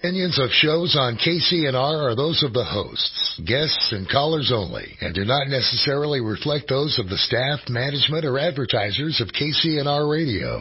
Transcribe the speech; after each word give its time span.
Opinions 0.00 0.38
of 0.38 0.50
shows 0.50 0.94
on 0.96 1.18
KCNR 1.18 1.74
are 1.74 2.14
those 2.14 2.44
of 2.44 2.52
the 2.52 2.62
hosts, 2.62 3.40
guests, 3.44 3.90
and 3.90 4.08
callers 4.08 4.52
only, 4.54 4.86
and 5.00 5.12
do 5.12 5.24
not 5.24 5.48
necessarily 5.48 6.20
reflect 6.20 6.68
those 6.68 7.00
of 7.00 7.08
the 7.08 7.18
staff, 7.18 7.58
management, 7.68 8.24
or 8.24 8.38
advertisers 8.38 9.20
of 9.20 9.26
KCNR 9.34 10.08
Radio. 10.08 10.60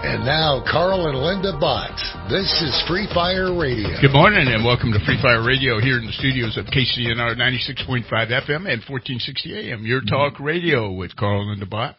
And 0.00 0.24
now, 0.24 0.64
Carl 0.64 1.08
and 1.08 1.18
Linda 1.18 1.52
Bott. 1.60 1.92
This 2.30 2.48
is 2.62 2.82
Free 2.88 3.06
Fire 3.12 3.52
Radio. 3.52 4.00
Good 4.00 4.16
morning 4.16 4.48
and 4.48 4.64
welcome 4.64 4.92
to 4.92 5.04
Free 5.04 5.20
Fire 5.20 5.44
Radio 5.44 5.78
here 5.78 5.98
in 5.98 6.06
the 6.06 6.12
studios 6.12 6.56
of 6.56 6.64
KCNR 6.72 7.36
96.5 7.36 8.08
FM 8.08 8.64
and 8.64 8.80
1460 8.88 9.72
AM. 9.72 9.84
Your 9.84 10.00
talk 10.00 10.40
radio 10.40 10.90
with 10.90 11.14
Carl 11.16 11.42
and 11.42 11.50
Linda 11.50 11.66
Bott. 11.66 11.96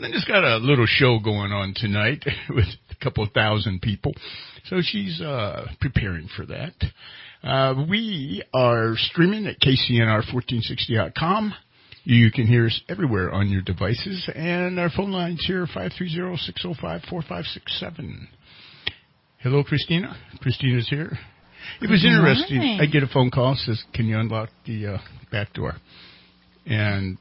Linda's 0.00 0.24
got 0.24 0.42
a 0.44 0.56
little 0.56 0.86
show 0.88 1.18
going 1.22 1.52
on 1.52 1.74
tonight 1.76 2.24
with 2.48 2.64
a 2.90 2.94
couple 3.04 3.22
of 3.22 3.30
thousand 3.32 3.82
people. 3.82 4.14
So 4.64 4.80
she's 4.80 5.20
uh, 5.20 5.66
preparing 5.78 6.26
for 6.34 6.46
that. 6.46 6.72
Uh, 7.42 7.84
we 7.88 8.42
are 8.54 8.94
streaming 8.96 9.46
at 9.46 9.60
KCNR1460.com. 9.60 11.52
You 12.04 12.30
can 12.32 12.46
hear 12.46 12.64
us 12.66 12.80
everywhere 12.88 13.30
on 13.30 13.50
your 13.50 13.60
devices, 13.60 14.26
and 14.34 14.80
our 14.80 14.88
phone 14.88 15.12
lines 15.12 15.44
here 15.46 15.66
530-605-4567. 15.66 18.26
Hello, 19.42 19.62
Christina. 19.62 20.16
Christina's 20.40 20.88
here. 20.88 21.18
It 21.82 21.90
was 21.90 22.00
Good 22.02 22.12
interesting. 22.12 22.56
morning. 22.56 22.80
I 22.80 22.86
get 22.86 23.02
a 23.02 23.06
phone 23.06 23.30
call 23.30 23.54
says, 23.54 23.82
"Can 23.92 24.06
you 24.06 24.18
unlock 24.18 24.48
the 24.66 24.94
uh, 24.94 24.98
back 25.30 25.52
door?" 25.52 25.74
And 26.64 27.18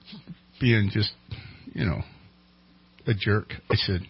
being 0.62 0.90
just, 0.94 1.12
you 1.74 1.86
know, 1.86 2.02
a 3.10 3.14
jerk, 3.14 3.54
I 3.70 3.76
said, 3.76 4.02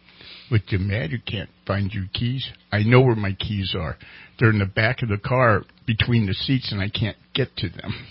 "What 0.50 0.72
you 0.72 0.80
mad? 0.80 1.12
You 1.12 1.20
can't 1.20 1.50
find 1.66 1.92
your 1.92 2.06
keys? 2.14 2.48
I 2.72 2.84
know 2.84 3.02
where 3.02 3.16
my 3.16 3.34
keys 3.34 3.76
are. 3.78 3.98
They're 4.38 4.52
in 4.52 4.60
the 4.60 4.66
back 4.66 5.02
of 5.02 5.10
the 5.10 5.18
car 5.18 5.64
between 5.86 6.26
the 6.26 6.34
seats, 6.34 6.72
and 6.72 6.82
I 6.82 6.90
can't 6.90 7.18
get 7.34 7.56
to 7.58 7.70
them." 7.70 7.94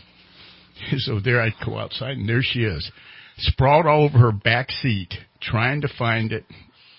So 0.98 1.18
there 1.18 1.42
I 1.42 1.50
go 1.66 1.76
outside, 1.76 2.18
and 2.18 2.28
there 2.28 2.40
she 2.40 2.60
is, 2.60 2.92
sprawled 3.38 3.86
all 3.86 4.04
over 4.04 4.16
her 4.16 4.30
back 4.30 4.70
seat, 4.70 5.12
trying 5.40 5.80
to 5.80 5.88
find 5.98 6.30
it. 6.30 6.44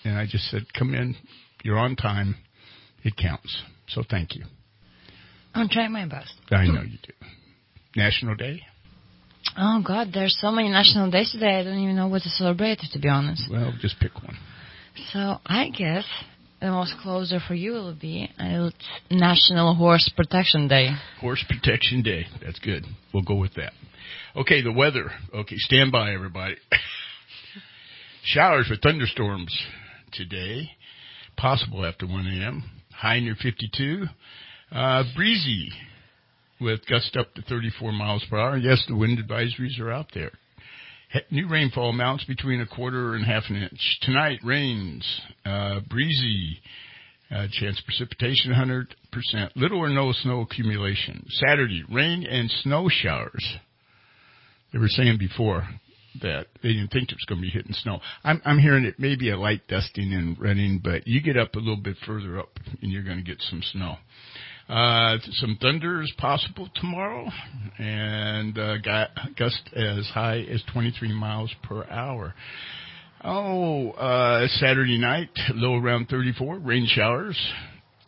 And 0.04 0.18
I 0.18 0.26
just 0.26 0.50
said, 0.50 0.66
"Come 0.74 0.94
in. 0.94 1.16
You're 1.64 1.78
on 1.78 1.96
time. 1.96 2.36
It 3.04 3.16
counts." 3.16 3.62
So 3.88 4.02
thank 4.02 4.36
you. 4.36 4.44
I'm 5.54 5.70
trying 5.70 5.92
my 5.92 6.06
best. 6.06 6.34
I 6.50 6.66
know 6.66 6.82
you 6.82 6.98
do. 7.02 7.14
National 7.96 8.34
Day. 8.34 8.62
Oh 9.56 9.82
God, 9.86 10.08
there's 10.12 10.36
so 10.40 10.50
many 10.50 10.68
national 10.68 11.10
days 11.10 11.32
today. 11.32 11.58
I 11.60 11.64
don't 11.64 11.78
even 11.78 11.96
know 11.96 12.08
what 12.08 12.22
to 12.22 12.28
celebrate, 12.28 12.78
to 12.92 12.98
be 12.98 13.08
honest. 13.08 13.42
Well, 13.50 13.72
just 13.80 13.98
pick 14.00 14.14
one. 14.22 14.36
So 15.12 15.36
I 15.46 15.70
guess 15.70 16.04
the 16.60 16.70
most 16.70 16.94
closer 17.02 17.38
for 17.46 17.54
you 17.54 17.72
will 17.72 17.94
be 17.94 18.30
uh, 18.38 18.70
National 19.10 19.74
Horse 19.74 20.10
Protection 20.14 20.68
Day. 20.68 20.90
Horse 21.20 21.44
Protection 21.48 22.02
Day. 22.02 22.26
That's 22.44 22.58
good. 22.58 22.84
We'll 23.12 23.22
go 23.22 23.36
with 23.36 23.54
that. 23.54 23.72
Okay, 24.36 24.62
the 24.62 24.72
weather. 24.72 25.10
Okay, 25.34 25.56
stand 25.56 25.90
by, 25.90 26.12
everybody. 26.12 26.56
Showers 28.24 28.68
with 28.70 28.82
thunderstorms 28.82 29.56
today, 30.12 30.70
possible 31.36 31.84
after 31.84 32.06
1 32.06 32.26
a.m. 32.26 32.64
High 32.92 33.20
near 33.20 33.34
52. 33.40 34.04
Uh, 34.70 35.02
breezy 35.16 35.70
with 36.60 36.86
gusts 36.86 37.16
up 37.18 37.34
to 37.34 37.42
34 37.42 37.92
miles 37.92 38.24
per 38.28 38.38
hour. 38.38 38.56
Yes, 38.56 38.84
the 38.88 38.96
wind 38.96 39.18
advisories 39.18 39.78
are 39.80 39.90
out 39.90 40.08
there. 40.14 40.32
New 41.30 41.48
rainfall 41.48 41.90
amounts 41.90 42.24
between 42.24 42.60
a 42.60 42.66
quarter 42.66 43.14
and 43.14 43.24
half 43.24 43.44
an 43.48 43.56
inch. 43.56 43.98
Tonight, 44.02 44.38
rains, 44.44 45.04
uh, 45.44 45.80
breezy, 45.88 46.60
uh, 47.34 47.46
chance 47.52 47.80
precipitation 47.84 48.52
100%. 48.52 49.50
Little 49.56 49.78
or 49.78 49.88
no 49.88 50.12
snow 50.12 50.42
accumulation. 50.42 51.26
Saturday, 51.46 51.82
rain 51.90 52.24
and 52.24 52.50
snow 52.62 52.88
showers. 52.88 53.56
They 54.72 54.78
were 54.78 54.88
saying 54.88 55.18
before 55.18 55.68
that 56.22 56.46
they 56.62 56.70
didn't 56.70 56.88
think 56.88 57.10
it 57.10 57.16
was 57.16 57.26
going 57.28 57.40
to 57.40 57.46
be 57.46 57.50
hitting 57.50 57.72
snow. 57.72 58.00
I'm, 58.24 58.40
I'm 58.44 58.58
hearing 58.58 58.84
it 58.84 58.98
may 58.98 59.16
be 59.16 59.30
a 59.30 59.38
light 59.38 59.66
dusting 59.68 60.12
and 60.12 60.38
running, 60.40 60.80
but 60.82 61.06
you 61.06 61.20
get 61.20 61.36
up 61.36 61.54
a 61.54 61.58
little 61.58 61.76
bit 61.76 61.96
further 62.06 62.38
up 62.38 62.50
and 62.82 62.90
you're 62.90 63.04
going 63.04 63.18
to 63.18 63.24
get 63.24 63.40
some 63.42 63.62
snow. 63.72 63.96
Uh, 64.70 65.18
some 65.32 65.58
thunder 65.60 66.00
is 66.00 66.12
possible 66.16 66.68
tomorrow, 66.76 67.26
and 67.78 68.56
uh, 68.56 68.76
gu- 68.78 69.30
gust 69.36 69.68
as 69.74 70.06
high 70.14 70.38
as 70.48 70.62
23 70.72 71.12
miles 71.12 71.52
per 71.64 71.84
hour. 71.90 72.32
Oh, 73.24 73.90
uh, 73.90 74.46
Saturday 74.46 74.96
night, 74.96 75.30
low 75.54 75.74
around 75.74 76.08
34, 76.08 76.60
rain 76.60 76.86
showers. 76.88 77.36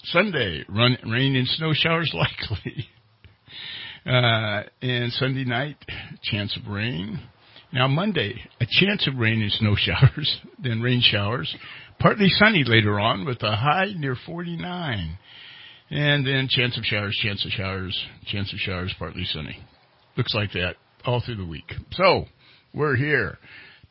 Sunday, 0.05 0.65
rain 0.69 1.35
and 1.35 1.49
snow 1.49 1.73
showers 1.75 2.15
likely. 2.15 2.87
And 4.05 5.13
Sunday 5.15 5.45
night, 5.45 5.79
chance 6.23 6.57
of 6.57 6.71
rain. 6.73 7.19
Now 7.73 7.89
Monday, 7.89 8.41
a 8.61 8.67
chance 8.71 9.09
of 9.09 9.19
rain 9.19 9.43
and 9.43 9.51
snow 9.51 9.75
showers, 9.77 10.41
then 10.63 10.81
rain 10.81 11.03
showers. 11.03 11.53
Partly 11.99 12.29
sunny 12.29 12.63
later 12.65 13.01
on 13.01 13.25
with 13.25 13.43
a 13.43 13.57
high 13.57 13.95
near 13.97 14.17
49. 14.27 15.19
And 15.95 16.27
then 16.27 16.49
chance 16.49 16.79
of 16.79 16.85
showers, 16.85 17.19
chance 17.23 17.45
of 17.45 17.51
showers, 17.51 18.07
chance 18.25 18.51
of 18.51 18.59
showers, 18.59 18.95
partly 18.99 19.25
sunny. 19.27 19.59
Looks 20.17 20.35
like 20.35 20.53
that 20.53 20.77
all 21.05 21.21
through 21.21 21.37
the 21.37 21.45
week. 21.45 21.71
So, 21.91 22.25
we're 22.73 22.97
here. 22.97 23.37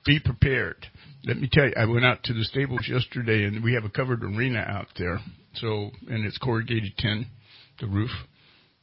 Be 0.04 0.20
prepared. 0.20 0.88
Let 1.26 1.38
me 1.38 1.48
tell 1.52 1.66
you, 1.66 1.74
I 1.78 1.86
went 1.86 2.04
out 2.04 2.24
to 2.24 2.34
the 2.34 2.44
stables 2.44 2.90
yesterday 2.90 3.44
and 3.44 3.64
we 3.64 3.76
have 3.76 3.84
a 3.84 3.90
covered 3.90 4.24
arena 4.24 4.66
out 4.68 4.88
there. 4.98 5.20
So, 5.54 5.92
and 6.08 6.26
it's 6.26 6.40
corrugated 6.40 6.94
tin, 6.98 7.28
the 7.80 7.86
roof, 7.86 8.10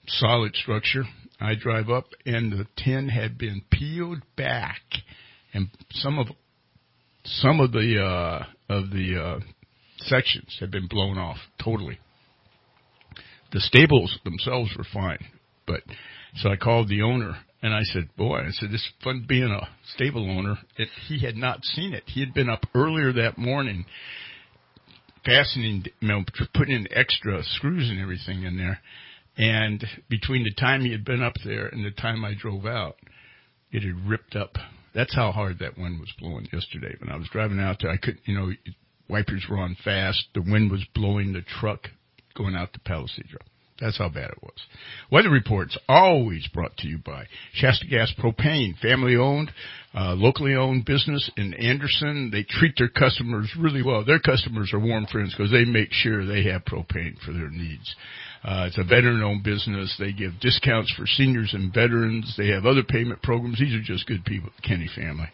solid 0.06 0.54
structure. 0.54 1.02
I 1.40 1.56
drive 1.56 1.90
up 1.90 2.06
and 2.24 2.52
the 2.52 2.66
tin 2.76 3.08
had 3.08 3.36
been 3.36 3.62
peeled 3.68 4.22
back 4.36 4.82
and 5.52 5.70
some 5.90 6.20
of, 6.20 6.28
some 7.24 7.58
of 7.58 7.72
the, 7.72 8.00
uh, 8.00 8.72
of 8.72 8.90
the, 8.90 9.20
uh, 9.20 9.40
sections 10.02 10.56
had 10.60 10.70
been 10.70 10.86
blown 10.86 11.18
off 11.18 11.38
totally 11.60 11.98
the 13.52 13.60
stables 13.60 14.18
themselves 14.24 14.70
were 14.76 14.86
fine, 14.92 15.24
but 15.66 15.82
so 16.36 16.50
I 16.50 16.56
called 16.56 16.88
the 16.88 17.02
owner 17.02 17.36
and 17.62 17.74
I 17.74 17.82
said, 17.82 18.14
"Boy," 18.16 18.40
I 18.40 18.50
said, 18.50 18.70
"This 18.70 18.82
is 18.82 18.92
fun 19.02 19.24
being 19.28 19.50
a 19.50 19.68
stable 19.94 20.30
owner." 20.30 20.58
It, 20.76 20.88
he 21.08 21.18
had 21.18 21.36
not 21.36 21.64
seen 21.64 21.92
it. 21.92 22.04
He 22.06 22.20
had 22.20 22.32
been 22.32 22.48
up 22.48 22.66
earlier 22.74 23.12
that 23.14 23.38
morning, 23.38 23.84
fastening, 25.24 25.84
you 26.00 26.08
know, 26.08 26.24
putting 26.54 26.76
in 26.76 26.88
extra 26.92 27.42
screws 27.42 27.90
and 27.90 28.00
everything 28.00 28.44
in 28.44 28.56
there. 28.56 28.80
And 29.36 29.84
between 30.08 30.44
the 30.44 30.54
time 30.54 30.82
he 30.82 30.92
had 30.92 31.04
been 31.04 31.22
up 31.22 31.34
there 31.44 31.66
and 31.66 31.84
the 31.84 31.90
time 31.90 32.24
I 32.24 32.34
drove 32.34 32.66
out, 32.66 32.96
it 33.72 33.82
had 33.82 34.08
ripped 34.08 34.36
up. 34.36 34.56
That's 34.94 35.14
how 35.14 35.32
hard 35.32 35.58
that 35.60 35.78
wind 35.78 36.00
was 36.00 36.12
blowing 36.18 36.48
yesterday. 36.52 36.96
When 36.98 37.10
I 37.10 37.16
was 37.16 37.28
driving 37.28 37.60
out 37.60 37.78
there, 37.80 37.90
I 37.90 37.98
couldn't, 37.98 38.22
you 38.26 38.34
know, 38.34 38.52
wipers 39.08 39.44
were 39.48 39.58
on 39.58 39.76
fast. 39.84 40.28
The 40.34 40.42
wind 40.42 40.70
was 40.70 40.84
blowing 40.94 41.32
the 41.32 41.42
truck 41.60 41.88
going 42.38 42.54
out 42.54 42.72
to 42.72 42.80
Palisade 42.80 43.28
Drive. 43.28 43.48
That's 43.80 43.98
how 43.98 44.08
bad 44.08 44.30
it 44.30 44.42
was. 44.42 44.66
Weather 45.10 45.30
reports 45.30 45.78
always 45.88 46.46
brought 46.48 46.76
to 46.78 46.88
you 46.88 46.98
by 46.98 47.26
Shasta 47.54 47.86
Gas 47.86 48.12
Propane, 48.18 48.76
family 48.80 49.14
owned, 49.14 49.52
uh, 49.94 50.14
locally 50.14 50.56
owned 50.56 50.84
business 50.84 51.30
in 51.36 51.54
Anderson. 51.54 52.30
They 52.32 52.42
treat 52.42 52.74
their 52.76 52.88
customers 52.88 53.48
really 53.58 53.82
well. 53.82 54.04
Their 54.04 54.18
customers 54.18 54.72
are 54.72 54.80
warm 54.80 55.06
friends 55.06 55.32
because 55.36 55.52
they 55.52 55.64
make 55.64 55.92
sure 55.92 56.26
they 56.26 56.42
have 56.50 56.64
propane 56.64 57.20
for 57.24 57.32
their 57.32 57.50
needs. 57.50 57.94
Uh, 58.42 58.64
it's 58.66 58.78
a 58.78 58.84
veteran 58.84 59.22
owned 59.22 59.44
business. 59.44 59.94
They 59.98 60.12
give 60.12 60.40
discounts 60.40 60.92
for 60.94 61.06
seniors 61.06 61.54
and 61.54 61.72
veterans. 61.72 62.34
They 62.36 62.48
have 62.48 62.66
other 62.66 62.82
payment 62.82 63.22
programs. 63.22 63.60
These 63.60 63.74
are 63.74 63.82
just 63.82 64.06
good 64.06 64.24
people, 64.24 64.50
Kenny 64.66 64.88
family. 64.94 65.28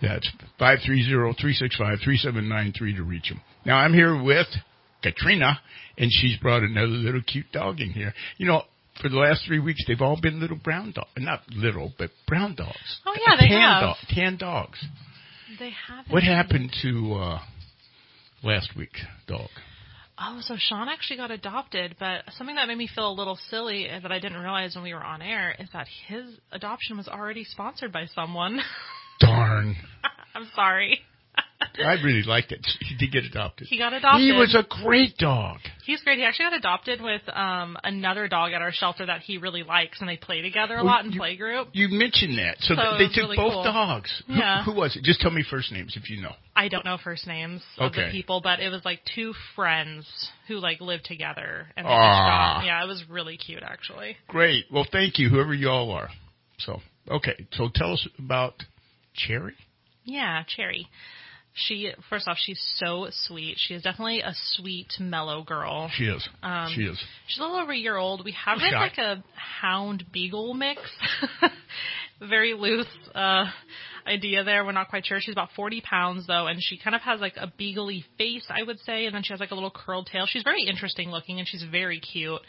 That's 0.00 0.30
530-365-3793 0.60 2.96
to 2.96 3.02
reach 3.02 3.30
them. 3.30 3.40
Now 3.64 3.78
I'm 3.78 3.94
here 3.94 4.22
with 4.22 4.46
Katrina, 5.02 5.58
and 5.96 6.10
she's 6.12 6.36
brought 6.38 6.62
another 6.62 6.86
little 6.86 7.22
cute 7.22 7.50
dog 7.52 7.80
in 7.80 7.90
here. 7.90 8.14
You 8.36 8.46
know, 8.46 8.62
for 9.00 9.08
the 9.08 9.16
last 9.16 9.44
three 9.46 9.60
weeks, 9.60 9.84
they've 9.86 10.00
all 10.00 10.18
been 10.20 10.40
little 10.40 10.56
brown 10.56 10.92
dogs. 10.92 11.08
Not 11.16 11.42
little, 11.50 11.92
but 11.98 12.10
brown 12.26 12.54
dogs. 12.56 13.00
Oh, 13.06 13.14
yeah, 13.14 13.36
they 13.38 13.48
tan 13.48 13.60
have. 13.60 13.82
Dog, 13.82 13.96
tan 14.08 14.36
dogs. 14.36 14.84
They 15.58 15.70
haven't. 15.86 16.12
What 16.12 16.22
happened 16.22 16.74
to 16.82 17.14
uh 17.14 17.38
last 18.42 18.70
week's 18.76 19.00
dog? 19.26 19.48
Oh, 20.20 20.40
so 20.42 20.56
Sean 20.58 20.88
actually 20.88 21.18
got 21.18 21.30
adopted, 21.30 21.94
but 22.00 22.24
something 22.36 22.56
that 22.56 22.66
made 22.66 22.76
me 22.76 22.88
feel 22.92 23.08
a 23.08 23.12
little 23.14 23.38
silly 23.50 23.86
that 23.88 24.10
I 24.10 24.18
didn't 24.18 24.40
realize 24.40 24.74
when 24.74 24.82
we 24.82 24.92
were 24.92 25.02
on 25.02 25.22
air 25.22 25.54
is 25.58 25.68
that 25.72 25.86
his 26.08 26.24
adoption 26.50 26.96
was 26.96 27.06
already 27.06 27.44
sponsored 27.44 27.92
by 27.92 28.06
someone. 28.14 28.58
Darn. 29.20 29.76
I'm 30.34 30.48
sorry. 30.56 31.00
I 31.60 31.94
really 32.04 32.22
liked 32.22 32.52
it. 32.52 32.66
He 32.80 32.96
did 32.96 33.12
get 33.12 33.24
adopted? 33.24 33.66
He 33.68 33.78
got 33.78 33.92
adopted. 33.92 34.20
He 34.22 34.32
was 34.32 34.54
a 34.54 34.64
great 34.82 35.16
dog. 35.18 35.58
He's 35.84 36.00
great. 36.02 36.18
He 36.18 36.24
actually 36.24 36.46
got 36.46 36.54
adopted 36.56 37.00
with 37.02 37.22
um 37.32 37.76
another 37.84 38.28
dog 38.28 38.52
at 38.52 38.62
our 38.62 38.72
shelter 38.72 39.06
that 39.06 39.20
he 39.20 39.38
really 39.38 39.62
likes, 39.62 40.00
and 40.00 40.08
they 40.08 40.16
play 40.16 40.40
together 40.42 40.74
a 40.74 40.78
Well, 40.78 40.86
lot 40.86 41.04
in 41.04 41.12
you- 41.12 41.20
playgroup. 41.20 41.68
You 41.72 41.88
mentioned 41.90 42.38
that, 42.38 42.56
so, 42.60 42.74
So 42.74 42.96
they 42.98 43.06
took 43.08 43.16
really 43.24 43.36
both 43.36 43.52
cool. 43.52 43.64
dogs. 43.64 44.22
Who- 44.26 44.34
Yeah. 44.34 44.64
Who, 44.64 44.72
was 44.72 44.96
it? 44.96 45.02
Just 45.04 45.20
tell 45.20 45.30
me 45.30 45.42
first 45.48 45.70
names 45.72 45.96
if 45.96 46.08
you 46.10 46.20
know. 46.22 46.34
I 46.56 46.68
don't 46.68 46.84
know 46.84 46.96
first 47.02 47.26
names 47.26 47.62
of 47.76 47.92
the 47.92 48.08
people, 48.10 48.40
but 48.40 48.60
it 48.60 48.70
was 48.70 48.84
like 48.84 49.00
two 49.14 49.32
friends 49.54 50.06
who 50.48 50.56
like 50.58 50.80
lived 50.80 51.04
together, 51.04 51.68
and 51.76 51.86
they 51.86 51.90
Ah. 51.92 52.62
yeah, 52.64 52.82
it 52.82 52.86
was 52.88 53.04
really 53.08 53.36
cute 53.36 53.62
actually. 53.62 54.16
Great. 54.28 54.66
Well, 54.72 54.86
thank 54.90 55.18
you, 55.18 55.28
whoever 55.28 55.54
you 55.54 55.68
all 55.68 55.90
are. 55.92 56.08
So, 56.58 56.80
okay. 57.08 57.46
So 57.52 57.68
tell 57.72 57.92
us 57.92 58.06
about 58.18 58.54
Cherry. 59.14 59.54
Yeah, 60.04 60.42
Cherry. 60.56 60.88
She 61.66 61.90
first 62.08 62.28
off, 62.28 62.36
she's 62.38 62.60
so 62.76 63.08
sweet. 63.10 63.56
She 63.58 63.74
is 63.74 63.82
definitely 63.82 64.20
a 64.20 64.32
sweet, 64.52 64.92
mellow 65.00 65.42
girl. 65.42 65.90
She 65.94 66.04
is. 66.04 66.26
Um, 66.42 66.72
she 66.74 66.82
is. 66.82 66.98
She's 67.26 67.38
a 67.38 67.42
little 67.42 67.56
over 67.58 67.72
a 67.72 67.76
year 67.76 67.96
old. 67.96 68.24
We 68.24 68.32
have 68.44 68.58
shy. 68.58 68.70
like 68.78 68.98
a 68.98 69.22
hound 69.60 70.04
beagle 70.12 70.54
mix. 70.54 70.80
Very 72.20 72.54
loose 72.54 72.86
uh, 73.14 73.44
idea 74.06 74.42
there. 74.42 74.64
We're 74.64 74.72
not 74.72 74.88
quite 74.88 75.06
sure. 75.06 75.20
She's 75.20 75.34
about 75.34 75.50
40 75.54 75.80
pounds 75.82 76.26
though, 76.26 76.46
and 76.48 76.58
she 76.60 76.76
kind 76.78 76.96
of 76.96 77.02
has 77.02 77.20
like 77.20 77.36
a 77.36 77.52
beagley 77.60 78.04
face, 78.16 78.46
I 78.48 78.62
would 78.64 78.80
say, 78.80 79.06
and 79.06 79.14
then 79.14 79.22
she 79.22 79.32
has 79.32 79.40
like 79.40 79.52
a 79.52 79.54
little 79.54 79.70
curled 79.70 80.08
tail. 80.12 80.26
She's 80.26 80.42
very 80.42 80.62
interesting 80.64 81.10
looking, 81.10 81.38
and 81.38 81.46
she's 81.46 81.64
very 81.70 82.00
cute. 82.00 82.40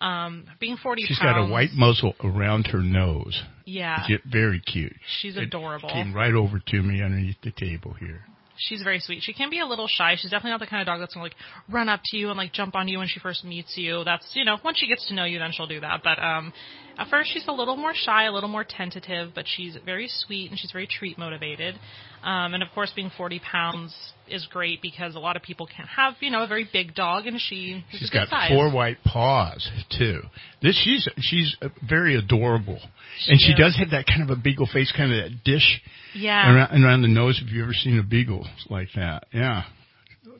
Um, 0.00 0.44
being 0.60 0.76
40 0.76 1.02
She's 1.06 1.18
pounds. 1.18 1.36
got 1.36 1.48
a 1.48 1.52
white 1.52 1.70
muzzle 1.72 2.14
around 2.22 2.66
her 2.66 2.80
nose. 2.82 3.40
Yeah, 3.64 4.04
It's 4.08 4.22
very 4.30 4.60
cute. 4.60 4.92
she's 5.20 5.36
It 5.36 5.44
adorable. 5.44 5.88
Came 5.88 6.12
right 6.12 6.34
over 6.34 6.58
to 6.58 6.82
me 6.82 7.00
underneath 7.02 7.36
the 7.42 7.52
table 7.52 7.94
here. 7.94 8.24
She's 8.56 8.82
very 8.82 9.00
sweet. 9.00 9.22
She 9.22 9.32
can 9.32 9.50
be 9.50 9.58
a 9.60 9.66
little 9.66 9.88
shy. 9.88 10.14
She's 10.16 10.30
definitely 10.30 10.52
not 10.52 10.60
the 10.60 10.66
kind 10.66 10.80
of 10.80 10.86
dog 10.86 11.00
that's 11.00 11.14
gonna 11.14 11.24
like 11.24 11.34
run 11.68 11.88
up 11.88 12.00
to 12.06 12.16
you 12.16 12.28
and 12.30 12.38
like 12.38 12.52
jump 12.52 12.74
on 12.74 12.88
you 12.88 12.98
when 12.98 13.08
she 13.08 13.20
first 13.20 13.44
meets 13.44 13.76
you. 13.76 14.02
That's 14.04 14.30
you 14.34 14.44
know, 14.44 14.58
once 14.64 14.78
she 14.78 14.86
gets 14.86 15.06
to 15.08 15.14
know 15.14 15.24
you 15.24 15.38
then 15.38 15.50
she'll 15.52 15.66
do 15.66 15.80
that. 15.80 16.02
But 16.04 16.22
um 16.22 16.52
at 16.96 17.08
first 17.08 17.30
she's 17.32 17.46
a 17.48 17.52
little 17.52 17.76
more 17.76 17.92
shy, 17.94 18.24
a 18.26 18.32
little 18.32 18.48
more 18.48 18.64
tentative, 18.64 19.32
but 19.34 19.44
she's 19.46 19.76
very 19.84 20.08
sweet 20.08 20.50
and 20.50 20.58
she's 20.58 20.70
very 20.70 20.86
treat 20.86 21.18
motivated. 21.18 21.74
Um 22.24 22.54
and 22.54 22.62
of 22.62 22.70
course 22.74 22.90
being 22.96 23.10
forty 23.16 23.38
pounds 23.40 23.94
is 24.26 24.46
great 24.50 24.80
because 24.80 25.14
a 25.14 25.18
lot 25.18 25.36
of 25.36 25.42
people 25.42 25.66
can't 25.66 25.88
have, 25.88 26.14
you 26.20 26.30
know, 26.30 26.42
a 26.42 26.46
very 26.46 26.66
big 26.72 26.94
dog 26.94 27.26
and 27.26 27.38
she 27.38 27.84
She's 27.90 28.08
got 28.08 28.28
size. 28.28 28.50
four 28.50 28.70
white 28.72 28.96
paws 29.04 29.68
too. 29.98 30.20
This 30.62 30.80
she's 30.82 31.06
she's 31.18 31.54
uh, 31.60 31.68
very 31.86 32.16
adorable, 32.16 32.80
and 33.28 33.38
she 33.38 33.52
is. 33.52 33.58
does 33.58 33.76
have 33.76 33.90
that 33.90 34.06
kind 34.06 34.22
of 34.22 34.30
a 34.30 34.40
beagle 34.40 34.66
face, 34.72 34.90
kind 34.96 35.12
of 35.12 35.22
that 35.30 35.44
dish 35.44 35.82
Yeah. 36.14 36.54
around, 36.54 36.82
around 36.84 37.02
the 37.02 37.08
nose. 37.08 37.38
Have 37.38 37.48
you 37.48 37.62
ever 37.62 37.74
seen 37.74 37.98
a 37.98 38.02
beagle 38.02 38.46
like 38.70 38.88
that? 38.96 39.24
Yeah, 39.32 39.64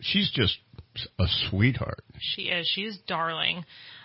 she's 0.00 0.30
just 0.32 0.56
a 1.18 1.26
sweetheart. 1.50 2.02
She 2.20 2.42
is. 2.44 2.66
She's 2.74 2.96
darling. 3.06 3.64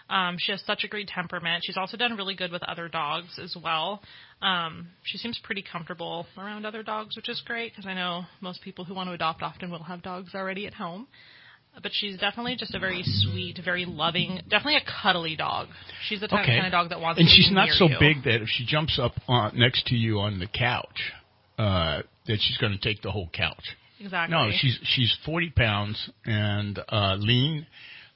Um, 0.09 0.37
she 0.39 0.51
has 0.51 0.61
such 0.65 0.83
a 0.83 0.87
great 0.87 1.07
temperament. 1.07 1.63
She's 1.65 1.77
also 1.77 1.95
done 1.95 2.15
really 2.15 2.35
good 2.35 2.51
with 2.51 2.63
other 2.63 2.87
dogs 2.89 3.39
as 3.41 3.55
well. 3.63 4.01
Um, 4.41 4.87
she 5.03 5.17
seems 5.17 5.39
pretty 5.43 5.63
comfortable 5.71 6.25
around 6.37 6.65
other 6.65 6.81
dogs, 6.81 7.15
which 7.15 7.29
is 7.29 7.41
great 7.45 7.71
because 7.71 7.85
I 7.85 7.93
know 7.93 8.23
most 8.41 8.61
people 8.63 8.85
who 8.85 8.95
want 8.95 9.07
to 9.09 9.13
adopt 9.13 9.43
often 9.43 9.69
will 9.69 9.83
have 9.83 10.01
dogs 10.01 10.33
already 10.33 10.65
at 10.65 10.73
home. 10.73 11.07
But 11.83 11.91
she's 11.93 12.17
definitely 12.17 12.55
just 12.57 12.73
a 12.73 12.79
very 12.79 13.03
sweet, 13.05 13.59
very 13.63 13.85
loving, 13.85 14.39
definitely 14.49 14.77
a 14.77 14.81
cuddly 15.03 15.35
dog. 15.35 15.67
She's 16.07 16.19
the 16.19 16.27
type 16.27 16.41
Okay, 16.43 16.55
kind 16.55 16.65
of 16.65 16.71
dog 16.71 16.89
that 16.89 16.99
wants 16.99 17.19
and 17.19 17.27
to 17.27 17.31
be 17.31 17.35
she's 17.43 17.51
not 17.51 17.69
so 17.69 17.87
you. 17.87 17.95
big 17.99 18.23
that 18.23 18.41
if 18.41 18.49
she 18.49 18.65
jumps 18.65 18.99
up 19.01 19.13
on, 19.27 19.57
next 19.57 19.85
to 19.87 19.95
you 19.95 20.19
on 20.19 20.39
the 20.39 20.47
couch, 20.47 21.13
uh, 21.59 22.01
that 22.25 22.37
she's 22.41 22.57
going 22.57 22.73
to 22.73 22.79
take 22.79 23.01
the 23.03 23.11
whole 23.11 23.29
couch. 23.31 23.63
Exactly. 23.99 24.35
No, 24.35 24.49
she's 24.51 24.79
she's 24.83 25.15
forty 25.25 25.51
pounds 25.51 26.09
and 26.25 26.79
uh, 26.89 27.15
lean, 27.19 27.67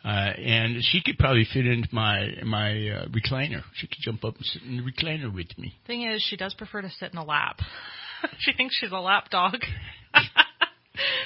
uh, 0.03 0.07
and 0.07 0.83
she 0.83 1.01
could 1.01 1.17
probably 1.17 1.45
fit 1.53 1.65
into 1.65 1.87
my 1.93 2.29
my 2.43 2.71
uh, 2.89 3.05
recliner. 3.07 3.61
She 3.75 3.87
could 3.87 3.99
jump 4.01 4.23
up 4.25 4.35
and 4.35 4.45
sit 4.45 4.61
in 4.63 4.77
the 4.77 4.83
recliner 4.83 5.33
with 5.33 5.57
me. 5.57 5.73
Thing 5.87 6.03
is, 6.03 6.21
she 6.29 6.35
does 6.37 6.53
prefer 6.53 6.81
to 6.81 6.89
sit 6.89 7.11
in 7.13 7.17
a 7.17 7.23
lap. 7.23 7.59
she 8.39 8.53
thinks 8.53 8.75
she's 8.79 8.91
a 8.91 8.99
lap 8.99 9.29
dog. 9.29 9.55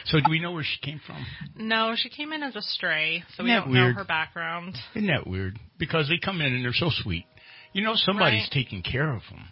So 0.05 0.19
do 0.19 0.31
we 0.31 0.39
know 0.39 0.53
where 0.53 0.63
she 0.63 0.79
came 0.81 1.01
from? 1.05 1.25
no, 1.57 1.93
she 1.97 2.07
came 2.09 2.31
in 2.31 2.41
as 2.41 2.55
a 2.55 2.61
stray, 2.61 3.23
so 3.35 3.43
we 3.43 3.49
Isn't 3.51 3.59
that 3.59 3.65
don't 3.65 3.73
know 3.73 3.93
her 3.93 4.05
background. 4.05 4.77
Isn't 4.95 5.07
that 5.09 5.27
weird? 5.27 5.59
Because 5.77 6.07
they 6.07 6.17
come 6.23 6.39
in 6.39 6.53
and 6.53 6.63
they're 6.63 6.71
so 6.71 6.89
sweet. 6.89 7.25
You 7.73 7.83
know, 7.83 7.91
somebody's 7.95 8.43
Right. 8.43 8.51
taking 8.51 8.81
care 8.81 9.11
of 9.13 9.21
them. 9.29 9.43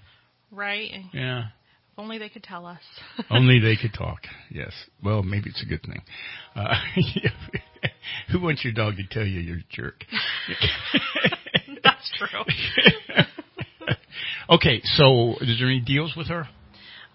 Right? 0.51 0.89
Yeah. 1.13 1.48
If 1.95 2.00
only 2.00 2.18
they 2.18 2.27
could 2.27 2.44
tell 2.44 2.65
us. 2.65 2.81
Only 3.30 3.59
they 3.59 3.77
could 3.77 3.94
talk. 3.94 4.24
Yes. 4.51 4.74
Well, 5.01 5.24
maybe 5.24 5.50
it's 5.50 5.63
a 5.63 5.65
good 5.65 5.81
thing. 5.81 6.01
Uh, 6.53 6.74
who 8.33 8.42
wants 8.42 8.65
your 8.65 8.74
dog 8.74 8.95
to 8.97 9.03
tell 9.09 9.25
you 9.25 9.39
you're 9.39 9.59
a 9.59 9.65
jerk? 9.69 10.03
That's 11.83 12.12
true. 12.18 12.44
okay, 14.50 14.81
so 14.83 15.36
is 15.39 15.57
there 15.57 15.69
any 15.69 15.80
deals 15.80 16.15
with 16.18 16.27
her? 16.27 16.50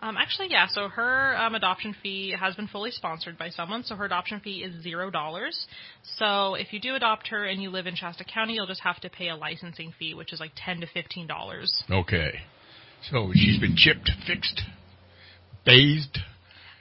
Um, 0.01 0.17
actually, 0.17 0.49
yeah. 0.51 0.67
So 0.71 0.89
her 0.89 1.37
um, 1.37 1.55
adoption 1.55 1.95
fee 2.03 2.35
has 2.39 2.55
been 2.55 2.67
fully 2.67 2.91
sponsored 2.91 3.37
by 3.37 3.51
someone. 3.51 3.85
So 3.85 3.97
her 3.97 4.07
adoption 4.07 4.41
fee 4.41 4.63
is 4.65 4.83
zero 4.83 5.11
dollars. 5.11 5.67
So 6.17 6.55
if 6.55 6.73
you 6.73 6.81
do 6.81 6.95
adopt 6.95 7.29
her 7.29 7.45
and 7.45 7.63
you 7.63 7.69
live 7.69 7.87
in 7.87 7.97
Shasta 7.97 8.25
County, 8.25 8.55
you'll 8.55 8.67
just 8.67 8.81
have 8.83 8.99
to 9.01 9.11
pay 9.11 9.29
a 9.29 9.37
licensing 9.37 9.93
fee, 9.99 10.15
which 10.15 10.33
is 10.33 10.41
like 10.41 10.53
ten 10.57 10.81
to 10.81 10.87
fifteen 10.87 11.27
dollars. 11.27 11.83
Okay. 11.91 12.33
So 13.11 13.31
she's 13.35 13.59
been 13.59 13.77
chipped, 13.77 14.11
fixed, 14.27 14.63
bathed. 15.65 16.19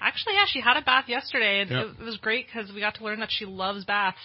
Actually, 0.01 0.36
yeah, 0.36 0.45
she 0.48 0.62
had 0.62 0.77
a 0.77 0.81
bath 0.81 1.06
yesterday, 1.07 1.62
and 1.62 1.71
it 1.71 2.00
was 2.04 2.18
great 2.18 2.45
because 2.48 2.71
we 2.74 2.80
got 2.80 2.95
to 2.95 3.04
learn 3.04 3.19
that 3.19 3.30
she 3.31 3.45
loves 3.45 3.86
baths. 3.86 4.18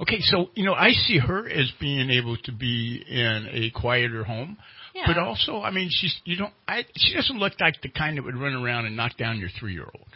Okay, 0.00 0.18
so 0.20 0.50
you 0.54 0.64
know, 0.64 0.74
I 0.74 0.90
see 0.92 1.18
her 1.18 1.48
as 1.48 1.72
being 1.80 2.10
able 2.10 2.36
to 2.44 2.52
be 2.52 3.04
in 3.08 3.48
a 3.50 3.70
quieter 3.70 4.24
home, 4.24 4.56
Yeah. 4.94 5.02
but 5.06 5.18
also, 5.18 5.60
I 5.62 5.70
mean, 5.70 5.88
she's 5.90 6.14
you 6.24 6.36
don't, 6.36 6.52
I 6.68 6.84
she 6.96 7.14
doesn't 7.14 7.38
look 7.38 7.54
like 7.60 7.80
the 7.82 7.88
kind 7.88 8.16
that 8.18 8.24
would 8.24 8.36
run 8.36 8.54
around 8.54 8.86
and 8.86 8.96
knock 8.96 9.16
down 9.16 9.38
your 9.38 9.48
three 9.58 9.72
year 9.72 9.88
old. 9.94 10.08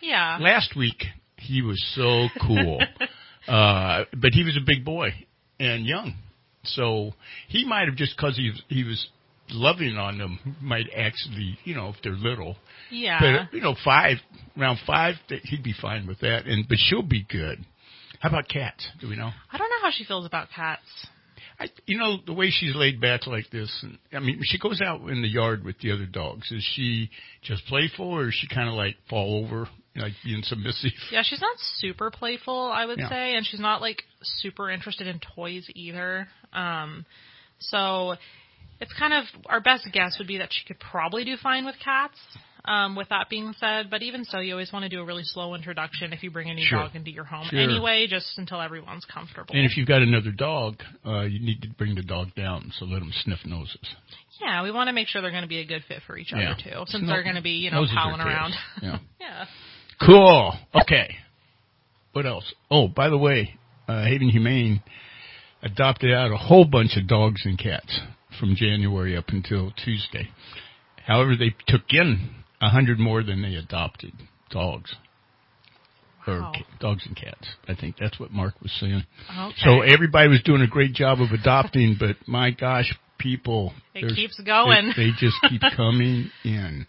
Yeah. 0.00 0.38
Last 0.40 0.74
week 0.76 1.04
he 1.36 1.62
was 1.62 1.82
so 1.94 2.28
cool, 2.46 2.80
uh, 3.48 4.04
but 4.12 4.32
he 4.32 4.42
was 4.42 4.56
a 4.56 4.64
big 4.66 4.84
boy 4.84 5.10
and 5.60 5.86
young, 5.86 6.14
so 6.64 7.12
he 7.48 7.64
might 7.64 7.86
have 7.88 7.96
just 7.96 8.16
because 8.16 8.36
he 8.36 8.50
was, 8.50 8.62
he 8.68 8.84
was 8.84 9.06
loving 9.50 9.96
on 9.96 10.18
them 10.18 10.38
might 10.60 10.86
actually, 10.96 11.58
you 11.64 11.74
know, 11.74 11.88
if 11.90 11.96
they're 12.02 12.12
little. 12.12 12.56
yeah. 12.90 13.20
But 13.48 13.54
you 13.54 13.62
know, 13.62 13.74
five 13.84 14.16
around 14.58 14.78
five, 14.86 15.16
he'd 15.28 15.62
be 15.62 15.74
fine 15.80 16.06
with 16.06 16.20
that. 16.20 16.46
And 16.46 16.66
but 16.68 16.78
she'll 16.78 17.02
be 17.02 17.24
good. 17.28 17.64
How 18.20 18.28
about 18.30 18.48
cats? 18.48 18.88
Do 19.00 19.08
we 19.08 19.16
know? 19.16 19.30
I 19.52 19.58
don't 19.58 19.68
know 19.68 19.82
how 19.82 19.90
she 19.90 20.04
feels 20.04 20.24
about 20.24 20.48
cats. 20.54 20.82
I, 21.60 21.66
you 21.86 21.98
know, 21.98 22.16
the 22.26 22.32
way 22.32 22.50
she's 22.50 22.74
laid 22.74 23.00
back 23.00 23.26
like 23.28 23.48
this. 23.50 23.70
And, 23.82 23.98
I 24.12 24.18
mean, 24.18 24.40
she 24.42 24.58
goes 24.58 24.80
out 24.80 25.02
in 25.08 25.22
the 25.22 25.28
yard 25.28 25.62
with 25.62 25.78
the 25.78 25.92
other 25.92 26.06
dogs. 26.06 26.50
Is 26.50 26.66
she 26.74 27.10
just 27.42 27.64
playful, 27.66 28.06
or 28.06 28.28
is 28.28 28.34
she 28.34 28.48
kind 28.52 28.68
of 28.68 28.74
like 28.74 28.96
fall 29.08 29.44
over, 29.44 29.68
like 29.94 30.14
being 30.24 30.42
submissive? 30.42 30.90
Yeah, 31.12 31.22
she's 31.22 31.40
not 31.40 31.56
super 31.76 32.10
playful, 32.10 32.72
I 32.74 32.86
would 32.86 32.98
Yeah. 32.98 33.08
say, 33.08 33.36
and 33.36 33.46
she's 33.46 33.60
not 33.60 33.80
like 33.80 34.02
super 34.22 34.68
interested 34.68 35.06
in 35.06 35.20
toys 35.36 35.68
either. 35.76 36.26
Um, 36.52 37.06
so 37.60 38.16
it's 38.84 38.92
kind 38.98 39.12
of 39.14 39.24
our 39.46 39.60
best 39.60 39.88
guess 39.92 40.16
would 40.18 40.28
be 40.28 40.38
that 40.38 40.50
she 40.52 40.64
could 40.66 40.78
probably 40.78 41.24
do 41.24 41.36
fine 41.42 41.64
with 41.64 41.74
cats. 41.82 42.18
Um, 42.66 42.96
with 42.96 43.10
that 43.10 43.28
being 43.28 43.52
said, 43.60 43.90
but 43.90 44.00
even 44.00 44.24
so, 44.24 44.38
you 44.38 44.52
always 44.54 44.72
want 44.72 44.84
to 44.84 44.88
do 44.88 44.98
a 44.98 45.04
really 45.04 45.22
slow 45.22 45.54
introduction 45.54 46.14
if 46.14 46.22
you 46.22 46.30
bring 46.30 46.48
a 46.48 46.54
new 46.54 46.64
Sure. 46.64 46.78
dog 46.78 46.96
into 46.96 47.10
your 47.10 47.24
home 47.24 47.46
Sure. 47.50 47.60
anyway, 47.60 48.06
just 48.08 48.38
until 48.38 48.58
everyone's 48.58 49.04
comfortable. 49.04 49.54
And 49.54 49.66
if 49.66 49.76
you've 49.76 49.86
got 49.86 50.00
another 50.00 50.30
dog, 50.30 50.82
uh, 51.04 51.24
you 51.28 51.40
need 51.40 51.60
to 51.60 51.68
bring 51.68 51.94
the 51.94 52.02
dog 52.02 52.34
down, 52.34 52.72
so 52.78 52.86
let 52.86 53.00
them 53.00 53.12
sniff 53.22 53.44
noses. 53.44 53.76
yeah, 54.40 54.62
we 54.62 54.70
want 54.70 54.88
to 54.88 54.94
make 54.94 55.08
sure 55.08 55.20
they're 55.20 55.30
going 55.30 55.42
to 55.42 55.46
be 55.48 55.58
a 55.60 55.66
good 55.66 55.84
fit 55.86 56.00
for 56.06 56.16
each 56.16 56.32
Yeah. 56.32 56.52
other 56.52 56.62
too, 56.62 56.84
since 56.86 57.02
No- 57.02 57.08
they're 57.12 57.22
going 57.22 57.34
to 57.36 57.42
be, 57.42 57.50
you 57.50 57.70
know, 57.70 57.80
noses 57.82 57.94
are 57.98 58.02
palling 58.04 58.16
tails. 58.16 58.28
around. 58.30 58.54
Yeah. 58.80 58.98
yeah. 59.20 59.44
Cool. 60.00 60.54
Okay. 60.74 61.16
What 62.12 62.24
else? 62.24 62.50
Oh, 62.70 62.88
by 62.88 63.10
the 63.10 63.18
way, 63.18 63.56
uh, 63.88 64.04
Haven 64.06 64.30
Humane 64.30 64.82
adopted 65.62 66.14
out 66.14 66.32
a 66.32 66.36
whole 66.38 66.64
bunch 66.64 66.96
of 66.96 67.06
dogs 67.08 67.42
and 67.44 67.58
cats 67.58 68.00
from 68.38 68.54
January 68.56 69.16
up 69.16 69.28
until 69.28 69.70
Tuesday. 69.84 70.28
However, 71.06 71.36
they 71.36 71.54
took 71.68 71.82
in 71.90 72.30
a 72.60 72.68
hundred 72.70 72.98
more 72.98 73.22
than 73.22 73.42
they 73.42 73.54
adopted 73.56 74.12
dogs. 74.50 74.94
Or 76.26 76.40
Wow. 76.40 76.52
ca- 76.56 76.64
dogs 76.80 77.04
and 77.06 77.14
cats. 77.14 77.46
I 77.68 77.74
think 77.74 77.96
that's 78.00 78.18
what 78.18 78.30
Mark 78.32 78.54
was 78.62 78.72
saying. 78.80 79.04
Okay. 79.30 79.54
So 79.58 79.82
everybody 79.82 80.28
was 80.28 80.40
doing 80.42 80.62
a 80.62 80.66
great 80.66 80.94
job 80.94 81.20
of 81.20 81.32
adopting, 81.32 81.96
but 82.00 82.16
my 82.26 82.50
gosh, 82.50 82.94
people. 83.18 83.74
It 83.94 84.14
keeps 84.16 84.40
going. 84.40 84.92
They, 84.96 85.04
they 85.06 85.10
just 85.18 85.36
keep 85.50 85.60
coming 85.76 86.30
in. 86.44 86.86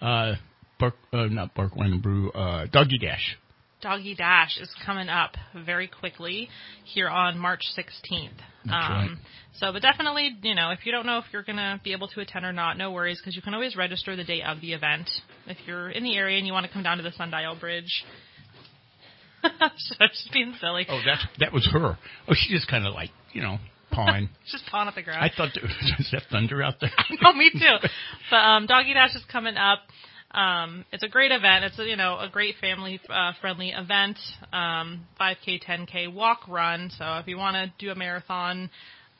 Uh, 0.00 0.34
Bark, 0.78 0.94
uh, 1.12 1.24
not 1.26 1.54
Bark 1.54 1.74
Wine 1.76 1.92
and 1.92 2.02
Brew, 2.02 2.30
uh, 2.32 2.66
Doggy 2.66 2.98
Dash. 2.98 3.36
Doggy 3.82 4.14
Dash 4.14 4.58
is 4.60 4.70
coming 4.86 5.08
up 5.08 5.32
very 5.66 5.88
quickly 5.88 6.48
here 6.84 7.08
on 7.08 7.38
March 7.38 7.62
16th. 7.76 8.30
That's 8.64 8.86
um, 8.86 8.92
right. 8.92 9.10
So, 9.54 9.72
but 9.72 9.82
definitely, 9.82 10.36
you 10.42 10.54
know, 10.54 10.70
if 10.70 10.86
you 10.86 10.92
don't 10.92 11.04
know 11.04 11.18
if 11.18 11.24
you're 11.32 11.42
going 11.42 11.56
to 11.56 11.80
be 11.84 11.92
able 11.92 12.08
to 12.08 12.20
attend 12.20 12.46
or 12.46 12.52
not, 12.52 12.78
no 12.78 12.92
worries 12.92 13.18
because 13.20 13.36
you 13.36 13.42
can 13.42 13.54
always 13.54 13.76
register 13.76 14.16
the 14.16 14.24
day 14.24 14.42
of 14.42 14.60
the 14.60 14.72
event. 14.72 15.10
If 15.46 15.58
you're 15.66 15.90
in 15.90 16.04
the 16.04 16.16
area 16.16 16.38
and 16.38 16.46
you 16.46 16.52
want 16.52 16.64
to 16.66 16.72
come 16.72 16.82
down 16.82 16.96
to 16.96 17.02
the 17.02 17.12
Sundial 17.12 17.56
Bridge, 17.58 18.04
just 19.42 20.32
being 20.32 20.54
silly. 20.60 20.86
Oh, 20.88 21.00
that's 21.04 21.26
that 21.40 21.52
was 21.52 21.68
her. 21.72 21.98
Oh, 22.28 22.34
she 22.34 22.54
just 22.54 22.68
kind 22.68 22.86
of 22.86 22.94
like 22.94 23.10
you 23.32 23.42
know 23.42 23.58
pawing. 23.90 24.28
just 24.50 24.64
pawing 24.70 24.88
at 24.88 24.94
the 24.94 25.02
ground. 25.02 25.22
I 25.22 25.30
thought 25.36 25.50
there 25.54 25.64
was 25.64 26.08
that 26.12 26.22
thunder 26.30 26.62
out 26.62 26.74
there. 26.80 26.90
no, 27.20 27.32
me 27.32 27.50
too. 27.50 27.88
But 28.30 28.36
um, 28.36 28.66
Doggy 28.66 28.94
Dash 28.94 29.14
is 29.14 29.24
coming 29.30 29.56
up. 29.56 29.80
Um, 30.34 30.84
it's 30.92 31.02
a 31.02 31.08
great 31.08 31.30
event. 31.30 31.64
It's 31.64 31.78
a, 31.78 31.84
you 31.84 31.96
know 31.96 32.18
a 32.18 32.28
great 32.30 32.56
family 32.60 33.00
uh, 33.08 33.32
friendly 33.40 33.70
event. 33.70 34.18
Um, 34.52 35.06
5K, 35.20 35.62
10K 35.62 36.12
walk 36.12 36.48
run. 36.48 36.90
So 36.98 37.18
if 37.18 37.26
you 37.26 37.36
want 37.36 37.56
to 37.56 37.72
do 37.84 37.90
a 37.90 37.94
marathon, 37.94 38.70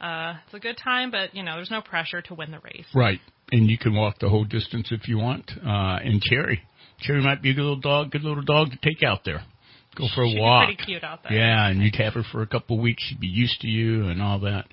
uh, 0.01 0.35
it's 0.45 0.55
a 0.55 0.59
good 0.59 0.79
time. 0.83 1.11
But 1.11 1.35
you 1.35 1.43
know 1.43 1.57
there's 1.57 1.71
no 1.71 1.83
pressure 1.83 2.23
to 2.23 2.35
win 2.35 2.51
the 2.51 2.61
race. 2.61 2.87
Right, 2.95 3.21
and 3.51 3.69
you 3.69 3.79
can 3.79 3.95
walk 3.95 4.19
the 4.21 4.29
whole 4.29 4.45
distance 4.45 4.89
if 4.91 5.07
you 5.07 5.19
want. 5.19 5.51
Uh, 5.57 5.99
and 6.03 6.23
Cherry, 6.23 6.63
Cherry 7.01 7.23
might 7.23 7.43
be 7.43 7.51
a 7.51 7.55
good 7.55 7.63
little 7.63 7.81
dog, 7.81 8.11
good 8.11 8.23
little 8.23 8.43
dog 8.43 8.71
to 8.71 8.79
take 8.83 9.03
out 9.03 9.21
there. 9.25 9.43
Go 9.95 10.07
for 10.15 10.25
a 10.25 10.29
She'd 10.29 10.41
walk. 10.41 10.69
Pretty 10.69 10.83
cute 10.83 11.05
out 11.05 11.23
there. 11.23 11.37
Yeah, 11.37 11.69
and 11.69 11.83
you'd 11.83 11.97
have 11.97 12.15
her 12.15 12.23
for 12.33 12.41
a 12.41 12.47
couple 12.47 12.77
of 12.77 12.83
weeks. 12.83 13.03
She'd 13.07 13.21
be 13.21 13.27
used 13.27 13.61
to 13.61 13.69
you 13.69 14.09
and 14.09 14.23
all 14.23 14.39
that. 14.41 14.65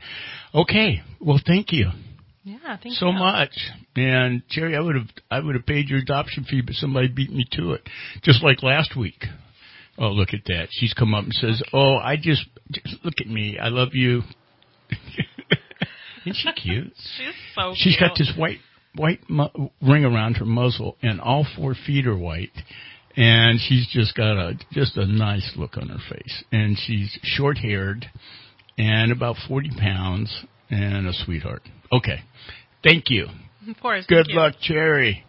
Okay, 0.55 1.01
well, 1.19 1.41
thank 1.45 1.73
you 1.73 1.89
Yeah, 2.43 2.77
thank 2.81 2.95
so 2.95 3.07
you. 3.07 3.11
So 3.11 3.11
much. 3.11 3.51
And 3.95 4.43
Jerry, 4.49 4.75
I 4.75 4.79
would 4.79 4.95
have 4.95 5.07
I 5.29 5.39
would 5.39 5.55
have 5.55 5.65
paid 5.65 5.89
your 5.89 5.99
adoption 5.99 6.45
fee, 6.45 6.61
but 6.61 6.75
somebody 6.75 7.07
beat 7.07 7.31
me 7.31 7.45
to 7.53 7.73
it, 7.73 7.87
just 8.23 8.43
like 8.43 8.63
last 8.63 8.95
week. 8.95 9.25
Oh, 9.97 10.09
look 10.09 10.29
at 10.33 10.45
that! 10.45 10.67
She's 10.71 10.93
come 10.93 11.13
up 11.13 11.25
and 11.25 11.33
says, 11.33 11.61
"Oh, 11.73 11.97
I 11.97 12.15
just, 12.15 12.45
just 12.71 13.03
look 13.03 13.15
at 13.19 13.27
me. 13.27 13.57
I 13.59 13.67
love 13.67 13.89
you." 13.93 14.21
Isn't 16.25 16.35
she 16.35 16.51
cute? 16.53 16.93
She's 17.17 17.33
so. 17.55 17.73
She's 17.75 17.97
cute. 17.97 18.09
got 18.09 18.17
this 18.17 18.31
white 18.37 18.59
white 18.95 19.29
mu- 19.29 19.69
ring 19.81 20.05
around 20.05 20.35
her 20.35 20.45
muzzle, 20.45 20.97
and 21.01 21.19
all 21.19 21.45
four 21.57 21.75
feet 21.75 22.07
are 22.07 22.17
white. 22.17 22.51
And 23.17 23.59
she's 23.59 23.89
just 23.91 24.15
got 24.15 24.37
a 24.37 24.53
just 24.71 24.95
a 24.95 25.05
nice 25.05 25.51
look 25.57 25.75
on 25.75 25.89
her 25.89 25.97
face, 26.09 26.43
and 26.51 26.77
she's 26.77 27.17
short 27.23 27.57
haired, 27.57 28.05
and 28.77 29.11
about 29.11 29.35
forty 29.47 29.71
pounds, 29.77 30.45
and 30.69 31.07
a 31.07 31.13
sweetheart. 31.25 31.61
Okay, 31.91 32.21
thank 32.83 33.05
you. 33.09 33.27
Of 33.67 33.79
course. 33.79 34.05
Good 34.07 34.25
thank 34.25 34.29
you. 34.29 34.35
luck, 34.35 34.55
Cherry. 34.61 35.25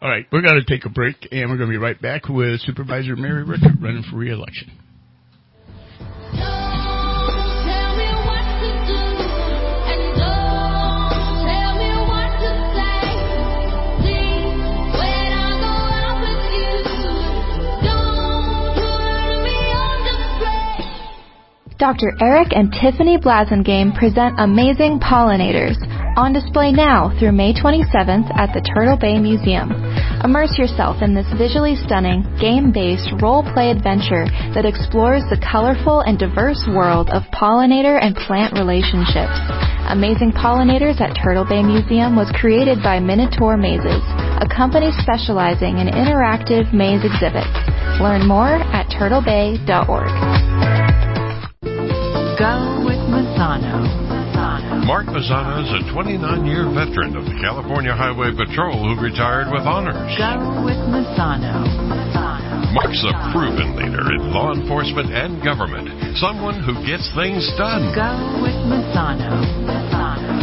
All 0.00 0.08
right, 0.08 0.26
we're 0.32 0.40
going 0.40 0.60
to 0.60 0.64
take 0.64 0.86
a 0.86 0.88
break, 0.88 1.28
and 1.30 1.50
we're 1.50 1.58
going 1.58 1.68
to 1.68 1.74
be 1.74 1.76
right 1.76 2.00
back 2.00 2.28
with 2.28 2.60
Supervisor 2.60 3.16
Mary 3.16 3.44
Rickert 3.44 3.72
running 3.80 4.02
for 4.10 4.16
reelection. 4.16 4.70
Dr. 21.80 22.12
Eric 22.20 22.52
and 22.52 22.68
Tiffany 22.76 23.16
Blasingame 23.16 23.96
present 23.96 24.36
Amazing 24.36 25.00
Pollinators 25.00 25.80
on 26.12 26.36
display 26.36 26.72
now 26.76 27.08
through 27.16 27.32
May 27.32 27.56
27th 27.56 28.28
at 28.36 28.52
the 28.52 28.60
Turtle 28.60 29.00
Bay 29.00 29.16
Museum. 29.16 29.72
Immerse 30.20 30.52
yourself 30.60 31.00
in 31.00 31.16
this 31.16 31.24
visually 31.40 31.80
stunning, 31.80 32.20
game-based 32.36 33.16
role-play 33.24 33.72
adventure 33.72 34.28
that 34.52 34.68
explores 34.68 35.24
the 35.32 35.40
colorful 35.40 36.04
and 36.04 36.20
diverse 36.20 36.60
world 36.68 37.08
of 37.16 37.24
pollinator 37.32 37.96
and 37.96 38.12
plant 38.28 38.52
relationships. 38.60 39.40
Amazing 39.88 40.36
Pollinators 40.36 41.00
at 41.00 41.16
Turtle 41.16 41.48
Bay 41.48 41.64
Museum 41.64 42.12
was 42.12 42.28
created 42.36 42.84
by 42.84 43.00
Minotaur 43.00 43.56
Mazes, 43.56 44.04
a 44.36 44.46
company 44.52 44.92
specializing 45.00 45.80
in 45.80 45.88
interactive 45.88 46.76
maze 46.76 47.00
exhibits. 47.08 47.48
Learn 48.04 48.28
more 48.28 48.60
at 48.76 48.92
turtlebay.org. 48.92 50.49
Mark 54.86 55.06
Mazzano 55.10 55.58
is 55.58 55.70
a 55.74 55.82
29-year 55.90 56.70
veteran 56.70 57.16
of 57.16 57.24
the 57.26 57.34
California 57.42 57.90
Highway 57.90 58.30
Patrol 58.30 58.78
who 58.78 58.94
retired 59.02 59.50
with 59.50 59.66
honors. 59.66 59.96
Go 60.14 60.62
with 60.62 60.78
Masano. 60.86 61.66
Mark's 62.70 63.02
a 63.02 63.10
proven 63.34 63.74
leader 63.74 64.14
in 64.14 64.30
law 64.30 64.54
enforcement 64.54 65.10
and 65.10 65.42
government, 65.42 65.90
someone 66.18 66.62
who 66.62 66.78
gets 66.86 67.10
things 67.18 67.42
done. 67.58 67.90
Go 67.90 68.38
with 68.38 68.54
Masano. 68.70 69.79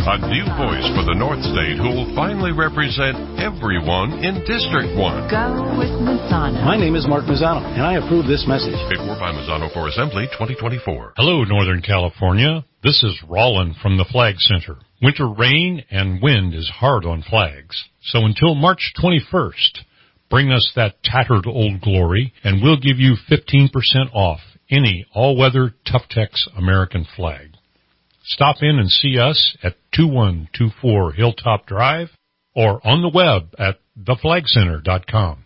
A 0.07 0.17
new 0.31 0.47
voice 0.55 0.87
for 0.95 1.03
the 1.03 1.19
North 1.19 1.43
State 1.43 1.75
who 1.75 1.91
will 1.91 2.07
finally 2.15 2.55
represent 2.55 3.19
everyone 3.43 4.23
in 4.23 4.39
District 4.47 4.95
1. 4.95 5.27
Go 5.27 5.75
with 5.75 5.91
Masano. 5.99 6.63
My 6.63 6.79
name 6.79 6.95
is 6.95 7.05
Mark 7.05 7.25
Mazzano, 7.25 7.59
and 7.75 7.83
I 7.83 7.99
approve 7.99 8.23
this 8.23 8.47
message. 8.47 8.79
Paid 8.87 9.03
for 9.03 9.19
by 9.19 9.35
Mazzano 9.35 9.67
for 9.73 9.89
Assembly 9.91 10.31
2024. 10.31 11.15
Hello, 11.17 11.43
Northern 11.43 11.81
California. 11.81 12.63
This 12.81 13.03
is 13.03 13.19
Rollin 13.27 13.75
from 13.81 13.97
the 13.97 14.07
Flag 14.09 14.35
Center. 14.39 14.79
Winter 15.01 15.27
rain 15.27 15.83
and 15.91 16.21
wind 16.21 16.55
is 16.55 16.71
hard 16.79 17.03
on 17.03 17.21
flags. 17.21 17.75
So 18.03 18.23
until 18.23 18.55
March 18.55 18.93
21st, 19.03 19.83
bring 20.29 20.53
us 20.53 20.71
that 20.77 21.03
tattered 21.03 21.45
old 21.45 21.81
glory 21.81 22.31
and 22.45 22.63
we'll 22.63 22.79
give 22.79 22.97
you 22.97 23.15
15% 23.29 23.67
off 24.13 24.39
any 24.71 25.05
all-weather 25.13 25.75
Tough-Tex 25.85 26.47
American 26.55 27.05
flag. 27.13 27.56
Stop 28.29 28.57
in 28.61 28.77
and 28.77 28.89
see 28.89 29.17
us 29.17 29.55
at 29.63 29.77
2124 29.95 31.13
Hilltop 31.13 31.65
Drive 31.65 32.09
or 32.53 32.85
on 32.85 33.01
the 33.01 33.11
web 33.13 33.55
at 33.57 33.79
theflagcenter.com. 33.97 35.45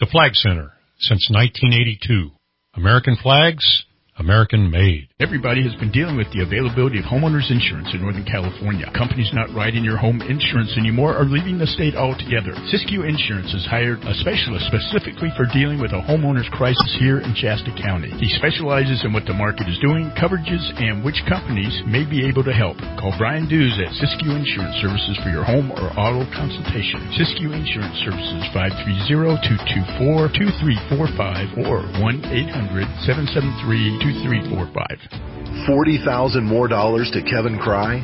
The 0.00 0.06
Flag 0.06 0.34
Center 0.34 0.72
since 0.98 1.28
1982. 1.30 2.30
American 2.74 3.16
flags, 3.22 3.84
American 4.18 4.70
made. 4.70 5.08
Everybody 5.24 5.64
has 5.64 5.72
been 5.80 5.88
dealing 5.88 6.20
with 6.20 6.28
the 6.36 6.44
availability 6.44 7.00
of 7.00 7.08
homeowners 7.08 7.48
insurance 7.48 7.96
in 7.96 8.04
Northern 8.04 8.28
California. 8.28 8.84
Companies 8.92 9.32
not 9.32 9.48
writing 9.56 9.80
your 9.80 9.96
home 9.96 10.20
insurance 10.20 10.76
anymore 10.76 11.16
are 11.16 11.24
leaving 11.24 11.56
the 11.56 11.64
state 11.72 11.96
altogether. 11.96 12.52
Siskiyou 12.68 13.08
Insurance 13.08 13.48
has 13.56 13.64
hired 13.64 14.04
a 14.04 14.12
specialist 14.20 14.68
specifically 14.68 15.32
for 15.32 15.48
dealing 15.56 15.80
with 15.80 15.96
a 15.96 16.04
homeowners 16.04 16.44
crisis 16.52 16.92
here 17.00 17.24
in 17.24 17.32
Shasta 17.32 17.72
County. 17.80 18.12
He 18.20 18.28
specializes 18.36 19.00
in 19.00 19.16
what 19.16 19.24
the 19.24 19.32
market 19.32 19.64
is 19.64 19.80
doing, 19.80 20.12
coverages, 20.20 20.60
and 20.76 21.00
which 21.00 21.16
companies 21.24 21.72
may 21.88 22.04
be 22.04 22.28
able 22.28 22.44
to 22.44 22.52
help. 22.52 22.76
Call 23.00 23.16
Brian 23.16 23.48
Dews 23.48 23.72
at 23.80 23.96
Siskiyou 23.96 24.36
Insurance 24.36 24.76
Services 24.84 25.16
for 25.24 25.32
your 25.32 25.48
home 25.48 25.72
or 25.72 25.88
auto 25.96 26.28
consultation. 26.36 27.00
Siskiyou 27.16 27.56
Insurance 27.56 27.96
Services 28.04 28.44
530-224-2345 29.08 31.64
or 31.64 31.80
1-800-773 31.96 34.01
2345. 34.02 35.66
40,000 35.66 36.44
more 36.44 36.66
dollars 36.68 37.10
to 37.12 37.22
Kevin 37.22 37.58
Crye? 37.58 38.02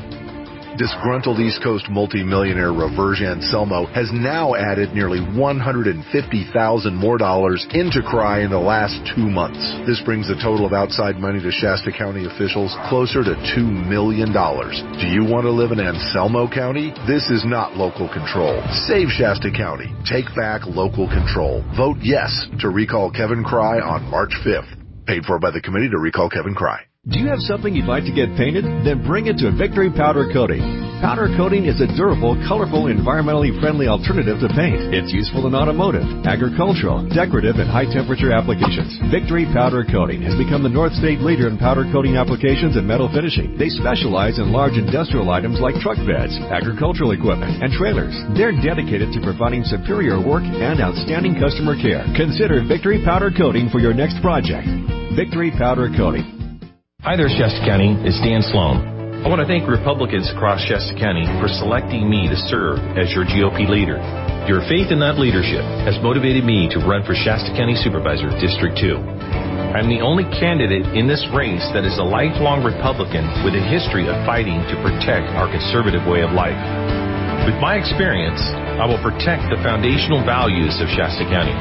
Disgruntled 0.79 1.41
East 1.41 1.61
Coast 1.61 1.91
multimillionaire 1.91 2.73
Reverge 2.73 3.21
Anselmo 3.21 3.87
has 3.87 4.09
now 4.13 4.55
added 4.55 4.95
nearly 4.95 5.19
150,000 5.19 6.95
more 6.95 7.19
dollars 7.19 7.67
into 7.75 7.99
Crye 7.99 8.45
in 8.45 8.51
the 8.53 8.63
last 8.63 8.95
two 9.13 9.27
months. 9.27 9.59
This 9.91 10.01
brings 10.07 10.29
the 10.29 10.39
total 10.39 10.65
of 10.65 10.73
outside 10.73 11.19
money 11.19 11.43
to 11.43 11.51
Shasta 11.51 11.91
County 11.91 12.27
officials 12.31 12.71
closer 12.89 13.25
to 13.25 13.35
$2 13.59 13.67
million. 13.67 14.31
Do 14.31 15.07
you 15.11 15.27
want 15.27 15.47
to 15.47 15.51
live 15.51 15.73
in 15.73 15.81
Anselmo 15.81 16.47
County? 16.47 16.95
This 17.09 17.27
is 17.27 17.43
not 17.45 17.75
local 17.75 18.07
control. 18.07 18.63
Save 18.87 19.09
Shasta 19.11 19.51
County. 19.51 19.91
Take 20.07 20.31
back 20.37 20.63
local 20.65 21.09
control. 21.09 21.67
Vote 21.77 21.99
yes 22.03 22.47
to 22.61 22.69
recall 22.71 23.11
Kevin 23.11 23.43
Crye 23.43 23.83
on 23.83 24.05
March 24.05 24.33
5th. 24.47 24.78
Paid 25.09 25.25
for 25.25 25.39
by 25.39 25.51
the 25.51 25.63
Committee 25.63 25.89
to 25.89 25.99
Recall 25.99 26.29
Kevin 26.29 26.55
Crye. 26.55 26.88
Do 27.09 27.17
you 27.17 27.33
have 27.33 27.41
something 27.49 27.73
you'd 27.73 27.89
like 27.89 28.05
to 28.05 28.13
get 28.13 28.37
painted? 28.37 28.69
Then 28.85 29.01
bring 29.01 29.33
it 29.33 29.41
to 29.41 29.49
Victory 29.57 29.89
Powder 29.89 30.29
Coating. 30.29 30.61
Powder 31.01 31.33
coating 31.41 31.65
is 31.65 31.81
a 31.81 31.89
durable, 31.97 32.37
colorful, 32.45 32.85
environmentally 32.85 33.49
friendly 33.65 33.89
alternative 33.89 34.37
to 34.45 34.49
paint. 34.53 34.93
It's 34.93 35.09
useful 35.09 35.49
in 35.49 35.57
automotive, 35.57 36.05
agricultural, 36.29 37.09
decorative, 37.09 37.57
and 37.65 37.65
high 37.65 37.89
temperature 37.89 38.29
applications. 38.29 38.93
Victory 39.09 39.49
Powder 39.57 39.89
Coating 39.89 40.21
has 40.21 40.37
become 40.37 40.61
the 40.61 40.69
North 40.69 40.93
State 41.01 41.25
leader 41.25 41.49
in 41.49 41.57
powder 41.57 41.89
coating 41.89 42.21
applications 42.21 42.77
and 42.77 42.85
metal 42.85 43.09
finishing. 43.09 43.57
They 43.57 43.73
specialize 43.73 44.37
in 44.37 44.53
large 44.53 44.77
industrial 44.77 45.33
items 45.33 45.65
like 45.65 45.81
truck 45.81 45.97
beds, 46.05 46.37
agricultural 46.53 47.17
equipment, 47.17 47.65
and 47.65 47.73
trailers. 47.73 48.13
They're 48.37 48.53
dedicated 48.53 49.17
to 49.17 49.25
providing 49.25 49.65
superior 49.65 50.21
work 50.21 50.45
and 50.45 50.85
outstanding 50.85 51.41
customer 51.41 51.73
care. 51.73 52.05
Consider 52.21 52.69
Victory 52.69 53.01
Powder 53.01 53.33
Coating 53.33 53.73
for 53.73 53.81
your 53.81 53.97
next 53.97 54.21
project. 54.21 54.69
Victory 55.17 55.57
Powder 55.57 55.89
Coating. 55.97 56.38
Hi 57.07 57.15
there, 57.15 57.31
Shasta 57.31 57.63
County. 57.63 57.95
It's 58.03 58.19
Dan 58.27 58.43
Sloan. 58.43 58.83
I 59.23 59.31
want 59.31 59.39
to 59.39 59.47
thank 59.47 59.71
Republicans 59.71 60.27
across 60.35 60.59
Shasta 60.67 60.99
County 60.99 61.23
for 61.39 61.47
selecting 61.47 62.11
me 62.11 62.27
to 62.27 62.35
serve 62.51 62.83
as 62.99 63.15
your 63.15 63.23
GOP 63.23 63.71
leader. 63.71 64.03
Your 64.51 64.67
faith 64.67 64.91
in 64.91 64.99
that 64.99 65.15
leadership 65.15 65.63
has 65.87 65.95
motivated 66.03 66.43
me 66.43 66.67
to 66.75 66.83
run 66.83 67.07
for 67.07 67.15
Shasta 67.15 67.55
County 67.55 67.79
Supervisor 67.79 68.35
District 68.43 68.75
2. 68.75 68.99
I'm 69.79 69.87
the 69.87 70.03
only 70.03 70.27
candidate 70.43 70.91
in 70.99 71.07
this 71.07 71.23
race 71.31 71.63
that 71.71 71.87
is 71.87 71.95
a 72.03 72.05
lifelong 72.05 72.67
Republican 72.67 73.31
with 73.47 73.55
a 73.55 73.63
history 73.63 74.11
of 74.11 74.19
fighting 74.27 74.59
to 74.67 74.75
protect 74.83 75.31
our 75.39 75.47
conservative 75.47 76.03
way 76.03 76.27
of 76.27 76.35
life. 76.35 76.59
With 77.47 77.63
my 77.63 77.79
experience, 77.79 78.43
I 78.75 78.91
will 78.91 78.99
protect 78.99 79.47
the 79.55 79.63
foundational 79.63 80.27
values 80.27 80.75
of 80.83 80.91
Shasta 80.91 81.31
County. 81.31 81.55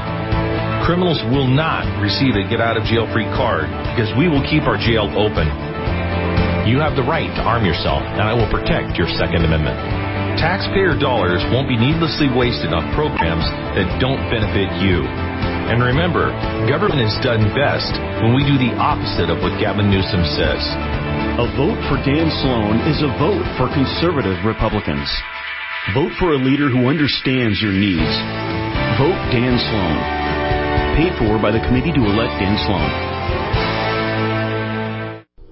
Criminals 0.87 1.19
will 1.35 1.51
not 1.51 1.83
receive 1.99 2.39
a 2.39 2.47
get 2.47 2.63
out 2.63 2.79
of 2.79 2.87
jail 2.87 3.03
free 3.11 3.27
card 3.35 3.67
because 3.91 4.07
we 4.15 4.31
will 4.31 4.39
keep 4.47 4.63
our 4.63 4.79
jail 4.79 5.11
open. 5.19 5.43
You 6.63 6.79
have 6.79 6.95
the 6.95 7.03
right 7.03 7.27
to 7.27 7.43
arm 7.43 7.67
yourself, 7.67 7.99
and 7.99 8.23
I 8.23 8.31
will 8.31 8.47
protect 8.47 8.95
your 8.95 9.11
Second 9.19 9.43
Amendment. 9.43 9.75
Taxpayer 10.39 10.95
dollars 10.95 11.43
won't 11.51 11.67
be 11.67 11.75
needlessly 11.75 12.31
wasted 12.31 12.71
on 12.71 12.87
programs 12.95 13.43
that 13.75 13.99
don't 13.99 14.31
benefit 14.31 14.71
you. 14.79 15.03
And 15.67 15.83
remember, 15.83 16.31
government 16.71 17.03
is 17.03 17.19
done 17.19 17.43
best 17.51 17.91
when 18.23 18.31
we 18.31 18.47
do 18.47 18.55
the 18.55 18.71
opposite 18.79 19.27
of 19.27 19.43
what 19.43 19.59
Gavin 19.59 19.91
Newsom 19.91 20.23
says. 20.39 20.63
A 21.35 21.51
vote 21.59 21.83
for 21.91 21.99
Dan 22.07 22.31
Sloan 22.39 22.79
is 22.87 23.03
a 23.03 23.11
vote 23.19 23.43
for 23.59 23.67
conservative 23.75 24.39
Republicans. 24.47 25.11
Vote 25.91 26.15
for 26.15 26.31
a 26.31 26.39
leader 26.39 26.71
who 26.71 26.87
understands 26.87 27.59
your 27.59 27.75
needs. 27.75 28.15
Vote 28.95 29.19
Dan 29.35 29.59
Sloan. 29.59 30.16
Paid 30.97 31.13
for 31.19 31.37
by 31.37 31.51
the 31.51 31.59
Committee 31.59 31.91
to 31.91 32.03
Elect 32.03 32.41
Dan 32.41 32.57
Sloan. 32.65 33.06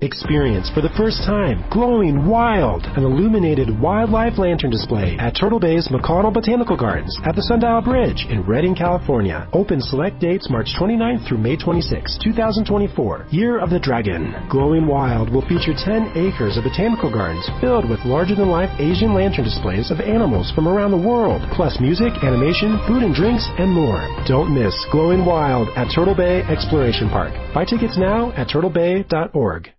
Experience 0.02 0.70
for 0.76 0.82
the 0.82 0.92
first 0.98 1.24
time 1.24 1.64
Glowing 1.72 2.28
Wild, 2.28 2.84
an 2.84 3.04
illuminated 3.04 3.72
wildlife 3.80 4.38
lantern 4.38 4.70
display 4.70 5.16
at 5.20 5.38
Turtle 5.40 5.60
Bay's 5.60 5.88
McConnell 5.88 6.34
Botanical 6.34 6.76
Gardens 6.76 7.18
at 7.24 7.34
the 7.34 7.42
Sundial 7.42 7.82
Bridge 7.82 8.28
in 8.30 8.44
Redding, 8.44 8.76
California. 8.76 9.48
Open 9.54 9.80
select 9.80 10.20
dates 10.20 10.50
March 10.50 10.68
29th 10.78 11.26
through 11.26 11.38
May 11.38 11.56
26, 11.56 12.20
2024. 12.22 13.28
Year 13.32 13.58
of 13.58 13.70
the 13.70 13.80
Dragon. 13.80 14.36
Glowing 14.52 14.86
Wild 14.86 15.32
will 15.32 15.48
feature 15.48 15.72
10 15.72 16.12
acres 16.20 16.58
of 16.58 16.66
botanical 16.66 17.10
gardens 17.10 17.48
filled 17.62 17.90
with 17.90 18.04
larger-than-life 18.04 18.76
Asian 18.80 19.16
lantern 19.16 19.46
displays 19.46 19.92
of 19.92 20.02
animals 20.02 20.52
from 20.52 20.68
around 20.68 20.92
the 20.92 21.08
world, 21.08 21.42
plus 21.56 21.80
music, 21.80 22.12
animation, 22.22 22.84
food 22.86 23.02
and 23.02 23.16
drinks, 23.16 23.48
and 23.58 23.72
more. 23.72 24.04
Don't 24.28 24.54
miss 24.54 24.76
Glowing 24.92 25.24
Wild 25.24 25.70
at 25.78 25.88
Turtle 25.96 26.16
Bay 26.16 26.44
Exploration 26.52 27.08
Park. 27.08 27.32
Buy 27.54 27.64
tickets 27.64 27.98
now 27.98 28.34
at 28.34 28.50
turtlebay.org. 28.50 29.72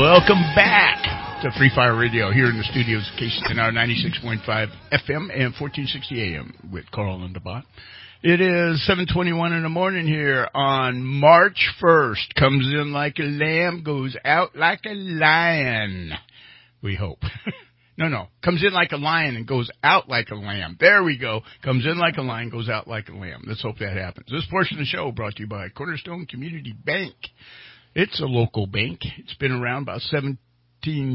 Welcome 0.00 0.40
back 0.56 1.42
to 1.42 1.50
Free 1.58 1.70
Fire 1.74 1.94
Radio 1.94 2.32
here 2.32 2.46
in 2.46 2.56
the 2.56 2.64
studios 2.64 3.06
of 3.12 3.20
KCNR 3.20 3.72
96.5 3.72 4.46
FM 4.90 5.28
and 5.28 5.52
1460 5.52 6.34
AM 6.34 6.70
with 6.72 6.90
Carl 6.90 7.22
and 7.22 7.36
the 7.36 7.40
Bot. 7.40 7.64
It 8.22 8.40
is 8.40 8.82
7:21 8.88 9.52
in 9.52 9.62
the 9.62 9.68
morning 9.68 10.06
here 10.06 10.48
on 10.54 11.04
March 11.04 11.68
1st. 11.78 12.34
Comes 12.36 12.72
in 12.72 12.94
like 12.94 13.18
a 13.18 13.24
lamb, 13.24 13.82
goes 13.82 14.16
out 14.24 14.56
like 14.56 14.80
a 14.86 14.94
lion. 14.94 16.14
We 16.82 16.94
hope. 16.94 17.22
no, 17.98 18.08
no. 18.08 18.28
Comes 18.42 18.64
in 18.64 18.72
like 18.72 18.92
a 18.92 18.96
lion 18.96 19.36
and 19.36 19.46
goes 19.46 19.70
out 19.84 20.08
like 20.08 20.30
a 20.30 20.36
lamb. 20.36 20.78
There 20.80 21.02
we 21.02 21.18
go. 21.18 21.42
Comes 21.62 21.84
in 21.84 21.98
like 21.98 22.16
a 22.16 22.22
lion, 22.22 22.48
goes 22.48 22.70
out 22.70 22.88
like 22.88 23.10
a 23.10 23.14
lamb. 23.14 23.44
Let's 23.46 23.62
hope 23.62 23.76
that 23.80 23.98
happens. 23.98 24.28
This 24.30 24.46
portion 24.50 24.78
of 24.78 24.80
the 24.80 24.86
show 24.86 25.12
brought 25.12 25.34
to 25.34 25.42
you 25.42 25.48
by 25.48 25.68
Cornerstone 25.68 26.24
Community 26.24 26.72
Bank. 26.72 27.14
It's 27.94 28.20
a 28.20 28.26
local 28.26 28.66
bank. 28.66 29.00
It's 29.18 29.34
been 29.34 29.52
around 29.52 29.82
about 29.82 30.00
17 30.00 30.38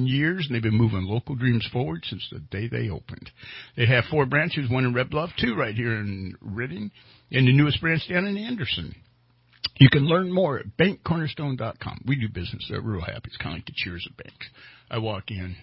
years, 0.08 0.46
and 0.46 0.56
they've 0.56 0.62
been 0.62 0.78
moving 0.78 1.04
local 1.04 1.36
dreams 1.36 1.68
forward 1.72 2.04
since 2.06 2.28
the 2.32 2.40
day 2.40 2.68
they 2.68 2.90
opened. 2.90 3.32
They 3.76 3.88
have 3.88 4.06
four 4.12 4.26
branches, 4.26 4.70
one 4.70 4.86
in 4.86 4.94
Red 4.94 5.10
Bluff, 5.10 5.32
two 5.40 5.56
right 5.56 5.74
here 5.74 5.94
in 5.94 6.36
Redding, 6.42 6.92
and 7.32 7.48
the 7.48 7.54
newest 7.54 7.82
branch 7.82 8.08
down 8.10 8.26
in 8.26 8.38
Anderson. 8.38 8.96
You 9.80 9.90
can 9.90 10.08
learn 10.08 10.32
more 10.32 10.60
at 10.60 10.78
bankcornerstone.com. 10.78 12.02
We 12.06 12.16
do 12.16 12.30
business 12.30 12.66
there. 12.70 12.82
We're 12.82 12.94
real 12.94 13.02
happy. 13.02 13.26
It's 13.26 13.38
kind 13.38 13.54
of 13.54 13.58
like 13.58 13.66
the 13.66 13.74
cheers 13.76 14.08
of 14.10 14.18
banks. 14.18 14.48
I 14.90 14.98
walk 15.00 15.26
in 15.30 15.56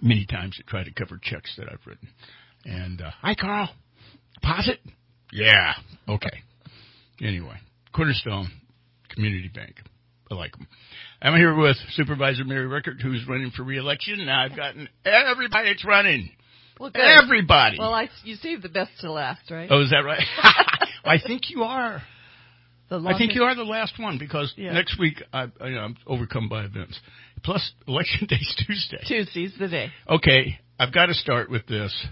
many 0.00 0.26
times 0.26 0.56
to 0.56 0.62
try 0.64 0.84
to 0.84 0.92
cover 0.92 1.20
checks 1.22 1.54
that 1.58 1.68
I've 1.70 1.86
written. 1.86 2.08
And, 2.64 3.00
uh, 3.00 3.10
hi, 3.20 3.34
Carl. 3.34 3.68
Deposit? 4.34 4.80
Yeah. 5.32 5.74
Okay. 6.08 6.42
Anyway, 7.20 7.56
Cornerstone 7.94 8.50
Community 9.14 9.50
Bank. 9.54 9.76
I 10.30 10.34
like 10.34 10.52
them. 10.52 10.66
I'm 11.20 11.36
here 11.36 11.54
with 11.54 11.76
Supervisor 11.92 12.44
Mary 12.44 12.66
Rickert, 12.66 13.00
who's 13.00 13.26
running 13.28 13.50
for 13.50 13.62
reelection. 13.62 14.24
Now 14.26 14.42
I've 14.44 14.56
gotten 14.56 14.88
everybody 15.04 15.68
that's 15.70 15.84
running. 15.84 16.30
Well, 16.80 16.90
good. 16.90 17.02
Everybody. 17.02 17.76
Well, 17.78 17.92
I, 17.94 18.08
you 18.24 18.34
saved 18.36 18.62
the 18.62 18.68
best 18.68 18.90
to 19.00 19.12
last, 19.12 19.50
right? 19.50 19.68
Oh, 19.70 19.82
is 19.82 19.90
that 19.90 19.98
right? 20.04 20.22
I 21.04 21.18
think 21.24 21.50
you 21.50 21.62
are. 21.62 22.02
The 22.90 22.98
I 23.06 23.16
think 23.16 23.34
you 23.34 23.42
are 23.44 23.54
the 23.54 23.62
last 23.64 23.98
one 23.98 24.18
because 24.18 24.52
Yeah. 24.56 24.72
next 24.72 24.98
week 24.98 25.22
I, 25.32 25.44
I, 25.60 25.64
I'm 25.66 25.96
overcome 26.06 26.48
by 26.48 26.64
events. 26.64 26.98
Plus, 27.42 27.72
election 27.86 28.26
day's 28.28 28.54
Tuesday. 28.66 28.98
Tuesday's 29.06 29.54
the 29.58 29.68
day. 29.68 29.90
Okay, 30.08 30.58
I've 30.78 30.92
got 30.92 31.06
to 31.06 31.14
start 31.14 31.50
with 31.50 31.66
this. 31.66 32.06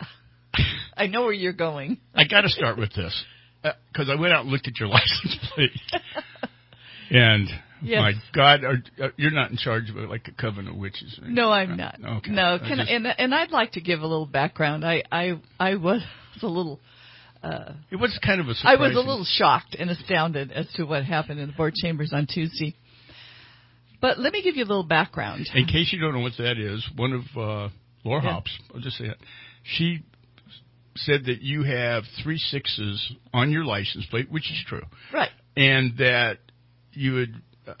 I 0.96 1.06
know 1.06 1.22
where 1.22 1.32
you're 1.32 1.52
going. 1.52 1.98
I 2.14 2.24
got 2.24 2.42
to 2.42 2.48
start 2.48 2.78
with 2.78 2.92
this 2.94 3.24
because 3.62 4.08
I 4.10 4.14
went 4.20 4.32
out 4.32 4.42
and 4.42 4.50
looked 4.50 4.68
at 4.68 4.78
your 4.78 4.88
license 4.96 5.38
plate, 5.54 5.70
and 7.10 7.48
Yes. 7.84 8.00
my 8.00 8.12
God, 8.32 8.62
are, 8.62 8.80
are, 9.04 9.12
you're 9.16 9.32
not 9.32 9.50
in 9.50 9.56
charge 9.56 9.90
of 9.90 9.96
like 10.08 10.28
a 10.28 10.32
coven 10.40 10.68
of 10.68 10.76
witches. 10.76 11.18
right? 11.20 11.28
No, 11.30 11.50
I'm 11.50 11.76
not. 11.76 11.96
Okay. 12.00 12.30
No, 12.30 12.54
I 12.54 12.58
can 12.58 12.76
just- 12.78 12.88
and 12.90 13.06
and 13.06 13.34
I'd 13.34 13.50
like 13.50 13.72
to 13.72 13.80
give 13.80 14.00
a 14.00 14.06
little 14.06 14.24
background. 14.26 14.84
I 14.86 15.02
I 15.10 15.40
I 15.58 15.74
was 15.74 16.00
a 16.42 16.46
little. 16.46 16.78
Uh, 17.42 17.72
It 17.90 17.96
was 17.96 18.16
kind 18.24 18.40
of 18.40 18.46
a 18.46 18.54
I 18.62 18.76
was 18.76 18.92
a 18.94 19.00
little 19.00 19.24
shocked 19.24 19.74
and 19.76 19.90
astounded 19.90 20.52
as 20.52 20.68
to 20.74 20.84
what 20.84 21.04
happened 21.04 21.40
in 21.40 21.48
the 21.48 21.52
board 21.54 21.74
chambers 21.74 22.12
on 22.14 22.28
Tuesday. 22.28 22.76
But 24.00 24.20
let 24.20 24.32
me 24.32 24.42
give 24.44 24.54
you 24.56 24.62
a 24.62 24.70
little 24.70 24.84
background. 24.84 25.48
In 25.52 25.66
case 25.66 25.92
you 25.92 26.00
don't 26.00 26.12
know 26.14 26.20
what 26.20 26.34
that 26.38 26.58
is, 26.58 26.88
one 26.94 27.12
of 27.12 27.22
uh, 27.36 27.68
Laura 28.04 28.22
Yeah. 28.22 28.32
Hobbs, 28.34 28.56
I'll 28.72 28.80
just 28.80 28.96
say 28.96 29.06
it. 29.06 29.16
She 29.64 30.04
said 30.96 31.24
that 31.26 31.40
you 31.42 31.62
have 31.62 32.04
three 32.22 32.38
sixes 32.38 33.12
on 33.32 33.50
your 33.50 33.64
license 33.64 34.04
plate, 34.06 34.30
which 34.30 34.50
is 34.50 34.62
true, 34.66 34.82
Right. 35.12 35.30
and 35.56 35.96
that 35.98 36.38
you 36.92 37.14
would. 37.14 37.42
Uh, 37.66 37.72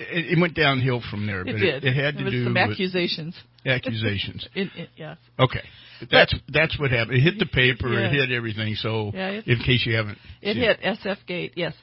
it, 0.00 0.32
it 0.32 0.38
went 0.38 0.54
downhill 0.54 1.00
from 1.10 1.26
there, 1.26 1.40
It 1.40 1.46
but 1.46 1.56
did. 1.56 1.84
it, 1.84 1.94
had 1.94 2.18
to 2.18 2.24
was 2.24 2.32
do 2.32 2.44
some 2.44 2.54
with 2.54 2.62
accusations. 2.62 3.34
accusations. 3.66 4.46
It- 4.54 4.70
it- 4.76 4.90
yeah. 4.96 5.14
Okay, 5.38 5.62
But 6.00 6.10
that's 6.10 6.34
that's 6.48 6.78
what 6.78 6.90
happened. 6.90 7.16
It 7.18 7.22
hit 7.22 7.38
the 7.38 7.46
paper. 7.46 7.92
It 7.98 8.12
hit 8.12 8.30
everything. 8.30 8.74
So, 8.74 9.10
Yeah, 9.14 9.40
in 9.46 9.58
case 9.64 9.84
you 9.86 9.94
haven't, 9.96 10.18
It 10.42 10.56
hit 10.56 10.80
SF 10.82 11.24
Gate, 11.26 11.52
yes. 11.56 11.74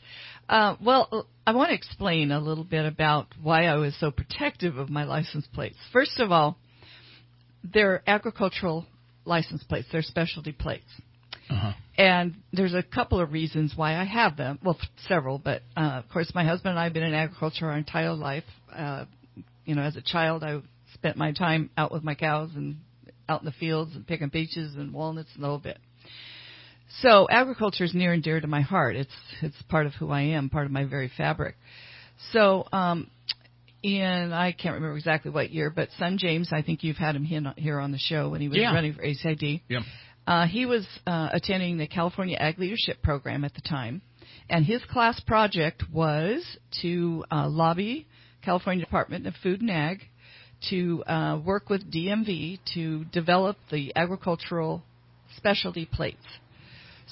Uh, 0.48 0.76
well, 0.80 1.28
I 1.48 1.54
want 1.54 1.70
to 1.70 1.76
explain 1.76 2.32
a 2.32 2.40
little 2.40 2.64
bit 2.64 2.86
about 2.86 3.28
why 3.42 3.66
I 3.66 3.76
was 3.76 3.96
so 4.00 4.12
protective 4.12 4.78
of 4.78 4.90
my 4.92 5.04
license 5.04 5.48
plates. 5.54 5.78
First 5.92 6.20
of 6.20 6.32
all, 6.32 6.58
they're 7.64 8.04
agricultural 8.06 8.86
license 9.26 9.64
plates. 9.64 9.88
They're 9.92 10.02
specialty 10.02 10.52
plates. 10.52 10.90
Uh-huh. 11.50 11.74
And 11.98 12.36
there's 12.54 12.74
a 12.74 12.84
couple 12.84 13.20
of 13.20 13.32
reasons 13.32 13.74
why 13.76 13.96
I 13.96 14.04
have 14.04 14.38
them. 14.38 14.60
Well, 14.64 14.78
several, 15.08 15.38
but 15.38 15.62
uh, 15.78 16.02
of 16.04 16.10
course, 16.10 16.32
my 16.34 16.44
husband 16.44 16.72
and 16.72 16.80
I 16.80 16.86
have 16.86 16.94
been 16.94 17.04
in 17.04 17.14
agriculture 17.14 17.68
our 17.68 17.78
entire 17.78 18.14
life. 18.14 18.44
Uh, 18.76 19.06
you 19.66 19.76
know, 19.76 19.82
as 19.82 19.96
a 19.96 20.02
child, 20.02 20.44
I 20.44 20.62
spent 20.94 21.18
my 21.18 21.34
time 21.34 21.70
out 21.78 21.92
with 21.92 22.04
my 22.04 22.16
cows 22.16 22.50
and 22.56 22.78
out 23.30 23.42
in 23.42 23.46
the 23.46 23.52
fields 23.52 23.96
and 23.96 24.06
picking 24.06 24.30
peaches 24.30 24.76
and 24.76 24.94
walnuts 24.94 25.30
and 25.36 25.44
the 25.44 25.48
whole 25.48 25.60
bit. 25.60 25.78
So 27.02 27.28
agriculture 27.30 27.84
is 27.84 27.94
near 27.94 28.14
and 28.14 28.24
dear 28.24 28.40
to 28.40 28.48
my 28.48 28.62
heart. 28.62 28.96
It's 28.96 29.14
it's 29.42 29.60
part 29.70 29.86
of 29.86 29.94
who 29.94 30.12
I 30.12 30.22
am, 30.22 30.50
part 30.50 30.66
of 30.66 30.72
my 30.72 30.86
very 30.86 31.12
fabric. 31.16 31.56
So, 32.32 32.66
um, 32.72 33.10
in 33.86 34.34
I 34.34 34.52
can't 34.52 34.76
remember 34.76 34.98
exactly 34.98 35.32
what 35.32 35.52
year, 35.52 35.70
but 35.70 35.90
Son 36.00 36.18
James, 36.18 36.50
I 36.52 36.62
think 36.64 36.84
you've 36.84 36.98
had 36.98 37.16
him 37.16 37.24
here 37.24 37.80
on 37.80 37.92
the 37.92 38.00
show 38.00 38.30
when 38.30 38.42
he 38.42 38.48
was 38.48 38.58
Yeah. 38.58 38.74
running 38.74 38.94
for 38.94 39.04
ACID. 39.04 39.62
Yeah. 39.70 39.82
Uh, 40.26 40.48
he 40.48 40.66
was 40.66 40.88
uh, 41.06 41.30
attending 41.32 41.78
the 41.78 41.86
California 41.86 42.36
Ag 42.40 42.58
Leadership 42.58 43.02
Program 43.04 43.46
at 43.46 43.54
the 43.54 43.62
time, 43.62 44.02
and 44.50 44.66
his 44.66 44.84
class 44.86 45.20
project 45.20 45.84
was 45.94 46.44
to 46.82 47.24
uh, 47.32 47.48
lobby 47.48 48.08
California 48.42 48.84
Department 48.84 49.28
of 49.28 49.36
Food 49.44 49.62
and 49.62 49.70
Ag 49.70 50.02
to 50.72 51.04
uh, 51.04 51.40
work 51.46 51.70
with 51.70 51.92
DMV 51.92 52.60
to 52.74 53.06
develop 53.06 53.58
the 53.72 53.94
agricultural 53.96 54.84
specialty 55.38 55.86
plates. 55.86 56.26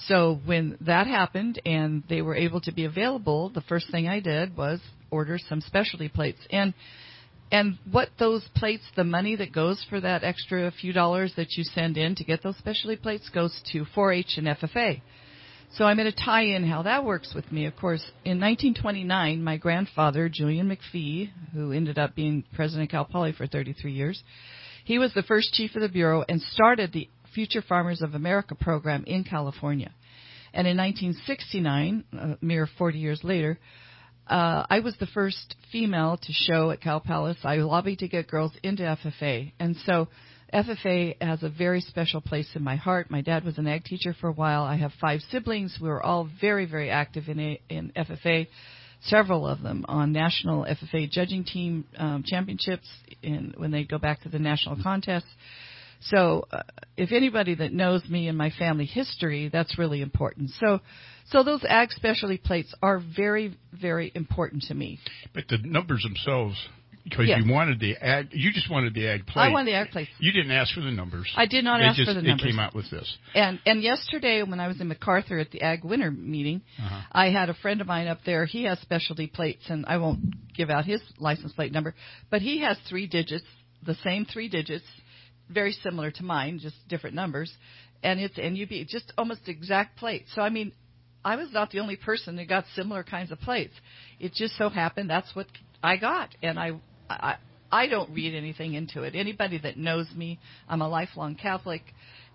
So 0.08 0.40
when 0.46 0.78
that 0.82 1.06
happened 1.06 1.62
and 1.68 2.02
they 2.10 2.24
were 2.24 2.36
able 2.36 2.62
to 2.62 2.72
be 2.72 2.86
available, 2.86 3.50
the 3.50 3.62
first 3.62 3.92
thing 3.92 4.08
I 4.08 4.22
did 4.22 4.58
was 4.58 4.80
order 5.14 5.38
some 5.38 5.62
specialty 5.62 6.10
plates. 6.10 6.40
And 6.52 6.74
and 7.52 7.78
what 7.92 8.10
those 8.18 8.44
plates, 8.56 8.84
the 8.96 9.04
money 9.04 9.36
that 9.36 9.54
goes 9.54 9.86
for 9.88 10.02
that 10.02 10.24
extra 10.24 10.72
few 10.72 10.92
dollars 10.92 11.34
that 11.36 11.52
you 11.52 11.64
send 11.64 11.98
in 11.98 12.16
to 12.16 12.24
get 12.24 12.42
those 12.42 12.58
specialty 12.58 12.96
plates 12.96 13.30
goes 13.30 13.62
to 13.72 13.86
4-H 13.96 14.38
and 14.38 14.48
FFA. 14.48 15.02
So 15.76 15.86
I'm 15.86 15.98
going 15.98 16.12
to 16.12 16.26
tie 16.26 16.46
in 16.46 16.64
how 16.64 16.82
that 16.84 17.06
works 17.06 17.34
with 17.36 17.52
me. 17.52 17.66
Of 17.66 17.76
course, 17.76 18.02
in 18.26 18.40
1929, 18.40 19.44
my 19.44 19.58
grandfather, 19.58 20.30
Julian 20.30 20.68
McPhee, 20.68 21.30
who 21.54 21.72
ended 21.72 22.00
up 22.00 22.16
being 22.16 22.44
president 22.56 22.90
of 22.90 22.92
Cal 22.92 23.06
Poly 23.06 23.34
for 23.34 23.46
33 23.46 23.92
years, 23.92 24.24
he 24.84 24.98
was 24.98 25.14
the 25.14 25.24
first 25.24 25.54
chief 25.54 25.76
of 25.76 25.82
the 25.82 25.90
bureau 25.90 26.24
and 26.28 26.42
started 26.42 26.92
the 26.92 27.10
Future 27.34 27.62
Farmers 27.62 28.02
of 28.02 28.16
America 28.16 28.56
program 28.56 29.04
in 29.06 29.24
California. 29.24 29.92
And 30.54 30.68
in 30.68 30.78
1969, 30.78 32.04
a 32.14 32.18
uh, 32.18 32.36
mere 32.42 32.68
40 32.78 33.00
years 33.00 33.22
later, 33.24 33.58
uh, 34.28 34.66
I 34.70 34.80
was 34.80 34.96
the 35.00 35.08
first 35.08 35.56
female 35.72 36.18
to 36.18 36.32
show 36.32 36.72
at 36.72 36.82
Cal 36.82 37.00
Poly. 37.00 37.36
I 37.44 37.58
lobbied 37.58 38.00
to 38.00 38.08
get 38.08 38.28
girls 38.28 38.52
into 38.64 38.84
FFA, 38.84 39.52
and 39.60 39.76
so 39.86 40.08
FFA 40.54 41.16
has 41.22 41.42
a 41.42 41.50
very 41.50 41.82
special 41.82 42.22
place 42.22 42.48
in 42.54 42.64
my 42.64 42.76
heart. 42.76 43.10
My 43.10 43.22
dad 43.22 43.44
was 43.44 43.58
an 43.58 43.68
ag 43.68 43.84
teacher 43.84 44.16
for 44.20 44.28
a 44.28 44.34
while. 44.34 44.64
I 44.64 44.76
have 44.76 44.92
five 45.02 45.22
siblings. 45.32 45.78
We 45.82 45.90
were 45.90 46.04
all 46.04 46.30
very, 46.40 46.66
very 46.66 46.92
active 46.92 47.28
in 47.28 47.40
a, 47.40 47.62
in 47.70 47.92
FFA. 47.96 48.48
Several 49.06 49.48
of 49.48 49.62
them 49.62 49.84
on 49.90 50.12
national 50.12 50.66
FFA 50.66 51.10
judging 51.10 51.44
team 51.44 51.86
um, 51.98 52.24
championships 52.26 52.88
in, 53.22 53.54
when 53.58 53.72
they 53.72 53.84
go 53.84 53.98
back 53.98 54.22
to 54.22 54.30
the 54.30 54.40
national 54.40 54.78
contests. 54.82 55.28
So, 56.08 56.46
uh, 56.52 56.64
if 56.98 57.12
anybody 57.12 57.56
that 57.56 57.72
knows 57.74 58.04
me 58.10 58.28
and 58.28 58.38
my 58.38 58.50
family 58.52 58.86
history, 58.86 59.50
that's 59.52 59.78
really 59.78 60.02
important. 60.02 60.50
So, 60.60 60.80
so 61.30 61.44
those 61.44 61.64
ag 61.68 61.92
specialty 61.92 62.38
plates 62.38 62.74
are 62.82 63.00
very, 63.16 63.58
very 63.72 64.12
important 64.14 64.64
to 64.64 64.74
me. 64.74 65.00
But 65.34 65.48
the 65.48 65.58
numbers 65.64 66.04
themselves, 66.04 66.58
because 67.06 67.28
Yes. 67.28 67.42
you 67.44 67.52
wanted 67.52 67.80
the 67.80 67.96
ag, 67.98 68.30
you 68.32 68.52
just 68.52 68.70
wanted 68.70 68.94
the 68.94 69.08
ag 69.08 69.26
plate. 69.26 69.44
I 69.44 69.50
wanted 69.50 69.72
the 69.72 69.76
ag 69.76 69.92
plates. 69.92 70.12
You 70.20 70.32
didn't 70.32 70.52
ask 70.52 70.74
for 70.74 70.82
the 70.82 70.92
numbers. 70.92 71.32
I 71.36 71.46
did 71.46 71.64
not 71.64 71.80
They 71.80 71.86
ask 71.86 71.98
just, 71.98 72.10
for 72.10 72.14
the 72.14 72.22
numbers. 72.22 72.46
It 72.46 72.50
came 72.50 72.60
out 72.60 72.76
with 72.76 72.90
this. 72.90 73.18
And 73.34 73.60
and 73.66 73.82
yesterday 73.82 74.44
when 74.44 74.60
I 74.60 74.68
was 74.68 74.80
in 74.82 74.90
McArthur 74.90 75.40
at 75.40 75.52
the 75.52 75.62
Ag 75.62 75.84
Winter 75.86 76.12
meeting, 76.12 76.62
Uh-huh. 76.80 77.02
I 77.12 77.30
had 77.30 77.50
a 77.50 77.54
friend 77.54 77.82
of 77.82 77.88
mine 77.88 78.08
up 78.08 78.20
there. 78.26 78.46
He 78.46 78.64
has 78.64 78.80
specialty 78.80 79.28
plates, 79.28 79.70
and 79.70 79.86
I 79.86 79.98
won't 79.98 80.54
give 80.54 80.70
out 80.70 80.86
his 80.86 81.02
license 81.18 81.54
plate 81.54 81.72
number, 81.72 81.94
but 82.30 82.42
he 82.42 82.60
has 82.60 82.78
three 82.90 83.08
digits, 83.08 83.46
the 83.86 83.96
same 83.96 84.26
three 84.26 84.50
digits, 84.50 84.86
very 85.50 85.72
similar 85.72 86.12
to 86.12 86.24
mine, 86.24 86.60
just 86.60 86.76
different 86.88 87.16
numbers, 87.16 87.52
and 88.02 88.20
it's 88.20 88.38
NUB, 88.38 88.88
just 88.88 89.12
almost 89.18 89.48
exact 89.48 89.98
plate. 89.98 90.26
So 90.34 90.42
I 90.42 90.50
mean, 90.50 90.74
I 91.24 91.36
was 91.36 91.50
not 91.52 91.72
the 91.72 91.80
only 91.80 91.96
person 91.96 92.36
that 92.38 92.48
got 92.50 92.66
similar 92.76 93.04
kinds 93.04 93.32
of 93.32 93.40
plates. 93.40 93.74
It 94.20 94.34
just 94.34 94.58
so 94.58 94.70
happened 94.70 95.10
that's 95.10 95.34
what 95.36 95.48
I 95.82 95.98
got, 95.98 96.36
and 96.42 96.60
I 96.60 96.72
I. 97.10 97.36
I 97.72 97.88
don't 97.88 98.14
read 98.14 98.36
anything 98.36 98.76
into 98.76 99.02
it. 99.02 99.16
Anybody 99.16 99.58
that 99.58 99.78
knows 99.78 100.06
me, 100.16 100.38
I'm 100.70 100.84
a 100.84 100.88
lifelong 100.88 101.34
Catholic, 101.34 101.82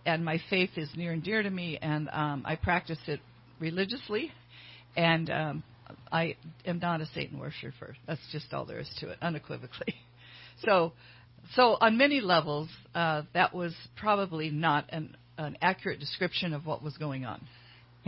and 0.05 0.25
my 0.25 0.41
faith 0.51 0.71
is 0.77 0.91
near 0.97 1.13
and 1.13 1.23
dear 1.23 1.45
to 1.45 1.49
me, 1.49 1.79
and 1.81 2.09
um, 2.13 2.43
I 2.45 2.57
practice 2.57 2.99
it 3.07 3.21
religiously, 3.61 4.33
and 4.97 5.31
um, 5.31 5.63
I 6.11 6.37
am 6.65 6.79
not 6.81 7.01
a 7.01 7.07
Satan 7.15 7.39
worshiper. 7.39 7.97
That's 8.07 8.21
just 8.33 8.53
all 8.53 8.65
there 8.65 8.81
is 8.81 8.91
to 8.99 9.11
it, 9.11 9.19
unequivocally. 9.23 9.95
So, 10.65 10.93
so 11.55 11.77
on 11.81 11.97
many 11.97 12.21
levels, 12.21 12.69
uh, 12.95 13.23
that 13.35 13.55
was 13.55 13.75
probably 13.97 14.51
not 14.51 14.87
an, 14.91 15.17
an 15.37 15.57
accurate 15.61 16.01
description 16.01 16.53
of 16.53 16.67
what 16.67 16.83
was 16.83 16.97
going 16.97 17.25
on. 17.25 17.47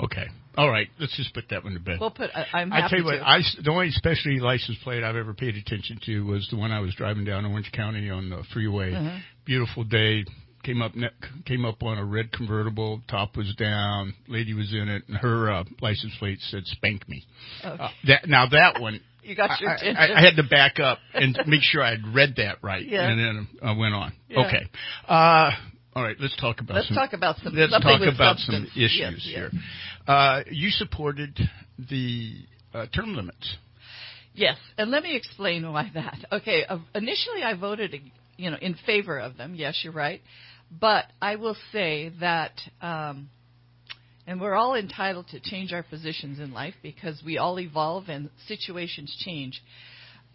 Okay. 0.03 0.27
All 0.57 0.71
right. 0.71 0.89
Let's 0.99 1.17
just 1.17 1.35
put 1.35 1.45
that 1.51 1.63
one 1.65 1.75
to 1.75 1.81
bed. 1.81 1.99
We'll 2.01 2.11
put. 2.11 2.31
I, 2.35 2.47
I'm 2.55 2.73
I 2.73 2.89
tell 2.89 2.99
you 2.99 3.05
what, 3.05 3.17
to. 3.17 3.29
I 3.29 3.41
the 3.63 3.71
only 3.71 3.91
specialty 3.91 4.41
license 4.41 4.79
plate 4.83 5.03
I've 5.05 5.17
ever 5.17 5.35
paid 5.35 5.57
attention 5.57 6.01
to 6.07 6.27
was 6.27 6.47
the 6.51 6.57
one 6.57 6.71
I 6.73 6.81
was 6.81 6.95
driving 6.95 7.25
down 7.25 7.45
Orange 7.45 7.71
County 7.73 8.09
on 8.11 8.31
the 8.31 8.43
freeway. 8.53 8.93
Mhm. 8.93 9.21
Beautiful 9.45 9.85
day. 9.85 10.25
Came 10.63 10.83
up, 10.83 10.95
ne- 10.95 11.09
came 11.47 11.65
up 11.65 11.83
on 11.83 11.97
a 11.97 12.05
red 12.05 12.33
convertible. 12.33 13.01
Top 13.09 13.37
was 13.37 13.55
down. 13.57 14.13
Lady 14.29 14.53
was 14.53 14.73
in 14.75 14.89
it, 14.91 15.03
and 15.09 15.17
her 15.17 15.51
uh, 15.51 15.65
license 15.81 16.13
plate 16.19 16.39
said 16.51 16.67
"Spank 16.67 17.09
me." 17.09 17.25
Okay. 17.65 17.83
Uh, 17.83 17.89
that 18.07 18.29
now 18.29 18.47
that 18.47 18.79
one, 18.81 19.01
You 19.23 19.35
got 19.35 19.59
your 19.61 19.71
I, 19.71 19.75
attention. 19.77 19.97
I, 19.97 20.19
I 20.19 20.21
had 20.23 20.37
to 20.37 20.43
back 20.43 20.79
up 20.79 20.99
and 21.15 21.39
make 21.47 21.63
sure 21.63 21.83
I 21.83 21.91
had 21.93 22.15
read 22.15 22.35
that 22.37 22.59
right, 22.63 22.87
Yeah. 22.87 23.09
and 23.09 23.19
then 23.19 23.49
I 23.63 23.73
went 23.77 23.95
on. 23.95 24.13
Yeah. 24.29 24.47
Okay. 24.47 24.67
Uh, 25.09 25.51
all 25.95 26.03
right. 26.03 26.17
Let's 26.21 26.37
talk 26.37 26.61
about 26.61 26.75
Let's 26.77 26.89
some. 26.89 26.97
talk 26.97 27.13
about 27.15 27.37
some- 27.43 27.55
Let's 27.55 27.73
talk 27.73 28.01
about 28.03 28.37
substance. 28.39 28.69
some 28.73 28.83
issues 28.83 28.99
Yes, 28.99 29.13
yes. 29.17 29.25
here. 29.35 29.51
Uh, 30.07 30.43
you 30.51 30.69
supported 30.71 31.39
the 31.91 32.35
uh, 32.75 32.87
term 32.95 33.15
limits. 33.17 33.57
Yes, 34.35 34.57
and 34.79 34.91
let 34.91 35.03
me 35.03 35.17
explain 35.17 35.71
why 35.73 35.91
that. 35.95 36.19
Okay, 36.33 36.65
uh, 36.65 36.79
initially 36.95 37.43
I 37.43 37.55
voted, 37.55 37.95
you 38.41 38.51
know, 38.51 38.57
in 38.61 38.75
favor 38.87 39.19
of 39.19 39.37
them. 39.37 39.55
Yes, 39.55 39.81
you're 39.85 39.93
right, 39.93 40.23
but 40.71 41.05
I 41.21 41.37
will 41.37 41.57
say 41.73 42.11
that, 42.21 42.53
um, 42.81 43.29
and 44.27 44.41
we're 44.41 44.55
all 44.55 44.75
entitled 44.75 45.29
to 45.29 45.41
change 45.41 45.73
our 45.73 45.83
positions 45.83 46.39
in 46.39 46.53
life 46.53 46.75
because 46.83 47.23
we 47.25 47.37
all 47.37 47.61
evolve 47.61 48.09
and 48.09 48.31
situations 48.49 49.15
change. 49.25 49.61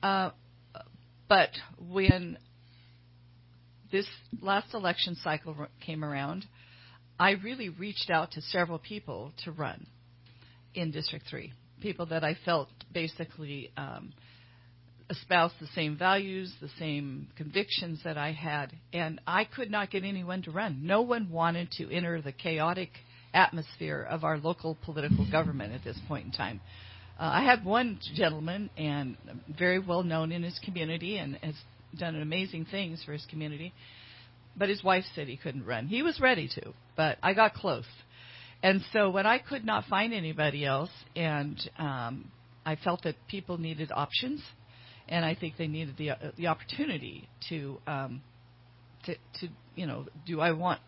Uh, 0.03 0.29
but 1.27 1.49
when 1.79 2.37
this 3.91 4.07
last 4.39 4.73
election 4.75 5.15
cycle 5.23 5.55
came 5.83 6.03
around, 6.03 6.45
I 7.19 7.31
really 7.31 7.69
reached 7.69 8.11
out 8.11 8.31
to 8.31 8.41
several 8.41 8.77
people 8.77 9.31
to 9.45 9.51
run 9.51 9.87
in 10.75 10.91
District 10.91 11.25
3. 11.27 11.53
People 11.81 12.05
that 12.07 12.23
I 12.23 12.37
felt 12.45 12.69
basically 12.93 13.71
um, 13.77 14.13
espoused 15.09 15.55
the 15.59 15.67
same 15.67 15.97
values, 15.97 16.53
the 16.61 16.69
same 16.79 17.27
convictions 17.37 18.01
that 18.03 18.17
I 18.17 18.31
had, 18.31 18.73
and 18.91 19.21
I 19.27 19.45
could 19.45 19.69
not 19.69 19.91
get 19.91 20.03
anyone 20.03 20.41
to 20.43 20.51
run. 20.51 20.81
No 20.83 21.01
one 21.01 21.29
wanted 21.29 21.71
to 21.73 21.91
enter 21.91 22.21
the 22.21 22.31
chaotic 22.31 22.89
atmosphere 23.33 24.05
of 24.09 24.23
our 24.23 24.37
local 24.37 24.77
political 24.83 25.29
government 25.29 25.73
at 25.73 25.83
this 25.83 25.99
point 26.07 26.25
in 26.25 26.31
time. 26.31 26.61
Uh, 27.19 27.29
I 27.33 27.43
had 27.43 27.63
one 27.63 27.99
gentleman, 28.15 28.69
and 28.77 29.15
very 29.57 29.79
well 29.79 30.03
known 30.03 30.31
in 30.31 30.43
his 30.43 30.59
community, 30.65 31.17
and 31.17 31.37
has 31.43 31.55
done 31.97 32.19
amazing 32.19 32.65
things 32.65 33.03
for 33.05 33.13
his 33.13 33.25
community. 33.29 33.73
But 34.57 34.69
his 34.69 34.83
wife 34.83 35.03
said 35.13 35.27
he 35.27 35.37
couldn't 35.37 35.65
run. 35.65 35.87
He 35.87 36.01
was 36.01 36.19
ready 36.19 36.49
to, 36.55 36.73
but 36.95 37.17
I 37.21 37.33
got 37.33 37.53
close. 37.53 37.85
And 38.63 38.81
so 38.93 39.09
when 39.09 39.25
I 39.25 39.37
could 39.37 39.65
not 39.65 39.85
find 39.85 40.13
anybody 40.13 40.65
else, 40.65 40.89
and 41.15 41.57
um, 41.77 42.31
I 42.65 42.75
felt 42.75 43.03
that 43.03 43.15
people 43.27 43.57
needed 43.57 43.91
options, 43.93 44.41
and 45.07 45.23
I 45.23 45.35
think 45.35 45.57
they 45.57 45.67
needed 45.67 45.95
the 45.97 46.11
uh, 46.11 46.15
the 46.37 46.47
opportunity 46.47 47.29
to 47.49 47.79
um, 47.87 48.21
to 49.05 49.15
to 49.39 49.47
you 49.75 49.85
know, 49.85 50.05
do 50.25 50.41
I 50.41 50.51
want 50.51 50.79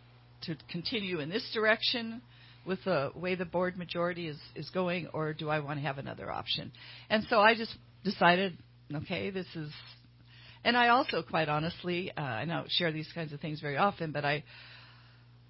to 0.44 0.56
continue 0.72 1.20
in 1.20 1.30
this 1.30 1.50
direction 1.54 2.22
with 2.66 2.80
the 2.84 3.12
way 3.16 3.36
the 3.36 3.46
board 3.46 3.78
majority 3.78 4.28
is 4.28 4.38
is 4.56 4.70
going, 4.70 5.08
or 5.14 5.34
do 5.34 5.50
I 5.50 5.60
want 5.60 5.80
to 5.80 5.84
have 5.84 5.98
another 5.98 6.32
option? 6.32 6.72
And 7.10 7.26
so 7.30 7.40
I 7.40 7.56
just 7.56 7.76
decided, 8.04 8.58
okay, 8.94 9.30
this 9.30 9.48
is. 9.56 9.72
And 10.64 10.76
I 10.76 10.90
also, 10.90 11.22
quite 11.22 11.48
honestly, 11.48 12.12
uh, 12.18 12.22
I 12.22 12.46
don't 12.46 12.70
share 12.70 12.92
these 12.92 13.08
kinds 13.14 13.32
of 13.32 13.40
things 13.40 13.62
very 13.62 13.78
often, 13.78 14.12
but 14.12 14.26
I 14.26 14.44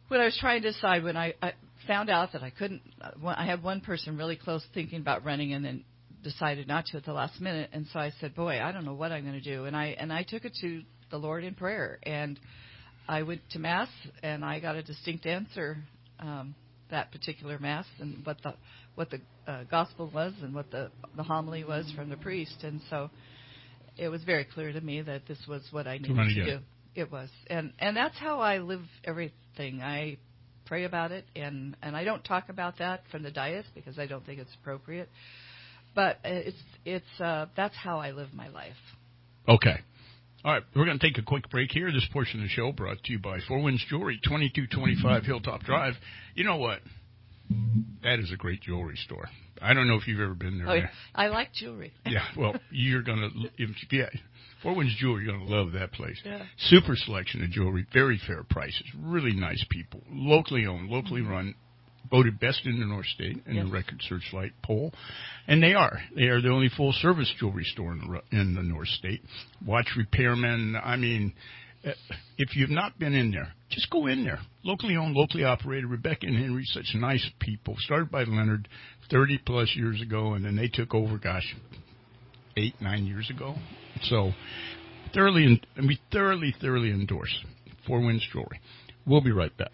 when 0.10 0.22
I 0.22 0.26
was 0.26 0.38
trying 0.40 0.62
to 0.62 0.72
decide, 0.72 1.04
when 1.04 1.18
I, 1.18 1.34
I 1.42 1.54
found 1.86 2.10
out 2.10 2.34
that 2.34 2.44
I 2.44 2.50
couldn't, 2.50 2.82
uh, 3.02 3.12
I 3.26 3.46
had 3.46 3.64
one 3.64 3.82
person 3.82 4.18
really 4.18 4.36
close 4.36 4.66
thinking 4.74 5.00
about 5.00 5.26
running, 5.26 5.54
and 5.54 5.66
then 5.66 5.84
decided 6.28 6.68
not 6.68 6.86
to 6.88 6.98
at 6.98 7.06
the 7.06 7.14
last 7.14 7.40
minute. 7.40 7.70
And 7.72 7.88
so 7.94 8.00
I 8.00 8.12
said, 8.20 8.36
"Boy, 8.36 8.62
I 8.62 8.72
don't 8.72 8.86
know 8.86 8.94
what 8.94 9.12
I'm 9.12 9.24
going 9.24 9.42
to 9.42 9.56
do." 9.56 9.66
And 9.66 9.76
I 9.76 9.96
and 9.98 10.12
I 10.12 10.24
took 10.24 10.46
it 10.46 10.54
to 10.62 10.82
the 11.10 11.18
Lord 11.18 11.44
in 11.44 11.56
prayer, 11.56 12.00
and 12.04 12.40
I 13.08 13.24
went 13.24 13.42
to 13.52 13.60
mass, 13.60 13.90
and 14.22 14.44
I 14.44 14.60
got 14.60 14.76
a 14.76 14.84
distinct 14.84 15.26
answer 15.26 15.78
um, 16.20 16.56
that 16.92 17.12
particular 17.12 17.58
mass, 17.60 17.86
and 18.00 18.26
what 18.26 18.38
the 18.44 18.54
what 18.96 19.10
the 19.10 19.22
uh, 19.48 19.64
gospel 19.72 20.12
was, 20.14 20.34
and 20.42 20.54
what 20.54 20.70
the 20.72 20.92
the 21.16 21.24
homily 21.24 21.64
was 21.64 21.92
from 21.96 22.10
the 22.10 22.18
priest, 22.18 22.64
and 22.64 22.82
so 22.90 23.10
it 23.98 24.10
was 24.10 24.24
very 24.24 24.44
clear 24.46 24.72
to 24.74 24.82
me 24.82 25.02
that 25.02 25.28
this 25.28 25.40
was 25.48 25.62
what 25.72 25.88
I 25.88 25.98
needed 25.98 26.16
to 26.36 26.46
do. 26.46 26.60
It 26.96 27.12
was, 27.12 27.30
and 27.48 27.72
and 27.80 27.96
that's 27.96 28.18
how 28.18 28.40
I 28.42 28.58
live 28.58 28.82
everything. 29.06 29.82
I 29.82 30.18
pray 30.66 30.84
about 30.84 31.12
it, 31.12 31.26
and 31.36 31.78
and 31.82 31.96
I 31.96 32.04
don't 32.04 32.24
talk 32.24 32.50
about 32.50 32.80
that 32.80 33.04
from 33.12 33.24
the 33.24 33.32
dais 33.32 33.64
because 33.74 33.98
I 33.98 34.08
don't 34.08 34.26
think 34.26 34.40
it's 34.40 34.54
appropriate. 34.62 35.10
But 35.98 36.20
it's 36.24 36.56
it's 36.86 37.20
uh, 37.20 37.48
that's 37.56 37.76
how 37.76 37.98
I 37.98 38.12
live 38.12 38.28
my 38.32 38.50
life. 38.50 38.76
Okay. 39.50 39.78
All 40.46 40.54
right, 40.54 40.62
we're 40.76 40.86
going 40.86 41.00
to 41.00 41.06
take 41.06 41.18
a 41.18 41.24
quick 41.24 41.50
break 41.50 41.72
here. 41.72 41.92
This 41.92 42.08
portion 42.14 42.40
of 42.40 42.44
the 42.44 42.50
show 42.50 42.72
brought 42.72 43.04
to 43.04 43.12
you 43.12 43.18
by 43.18 43.40
Four 43.48 43.64
Winds 43.64 43.84
Jewelry, 43.90 44.20
2225 44.24 45.24
Hilltop 45.24 45.64
Drive. 45.64 45.96
You 46.36 46.44
know 46.44 46.58
what? 46.58 46.82
That 48.04 48.20
is 48.20 48.32
a 48.32 48.38
great 48.38 48.62
jewelry 48.62 48.96
store. 48.98 49.28
I 49.60 49.74
don't 49.74 49.88
know 49.88 49.96
if 49.96 50.08
you've 50.08 50.20
ever 50.20 50.36
been 50.36 50.60
there. 50.60 50.70
Oh, 50.70 50.74
yeah. 50.76 50.90
I 51.16 51.30
like 51.30 51.52
jewelry. 51.54 51.92
Yeah, 52.06 52.24
well, 52.38 52.56
you're 52.70 53.02
gonna 53.02 53.30
if 53.58 53.70
yeah, 53.92 54.10
Four 54.62 54.76
Winds 54.76 54.96
Jewelry, 55.00 55.26
you're 55.26 55.34
gonna 55.34 55.50
love 55.50 55.72
that 55.72 55.94
place. 55.94 56.22
Yeah. 56.24 56.44
Super 56.58 56.96
selection 56.96 57.44
of 57.44 57.50
jewelry, 57.50 57.88
very 57.92 58.22
fair 58.28 58.44
prices, 58.44 58.84
really 58.96 59.34
nice 59.34 59.66
people, 59.72 60.02
locally 60.12 60.68
owned, 60.68 60.90
locally 60.90 61.22
run, 61.22 61.56
voted 62.10 62.40
best 62.40 62.62
in 62.66 62.80
the 62.80 62.86
North 62.86 63.06
State 63.08 63.42
in 63.46 63.56
Yes. 63.56 63.66
the 63.66 63.72
Record 63.72 64.02
Searchlight 64.08 64.52
poll, 64.64 64.94
and 65.48 65.62
they 65.62 65.74
are. 65.74 66.00
They 66.16 66.24
are 66.26 66.42
the 66.42 66.50
only 66.50 66.70
full 66.70 66.94
service 66.94 67.32
jewelry 67.40 67.64
store 67.66 67.92
in 67.94 68.00
the 68.00 68.38
in 68.38 68.54
the 68.56 68.64
North 68.64 68.88
State. 68.90 69.22
Watch 69.66 69.88
repairmen. 69.98 70.80
I 70.84 70.96
mean. 70.96 71.34
uh, 71.86 71.92
If 72.38 72.56
you've 72.56 72.70
not 72.72 72.98
been 73.00 73.14
in 73.14 73.32
there, 73.32 73.54
just 73.70 73.90
go 73.90 74.08
in 74.08 74.24
there. 74.24 74.40
Locally 74.64 74.96
owned, 74.96 75.16
locally 75.16 75.44
operated. 75.44 75.90
Rebecca 75.90 76.26
and 76.28 76.38
Henry, 76.38 76.64
such 76.66 76.94
nice 76.96 77.26
people. 77.40 77.76
Started 77.80 78.10
by 78.12 78.24
Leonard 78.24 78.68
30 79.10 79.40
plus 79.46 79.74
years 79.76 80.02
ago, 80.02 80.34
and 80.34 80.44
then 80.46 80.56
they 80.56 80.68
took 80.68 80.94
over, 80.94 81.18
gosh, 81.18 81.56
eight, 82.58 82.76
nine 82.82 83.06
years 83.06 83.30
ago. 83.30 83.56
So 84.04 84.32
thoroughly, 85.14 85.46
and 85.76 85.88
we 85.88 86.00
thoroughly, 86.12 86.54
thoroughly 86.62 86.90
endorse 86.92 87.34
Four 87.88 88.02
Winds 88.02 88.26
Jewelry. 88.34 88.60
We'll 89.06 89.22
be 89.22 89.32
right 89.32 89.56
back. 89.58 89.72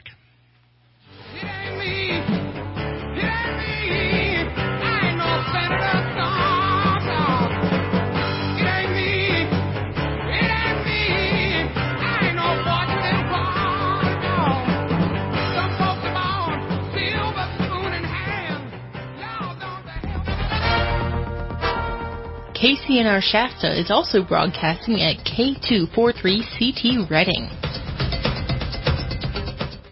KCNR 22.64 23.20
Shasta 23.20 23.68
is 23.78 23.92
also 23.92 24.24
broadcasting 24.24 25.04
at 25.04 25.20
K243CT 25.28 27.12
Redding. 27.12 27.52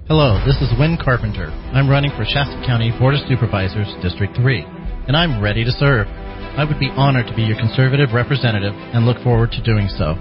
Hello, 0.07 0.39
this 0.47 0.55
is 0.63 0.71
Win 0.79 0.95
Carpenter. 0.95 1.51
I'm 1.75 1.91
running 1.91 2.15
for 2.15 2.23
Shasta 2.23 2.63
County 2.63 2.95
Board 2.95 3.15
of 3.15 3.27
Supervisors, 3.27 3.91
District 3.99 4.31
3, 4.39 4.63
and 5.11 5.19
I'm 5.19 5.43
ready 5.43 5.65
to 5.67 5.71
serve. 5.83 6.07
I 6.55 6.63
would 6.63 6.79
be 6.79 6.87
honored 6.95 7.27
to 7.27 7.35
be 7.35 7.43
your 7.43 7.59
conservative 7.59 8.15
representative 8.15 8.71
and 8.95 9.03
look 9.03 9.19
forward 9.19 9.51
to 9.51 9.67
doing 9.67 9.91
so. 9.91 10.15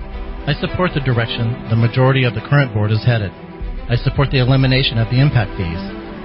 I 0.51 0.59
support 0.59 0.91
the 0.91 1.07
direction 1.07 1.55
the 1.71 1.79
majority 1.79 2.27
of 2.27 2.35
the 2.35 2.43
current 2.51 2.75
board 2.75 2.91
is 2.91 3.07
headed. 3.07 3.31
I 3.87 3.95
support 3.95 4.35
the 4.35 4.43
elimination 4.43 4.99
of 4.99 5.07
the 5.07 5.23
impact 5.23 5.55
fees. 5.55 5.79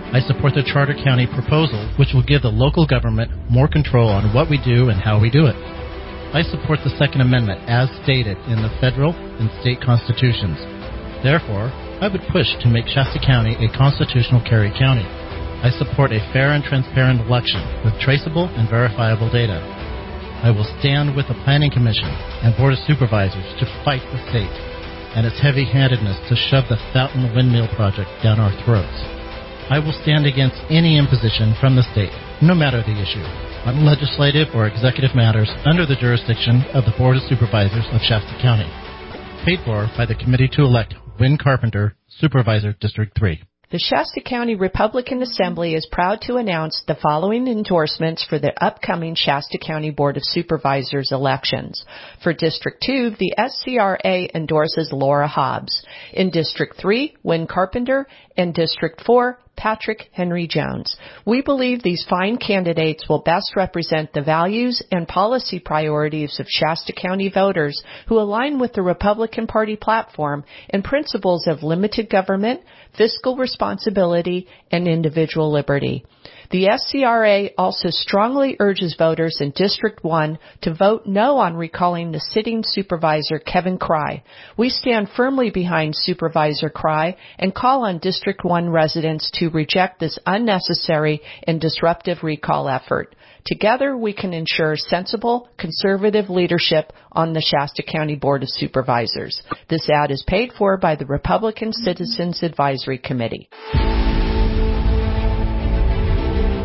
I 0.10 0.26
support 0.26 0.58
the 0.58 0.66
Charter 0.66 0.98
County 1.06 1.30
proposal, 1.30 1.86
which 2.02 2.18
will 2.18 2.26
give 2.26 2.42
the 2.42 2.50
local 2.50 2.90
government 2.90 3.30
more 3.46 3.70
control 3.70 4.10
on 4.10 4.34
what 4.34 4.50
we 4.50 4.58
do 4.58 4.90
and 4.90 4.98
how 4.98 5.22
we 5.22 5.30
do 5.30 5.46
it. 5.46 5.85
I 6.34 6.42
support 6.42 6.80
the 6.84 6.96
Second 6.98 7.22
Amendment 7.22 7.62
as 7.70 7.92
stated 8.04 8.38
in 8.50 8.64
the 8.64 8.74
federal 8.82 9.14
and 9.14 9.52
state 9.62 9.82
constitutions. 9.82 10.58
Therefore, 11.22 11.70
I 12.02 12.08
would 12.08 12.26
push 12.32 12.50
to 12.60 12.68
make 12.68 12.88
Shasta 12.88 13.20
County 13.20 13.56
a 13.60 13.72
constitutional 13.72 14.44
carry 14.44 14.74
county. 14.74 15.06
I 15.64 15.72
support 15.74 16.12
a 16.12 16.22
fair 16.34 16.52
and 16.52 16.64
transparent 16.64 17.22
election 17.24 17.64
with 17.86 17.98
traceable 18.02 18.52
and 18.54 18.70
verifiable 18.70 19.32
data. 19.32 19.64
I 20.44 20.52
will 20.52 20.68
stand 20.78 21.16
with 21.16 21.32
the 21.32 21.40
Planning 21.48 21.72
Commission 21.72 22.12
and 22.44 22.54
Board 22.58 22.74
of 22.74 22.84
Supervisors 22.86 23.48
to 23.58 23.66
fight 23.88 24.04
the 24.12 24.22
state 24.30 24.52
and 25.16 25.26
its 25.26 25.40
heavy-handedness 25.40 26.28
to 26.28 26.36
shove 26.36 26.68
the 26.68 26.78
Fountain 26.92 27.32
Windmill 27.34 27.72
project 27.74 28.12
down 28.22 28.38
our 28.38 28.52
throats. 28.68 29.00
I 29.72 29.80
will 29.80 29.96
stand 30.04 30.28
against 30.28 30.60
any 30.70 31.00
imposition 31.00 31.56
from 31.58 31.80
the 31.80 31.88
state, 31.96 32.12
no 32.44 32.54
matter 32.54 32.84
the 32.84 33.00
issue, 33.00 33.24
on 33.66 33.84
legislative 33.84 34.48
or 34.54 34.68
executive 34.68 35.16
matters 35.16 35.50
under 35.66 35.86
the 35.86 35.96
jurisdiction 35.96 36.62
of 36.74 36.86
the 36.86 36.94
Board 36.98 37.18
of 37.18 37.24
Supervisors 37.24 37.86
of 37.92 38.02
Shasta 38.02 38.38
County. 38.40 38.70
Paid 39.44 39.60
for 39.66 39.90
by 39.98 40.06
the 40.06 40.16
Committee 40.16 40.50
to 40.54 40.62
elect 40.62 40.94
Win 41.20 41.38
Carpenter, 41.38 41.96
Supervisor, 42.08 42.74
District 42.80 43.18
3. 43.18 43.42
The 43.72 43.80
Shasta 43.80 44.22
County 44.22 44.54
Republican 44.54 45.24
Assembly 45.24 45.74
is 45.74 45.88
proud 45.92 46.22
to 46.22 46.36
announce 46.36 46.84
the 46.88 46.96
following 47.02 47.48
endorsements 47.48 48.24
for 48.24 48.38
the 48.38 48.54
upcoming 48.64 49.16
Shasta 49.16 49.58
County 49.58 49.90
Board 49.90 50.18
of 50.18 50.24
Supervisors 50.24 51.12
elections. 51.12 51.84
For 52.22 52.32
District 52.32 52.84
2, 52.86 53.16
the 53.18 53.34
SCRA 53.36 54.30
endorses 54.36 54.92
Laura 54.94 55.28
Hobbs. 55.28 55.84
In 56.14 56.30
District 56.30 56.78
3, 56.80 57.16
Win 57.24 57.48
Carpenter. 57.48 58.08
In 58.38 58.52
District 58.52 59.02
4, 59.04 59.40
Patrick 59.56 60.10
Henry 60.12 60.48
Jones. 60.48 60.96
We 61.26 61.42
believe 61.42 61.82
these 61.82 62.06
fine 62.10 62.38
candidates 62.38 63.08
will 63.08 63.22
best 63.22 63.56
represent 63.56 64.14
the 64.14 64.22
values 64.22 64.82
and 64.92 65.08
policy 65.08 65.60
priorities 65.60 66.40
of 66.40 66.48
Shasta 66.50 66.94
County 66.94 67.30
voters 67.30 67.82
who 68.08 68.20
align 68.20 68.60
with 68.60 68.74
the 68.74 68.82
Republican 68.82 69.48
Party 69.48 69.76
platform 69.76 70.44
and 70.70 70.84
principles 70.84 71.48
of 71.48 71.64
limited 71.64 72.10
government, 72.10 72.62
fiscal 72.98 73.38
responsibility, 73.38 74.48
and 74.72 74.88
individual 74.88 75.52
liberty. 75.52 76.06
The 76.52 76.66
SCRA 76.66 77.52
also 77.58 77.90
strongly 77.90 78.56
urges 78.60 78.96
voters 78.98 79.40
in 79.42 79.52
District 79.52 80.04
1 80.04 80.38
to 80.62 80.74
vote 80.74 81.06
no 81.06 81.38
on 81.38 81.56
recalling 81.56 82.12
the 82.12 82.20
sitting 82.20 82.64
supervisor 82.66 83.40
Kevin 83.40 83.78
Crye. 83.78 84.22
We 84.58 84.70
stand 84.70 85.10
firmly 85.16 85.50
behind 85.50 85.96
Supervisor 85.96 86.70
Crye 86.70 87.16
and 87.40 87.54
call 87.54 87.86
on 87.86 88.00
District 88.00 88.44
1 88.44 88.70
residents 88.70 89.32
to 89.36 89.50
reject 89.50 90.00
this 90.00 90.20
unnecessary 90.26 91.22
and 91.48 91.60
disruptive 91.60 92.24
recall 92.24 92.70
effort. 92.70 93.16
Together 93.46 93.96
we 93.96 94.12
can 94.14 94.34
ensure 94.34 94.76
sensible, 94.76 95.48
conservative 95.58 96.30
leadership 96.30 96.92
on 97.12 97.34
the 97.34 97.42
Shasta 97.42 97.84
County 97.84 98.16
Board 98.16 98.42
of 98.42 98.50
Supervisors. 98.50 99.42
This 99.70 99.88
ad 99.90 100.12
is 100.12 100.24
paid 100.28 100.52
for 100.58 100.78
by 100.78 100.96
the 100.96 101.06
Republican 101.06 101.72
Citizens 101.72 102.42
Advisory 102.42 102.98
Committee. 102.98 103.50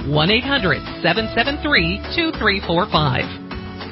1-800-773-2345. 2.33 3.25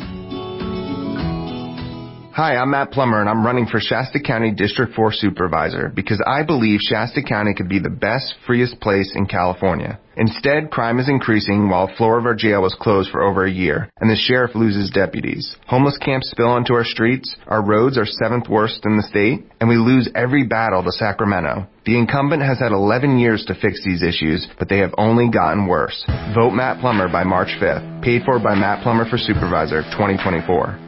Hi, 2.37 2.55
I'm 2.55 2.69
Matt 2.69 2.91
Plummer 2.91 3.19
and 3.19 3.27
I'm 3.27 3.43
running 3.43 3.65
for 3.65 3.79
Shasta 3.79 4.19
County 4.19 4.51
District 4.51 4.93
4 4.93 5.11
Supervisor 5.11 5.89
because 5.89 6.23
I 6.23 6.43
believe 6.43 6.79
Shasta 6.83 7.23
County 7.23 7.55
could 7.55 7.67
be 7.67 7.79
the 7.79 7.89
best, 7.89 8.35
freest 8.45 8.79
place 8.79 9.11
in 9.15 9.25
California. 9.25 9.99
Instead, 10.15 10.69
crime 10.69 10.99
is 10.99 11.09
increasing 11.09 11.67
while 11.67 11.89
floor 11.97 12.19
of 12.19 12.27
our 12.27 12.35
jail 12.35 12.61
was 12.61 12.77
closed 12.79 13.09
for 13.09 13.23
over 13.23 13.43
a 13.43 13.51
year 13.51 13.89
and 13.99 14.07
the 14.07 14.15
sheriff 14.15 14.53
loses 14.53 14.91
deputies. 14.91 15.55
Homeless 15.65 15.97
camps 15.97 16.29
spill 16.29 16.49
onto 16.49 16.75
our 16.75 16.83
streets, 16.83 17.35
our 17.47 17.65
roads 17.65 17.97
are 17.97 18.05
seventh 18.05 18.47
worst 18.47 18.85
in 18.85 18.97
the 18.97 19.09
state, 19.09 19.43
and 19.59 19.67
we 19.67 19.77
lose 19.77 20.07
every 20.13 20.45
battle 20.45 20.83
to 20.83 20.91
Sacramento. 20.91 21.65
The 21.87 21.97
incumbent 21.97 22.43
has 22.43 22.59
had 22.59 22.71
11 22.71 23.17
years 23.17 23.45
to 23.45 23.59
fix 23.59 23.83
these 23.83 24.03
issues, 24.03 24.47
but 24.59 24.69
they 24.69 24.77
have 24.77 24.93
only 24.99 25.31
gotten 25.31 25.65
worse. 25.65 26.05
Vote 26.35 26.51
Matt 26.51 26.81
Plummer 26.81 27.11
by 27.11 27.23
March 27.23 27.57
5th. 27.59 28.03
Paid 28.03 28.25
for 28.25 28.37
by 28.37 28.53
Matt 28.53 28.83
Plummer 28.83 29.09
for 29.09 29.17
Supervisor 29.17 29.81
2024. 29.97 30.86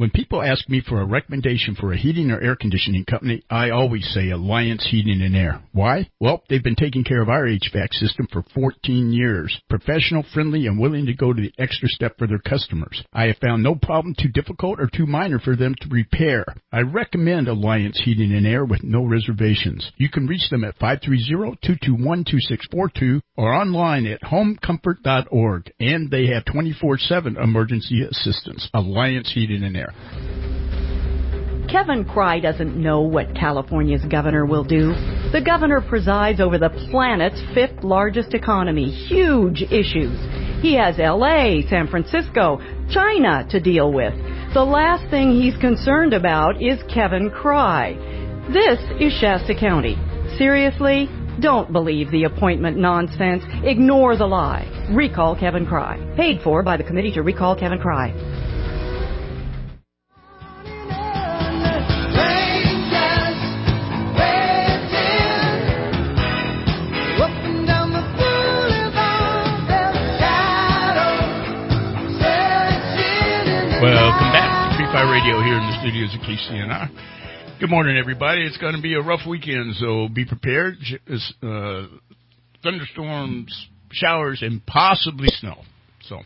When 0.00 0.08
people 0.08 0.40
ask 0.42 0.66
me 0.66 0.80
for 0.80 1.02
a 1.02 1.04
recommendation 1.04 1.74
for 1.74 1.92
a 1.92 1.96
heating 1.98 2.30
or 2.30 2.40
air 2.40 2.56
conditioning 2.56 3.04
company, 3.04 3.42
I 3.50 3.68
always 3.68 4.08
say 4.14 4.30
Alliance 4.30 4.88
Heating 4.90 5.20
and 5.20 5.36
Air. 5.36 5.60
Why? 5.72 6.08
Well, 6.18 6.42
they've 6.48 6.64
been 6.64 6.74
taking 6.74 7.04
care 7.04 7.20
of 7.20 7.28
our 7.28 7.44
HVAC 7.44 7.92
system 7.92 8.26
for 8.32 8.42
14 8.54 9.12
years. 9.12 9.60
Professional, 9.68 10.24
friendly, 10.32 10.66
and 10.66 10.80
willing 10.80 11.04
to 11.04 11.12
go 11.12 11.34
to 11.34 11.42
the 11.42 11.52
extra 11.58 11.86
step 11.88 12.16
for 12.16 12.26
their 12.26 12.38
customers. 12.38 13.04
I 13.12 13.24
have 13.24 13.36
found 13.42 13.62
no 13.62 13.74
problem 13.74 14.14
too 14.18 14.28
difficult 14.28 14.80
or 14.80 14.88
too 14.90 15.04
minor 15.04 15.38
for 15.38 15.54
them 15.54 15.74
to 15.82 15.88
repair. 15.90 16.46
I 16.72 16.80
recommend 16.80 17.48
Alliance 17.48 18.00
Heating 18.02 18.32
and 18.32 18.46
Air 18.46 18.64
with 18.64 18.82
no 18.82 19.04
reservations. 19.04 19.92
You 19.98 20.08
can 20.08 20.26
reach 20.26 20.48
them 20.48 20.64
at 20.64 20.78
530-221-2642 20.78 23.20
or 23.36 23.52
online 23.52 24.06
at 24.06 24.22
homecomfort.org. 24.22 25.70
And 25.78 26.10
they 26.10 26.28
have 26.28 26.46
24-7 26.46 27.36
emergency 27.36 28.00
assistance. 28.10 28.70
Alliance 28.72 29.30
Heating 29.34 29.62
and 29.62 29.76
Air. 29.76 29.89
Kevin 31.70 32.04
Crye 32.04 32.42
doesn't 32.42 32.76
know 32.76 33.02
what 33.02 33.34
California's 33.36 34.04
governor 34.10 34.44
will 34.44 34.64
do. 34.64 34.92
The 35.30 35.40
governor 35.44 35.80
presides 35.80 36.40
over 36.40 36.58
the 36.58 36.70
planet's 36.90 37.40
fifth 37.54 37.84
largest 37.84 38.34
economy. 38.34 38.90
Huge 38.90 39.62
issues. 39.62 40.18
He 40.62 40.74
has 40.74 40.98
LA, 40.98 41.60
San 41.70 41.86
Francisco, 41.86 42.60
China 42.90 43.46
to 43.50 43.60
deal 43.60 43.92
with. 43.92 44.12
The 44.52 44.64
last 44.64 45.08
thing 45.10 45.30
he's 45.30 45.56
concerned 45.58 46.12
about 46.12 46.60
is 46.60 46.82
Kevin 46.92 47.30
Crye. 47.30 47.94
This 48.52 48.80
is 49.00 49.12
Shasta 49.20 49.54
County. 49.54 49.96
Seriously? 50.36 51.08
Don't 51.40 51.72
believe 51.72 52.10
the 52.10 52.24
appointment 52.24 52.76
nonsense. 52.76 53.44
Ignore 53.62 54.16
the 54.16 54.26
lie. 54.26 54.66
Recall 54.92 55.38
Kevin 55.38 55.66
Crye. 55.66 56.16
Paid 56.16 56.42
for 56.42 56.64
by 56.64 56.76
the 56.76 56.82
Committee 56.82 57.12
to 57.12 57.22
Recall 57.22 57.54
Kevin 57.56 57.78
Crye. 57.78 58.49
Radio 75.20 75.42
here 75.42 75.58
in 75.58 75.66
the 75.66 75.78
studios 75.80 76.14
of 76.14 76.20
KCNR. 76.22 77.60
Good 77.60 77.68
morning, 77.68 77.98
everybody. 77.98 78.40
It's 78.42 78.56
going 78.56 78.74
to 78.74 78.80
be 78.80 78.94
a 78.94 79.02
rough 79.02 79.20
weekend, 79.28 79.74
so 79.74 80.08
be 80.08 80.24
prepared. 80.24 80.76
Uh, 81.42 81.88
thunderstorms, 82.62 83.68
showers, 83.92 84.40
and 84.40 84.64
possibly 84.64 85.28
snow. 85.28 85.56
So, 86.04 86.20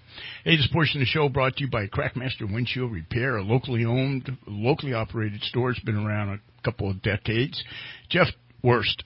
hey, 0.45 0.57
this 0.57 0.69
portion 0.73 1.01
of 1.01 1.07
the 1.07 1.11
show 1.11 1.29
brought 1.29 1.57
to 1.57 1.65
you 1.65 1.71
by 1.71 1.89
Crackmaster 1.89 2.43
Windshield 2.43 2.93
Repair, 2.93 3.39
a 3.39 3.43
locally 3.43 3.85
owned, 3.85 4.31
locally 4.47 4.93
operated 4.93 5.43
store. 5.43 5.73
It's 5.73 5.81
been 5.81 5.97
around 5.97 6.29
a 6.29 6.63
couple 6.63 6.89
of 6.89 7.03
decades. 7.03 7.65
Jeff 8.11 8.29
Worst 8.63 9.03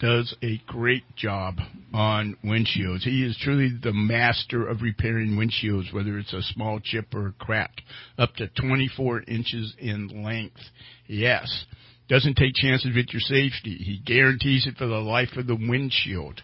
does 0.00 0.34
a 0.42 0.60
great 0.66 1.04
job 1.14 1.56
on 1.92 2.36
windshields. 2.44 3.02
He 3.02 3.24
is 3.24 3.38
truly 3.40 3.70
the 3.82 3.92
master 3.92 4.66
of 4.66 4.82
repairing 4.82 5.36
windshields, 5.36 5.92
whether 5.92 6.18
it's 6.18 6.32
a 6.32 6.42
small 6.42 6.80
chip 6.82 7.14
or 7.14 7.28
a 7.28 7.32
crack, 7.32 7.70
up 8.18 8.34
to 8.36 8.48
24 8.48 9.24
inches 9.28 9.74
in 9.78 10.24
length. 10.24 10.60
Yes. 11.06 11.66
Doesn't 12.08 12.36
take 12.36 12.54
chances 12.54 12.90
with 12.94 13.06
your 13.12 13.20
safety. 13.20 13.76
He 13.76 14.00
guarantees 14.04 14.66
it 14.66 14.76
for 14.76 14.86
the 14.86 14.96
life 14.96 15.36
of 15.36 15.46
the 15.46 15.54
windshield. 15.54 16.40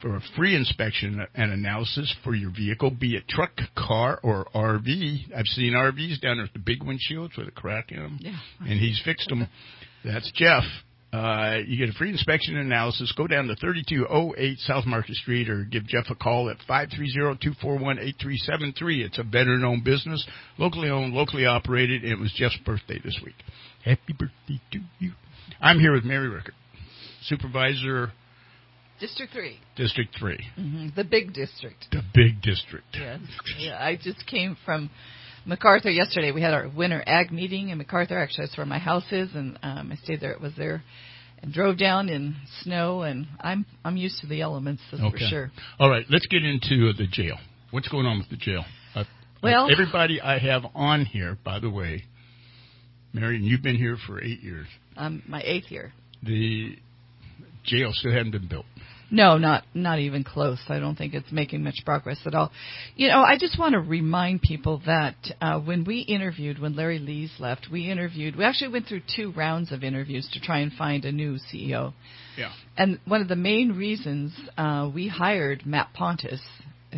For 0.00 0.16
a 0.16 0.22
free 0.36 0.54
inspection 0.56 1.26
and 1.34 1.52
analysis 1.52 2.14
for 2.24 2.34
your 2.34 2.50
vehicle, 2.50 2.90
be 2.90 3.16
it 3.16 3.28
truck, 3.28 3.52
car, 3.76 4.18
or 4.22 4.46
RV. 4.54 5.36
I've 5.36 5.46
seen 5.46 5.74
RVs 5.74 6.22
down 6.22 6.36
there 6.36 6.44
with 6.44 6.54
the 6.54 6.58
big 6.58 6.80
windshields 6.80 7.36
with 7.36 7.48
a 7.48 7.50
crack 7.50 7.92
in 7.92 7.98
them. 7.98 8.18
Yeah. 8.20 8.38
And 8.60 8.80
he's 8.80 9.00
fixed 9.04 9.28
them. 9.28 9.46
That's 10.02 10.30
Jeff. 10.34 10.62
Uh, 11.12 11.58
you 11.66 11.76
get 11.76 11.88
a 11.92 11.98
free 11.98 12.10
inspection 12.10 12.56
and 12.56 12.66
analysis. 12.66 13.12
Go 13.16 13.26
down 13.26 13.48
to 13.48 13.56
3208 13.56 14.58
South 14.60 14.86
Market 14.86 15.16
Street 15.16 15.48
or 15.50 15.64
give 15.64 15.84
Jeff 15.86 16.04
a 16.08 16.14
call 16.14 16.48
at 16.50 16.56
530-241-8373. 16.68 19.04
It's 19.04 19.18
a 19.18 19.24
better 19.24 19.58
known 19.58 19.82
business, 19.84 20.24
locally 20.58 20.88
owned, 20.88 21.12
locally 21.12 21.46
operated, 21.46 22.02
and 22.04 22.12
it 22.12 22.18
was 22.18 22.32
Jeff's 22.36 22.56
birthday 22.64 23.00
this 23.04 23.18
week. 23.24 23.34
Happy 23.84 24.12
birthday 24.16 24.60
to 24.72 24.78
you. 24.98 25.12
I'm 25.60 25.80
here 25.80 25.92
with 25.92 26.04
Mary 26.04 26.28
Rickert, 26.28 26.54
supervisor, 27.22 28.12
District 29.00 29.32
3. 29.32 29.58
District 29.76 30.14
3, 30.18 30.38
hmm 30.56 30.88
The 30.94 31.04
big 31.04 31.32
district. 31.32 31.86
the 31.90 32.02
big 32.14 32.42
district. 32.42 32.84
Yes. 32.92 33.18
Yeah, 33.58 33.78
I 33.82 33.96
just 33.96 34.26
came 34.26 34.56
from 34.64 34.90
McArthur 35.46 35.94
yesterday. 35.94 36.32
We 36.32 36.42
had 36.42 36.54
our 36.54 36.68
winter 36.68 37.02
ag 37.06 37.32
meeting 37.32 37.70
in 37.70 37.78
McArthur. 37.78 38.12
Actually, 38.22 38.46
that's 38.46 38.56
where 38.56 38.66
my 38.66 38.78
house 38.78 39.10
is, 39.10 39.30
and 39.34 39.58
um, 39.62 39.90
I 39.92 39.96
stayed 39.96 40.20
there. 40.20 40.32
It 40.32 40.40
was 40.40 40.52
there, 40.56 40.82
and 41.42 41.52
drove 41.52 41.78
down 41.78 42.08
in 42.08 42.36
snow. 42.62 43.02
And 43.02 43.26
I'm 43.40 43.64
I'm 43.84 43.96
used 43.96 44.20
to 44.20 44.26
the 44.26 44.42
elements, 44.42 44.82
that's 44.90 45.02
for 45.02 45.18
sure. 45.18 45.52
All 45.78 45.88
right, 45.90 46.04
let's 46.10 46.26
get 46.26 46.44
into 46.44 46.92
the 46.92 47.06
jail. 47.10 47.36
What's 47.70 47.88
going 47.88 48.06
on 48.06 48.18
with 48.18 48.28
the 48.30 48.36
jail? 48.36 48.64
Uh, 48.94 49.04
Well- 49.42 49.70
everybody 49.70 50.20
I 50.20 50.38
have 50.38 50.62
on 50.74 51.04
here, 51.04 51.38
by 51.44 51.58
the 51.60 51.70
way, 51.70 52.04
Marion, 53.12 53.44
you've 53.44 53.62
been 53.62 53.76
here 53.76 53.96
for 54.06 54.22
eight 54.22 54.40
years. 54.42 54.66
Um, 54.96 55.22
my 55.26 55.42
eighth 55.44 55.70
year. 55.70 55.92
The 56.22 56.76
jail 57.64 57.92
still 57.92 58.12
hasn't 58.12 58.32
been 58.32 58.46
built. 58.48 58.66
No, 59.10 59.38
not 59.38 59.64
not 59.74 59.98
even 59.98 60.22
close. 60.22 60.60
I 60.68 60.78
don't 60.78 60.96
think 60.96 61.14
it's 61.14 61.32
making 61.32 61.64
much 61.64 61.82
progress 61.84 62.18
at 62.26 62.34
all. 62.34 62.50
You 62.94 63.08
know, 63.08 63.22
I 63.22 63.36
just 63.38 63.58
want 63.58 63.72
to 63.72 63.80
remind 63.80 64.42
people 64.42 64.82
that 64.86 65.16
uh, 65.40 65.58
when 65.58 65.84
we 65.84 66.00
interviewed, 66.00 66.60
when 66.60 66.76
Larry 66.76 67.00
Lees 67.00 67.32
left, 67.38 67.66
we 67.70 67.90
interviewed. 67.90 68.36
We 68.36 68.44
actually 68.44 68.72
went 68.72 68.86
through 68.86 69.02
two 69.16 69.32
rounds 69.32 69.72
of 69.72 69.82
interviews 69.82 70.28
to 70.32 70.40
try 70.40 70.60
and 70.60 70.72
find 70.72 71.04
a 71.04 71.12
new 71.12 71.38
CEO. 71.52 71.92
Yeah. 72.36 72.52
And 72.76 73.00
one 73.04 73.20
of 73.20 73.28
the 73.28 73.36
main 73.36 73.72
reasons 73.72 74.32
uh, 74.56 74.88
we 74.94 75.08
hired 75.08 75.66
Matt 75.66 75.92
Pontes, 75.92 76.40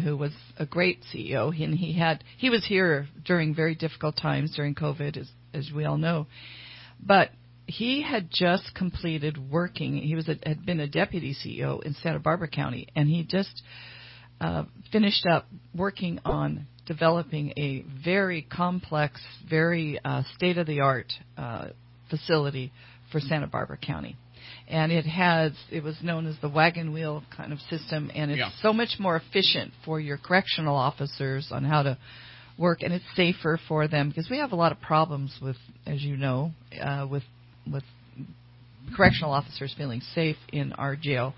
who 0.05 0.16
was 0.16 0.33
a 0.59 0.66
great 0.66 0.98
CEO, 1.14 1.48
and 1.62 1.75
he 1.75 1.98
had 1.98 2.22
he 2.37 2.51
was 2.51 2.66
here 2.66 3.09
during 3.25 3.55
very 3.55 3.75
difficult 3.75 4.16
times 4.16 4.55
during 4.55 4.75
COVID, 4.75 5.16
as 5.16 5.31
as 5.55 5.70
we 5.75 5.87
all 5.87 5.98
know, 5.98 6.27
but 7.05 7.31
he 7.72 8.02
had 8.02 8.28
just 8.30 8.74
completed 8.74 9.38
working. 9.50 9.96
He 9.96 10.14
was 10.14 10.28
a, 10.28 10.37
had 10.46 10.66
been 10.66 10.80
a 10.80 10.87
deputy 10.87 11.35
CEO 11.35 11.82
in 11.82 11.94
Santa 12.02 12.20
Barbara 12.20 12.48
County, 12.48 12.87
and 12.94 13.08
he 13.08 13.24
just 13.24 13.62
uh, 14.40 14.64
finished 14.90 15.24
up 15.26 15.46
working 15.74 16.18
on 16.24 16.66
developing 16.87 17.52
a 17.56 17.85
very 18.04 18.42
complex, 18.42 19.20
very 19.48 19.98
uh, 20.04 20.22
state 20.37 20.58
of 20.58 20.66
the 20.66 20.80
art 20.80 21.12
uh, 21.38 21.68
facility 22.11 22.72
for 23.11 23.20
Santa 23.20 23.46
Barbara 23.46 23.78
County. 23.78 24.16
And 24.68 24.92
it 24.92 25.06
has, 25.06 25.52
it 25.70 25.82
was 25.82 25.96
known 26.02 26.26
as 26.26 26.37
the 26.42 26.48
wagon 26.48 26.92
wheel 26.92 27.22
kind 27.35 27.52
of 27.52 27.58
system, 27.70 28.11
and 28.14 28.30
it's 28.30 28.38
Yeah. 28.38 28.50
so 28.61 28.72
much 28.72 28.96
more 28.98 29.16
efficient 29.16 29.72
for 29.85 29.98
your 30.00 30.18
correctional 30.18 30.76
officers 30.76 31.48
on 31.50 31.64
how 31.64 31.82
to 31.85 31.96
work, 32.58 32.82
and 32.82 32.92
it's 32.92 33.04
safer 33.16 33.58
for 33.68 33.88
them 33.88 34.08
because 34.08 34.28
we 34.28 34.38
have 34.38 34.52
a 34.52 34.56
lot 34.56 34.72
of 34.72 34.80
problems 34.80 35.38
with, 35.40 35.56
as 35.87 36.02
you 36.02 36.16
know, 36.16 36.52
uh, 36.80 37.06
with 37.08 37.22
with 37.70 37.85
correctional 38.96 39.33
officers 39.33 39.75
feeling 39.77 40.01
safe 40.14 40.37
in 40.53 40.72
our 40.75 40.96
jail. 40.96 41.35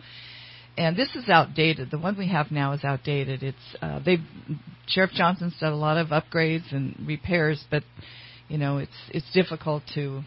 And 0.77 0.97
this 0.97 1.15
is 1.15 1.29
outdated. 1.29 1.91
The 1.91 1.99
one 1.99 2.19
we 2.19 2.29
have 2.29 2.51
now 2.51 2.73
is 2.73 2.83
outdated. 2.83 3.43
It's 3.43 3.77
uh, 3.81 4.01
they 4.05 4.19
Sheriff 4.89 5.13
Johnson's 5.13 5.55
done 5.61 5.73
a 5.73 5.77
lot 5.77 5.99
of 5.99 6.09
upgrades 6.09 6.73
and 6.73 6.97
repairs, 7.07 7.65
but 7.71 7.85
you 8.49 8.59
know 8.59 8.79
it's 8.79 8.91
it's 9.11 9.33
difficult 9.33 9.85
to 9.95 10.23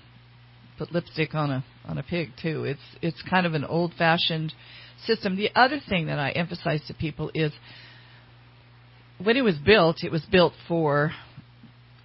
put 0.78 0.94
lipstick 0.94 1.36
on 1.36 1.52
a 1.52 1.66
on 1.86 1.98
a 1.98 2.04
pig 2.04 2.30
too. 2.42 2.64
It's 2.64 2.80
it's 3.02 3.22
kind 3.30 3.46
of 3.46 3.56
an 3.56 3.66
old 3.66 3.94
fashioned 3.98 4.54
system. 5.06 5.36
The 5.36 5.50
other 5.54 5.82
thing 5.88 6.08
that 6.08 6.18
I 6.20 6.30
emphasize 6.32 6.82
to 6.88 6.94
people 6.94 7.30
is 7.34 7.52
when 9.22 9.36
it 9.36 9.44
was 9.44 9.56
built, 9.58 10.04
it 10.04 10.12
was 10.12 10.24
built 10.32 10.54
for 10.68 11.12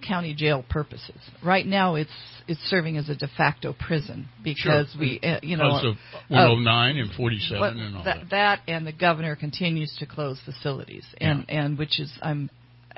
county 0.07 0.33
jail 0.33 0.63
purposes. 0.69 1.15
Right 1.43 1.65
now, 1.65 1.95
it's 1.95 2.11
it's 2.47 2.59
serving 2.69 2.97
as 2.97 3.09
a 3.09 3.15
de 3.15 3.27
facto 3.37 3.73
prison 3.73 4.27
because 4.43 4.89
Sure. 4.91 4.99
we, 5.01 5.19
uh, 5.23 5.39
you 5.41 5.55
know, 5.57 5.71
of 5.77 5.95
uh, 6.13 6.19
109 6.29 6.97
and 6.97 7.11
47 7.13 7.59
well, 7.61 7.69
and 7.71 7.95
all 7.97 8.03
that, 8.03 8.17
that. 8.21 8.29
that 8.31 8.59
and 8.67 8.85
the 8.85 8.91
governor 8.91 9.35
continues 9.35 9.95
to 9.99 10.05
close 10.05 10.39
facilities, 10.45 11.05
and 11.21 11.45
and 11.49 11.77
which 11.77 11.99
is 11.99 12.11
I'm 12.21 12.49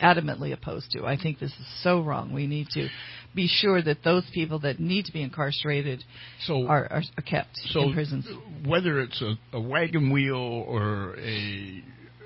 adamantly 0.02 0.52
opposed 0.52 0.92
to. 0.92 1.06
I 1.06 1.18
think 1.18 1.40
this 1.40 1.52
is 1.52 1.68
so 1.84 2.02
wrong. 2.02 2.34
We 2.34 2.48
need 2.48 2.68
to 2.72 2.90
be 3.34 3.48
sure 3.48 3.82
that 3.82 4.04
those 4.04 4.24
people 4.34 4.60
that 4.60 4.80
need 4.80 5.06
to 5.06 5.12
be 5.14 5.22
incarcerated 5.22 6.04
So- 6.46 6.68
are, 6.68 6.86
are, 6.92 7.04
are 7.18 7.22
kept 7.22 7.50
So 7.70 7.84
in 7.84 7.94
prisons. 7.94 8.28
whether 8.66 9.00
it's 9.02 9.22
a, 9.22 9.36
a 9.54 9.60
wagon 9.62 10.12
wheel 10.12 10.36
or 10.36 11.16
a, 11.18 11.84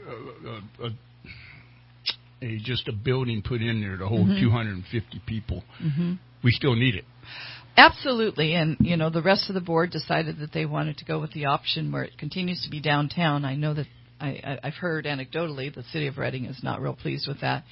a, 0.07 0.85
a, 0.85 0.89
a 2.41 2.57
just 2.57 2.87
a 2.87 2.93
building 2.93 3.41
put 3.41 3.61
in 3.61 3.81
there 3.81 3.97
to 3.97 4.07
hold 4.07 4.27
Mhm. 4.27 4.39
250 4.39 5.19
people, 5.25 5.63
hmm 5.79 6.13
we 6.41 6.51
still 6.51 6.75
need 6.75 6.95
it. 6.95 7.03
Absolutely, 7.75 8.55
and 8.55 8.77
you 8.79 8.97
know 8.97 9.09
the 9.09 9.21
rest 9.21 9.49
of 9.49 9.55
the 9.55 9.61
board 9.61 9.89
decided 9.91 10.39
that 10.39 10.51
they 10.51 10.65
wanted 10.65 10.97
to 10.97 11.05
go 11.05 11.19
with 11.19 11.31
the 11.31 11.45
option 11.45 11.91
where 11.91 12.03
it 12.03 12.17
continues 12.17 12.61
to 12.63 12.69
be 12.69 12.79
downtown. 12.81 13.45
I 13.45 13.55
know 13.55 13.73
that 13.73 13.87
I, 14.19 14.27
I, 14.43 14.59
I've 14.63 14.75
heard 14.75 15.05
anecdotally 15.05 15.73
the 15.73 15.83
city 15.83 16.07
of 16.07 16.17
Redding 16.17 16.45
is 16.45 16.61
not 16.63 16.81
real 16.81 16.93
pleased 16.93 17.27
with 17.27 17.41
that, 17.41 17.63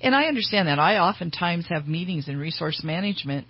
and 0.00 0.14
I 0.14 0.24
understand 0.24 0.68
that. 0.68 0.78
I 0.78 0.98
oftentimes 0.98 1.66
have 1.68 1.88
meetings 1.88 2.28
in 2.28 2.36
resource 2.36 2.82
management, 2.84 3.46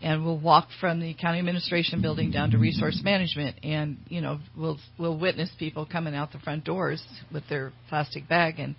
and 0.00 0.24
we'll 0.24 0.38
walk 0.38 0.68
from 0.80 1.00
the 1.00 1.12
county 1.14 1.38
administration 1.38 2.00
building 2.00 2.30
down 2.30 2.50
to 2.52 2.58
resource 2.58 3.00
management, 3.04 3.56
and 3.62 3.98
you 4.08 4.20
know 4.22 4.38
we'll 4.56 4.78
we'll 4.98 5.18
witness 5.18 5.50
people 5.58 5.84
coming 5.84 6.14
out 6.14 6.32
the 6.32 6.38
front 6.38 6.64
doors 6.64 7.02
with 7.32 7.46
their 7.48 7.72
plastic 7.88 8.26
bag 8.28 8.58
and 8.58 8.74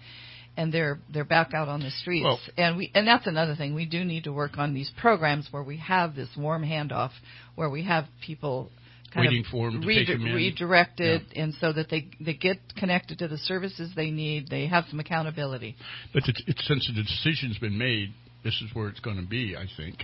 and 0.59 0.73
they're 0.73 0.99
they're 1.13 1.23
back 1.37 1.53
out 1.53 1.67
on 1.69 1.79
the 1.79 1.89
streets. 1.91 2.23
Well- 2.25 2.39
and 2.57 2.77
we 2.77 2.91
and 2.93 3.07
that's 3.07 3.27
another 3.27 3.55
thing. 3.55 3.73
We 3.73 3.85
do 3.85 4.03
need 4.03 4.25
to 4.25 4.33
work 4.33 4.57
on 4.57 4.73
these 4.73 4.91
programs 4.99 5.47
where 5.51 5.63
we 5.63 5.77
have 5.77 6.15
this 6.15 6.29
warm 6.37 6.63
handoff, 6.63 7.11
where 7.55 7.69
we 7.69 7.83
have 7.85 8.05
people 8.25 8.69
kind 9.13 9.25
Waiting 9.25 9.45
of 9.45 9.51
for 9.51 9.67
'em 9.69 9.81
to 9.81 9.87
redi- 9.87 10.05
take 10.05 10.15
'em 10.15 10.27
in. 10.27 10.35
redirected, 10.35 11.21
and 11.35 11.53
so 11.55 11.71
that 11.73 11.89
they 11.89 12.09
they 12.19 12.33
get 12.33 12.57
connected 12.75 13.19
to 13.19 13.27
the 13.27 13.37
services 13.37 13.91
they 13.95 14.11
need. 14.11 14.49
They 14.49 14.67
have 14.67 14.85
some 14.89 14.99
accountability. 14.99 15.75
But 16.13 16.27
it's, 16.27 16.41
it's 16.45 16.67
since 16.67 16.85
the 16.87 17.01
decision's 17.03 17.57
been 17.57 17.77
made, 17.77 18.13
this 18.43 18.53
is 18.61 18.69
where 18.75 18.87
it's 18.89 18.99
going 18.99 19.17
to 19.17 19.25
be. 19.27 19.55
I 19.57 19.65
think. 19.77 20.03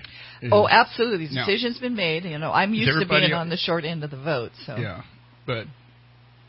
Oh, 0.51 0.67
absolutely. 0.67 1.27
The 1.27 1.35
Now- 1.35 1.45
decision's 1.45 1.79
been 1.79 1.95
made. 1.95 2.23
You 2.23 2.39
know, 2.39 2.51
I'm 2.51 2.73
used 2.73 2.97
to 2.99 3.05
being 3.05 3.33
on 3.33 3.49
the 3.49 3.57
short 3.57 3.83
end 3.83 4.03
of 4.03 4.09
the 4.11 4.17
vote. 4.17 4.51
So 4.65 4.77
Yeah, 4.77 5.01
but 5.45 5.67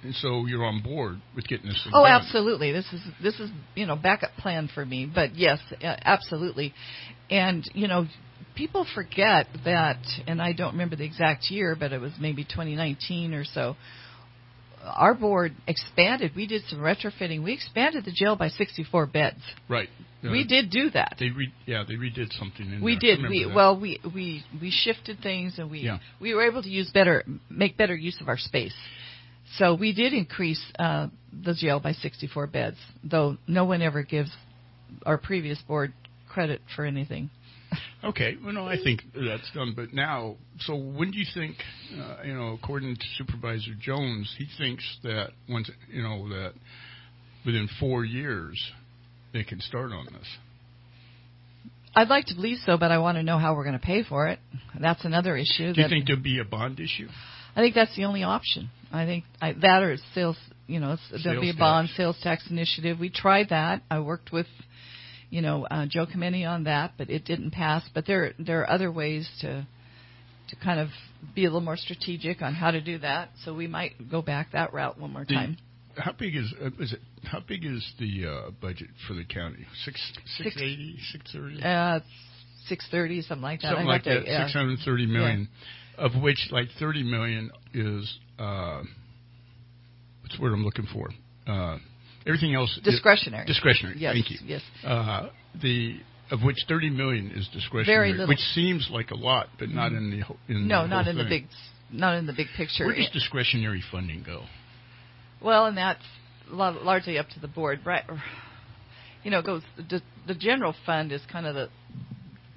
and 0.02 0.14
so 0.14 0.46
you're 0.46 0.64
on 0.64 0.82
board 0.82 1.20
with 1.34 1.46
getting 1.48 1.66
this. 1.66 1.86
Oh, 1.92 2.02
done. 2.04 2.12
absolutely. 2.12 2.72
This 2.72 2.86
is 2.92 3.00
this 3.22 3.40
is 3.40 3.50
you 3.74 3.86
know 3.86 3.96
backup 3.96 4.32
plan 4.38 4.68
for 4.72 4.84
me. 4.84 5.10
But 5.12 5.34
yes, 5.36 5.58
absolutely. 5.82 6.74
And 7.30 7.68
you 7.74 7.88
know, 7.88 8.06
people 8.54 8.86
forget 8.94 9.46
that, 9.64 9.98
and 10.26 10.40
I 10.40 10.52
don't 10.52 10.72
remember 10.72 10.96
the 10.96 11.04
exact 11.04 11.50
year, 11.50 11.76
but 11.78 11.92
it 11.92 12.00
was 12.00 12.12
maybe 12.20 12.44
2019 12.44 13.34
or 13.34 13.44
so. 13.44 13.76
Our 14.84 15.14
board 15.14 15.52
expanded. 15.66 16.32
We 16.36 16.46
did 16.46 16.62
some 16.68 16.78
retrofitting. 16.78 17.42
We 17.42 17.52
expanded 17.54 18.04
the 18.04 18.12
jail 18.12 18.36
by 18.36 18.48
64 18.50 19.06
beds. 19.06 19.40
Right. 19.68 19.88
Uh, 20.24 20.30
we 20.30 20.46
did 20.46 20.70
do 20.70 20.90
that. 20.90 21.16
They 21.18 21.30
re- 21.30 21.52
yeah, 21.66 21.82
they 21.86 21.94
redid 21.94 22.32
something 22.38 22.70
in 22.70 22.80
We 22.80 22.92
there. 23.00 23.16
Did. 23.16 23.28
We 23.28 23.44
that. 23.44 23.54
well, 23.54 23.80
we 23.80 23.98
we 24.14 24.44
we 24.60 24.70
shifted 24.70 25.18
things, 25.22 25.58
and 25.58 25.70
we 25.72 25.80
Yeah. 25.80 25.98
we 26.20 26.34
were 26.34 26.46
able 26.46 26.62
to 26.62 26.68
use 26.68 26.88
better, 26.94 27.24
make 27.50 27.76
better 27.76 27.96
use 27.96 28.20
of 28.20 28.28
our 28.28 28.38
space. 28.38 28.74
So 29.58 29.74
we 29.74 29.92
did 29.92 30.12
increase 30.12 30.62
uh, 30.78 31.08
the 31.32 31.54
jail 31.54 31.80
by 31.80 31.92
64 31.92 32.46
beds, 32.48 32.76
though 33.02 33.36
no 33.46 33.64
one 33.64 33.82
ever 33.82 34.02
gives 34.02 34.30
our 35.04 35.18
previous 35.18 35.60
board 35.62 35.92
credit 36.28 36.60
for 36.74 36.84
anything. 36.84 37.30
Okay, 38.04 38.36
well, 38.42 38.52
no, 38.52 38.66
I 38.66 38.76
think 38.82 39.02
that's 39.14 39.50
done. 39.52 39.72
But 39.74 39.92
now, 39.92 40.36
so 40.60 40.76
when 40.76 41.10
do 41.10 41.18
you 41.18 41.26
think, 41.34 41.56
uh, 41.98 42.18
you 42.24 42.34
know, 42.34 42.52
according 42.52 42.94
to 42.94 43.02
Supervisor 43.16 43.72
Jones, 43.80 44.32
he 44.38 44.46
thinks 44.58 44.84
that 45.02 45.30
once, 45.48 45.70
you 45.90 46.02
know, 46.02 46.28
that 46.28 46.52
within 47.44 47.68
four 47.80 48.04
years 48.04 48.62
they 49.32 49.44
can 49.44 49.60
start 49.60 49.92
on 49.92 50.06
this. 50.06 50.26
I'd 51.94 52.08
like 52.08 52.26
to 52.26 52.34
believe 52.34 52.58
so, 52.64 52.76
but 52.76 52.92
I 52.92 52.98
want 52.98 53.16
to 53.16 53.22
know 53.22 53.38
how 53.38 53.54
we're 53.54 53.64
going 53.64 53.78
to 53.78 53.84
pay 53.84 54.02
for 54.04 54.28
it. 54.28 54.38
That's 54.78 55.04
another 55.04 55.36
issue. 55.36 55.72
Do 55.72 55.80
you 55.80 55.88
think 55.88 56.06
there'll 56.06 56.22
be 56.22 56.40
a 56.40 56.44
bond 56.44 56.78
issue? 56.78 57.08
I 57.56 57.60
think 57.60 57.74
that's 57.74 57.94
the 57.96 58.04
only 58.04 58.22
option. 58.22 58.70
I 58.92 59.04
think 59.06 59.24
I, 59.40 59.52
that 59.54 59.82
or 59.82 59.96
sales, 60.14 60.36
you 60.66 60.78
know, 60.78 60.92
it's- 60.92 61.22
there'll 61.24 61.40
be 61.40 61.50
a 61.50 61.54
bond 61.54 61.88
sales 61.96 62.16
tax 62.22 62.48
initiative. 62.50 62.98
We 63.00 63.08
tried 63.10 63.48
that. 63.48 63.82
I 63.90 64.00
worked 64.00 64.30
with, 64.30 64.46
you 65.30 65.42
know, 65.42 65.66
uh, 65.66 65.86
Joe 65.86 66.06
Chimenti 66.06 66.46
on 66.48 66.64
that, 66.64 66.92
but 66.98 67.10
it 67.10 67.24
didn't 67.24 67.50
pass. 67.52 67.82
But 67.94 68.06
there 68.06 68.34
there 68.38 68.60
are 68.60 68.70
other 68.70 68.92
ways 68.92 69.28
to 69.40 69.66
to 70.48 70.56
kind 70.56 70.78
of 70.78 70.88
be 71.34 71.44
a 71.44 71.48
little 71.48 71.60
more 71.60 71.76
strategic 71.76 72.40
on 72.42 72.54
how 72.54 72.70
to 72.70 72.80
do 72.80 72.98
that. 72.98 73.30
So 73.44 73.52
we 73.52 73.66
might 73.66 74.08
go 74.10 74.22
back 74.22 74.52
that 74.52 74.72
route 74.72 74.96
one 74.98 75.12
more 75.12 75.24
The- 75.24 75.34
time. 75.34 75.56
How 75.98 76.12
big 76.12 76.36
is 76.36 76.52
uh, 76.62 76.70
is 76.78 76.92
it? 76.92 77.00
How 77.24 77.40
big 77.40 77.64
is 77.64 77.82
the 77.98 78.26
uh, 78.26 78.50
budget 78.60 78.88
for 79.08 79.14
the 79.14 79.24
county? 79.24 79.64
Six 79.84 79.98
six 80.36 80.54
eighty, 80.58 80.98
six 81.10 81.32
thirty, 81.32 81.62
Uh, 81.62 82.00
six 82.66 82.86
thirty, 82.90 83.22
something 83.22 83.42
like 83.42 83.62
that. 83.62 83.68
something 83.70 83.86
like 83.86 84.04
that. 84.04 84.26
yeah. 84.26 84.42
Six 84.44 84.52
hundred 84.52 84.78
thirty 84.84 85.06
million, 85.06 85.48
of 85.98 86.12
which 86.22 86.48
like 86.50 86.68
thirty 86.78 87.02
million 87.02 87.50
is 87.74 88.18
uh, 88.38 88.82
what's 90.22 90.36
the 90.36 90.42
word 90.42 90.52
I'm 90.52 90.64
looking 90.64 90.86
for? 90.92 91.08
Uh, 91.46 91.78
everything 92.26 92.54
else 92.54 92.78
Discretionary. 92.82 93.46
discretionary. 93.46 93.96
Yes, 93.98 94.14
Thank 94.14 94.30
you. 94.30 94.38
yes. 94.44 94.62
Uh, 94.84 95.28
the 95.62 95.98
of 96.30 96.42
which 96.42 96.56
thirty 96.68 96.90
million 96.90 97.30
is 97.30 97.48
discretionary, 97.52 97.84
Very 97.86 98.12
little. 98.12 98.28
which 98.28 98.40
seems 98.54 98.88
like 98.90 99.10
a 99.10 99.16
lot, 99.16 99.48
but 99.58 99.68
not 99.68 99.92
Mhm. 99.92 99.96
in 99.98 100.10
the 100.10 100.52
in 100.54 100.68
no, 100.68 100.82
the 100.82 100.88
not 100.88 101.06
in 101.08 101.16
the 101.16 101.24
big, 101.24 101.46
not 101.90 102.14
in 102.16 102.26
the 102.26 102.32
big 102.32 102.48
picture. 102.56 102.84
Where 102.86 102.96
does 102.96 103.08
discretionary 103.10 103.82
funding 103.92 104.22
go? 104.24 104.42
Well, 105.40 105.66
and 105.66 105.76
that's 105.76 106.02
largely 106.50 107.18
up 107.18 107.28
to 107.30 107.40
the 107.40 107.48
board, 107.48 107.80
right? 107.84 108.04
You 109.22 109.30
know, 109.30 109.38
it 109.40 109.46
goes 109.46 109.62
the, 109.76 110.00
the 110.26 110.34
general 110.34 110.74
fund 110.84 111.12
is 111.12 111.20
kind 111.30 111.46
of 111.46 111.54
the 111.54 111.68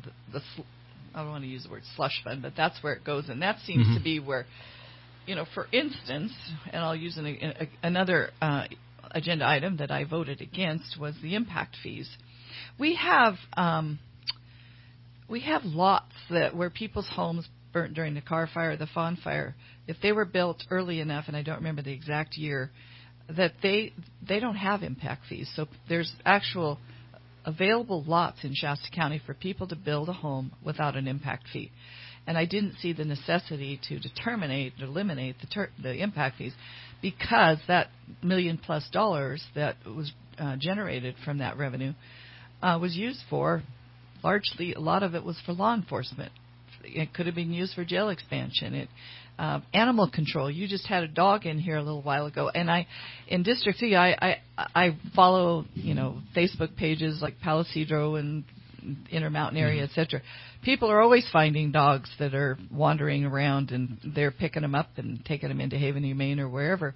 the, 0.06 0.12
the 0.34 0.40
sl- 0.56 0.62
I 1.14 1.22
don't 1.22 1.32
want 1.32 1.44
to 1.44 1.50
use 1.50 1.64
the 1.64 1.70
word 1.70 1.84
slush 1.96 2.22
fund, 2.24 2.42
but 2.42 2.54
that's 2.56 2.82
where 2.84 2.94
it 2.94 3.04
goes, 3.04 3.30
and 3.30 3.42
that 3.42 3.60
seems 3.60 3.86
to 3.94 4.00
Mhm. 4.00 4.04
be 4.04 4.20
where, 4.20 4.46
you 5.26 5.36
know, 5.36 5.46
for 5.46 5.68
instance, 5.72 6.34
and 6.72 6.84
I'll 6.84 6.96
use 6.96 7.18
an, 7.18 7.26
a, 7.26 7.68
another 7.84 8.32
uh, 8.42 8.66
agenda 9.12 9.48
item 9.48 9.78
that 9.78 9.92
I 9.92 10.04
voted 10.04 10.42
against 10.42 10.98
was 11.00 11.16
the 11.22 11.36
impact 11.36 11.76
fees. 11.82 12.10
We 12.78 12.96
have 12.96 13.36
um, 13.56 14.00
we 15.28 15.42
have 15.42 15.64
lots 15.64 16.14
that 16.30 16.56
where 16.56 16.70
people's 16.70 17.08
homes 17.10 17.48
burnt 17.72 17.94
during 17.94 18.16
the 18.16 18.22
Carr 18.22 18.48
fire, 18.48 18.76
the 18.76 18.88
fawn 18.88 19.16
fire, 19.16 19.56
if 19.88 19.98
they 20.02 20.12
were 20.12 20.26
built 20.26 20.64
early 20.72 21.00
enough, 21.00 21.26
and 21.28 21.38
I 21.38 21.44
don't 21.44 21.58
remember 21.58 21.82
the 21.82 21.94
exact 21.94 22.38
year, 22.38 22.72
that 23.30 23.54
they 23.62 23.94
they 24.28 24.40
don't 24.40 24.56
have 24.56 24.84
impact 24.84 25.26
fees. 25.28 25.52
So 25.56 25.68
there's 25.88 26.12
actual 26.26 26.80
available 27.46 28.04
lots 28.06 28.44
in 28.44 28.54
Shasta 28.54 28.90
County 28.94 29.22
for 29.26 29.34
people 29.34 29.68
to 29.68 29.76
build 29.76 30.10
a 30.10 30.14
home 30.14 30.52
without 30.64 30.96
an 30.96 31.08
impact 31.08 31.46
fee. 31.52 31.72
And 32.28 32.38
I 32.38 32.46
didn't 32.46 32.76
see 32.82 32.94
the 32.94 33.06
necessity 33.06 33.80
to 33.88 34.00
determinate, 34.00 34.74
eliminate 34.80 35.38
the, 35.42 35.48
ter- 35.48 35.72
the 35.82 36.02
impact 36.02 36.38
fees 36.38 36.54
because 37.02 37.58
that 37.68 37.88
million 38.22 38.58
plus 38.58 38.88
dollars 38.92 39.44
that 39.56 39.78
was 39.86 40.12
uh, 40.38 40.56
generated 40.60 41.16
from 41.24 41.40
that 41.40 41.58
revenue 41.58 41.94
uh, 42.62 42.78
was 42.80 42.96
used 42.96 43.22
for 43.30 43.64
largely, 44.24 44.74
a 44.74 44.80
lot 44.80 45.04
of 45.04 45.16
it 45.16 45.24
was 45.24 45.40
for 45.46 45.54
law 45.54 45.74
enforcement. 45.74 46.32
It 46.84 47.14
could 47.14 47.26
have 47.26 47.36
been 47.36 47.52
used 47.52 47.74
for 47.74 47.86
jail 47.86 48.10
expansion. 48.10 48.74
It, 48.74 48.90
uh, 49.40 49.62
animal 49.74 50.10
control. 50.12 50.52
You 50.52 50.68
just 50.68 50.86
had 50.86 51.04
a 51.04 51.08
dog 51.08 51.46
in 51.46 51.58
here 51.58 51.78
a 51.78 51.82
little 51.82 52.02
while 52.02 52.26
ago, 52.26 52.50
and 52.54 52.70
I, 52.70 52.88
in 53.28 53.44
District 53.44 53.80
Three, 53.80 53.96
I 53.96 54.12
I, 54.12 54.38
I 54.76 54.98
follow 55.16 55.66
you 55.74 55.94
know 55.94 56.20
Facebook 56.36 56.76
pages 56.76 57.22
like 57.22 57.40
Palo 57.40 57.64
Cedro 57.64 58.20
and 58.20 58.44
Intermountain 59.12 59.58
area, 59.58 59.84
Mm-hmm. 59.84 60.00
etc. 60.00 60.22
People 60.64 60.92
are 60.92 61.00
always 61.00 61.28
finding 61.32 61.72
dogs 61.72 62.10
that 62.20 62.34
are 62.34 62.58
wandering 62.70 63.24
around, 63.24 63.72
and 63.72 63.98
they're 64.14 64.32
picking 64.32 64.62
them 64.62 64.76
up 64.76 64.90
and 64.98 65.24
taking 65.26 65.48
them 65.48 65.62
into 65.62 65.78
Haven 65.78 66.04
Humane 66.04 66.40
or 66.40 66.50
wherever. 66.50 66.94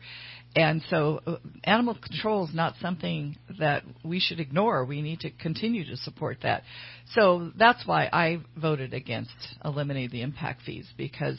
And 0.56 0.84
so, 0.90 1.22
uh, 1.26 1.38
animal 1.64 1.96
control 1.96 2.46
is 2.48 2.54
not 2.54 2.76
something 2.82 3.38
that 3.60 3.84
we 4.04 4.20
should 4.20 4.40
ignore. 4.40 4.86
We 4.86 5.02
need 5.02 5.22
to 5.22 5.32
continue 5.32 5.86
to 5.86 5.98
support 5.98 6.40
that. 6.44 6.64
So 7.14 7.52
that's 7.58 7.88
why 7.88 8.10
I 8.12 8.40
voted 8.58 8.94
against 8.94 9.32
eliminating 9.64 10.12
the 10.12 10.22
impact 10.22 10.62
fees 10.66 10.88
because 10.98 11.38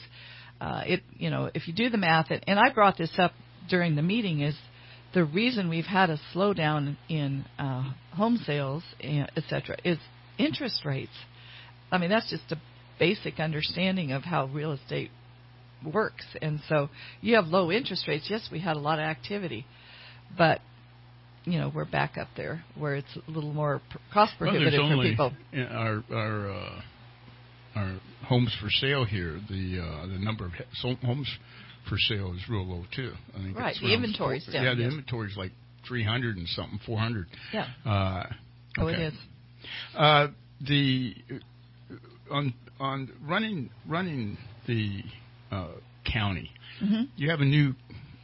uh, 0.61 0.83
it, 0.85 1.01
you 1.17 1.29
know, 1.29 1.49
if 1.53 1.67
you 1.67 1.73
do 1.73 1.89
the 1.89 1.97
math, 1.97 2.27
and, 2.29 2.43
and 2.47 2.59
I 2.59 2.71
brought 2.73 2.97
this 2.97 3.11
up 3.17 3.33
during 3.69 3.95
the 3.95 4.01
meeting, 4.01 4.41
is 4.41 4.55
the 5.13 5.23
reason 5.23 5.69
we've 5.69 5.85
had 5.85 6.09
a 6.09 6.19
slowdown 6.33 6.97
in 7.09 7.45
uh, 7.57 7.93
home 8.13 8.37
sales, 8.45 8.83
eh, 9.01 9.25
et 9.35 9.43
cetera, 9.49 9.77
is 9.83 9.97
interest 10.37 10.85
rates. 10.85 11.11
I 11.91 11.97
mean, 11.97 12.09
that's 12.09 12.29
just 12.29 12.51
a 12.51 12.57
basic 12.99 13.39
understanding 13.39 14.11
of 14.11 14.23
how 14.23 14.45
real 14.47 14.71
estate 14.71 15.11
works. 15.93 16.25
And 16.41 16.59
so 16.67 16.89
you 17.21 17.35
have 17.35 17.45
low 17.45 17.71
interest 17.71 18.07
rates. 18.07 18.27
Yes, 18.29 18.49
we 18.51 18.59
had 18.59 18.75
a 18.75 18.79
lot 18.79 18.99
of 18.99 19.03
activity, 19.05 19.65
but 20.37 20.59
you 21.45 21.59
know 21.59 21.71
we're 21.73 21.85
back 21.85 22.17
up 22.17 22.27
there 22.35 22.63
where 22.77 22.95
it's 22.95 23.17
a 23.27 23.31
little 23.31 23.53
more 23.53 23.81
cost 24.11 24.33
prohibitive 24.37 24.71
there's 24.71 24.91
for 24.91 25.03
people. 25.03 25.33
our 25.53 26.03
our 26.11 26.51
uh, 26.51 26.81
our 27.75 27.99
homes 28.27 28.55
for 28.61 28.69
sale 28.69 29.05
here. 29.05 29.39
The 29.49 29.79
uh, 29.81 30.07
the 30.07 30.19
number 30.19 30.45
of 30.45 30.51
he- 30.53 30.95
homes 31.05 31.29
for 31.89 31.97
sale 31.97 32.33
is 32.33 32.41
real 32.49 32.65
low 32.65 32.83
too. 32.95 33.11
I 33.37 33.43
think 33.43 33.57
Right, 33.57 33.75
the 33.79 33.93
inventory's 33.93 34.45
down, 34.45 34.63
Yeah, 34.63 34.73
the 34.75 34.81
yes. 34.81 34.91
inventory's 34.91 35.37
like 35.37 35.51
three 35.87 36.03
hundred 36.03 36.37
and 36.37 36.47
something, 36.47 36.79
four 36.85 36.97
hundred. 36.97 37.27
Yeah. 37.53 37.67
Uh, 37.85 38.23
Oh, 38.77 38.87
it 38.87 38.99
is. 38.99 39.13
Uh, 39.95 40.27
the 40.67 41.15
on 42.31 42.53
on 42.79 43.09
running 43.27 43.69
running 43.87 44.37
the 44.67 45.01
uh, 45.51 45.67
county. 46.11 46.51
Mhm. 46.83 47.07
You 47.15 47.29
have 47.29 47.39
a 47.39 47.45
new 47.45 47.73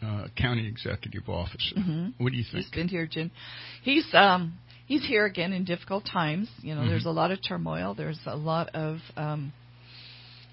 uh, 0.04 0.28
county 0.38 0.68
executive 0.68 1.30
officer. 1.30 1.76
Mhm. 1.78 2.14
What 2.18 2.32
do 2.32 2.38
you 2.38 2.44
think? 2.44 2.66
He's 2.66 2.72
been 2.72 2.88
here, 2.88 3.06
Jim. 3.08 3.32
He's 3.84 4.06
um 4.14 4.58
he's 4.88 5.04
here 5.06 5.26
again 5.26 5.54
in 5.54 5.64
difficult 5.64 6.06
times. 6.06 6.50
You 6.62 6.76
know, 6.76 6.82
Mhm. 6.82 6.90
there's 6.90 7.06
a 7.06 7.12
lot 7.12 7.32
of 7.32 7.40
turmoil. 7.42 7.94
There's 7.94 8.20
a 8.26 8.36
lot 8.36 8.70
of 8.70 9.00
um, 9.18 9.54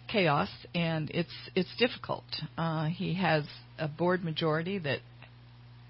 chaos, 0.08 0.48
and 0.74 1.10
it's 1.10 1.32
it's 1.54 1.74
difficult. 1.76 2.24
Uh, 2.56 2.86
he 2.86 3.14
has 3.14 3.44
a 3.78 3.88
board 3.88 4.24
majority 4.24 4.78
that 4.78 5.00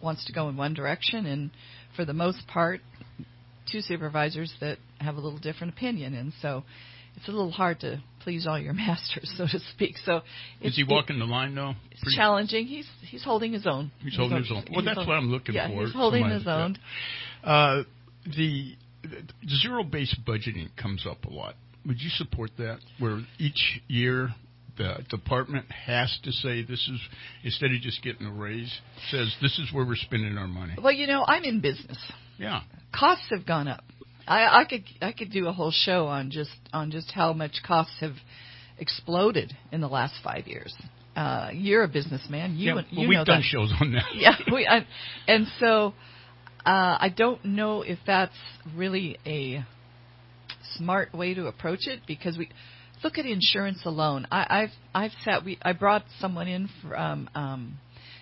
wants 0.01 0.25
to 0.27 0.33
go 0.33 0.49
in 0.49 0.57
one 0.57 0.75
direction, 0.75 1.27
and 1.27 1.51
for 1.97 2.05
the 2.05 2.13
most 2.15 2.47
part, 2.47 2.81
two 3.71 3.81
supervisors 3.81 4.53
that 4.61 4.79
have 5.01 5.17
a 5.17 5.21
little 5.21 5.39
different 5.39 5.73
opinion, 5.73 6.15
and 6.15 6.33
so 6.41 6.65
it's 7.17 7.29
a 7.29 7.31
little 7.33 7.51
hard 7.51 7.81
to 7.81 8.01
please 8.21 8.47
all 8.47 8.59
your 8.59 8.73
masters, 8.87 9.33
so 9.37 9.47
to 9.47 9.59
speak. 9.73 9.97
So 10.05 10.23
Is 10.61 10.77
he 10.77 10.85
walking 10.85 11.19
the 11.19 11.25
line 11.27 11.55
though? 11.55 11.75
It's 11.91 12.01
Pretty- 12.03 12.17
challenging. 12.17 12.67
He's 12.67 12.89
he's 13.03 13.23
holding 13.25 13.53
his 13.53 13.67
own. 13.67 13.91
He's 14.03 14.17
holding 14.17 14.39
his 14.39 14.51
own. 14.51 14.65
Well, 14.71 14.81
he's 14.83 14.85
that's 14.95 15.07
what 15.07 15.17
I'm 15.17 15.31
looking 15.31 15.55
yeah, 15.55 15.69
for. 15.69 15.85
He's 15.85 15.95
holding 15.95 16.29
his 16.29 16.47
own. 16.47 16.77
Uh, 17.45 17.83
the, 18.37 18.75
the 19.03 19.57
zero-based 19.63 20.19
budgeting 20.27 20.69
comes 20.81 21.07
up 21.09 21.25
a 21.25 21.31
lot. 21.31 21.55
Would 21.87 22.01
you 22.01 22.11
support 22.11 22.51
that? 22.59 22.79
Where 22.99 23.21
each 23.39 23.81
year 23.89 24.31
the 24.77 24.99
department 25.11 25.71
has 25.71 26.17
to 26.25 26.33
say 26.33 26.63
this 26.63 26.89
is 26.89 27.01
instead 27.43 27.73
of 27.73 27.81
just 27.81 28.03
getting 28.03 28.27
a 28.27 28.33
raise, 28.33 28.73
says 29.11 29.35
this 29.43 29.59
is 29.59 29.73
where 29.73 29.85
we're 29.85 29.97
spending 29.97 30.39
our 30.39 30.47
money. 30.47 30.75
Well, 30.81 30.93
you 30.93 31.07
know, 31.07 31.25
I'm 31.27 31.45
in 31.45 31.61
business. 31.61 31.99
Yeah. 32.39 32.61
Costs 32.95 33.27
have 33.31 33.45
gone 33.47 33.69
up. 33.69 33.83
I, 34.27 34.61
I 34.61 34.65
could 34.65 34.85
I 35.01 35.13
could 35.13 35.33
do 35.33 35.49
a 35.49 35.53
whole 35.53 35.73
show 35.73 36.07
on 36.07 36.31
just 36.31 36.55
on 36.73 36.91
just 36.91 37.11
how 37.11 37.33
much 37.33 37.57
costs 37.67 37.95
have 38.01 38.15
exploded 38.79 39.53
in 39.73 39.81
the 39.81 39.89
last 39.89 40.15
five 40.23 40.47
years. 40.47 40.75
Uh, 41.17 41.51
you're 41.53 41.83
a 41.83 41.89
businessman. 41.89 42.57
You 42.57 42.67
yeah, 42.67 42.71
you 42.71 42.75
well, 42.75 42.85
know 42.93 43.09
we've 43.09 43.27
done 43.27 43.41
that. 43.41 43.45
shows 43.45 43.73
on 43.81 43.93
that. 43.93 44.05
yeah, 44.15 44.37
we, 44.53 44.67
I, 44.67 44.87
and 45.27 45.47
so 45.59 45.95
uh, 46.69 46.99
I 47.01 47.09
don't 47.17 47.43
know 47.47 47.81
if 47.81 47.99
that's 48.07 48.35
really 48.77 49.17
a 49.25 49.65
smart 50.77 51.15
way 51.15 51.33
to 51.33 51.47
approach 51.47 51.87
it 51.87 52.01
because 52.07 52.37
we 52.37 52.51
look 53.03 53.17
at 53.17 53.25
insurance 53.25 53.81
alone. 53.87 54.27
I, 54.31 54.47
I've 54.51 54.71
I've 54.95 55.13
sat 55.25 55.45
we 55.47 55.59
I 55.63 55.73
brought 55.73 56.05
someone 56.21 56.47
in 56.47 56.69
from 56.83 57.31
um, 57.35 57.79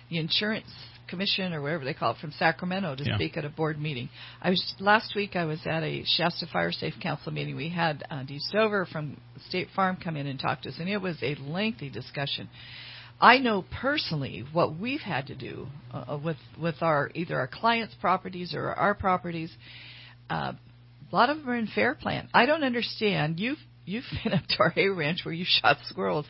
the 0.09 0.17
insurance 0.19 0.67
commission 1.09 1.53
or 1.53 1.61
whatever 1.61 1.83
they 1.83 1.93
call 1.93 2.11
it 2.11 2.17
from 2.21 2.31
Sacramento 2.39 2.95
to 2.95 3.03
Yeah. 3.05 3.15
speak 3.15 3.35
at 3.35 3.43
a 3.43 3.49
board 3.49 3.79
meeting. 3.81 4.07
I 4.41 4.49
was 4.51 4.75
last 4.79 5.13
week. 5.13 5.35
I 5.35 5.43
was 5.43 5.59
at 5.65 5.83
a 5.83 6.03
Shasta 6.05 6.47
Fire 6.51 6.71
Safe 6.71 6.93
Council 7.03 7.33
meeting. 7.33 7.57
We 7.57 7.67
had 7.69 8.03
uh, 8.09 8.23
Dee 8.23 8.39
Stover 8.39 8.85
from 8.85 9.17
State 9.49 9.67
Farm 9.75 9.97
come 10.01 10.15
in 10.15 10.25
and 10.27 10.39
talk 10.39 10.61
to 10.61 10.69
us, 10.69 10.75
and 10.79 10.87
it 10.87 11.01
was 11.01 11.17
a 11.21 11.35
lengthy 11.35 11.89
discussion. 11.89 12.47
I 13.19 13.39
know 13.39 13.65
personally 13.81 14.45
what 14.53 14.77
we've 14.77 15.01
had 15.01 15.27
to 15.27 15.35
do 15.35 15.67
uh, 15.91 16.19
with 16.23 16.37
with 16.59 16.75
our 16.81 17.09
either 17.15 17.37
our 17.39 17.47
clients' 17.47 17.95
properties 17.99 18.53
or 18.53 18.71
our 18.71 18.93
properties. 18.93 19.51
Uh, 20.29 20.53
a 21.11 21.15
lot 21.15 21.29
of 21.29 21.37
them 21.37 21.49
are 21.49 21.55
in 21.55 21.67
fair 21.67 21.95
plan. 21.95 22.29
I 22.33 22.45
don't 22.45 22.63
understand. 22.63 23.39
You've 23.39 23.57
you've 23.85 24.03
been 24.23 24.33
up 24.33 24.45
to 24.49 24.59
our 24.59 24.69
hay 24.69 24.87
ranch 24.87 25.21
where 25.23 25.33
you 25.33 25.45
shot 25.47 25.77
squirrels. 25.85 26.25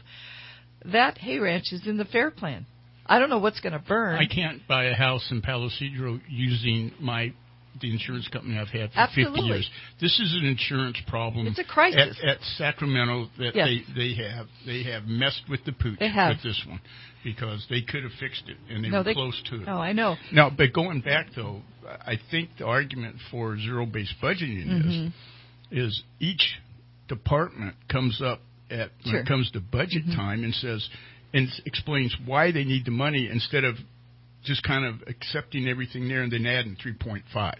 That 0.86 1.18
hay 1.18 1.40
ranch 1.40 1.72
is 1.72 1.86
in 1.86 1.98
the 1.98 2.06
fair 2.06 2.32
plan. 2.32 2.66
I 3.06 3.20
don't 3.20 3.30
know 3.30 3.40
what's 3.40 3.60
going 3.62 3.74
to 3.74 3.80
burn. 3.80 4.16
I 4.16 4.26
can't 4.26 4.68
buy 4.68 4.86
a 4.86 4.94
house 4.94 5.28
in 5.32 5.42
Palo 5.42 5.70
Cedro 5.70 6.20
using 6.30 6.92
my 7.00 7.34
the 7.82 7.92
insurance 7.92 8.28
company 8.30 8.58
I've 8.58 8.68
had 8.70 8.92
for 8.92 9.00
Absolutely. 9.00 9.42
50 9.42 9.48
years. 9.48 9.70
This 10.02 10.20
is 10.20 10.34
an 10.34 10.46
insurance 10.46 10.98
problem. 11.08 11.48
It's 11.48 11.60
a 11.60 11.64
crisis. 11.64 12.18
at, 12.24 12.30
at 12.30 12.38
Sacramento 12.58 13.28
that 13.38 13.56
Yes. 13.56 13.68
they 13.96 14.14
they 14.16 14.24
have 14.24 14.48
they 14.66 14.84
have 14.84 15.06
messed 15.06 15.44
with 15.50 15.64
the 15.66 15.72
pooch 15.72 16.00
with 16.00 16.44
this 16.44 16.62
one 16.68 16.80
because 17.24 17.66
they 17.70 17.82
could 17.82 18.04
have 18.04 18.14
fixed 18.20 18.44
it 18.48 18.58
and 18.74 18.84
they 18.84 18.90
No, 18.90 19.00
were 19.00 19.04
they- 19.04 19.14
close 19.14 19.42
to 19.50 19.56
it. 19.56 19.66
No, 19.66 19.78
I 19.78 19.94
know. 19.94 20.16
Now, 20.32 20.50
but 20.50 20.74
going 20.74 21.02
back 21.02 21.28
though, 21.36 21.62
I 21.86 22.18
think 22.32 22.50
the 22.58 22.66
argument 22.66 23.18
for 23.32 23.58
zero-based 23.58 24.16
budgeting 24.22 24.68
Mhm. 24.68 25.08
is 25.08 25.14
is 25.70 26.04
each 26.20 26.56
department 27.08 27.76
comes 27.90 28.22
up 28.22 28.42
at 28.70 28.92
when 29.06 29.16
it 29.16 29.26
comes 29.28 29.50
to 29.52 29.60
budget 29.60 30.04
time 30.16 30.44
and 30.44 30.54
says 30.56 30.88
and 31.34 31.48
explains 31.66 32.16
why 32.26 32.52
they 32.52 32.64
need 32.64 32.86
the 32.86 32.92
money 32.92 33.28
instead 33.32 33.64
of 33.64 33.76
just 34.44 34.64
kind 34.64 34.86
of 34.86 35.08
accepting 35.08 35.68
everything 35.68 36.08
there 36.08 36.22
and 36.24 36.32
then 36.32 36.46
adding 36.46 36.76
3.5. 36.76 37.56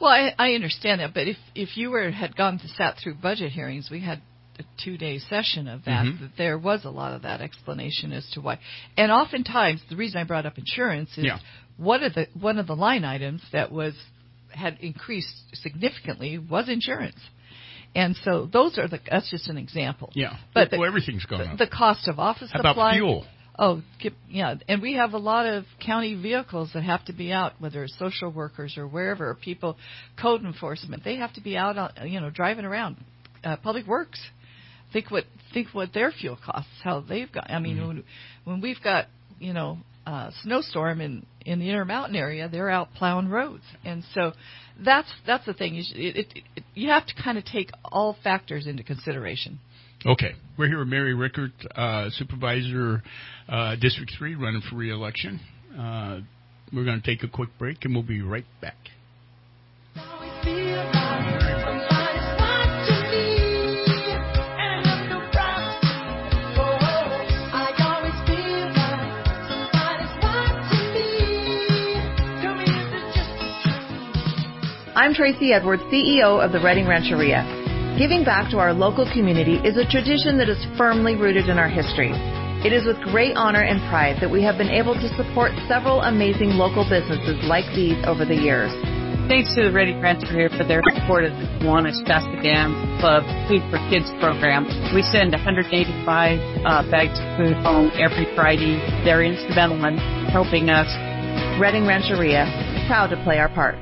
Well, 0.00 0.10
I, 0.10 0.34
I 0.38 0.52
understand 0.54 1.00
that, 1.00 1.14
but 1.14 1.26
if 1.26 1.36
if 1.54 1.76
you 1.76 1.90
were 1.90 2.10
had 2.10 2.36
gone 2.36 2.58
to 2.58 2.68
sat 2.68 2.96
through 3.02 3.14
budget 3.14 3.52
hearings, 3.52 3.88
we 3.90 4.00
had 4.00 4.20
a 4.58 4.62
two 4.84 4.98
day 4.98 5.18
session 5.18 5.68
of 5.68 5.84
that. 5.86 6.04
Mhm. 6.04 6.20
That 6.20 6.30
there 6.36 6.58
was 6.58 6.84
a 6.84 6.90
lot 6.90 7.14
of 7.14 7.22
that 7.22 7.40
explanation 7.40 8.12
as 8.12 8.28
to 8.32 8.40
why. 8.42 8.58
And 8.98 9.10
oftentimes, 9.10 9.80
the 9.88 9.96
reason 9.96 10.20
I 10.20 10.24
brought 10.24 10.44
up 10.44 10.58
insurance 10.58 11.16
is 11.16 11.24
Yeah. 11.24 11.38
one 11.78 12.02
of 12.02 12.12
the 12.14 12.28
one 12.38 12.58
of 12.58 12.66
the 12.66 12.76
line 12.76 13.04
items 13.06 13.42
that 13.52 13.72
was 13.72 13.94
had 14.50 14.76
increased 14.80 15.34
significantly 15.54 16.38
was 16.38 16.68
insurance. 16.68 17.18
And 17.94 18.16
so 18.16 18.44
those 18.52 18.76
are 18.78 18.88
the 18.88 19.00
that's 19.10 19.30
just 19.30 19.48
an 19.48 19.56
example. 19.56 20.10
Yeah. 20.14 20.36
But 20.52 20.72
well, 20.72 20.82
the- 20.82 20.86
everything's 20.88 21.24
gone 21.24 21.38
the, 21.40 21.46
up. 21.52 21.58
the 21.58 21.66
cost 21.66 22.06
of 22.08 22.18
office 22.18 22.50
How 22.52 22.60
about 22.60 22.94
fuel? 22.94 23.26
Oh, 23.58 23.82
yeah, 24.28 24.56
and 24.68 24.82
we 24.82 24.94
have 24.94 25.14
a 25.14 25.18
lot 25.18 25.46
of 25.46 25.64
county 25.84 26.14
vehicles 26.14 26.70
that 26.74 26.82
have 26.82 27.04
to 27.06 27.14
be 27.14 27.32
out, 27.32 27.54
whether 27.58 27.84
it's 27.84 27.98
social 27.98 28.30
workers 28.30 28.76
or 28.76 28.86
wherever, 28.86 29.30
or 29.30 29.34
people, 29.34 29.78
code 30.20 30.44
enforcement. 30.44 31.04
They 31.04 31.16
have 31.16 31.32
to 31.34 31.40
be 31.40 31.56
out, 31.56 31.78
on, 31.78 31.90
you 32.06 32.20
know, 32.20 32.28
driving 32.28 32.66
around. 32.66 32.96
Uh, 33.42 33.56
Public 33.56 33.86
Works, 33.86 34.20
think 34.92 35.10
what 35.10 35.24
think 35.54 35.68
what 35.72 35.92
their 35.94 36.10
fuel 36.10 36.38
costs, 36.44 36.70
how 36.82 37.00
they've 37.00 37.30
got. 37.32 37.50
I 37.50 37.58
mean, 37.58 37.86
when, 37.86 38.04
when 38.44 38.60
we've 38.60 38.82
got 38.82 39.06
you 39.38 39.52
know 39.52 39.78
uh, 40.06 40.30
snowstorm 40.42 41.00
in 41.00 41.24
in 41.44 41.58
the 41.58 41.68
Intermountain 41.68 42.16
area, 42.16 42.48
they're 42.48 42.70
out 42.70 42.88
plowing 42.94 43.28
roads, 43.28 43.64
and 43.84 44.02
so 44.14 44.32
that's 44.84 45.10
that's 45.26 45.46
the 45.46 45.54
thing. 45.54 45.74
You, 45.74 45.82
should, 45.82 45.96
it, 45.96 46.16
it, 46.16 46.26
it, 46.56 46.64
you 46.74 46.90
have 46.90 47.06
to 47.06 47.14
kind 47.22 47.38
of 47.38 47.44
take 47.44 47.70
all 47.84 48.16
factors 48.22 48.66
into 48.66 48.82
consideration. 48.82 49.60
Okay. 50.06 50.34
We're 50.56 50.68
here 50.68 50.78
with 50.78 50.86
Mary 50.86 51.14
Rickert, 51.14 51.50
uh, 51.74 52.10
Supervisor, 52.10 53.02
uh, 53.48 53.74
District 53.74 54.12
3, 54.16 54.36
running 54.36 54.62
for 54.70 54.76
re-election. 54.76 55.40
Uh, 55.76 56.20
we're 56.72 56.84
going 56.84 57.02
to 57.02 57.04
take 57.04 57.24
a 57.24 57.28
quick 57.28 57.48
break 57.58 57.84
and 57.84 57.92
we'll 57.92 58.04
be 58.04 58.22
right 58.22 58.44
back. 58.62 58.76
I'm 74.94 75.14
Tracy 75.14 75.52
Edwards, 75.52 75.82
CEO 75.92 76.42
of 76.44 76.52
the 76.52 76.60
Redding 76.60 76.86
Rancheria. 76.86 77.55
Giving 77.96 78.28
back 78.28 78.52
to 78.52 78.60
our 78.60 78.76
local 78.76 79.08
community 79.08 79.56
is 79.64 79.80
a 79.80 79.88
tradition 79.88 80.36
that 80.36 80.52
is 80.52 80.60
firmly 80.76 81.16
rooted 81.16 81.48
in 81.48 81.56
our 81.56 81.68
history. 81.68 82.12
It 82.60 82.76
is 82.76 82.84
with 82.84 83.00
great 83.08 83.32
honor 83.40 83.64
and 83.64 83.80
pride 83.88 84.20
that 84.20 84.28
we 84.28 84.44
have 84.44 84.60
been 84.60 84.68
able 84.68 84.92
to 84.92 85.08
support 85.16 85.56
several 85.64 86.04
amazing 86.04 86.60
local 86.60 86.84
businesses 86.84 87.40
like 87.48 87.64
these 87.72 87.96
over 88.04 88.28
the 88.28 88.36
years. 88.36 88.68
Thanks 89.32 89.48
to 89.56 89.64
the 89.64 89.72
Ready 89.72 89.96
Rancheria 89.96 90.52
for 90.52 90.68
their 90.68 90.84
support 90.92 91.24
of 91.24 91.32
the 91.40 91.48
Kiwanis 91.64 91.96
Dam 92.04 92.76
Club 93.00 93.24
Food 93.48 93.64
for 93.72 93.80
Kids 93.88 94.12
program. 94.20 94.68
We 94.92 95.00
send 95.00 95.32
185 95.32 95.64
uh, 95.72 96.84
bags 96.92 97.16
of 97.16 97.26
food 97.40 97.56
home 97.64 97.88
every 97.96 98.28
Friday. 98.36 98.76
They're 99.08 99.24
instrumental 99.24 99.80
in 99.88 99.96
helping 100.28 100.68
us. 100.68 100.92
Redding 101.56 101.88
Rancheria, 101.88 102.44
proud 102.92 103.08
to 103.08 103.16
play 103.24 103.40
our 103.40 103.48
part. 103.48 103.80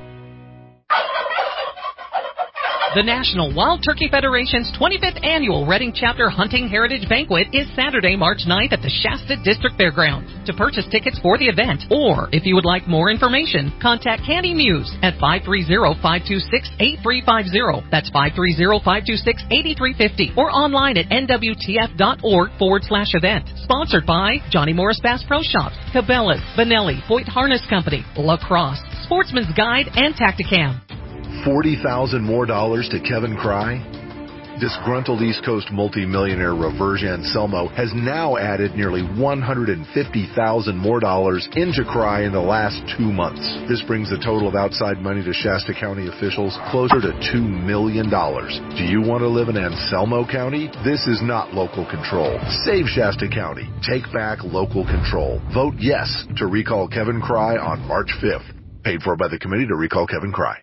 The 2.94 3.02
National 3.02 3.50
Wild 3.52 3.82
Turkey 3.82 4.06
Federation's 4.06 4.70
25th 4.78 5.18
annual 5.26 5.66
Redding 5.66 5.92
Chapter 5.92 6.30
Hunting 6.30 6.68
Heritage 6.68 7.08
Banquet 7.08 7.48
is 7.50 7.66
Saturday, 7.74 8.14
March 8.14 8.46
9th 8.46 8.70
at 8.70 8.86
the 8.86 8.94
Shasta 9.02 9.34
District 9.42 9.74
Fairgrounds. 9.74 10.30
To 10.46 10.54
purchase 10.54 10.86
tickets 10.92 11.18
for 11.18 11.36
the 11.36 11.50
event, 11.50 11.90
or 11.90 12.28
if 12.30 12.46
you 12.46 12.54
would 12.54 12.64
like 12.64 12.86
more 12.86 13.10
information, 13.10 13.74
contact 13.82 14.22
Candy 14.22 14.54
Muse 14.54 14.94
at 15.02 15.18
530-526-8350. 15.18 17.90
That's 17.90 18.14
530-526-8350 18.14 20.38
or 20.38 20.54
online 20.54 20.96
at 20.96 21.10
nwtf.org 21.10 22.50
forward 22.60 22.82
slash 22.86 23.10
event. 23.18 23.50
Sponsored 23.66 24.06
by 24.06 24.38
Johnny 24.50 24.72
Morris 24.72 25.00
Bass 25.02 25.24
Pro 25.26 25.42
Shops, 25.42 25.74
Cabela's, 25.90 26.38
Benelli, 26.54 27.02
Hoyt 27.10 27.26
Harness 27.26 27.66
Company, 27.68 28.04
La 28.16 28.36
Crosse, 28.36 28.78
Sportsman's 29.02 29.52
Guide, 29.56 29.90
and 29.96 30.14
Tactacam. 30.14 30.83
Forty 31.42 31.76
thousand 31.82 32.22
more 32.22 32.46
dollars 32.46 32.88
to 32.90 33.00
Kevin 33.00 33.36
Crye? 33.36 33.82
Disgruntled 34.60 35.20
East 35.20 35.44
Coast 35.44 35.68
multimillionaire 35.72 36.54
Reverge 36.54 37.02
Anselmo 37.02 37.66
has 37.74 37.90
now 37.92 38.36
added 38.36 38.76
nearly 38.76 39.02
150,000 39.02 40.76
more 40.76 41.00
dollars 41.00 41.48
into 41.56 41.82
Crye 41.82 42.24
in 42.24 42.32
the 42.32 42.40
last 42.40 42.80
two 42.96 43.10
months. 43.10 43.42
This 43.68 43.82
brings 43.82 44.10
the 44.10 44.22
total 44.24 44.46
of 44.46 44.54
outside 44.54 44.98
money 44.98 45.24
to 45.24 45.32
Shasta 45.32 45.74
County 45.74 46.06
officials 46.06 46.56
closer 46.70 47.00
to 47.00 47.12
$2 47.34 47.42
million. 47.42 48.08
Do 48.08 48.84
you 48.84 49.02
want 49.02 49.22
to 49.22 49.28
live 49.28 49.48
in 49.48 49.56
Anselmo 49.56 50.24
County? 50.24 50.70
This 50.84 51.02
is 51.08 51.20
not 51.20 51.52
local 51.52 51.84
control. 51.90 52.38
Save 52.64 52.86
Shasta 52.86 53.28
County. 53.28 53.68
Take 53.82 54.04
back 54.14 54.38
local 54.44 54.86
control. 54.86 55.42
Vote 55.52 55.74
yes 55.78 56.08
to 56.36 56.46
recall 56.46 56.86
Kevin 56.86 57.20
Crye 57.20 57.60
on 57.60 57.80
March 57.88 58.10
5th. 58.22 58.46
Paid 58.84 59.02
for 59.02 59.16
by 59.16 59.26
the 59.26 59.38
Committee 59.38 59.66
to 59.66 59.74
Recall 59.74 60.06
Kevin 60.06 60.32
Crye. 60.32 60.58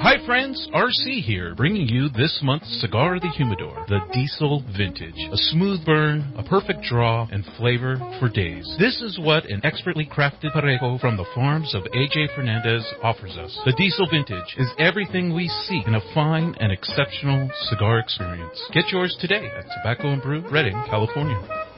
Hi 0.00 0.16
friends, 0.24 0.66
RC 0.74 1.20
here, 1.22 1.54
bringing 1.54 1.86
you 1.86 2.08
this 2.08 2.40
month's 2.42 2.80
Cigar 2.80 3.16
of 3.16 3.20
the 3.20 3.28
Humidor, 3.28 3.84
the 3.86 4.00
Diesel 4.10 4.64
Vintage. 4.74 5.18
A 5.30 5.36
smooth 5.36 5.84
burn, 5.84 6.32
a 6.38 6.42
perfect 6.42 6.80
draw, 6.84 7.28
and 7.30 7.44
flavor 7.58 7.98
for 8.18 8.30
days. 8.30 8.74
This 8.78 9.02
is 9.02 9.18
what 9.20 9.44
an 9.50 9.60
expertly 9.62 10.06
crafted 10.06 10.52
parejo 10.54 10.98
from 10.98 11.18
the 11.18 11.26
farms 11.34 11.74
of 11.74 11.82
AJ 11.92 12.34
Fernandez 12.34 12.86
offers 13.02 13.36
us. 13.36 13.60
The 13.66 13.74
Diesel 13.76 14.08
Vintage 14.10 14.56
is 14.56 14.70
everything 14.78 15.34
we 15.34 15.48
seek 15.68 15.86
in 15.86 15.94
a 15.94 16.14
fine 16.14 16.56
and 16.58 16.72
exceptional 16.72 17.50
cigar 17.68 17.98
experience. 17.98 18.58
Get 18.72 18.88
yours 18.90 19.14
today 19.20 19.44
at 19.58 19.66
Tobacco 19.76 20.08
and 20.08 20.22
Brew, 20.22 20.40
Redding, 20.50 20.82
California. 20.88 21.69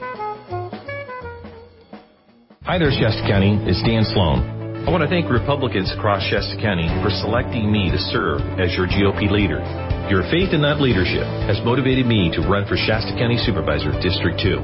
Hi 2.63 2.79
there, 2.79 2.95
Shasta 2.95 3.27
County. 3.27 3.59
It's 3.67 3.83
Dan 3.83 4.07
Sloan. 4.15 4.39
I 4.87 4.89
want 4.89 5.03
to 5.03 5.11
thank 5.11 5.27
Republicans 5.27 5.91
across 5.91 6.23
Shasta 6.23 6.55
County 6.63 6.87
for 7.03 7.11
selecting 7.11 7.67
me 7.67 7.91
to 7.91 7.99
serve 8.07 8.39
as 8.55 8.71
your 8.71 8.87
GOP 8.87 9.27
leader. 9.27 9.59
Your 10.07 10.23
faith 10.31 10.55
in 10.55 10.63
that 10.63 10.79
leadership 10.79 11.27
has 11.43 11.59
motivated 11.67 12.07
me 12.07 12.31
to 12.31 12.39
run 12.47 12.63
for 12.63 12.79
Shasta 12.79 13.19
County 13.19 13.35
Supervisor 13.43 13.91
District 13.99 14.39
2. 14.39 14.63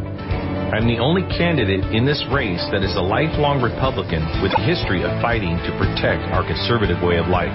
I'm 0.71 0.87
the 0.87 1.03
only 1.03 1.27
candidate 1.35 1.91
in 1.91 2.07
this 2.07 2.23
race 2.31 2.63
that 2.71 2.87
is 2.87 2.95
a 2.95 3.03
lifelong 3.03 3.59
Republican 3.59 4.23
with 4.39 4.55
a 4.55 4.63
history 4.63 5.03
of 5.03 5.11
fighting 5.19 5.59
to 5.67 5.71
protect 5.75 6.23
our 6.31 6.47
conservative 6.47 7.03
way 7.03 7.19
of 7.19 7.27
life. 7.27 7.51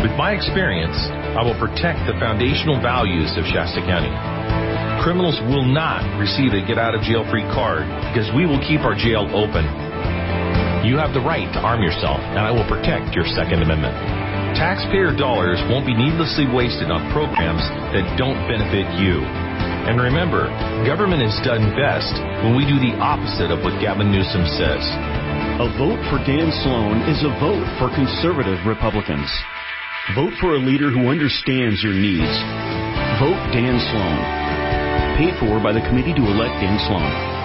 With 0.00 0.16
my 0.16 0.32
experience, 0.32 0.96
I 1.36 1.44
will 1.44 1.60
protect 1.60 2.08
the 2.08 2.16
foundational 2.16 2.80
values 2.80 3.36
of 3.36 3.44
Shasta 3.44 3.84
County. 3.84 4.29
Criminals 5.00 5.40
will 5.48 5.64
not 5.64 6.04
receive 6.20 6.52
a 6.52 6.60
get 6.60 6.76
out 6.76 6.92
of 6.92 7.00
jail 7.00 7.24
free 7.32 7.48
card 7.56 7.88
because 8.12 8.28
we 8.36 8.44
will 8.44 8.60
keep 8.60 8.84
our 8.84 8.92
jail 8.92 9.24
open. 9.32 9.64
You 10.84 11.00
have 11.00 11.16
the 11.16 11.24
right 11.24 11.48
to 11.56 11.60
arm 11.64 11.80
yourself, 11.80 12.20
and 12.20 12.44
I 12.44 12.52
will 12.52 12.68
protect 12.68 13.16
your 13.16 13.24
Second 13.32 13.64
Amendment. 13.64 13.96
Taxpayer 14.60 15.16
dollars 15.16 15.56
won't 15.72 15.88
be 15.88 15.96
needlessly 15.96 16.44
wasted 16.52 16.92
on 16.92 17.08
programs 17.16 17.64
that 17.96 18.04
don't 18.20 18.36
benefit 18.44 18.84
you. 19.00 19.24
And 19.88 19.96
remember, 19.96 20.52
government 20.84 21.24
is 21.24 21.32
done 21.48 21.72
best 21.80 22.12
when 22.44 22.52
we 22.52 22.68
do 22.68 22.76
the 22.76 23.00
opposite 23.00 23.48
of 23.48 23.64
what 23.64 23.80
Gavin 23.80 24.12
Newsom 24.12 24.44
says. 24.60 24.84
A 25.64 25.68
vote 25.80 26.00
for 26.12 26.20
Dan 26.28 26.52
Sloan 26.60 27.08
is 27.08 27.24
a 27.24 27.32
vote 27.40 27.64
for 27.80 27.88
conservative 27.96 28.60
Republicans. 28.68 29.32
Vote 30.12 30.36
for 30.44 30.56
a 30.56 30.60
leader 30.60 30.92
who 30.92 31.08
understands 31.08 31.80
your 31.80 31.96
needs. 31.96 32.36
Vote 33.16 33.40
Dan 33.56 33.80
Sloan. 33.80 34.59
Paid 35.20 35.38
for 35.38 35.60
by 35.60 35.70
the 35.70 35.82
Committee 35.82 36.14
to 36.14 36.22
Elect 36.22 36.54
Dan 36.62 36.78
Sloan. 36.88 37.39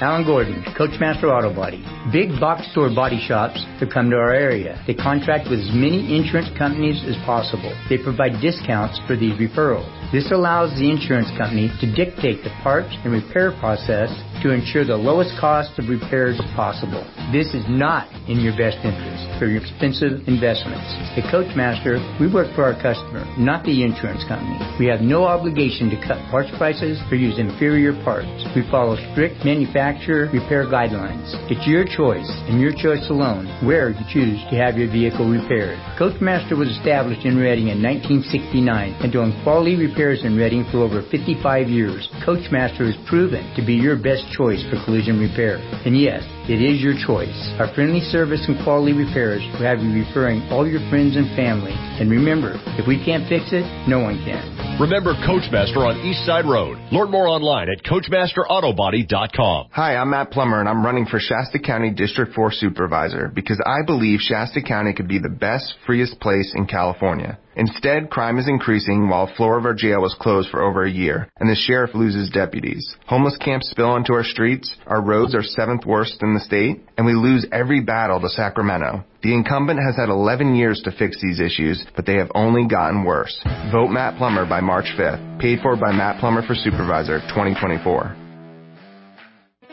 Alan 0.00 0.24
Gordon, 0.24 0.64
Coachmaster 0.78 1.28
Auto 1.28 1.52
Body. 1.54 1.84
Big 2.10 2.32
box 2.40 2.64
store 2.72 2.88
body 2.88 3.20
shops 3.20 3.60
to 3.80 3.86
come 3.86 4.08
to 4.08 4.16
our 4.16 4.32
area. 4.32 4.82
They 4.86 4.94
contract 4.94 5.50
with 5.50 5.60
as 5.60 5.68
many 5.76 6.16
insurance 6.16 6.48
companies 6.56 7.04
as 7.04 7.20
possible. 7.28 7.68
They 7.92 8.00
provide 8.00 8.40
discounts 8.40 8.98
for 9.06 9.12
these 9.14 9.36
referrals. 9.36 9.84
This 10.10 10.32
allows 10.32 10.72
the 10.80 10.88
insurance 10.88 11.28
company 11.36 11.68
to 11.84 11.86
dictate 11.92 12.40
the 12.42 12.50
parts 12.64 12.88
and 13.04 13.12
repair 13.12 13.52
process 13.60 14.08
to 14.40 14.56
ensure 14.56 14.88
the 14.88 14.96
lowest 14.96 15.36
cost 15.38 15.76
of 15.78 15.92
repairs 15.92 16.40
possible. 16.56 17.04
This 17.28 17.52
is 17.52 17.62
not 17.68 18.08
in 18.24 18.40
your 18.40 18.56
best 18.56 18.80
interest 18.80 19.28
for 19.36 19.52
your 19.52 19.60
expensive 19.60 20.24
investments. 20.24 20.88
At 21.12 21.28
Coachmaster, 21.28 22.00
we 22.16 22.24
work 22.24 22.48
for 22.56 22.64
our 22.64 22.72
customer, 22.80 23.28
not 23.36 23.68
the 23.68 23.84
insurance 23.84 24.24
company. 24.24 24.56
We 24.80 24.88
have 24.88 25.04
no 25.04 25.28
obligation 25.28 25.92
to 25.92 26.00
cut 26.00 26.16
parts 26.32 26.48
prices 26.56 26.96
or 27.12 27.20
use 27.20 27.36
inferior 27.38 27.92
parts. 28.00 28.32
We 28.56 28.64
follow 28.72 28.96
strict 29.12 29.44
manufacturer 29.90 30.30
repair 30.32 30.66
guidelines. 30.66 31.26
It's 31.50 31.66
your 31.66 31.84
choice 31.84 32.28
and 32.48 32.60
your 32.60 32.72
choice 32.72 33.08
alone 33.10 33.46
where 33.66 33.90
you 33.90 34.04
choose 34.12 34.38
to 34.50 34.56
have 34.56 34.76
your 34.76 34.90
vehicle 34.90 35.28
repaired. 35.28 35.78
Coachmaster 35.98 36.56
was 36.56 36.68
established 36.68 37.26
in 37.26 37.38
Redding 37.38 37.68
in 37.68 37.82
1969 37.82 38.94
and 39.00 39.12
doing 39.12 39.34
quality 39.42 39.76
repairs 39.76 40.22
in 40.24 40.38
Redding 40.38 40.64
for 40.70 40.78
over 40.78 41.02
55 41.10 41.68
years. 41.68 42.08
Coachmaster 42.24 42.88
is 42.88 42.96
proven 43.08 43.42
to 43.56 43.64
be 43.64 43.74
your 43.74 43.96
best 43.96 44.24
choice 44.32 44.62
for 44.70 44.82
collision 44.84 45.18
repair. 45.18 45.58
And 45.84 45.98
yes, 45.98 46.22
it 46.48 46.62
is 46.62 46.80
your 46.80 46.94
choice. 46.94 47.36
Our 47.60 47.68
friendly 47.74 48.00
service 48.00 48.40
and 48.48 48.56
quality 48.64 48.96
repairs 48.96 49.44
will 49.52 49.66
have 49.66 49.80
you 49.80 49.92
referring 49.92 50.42
all 50.48 50.66
your 50.66 50.80
friends 50.88 51.16
and 51.16 51.28
family. 51.36 51.74
And 51.74 52.10
remember, 52.10 52.56
if 52.80 52.88
we 52.88 52.96
can't 53.04 53.28
fix 53.28 53.52
it, 53.52 53.66
no 53.88 54.00
one 54.00 54.16
can. 54.24 54.78
Remember 54.80 55.12
Coachmaster 55.26 55.84
on 55.84 56.00
East 56.00 56.24
Side 56.24 56.46
Road. 56.46 56.78
Learn 56.90 57.10
more 57.10 57.28
online 57.28 57.68
at 57.68 57.84
CoachmasterAutobody.com. 57.84 59.68
Hi, 59.72 59.96
I'm 59.96 60.10
Matt 60.10 60.30
Plummer 60.30 60.60
and 60.60 60.68
I'm 60.68 60.84
running 60.84 61.06
for 61.06 61.20
Shasta 61.20 61.58
County 61.58 61.90
District 61.90 62.32
4 62.34 62.52
Supervisor 62.52 63.28
because 63.28 63.60
I 63.66 63.84
believe 63.84 64.20
Shasta 64.20 64.62
County 64.62 64.94
could 64.94 65.08
be 65.08 65.18
the 65.18 65.28
best, 65.28 65.74
freest 65.84 66.18
place 66.20 66.52
in 66.54 66.66
California. 66.66 67.38
Instead, 67.56 68.10
crime 68.10 68.38
is 68.38 68.48
increasing 68.48 69.08
while 69.08 69.26
floor 69.36 69.58
of 69.58 69.64
our 69.64 69.74
jail 69.74 70.00
was 70.00 70.14
closed 70.20 70.50
for 70.50 70.62
over 70.62 70.84
a 70.84 70.90
year 70.90 71.28
and 71.38 71.48
the 71.48 71.54
sheriff 71.54 71.94
loses 71.94 72.30
deputies. 72.30 72.96
Homeless 73.06 73.36
camps 73.38 73.70
spill 73.70 73.90
onto 73.90 74.12
our 74.12 74.22
streets, 74.22 74.74
our 74.86 75.02
roads 75.02 75.34
are 75.34 75.42
seventh 75.42 75.84
worst 75.84 76.22
in 76.22 76.34
the 76.34 76.40
state, 76.40 76.80
and 76.96 77.06
we 77.06 77.14
lose 77.14 77.46
every 77.50 77.80
battle 77.80 78.20
to 78.20 78.28
Sacramento. 78.28 79.04
The 79.22 79.34
incumbent 79.34 79.80
has 79.84 79.96
had 79.96 80.08
11 80.08 80.54
years 80.54 80.80
to 80.84 80.92
fix 80.92 81.20
these 81.20 81.40
issues, 81.40 81.84
but 81.96 82.06
they 82.06 82.14
have 82.14 82.30
only 82.34 82.66
gotten 82.66 83.04
worse. 83.04 83.36
Vote 83.72 83.88
Matt 83.88 84.16
Plummer 84.16 84.46
by 84.46 84.60
March 84.60 84.86
5th. 84.96 85.40
Paid 85.40 85.60
for 85.60 85.76
by 85.76 85.92
Matt 85.92 86.20
Plummer 86.20 86.46
for 86.46 86.54
Supervisor 86.54 87.20
2024. 87.20 88.16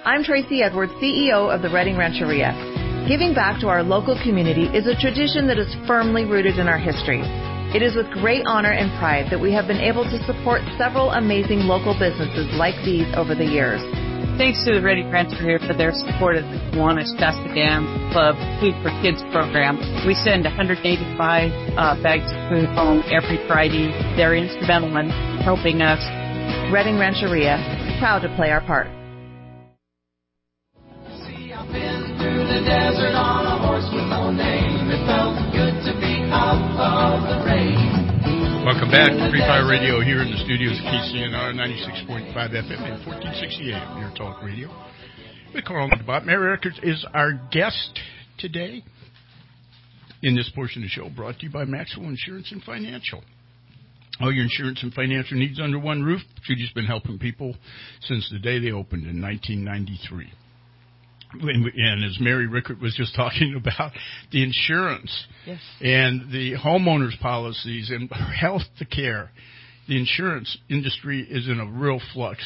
I'm 0.04 0.24
Tracy 0.24 0.64
Edwards, 0.64 0.94
CEO 0.94 1.54
of 1.54 1.62
the 1.62 1.70
Redding 1.70 1.98
Rancheria. 1.98 2.54
Giving 3.08 3.34
back 3.34 3.60
to 3.62 3.68
our 3.68 3.84
local 3.84 4.20
community 4.24 4.66
is 4.66 4.88
a 4.88 5.00
tradition 5.00 5.48
that 5.48 5.58
is 5.58 5.74
firmly 5.88 6.26
rooted 6.26 6.60
in 6.60 6.68
our 6.68 6.78
history. 6.78 7.22
It 7.78 7.86
is 7.86 7.94
with 7.94 8.10
great 8.10 8.42
honor 8.50 8.74
and 8.74 8.90
pride 8.98 9.30
that 9.30 9.38
we 9.38 9.54
have 9.54 9.68
been 9.70 9.78
able 9.78 10.02
to 10.02 10.18
support 10.26 10.66
several 10.82 11.14
amazing 11.14 11.70
local 11.70 11.94
businesses 11.94 12.50
like 12.58 12.74
these 12.82 13.06
over 13.14 13.38
the 13.38 13.46
years. 13.46 13.78
Thanks 14.34 14.66
to 14.66 14.74
the 14.74 14.82
Ready 14.82 15.06
Redding 15.06 15.14
Rancheria 15.14 15.62
for 15.62 15.78
their 15.78 15.94
support 15.94 16.42
of 16.42 16.44
the 16.50 16.58
Kiwanis 16.74 17.06
Shasta 17.22 17.54
Dam 17.54 17.86
Club 18.10 18.34
Food 18.58 18.74
for 18.82 18.90
Kids 19.06 19.22
program. 19.30 19.78
We 20.10 20.18
send 20.18 20.50
185 20.50 20.82
uh, 21.78 22.02
bags 22.02 22.26
of 22.26 22.42
food 22.50 22.66
home 22.74 23.06
every 23.14 23.38
Friday. 23.46 23.94
They're 24.18 24.34
instrumental 24.34 24.98
in 24.98 25.14
helping 25.46 25.86
us. 25.86 26.02
Redding 26.74 26.98
Rancheria, 26.98 27.62
proud 28.02 28.26
to 28.26 28.30
play 28.34 28.50
our 28.50 28.66
part. 28.66 28.90
through 32.98 33.17
Welcome 38.88 39.18
back 39.18 39.20
to 39.20 39.32
Free 39.32 39.42
Fire 39.42 39.68
Radio 39.68 40.00
here 40.00 40.22
in 40.22 40.32
the 40.32 40.38
studios 40.46 40.80
of 40.80 40.86
KCNR 40.86 41.52
96.5 41.60 42.32
FM 42.32 42.88
and 42.88 43.06
1460 43.06 43.74
AM, 43.74 44.00
your 44.00 44.16
talk 44.16 44.42
radio. 44.42 44.70
With 45.54 45.66
Carl 45.66 45.90
Bott. 46.06 46.26
Mary 46.26 46.52
Rickert's 46.52 46.80
is 46.82 47.06
our 47.14 47.34
guest 47.52 48.00
today 48.38 48.86
in 50.24 50.38
this 50.38 50.50
portion 50.56 50.84
of 50.84 50.86
the 50.86 50.90
show 50.90 51.10
brought 51.10 51.38
to 51.40 51.48
you 51.48 51.52
by 51.52 51.66
Maxwell 51.66 52.08
Insurance 52.08 52.50
and 52.54 52.64
Financial. 52.64 53.22
All 54.22 54.32
your 54.32 54.46
insurance 54.46 54.82
and 54.82 54.94
financial 54.94 55.38
needs 55.38 55.60
under 55.60 55.80
one 55.80 56.02
roof. 56.02 56.22
Judy's 56.46 56.72
been 56.72 56.86
helping 56.86 57.20
people 57.20 57.58
since 58.04 58.30
the 58.32 58.40
day 58.40 58.60
they 58.60 58.72
opened 58.72 59.06
in 59.06 59.22
1993 59.22 60.32
and 61.34 62.04
as 62.06 62.18
Mary 62.20 62.48
Rickert 62.48 62.82
was 62.82 62.96
just 62.96 63.16
talking 63.16 63.56
about, 63.58 63.92
the 64.32 64.44
insurance 64.44 65.26
Yes. 65.46 65.60
and 65.82 66.32
the 66.32 66.54
homeowners 66.56 67.20
policies 67.22 67.90
and 67.92 68.10
health 68.12 68.64
care, 68.96 69.32
the 69.88 69.98
insurance 69.98 70.58
industry 70.70 71.26
is 71.30 71.48
in 71.48 71.60
a 71.60 71.66
real 71.66 72.00
flux. 72.14 72.40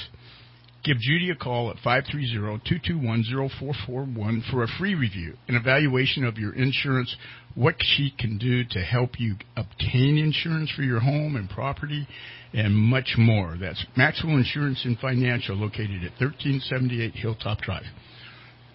Give 0.83 0.97
Judy 0.97 1.29
a 1.29 1.35
call 1.35 1.69
at 1.69 1.77
530-221-0441 1.77 4.49
for 4.49 4.63
a 4.63 4.67
free 4.79 4.95
review, 4.95 5.35
an 5.47 5.55
evaluation 5.55 6.23
of 6.23 6.37
your 6.37 6.53
insurance, 6.55 7.15
what 7.55 7.75
she 7.79 8.11
can 8.17 8.37
do 8.37 8.63
to 8.71 8.79
help 8.79 9.19
you 9.19 9.35
obtain 9.55 10.17
insurance 10.17 10.71
for 10.71 10.81
your 10.81 10.99
home 10.99 11.35
and 11.35 11.49
property, 11.49 12.07
and 12.53 12.73
much 12.75 13.15
more. 13.17 13.57
That's 13.59 13.83
Maxwell 13.95 14.37
Insurance 14.37 14.83
and 14.85 14.97
Financial 14.97 15.55
located 15.55 16.03
at 16.03 16.11
1378 16.19 17.13
Hilltop 17.13 17.59
Drive. 17.61 17.83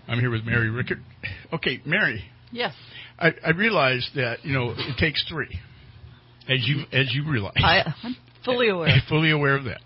I'm 0.09 0.19
here 0.21 0.31
with 0.31 0.45
Mary 0.45 0.71
Rickert. 0.71 0.99
Okay, 1.53 1.81
Mary. 1.85 2.25
Yes. 2.53 2.75
I, 3.19 3.33
I 3.45 3.51
realize 3.51 4.09
that 4.15 4.45
you 4.45 4.53
know 4.53 4.71
it 4.77 4.97
takes 4.99 5.25
three, 5.29 5.59
as 6.49 6.67
you 6.67 6.85
as 6.93 7.13
you 7.15 7.29
realize. 7.31 7.55
I, 7.57 7.83
I'm 8.03 8.17
fully 8.45 8.69
aware. 8.69 8.89
fully 9.09 9.31
aware 9.31 9.57
of 9.57 9.65
that. 9.65 9.81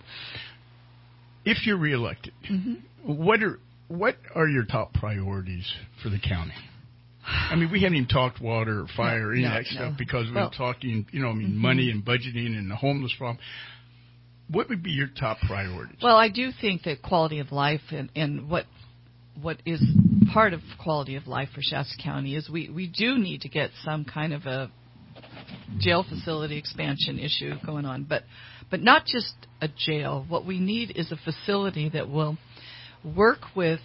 If 1.45 1.67
you're 1.67 1.79
reelected, 1.79 2.33
hmm 2.47 2.75
what 3.05 3.43
are 3.43 3.59
what 3.89 4.17
are 4.35 4.47
your 4.47 4.65
top 4.65 4.93
priorities 4.93 5.71
for 6.03 6.11
the 6.11 6.19
county? 6.19 6.53
I 7.27 7.57
mean, 7.57 7.71
we 7.73 7.81
haven't 7.83 7.97
even 7.97 8.09
talked 8.09 8.41
water 8.41 8.81
or 8.81 8.87
fire 8.97 9.29
or 9.29 9.33
any 9.33 9.43
No, 9.43 9.49
of 9.49 9.55
that 9.55 9.67
no. 9.73 9.81
stuff 9.89 9.95
because 9.99 10.27
we're 10.29 10.35
Well- 10.35 10.51
talking, 10.51 11.07
you 11.13 11.21
know, 11.21 11.31
I 11.31 11.33
mean, 11.35 11.53
Mhm. 11.53 11.57
money 11.57 11.91
and 11.91 12.05
budgeting 12.05 12.57
and 12.59 12.71
the 12.71 12.77
homeless 12.77 13.15
problem. 13.17 13.39
What 14.49 14.69
would 14.69 14.83
be 14.83 14.91
your 14.91 15.07
top 15.07 15.39
priorities? 15.41 15.97
Well, 16.03 16.17
I 16.17 16.29
do 16.29 16.51
think 16.53 16.83
that 16.83 17.03
quality 17.03 17.39
of 17.39 17.53
life 17.53 17.83
and, 17.91 18.11
and 18.15 18.49
what 18.51 18.67
what 19.41 19.59
is 19.65 19.81
part 20.33 20.53
of 20.53 20.61
quality 20.83 21.17
of 21.17 21.27
life 21.27 21.49
for 21.55 21.61
Shasta 21.63 22.01
County 22.03 22.37
is 22.37 22.49
we, 22.49 22.71
we 22.71 22.87
do 22.87 23.19
need 23.19 23.43
to 23.43 23.49
get 23.49 23.71
some 23.85 24.05
kind 24.05 24.33
of 24.33 24.47
a 24.47 24.71
jail 25.79 26.05
facility 26.09 26.57
expansion 26.57 27.19
issue 27.19 27.55
going 27.65 27.85
on, 27.85 28.05
but 28.05 28.23
but 28.71 28.81
not 28.81 29.05
just 29.05 29.35
a 29.61 29.69
jail. 29.69 30.25
What 30.29 30.47
we 30.47 30.61
need 30.61 30.93
is 30.95 31.11
a 31.11 31.17
facility 31.17 31.89
that 31.89 32.09
will 32.09 32.39
work 33.05 33.41
with 33.57 33.81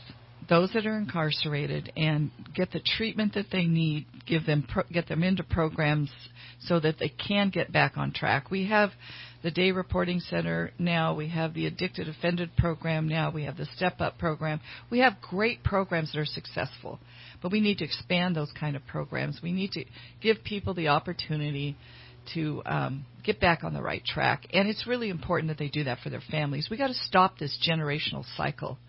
those 0.47 0.71
that 0.73 0.85
are 0.85 0.97
incarcerated 0.97 1.91
and 1.97 2.29
get 2.53 2.71
the 2.71 2.79
treatment 2.79 3.33
that 3.33 3.47
they 3.51 3.65
need, 3.65 4.05
give 4.27 4.45
them 4.45 4.67
pro- 4.67 4.83
get 4.91 5.07
them 5.07 5.23
into 5.23 5.43
programs 5.43 6.11
so 6.61 6.79
that 6.79 6.99
they 6.99 7.09
can 7.09 7.49
get 7.49 7.71
back 7.71 7.97
on 7.97 8.13
track. 8.13 8.51
We 8.51 8.67
have 8.67 8.91
the 9.45 9.51
Day 9.51 9.69
Reporting 9.69 10.21
Center 10.21 10.71
now, 10.79 11.13
we 11.13 11.29
have 11.29 11.53
the 11.53 11.67
Addicted 11.67 12.09
Offender 12.09 12.47
program 12.57 13.07
now, 13.07 13.29
we 13.29 13.43
have 13.43 13.57
the 13.57 13.67
Step 13.75 14.01
Up 14.01 14.17
program. 14.17 14.59
We 14.89 14.99
have 15.01 15.21
great 15.21 15.63
programs 15.63 16.11
that 16.11 16.19
are 16.19 16.25
successful, 16.25 16.99
but 17.43 17.51
we 17.51 17.59
need 17.59 17.77
to 17.77 17.85
expand 17.85 18.35
those 18.35 18.51
kind 18.59 18.75
of 18.75 18.87
programs. 18.87 19.41
We 19.43 19.51
need 19.51 19.73
to 19.73 19.85
give 20.19 20.37
people 20.43 20.73
the 20.73 20.87
opportunity 20.87 21.77
to 22.33 22.63
um, 22.65 23.05
get 23.23 23.39
back 23.39 23.63
on 23.63 23.75
the 23.75 23.83
right 23.83 24.03
track, 24.03 24.47
and 24.51 24.67
it's 24.67 24.87
really 24.87 25.09
important 25.09 25.49
that 25.49 25.59
they 25.59 25.69
do 25.69 25.83
that 25.83 25.99
for 25.99 26.09
their 26.09 26.23
families. 26.31 26.69
We 26.71 26.77
got 26.77 26.87
to 26.87 26.95
stop 26.95 27.37
this 27.37 27.55
generational 27.69 28.25
cycle 28.35 28.79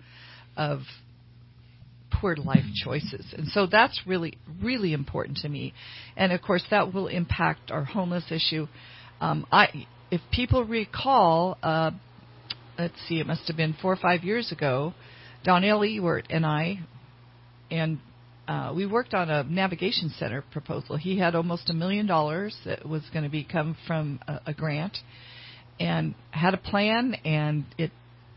of 0.57 0.79
poor 2.19 2.35
life 2.35 2.65
choices. 2.83 3.27
And 3.37 3.49
so 3.49 3.67
that's 3.67 4.01
really, 4.07 4.39
really 4.63 4.95
important 4.95 5.37
to 5.43 5.51
me. 5.51 5.75
And 6.17 6.33
of 6.33 6.41
course, 6.41 6.65
that 6.71 6.95
will 6.95 7.09
impact 7.09 7.71
our 7.71 7.85
homeless 7.85 8.25
issue. 8.31 8.69
Um, 9.21 9.47
I, 9.53 9.87
if 10.11 10.21
people 10.33 10.65
recall, 10.65 11.59
uh, 11.63 11.91
let's 12.79 12.95
see, 13.09 13.21
it 13.21 13.27
must 13.27 13.47
have 13.49 13.57
been 13.57 13.75
four 13.81 13.93
or 13.93 13.97
five 13.97 14.23
years 14.23 14.53
ago, 14.53 14.95
Donnell 15.45 15.81
Ewert 15.81 16.27
and 16.31 16.47
I, 16.47 16.81
and 17.71 17.99
uh, 18.47 18.73
we 18.75 18.87
worked 18.87 19.15
on 19.15 19.29
a 19.29 19.43
navigation 19.43 20.13
center 20.19 20.43
proposal. 20.53 20.97
He 20.97 21.19
had 21.19 21.35
almost 21.35 21.69
a 21.69 21.73
million 21.73 22.07
dollars 22.07 22.57
that 22.65 22.89
was 22.89 23.03
going 23.13 23.29
to 23.29 23.45
come 23.45 23.77
from 23.87 24.21
a, 24.29 24.41
a 24.47 24.55
grant, 24.55 24.99
and 25.81 26.15
had 26.31 26.55
a 26.55 26.59
plan, 26.59 27.15
and 27.25 27.65
it 27.77 27.91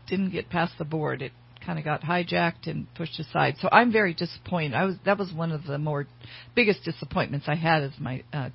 didn't 0.08 0.30
get 0.30 0.50
past 0.50 0.72
the 0.78 0.84
board. 0.84 1.22
It 1.22 1.32
kind 1.64 1.78
of 1.78 1.84
got 1.84 2.02
hijacked 2.02 2.66
and 2.66 2.92
pushed 2.94 3.20
aside. 3.20 3.54
So 3.60 3.68
I'm 3.70 3.92
very 3.92 4.14
disappointed. 4.14 4.74
I 4.74 4.84
was 4.84 4.96
that 5.04 5.18
was 5.18 5.32
one 5.32 5.52
of 5.52 5.64
the 5.64 5.78
more 5.78 6.06
biggest 6.54 6.84
disappointments 6.84 7.46
I 7.48 7.54
had 7.54 7.82
as 7.82 7.92
my 8.00 8.22
uh, 8.32 8.50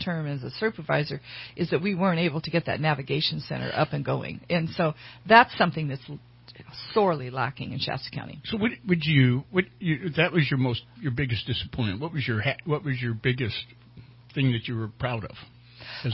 term 0.00 0.26
as 0.26 0.42
a 0.42 0.50
supervisor 0.58 1.20
is 1.56 1.70
that 1.70 1.82
we 1.82 1.94
weren't 1.94 2.20
able 2.20 2.40
to 2.40 2.50
get 2.50 2.66
that 2.66 2.80
navigation 2.80 3.40
center 3.40 3.70
up 3.74 3.92
and 3.92 4.04
going. 4.04 4.40
And 4.50 4.68
so 4.70 4.94
that's 5.28 5.56
something 5.56 5.88
that's 5.88 6.02
sorely 6.92 7.30
lacking 7.30 7.72
in 7.72 7.78
Shasta 7.78 8.10
County. 8.10 8.40
So 8.44 8.56
what 8.56 8.72
would 8.86 9.04
you? 9.04 9.44
What 9.50 9.64
you, 9.78 10.10
that 10.16 10.32
was 10.32 10.50
your 10.50 10.58
most 10.58 10.82
your 11.00 11.12
biggest 11.12 11.46
disappointment? 11.46 12.00
What 12.00 12.12
was 12.12 12.26
your 12.26 12.42
what 12.64 12.84
was 12.84 13.00
your 13.00 13.14
biggest 13.14 13.56
thing 14.34 14.52
that 14.52 14.66
you 14.66 14.76
were 14.76 14.88
proud 14.88 15.24
of? 15.24 15.36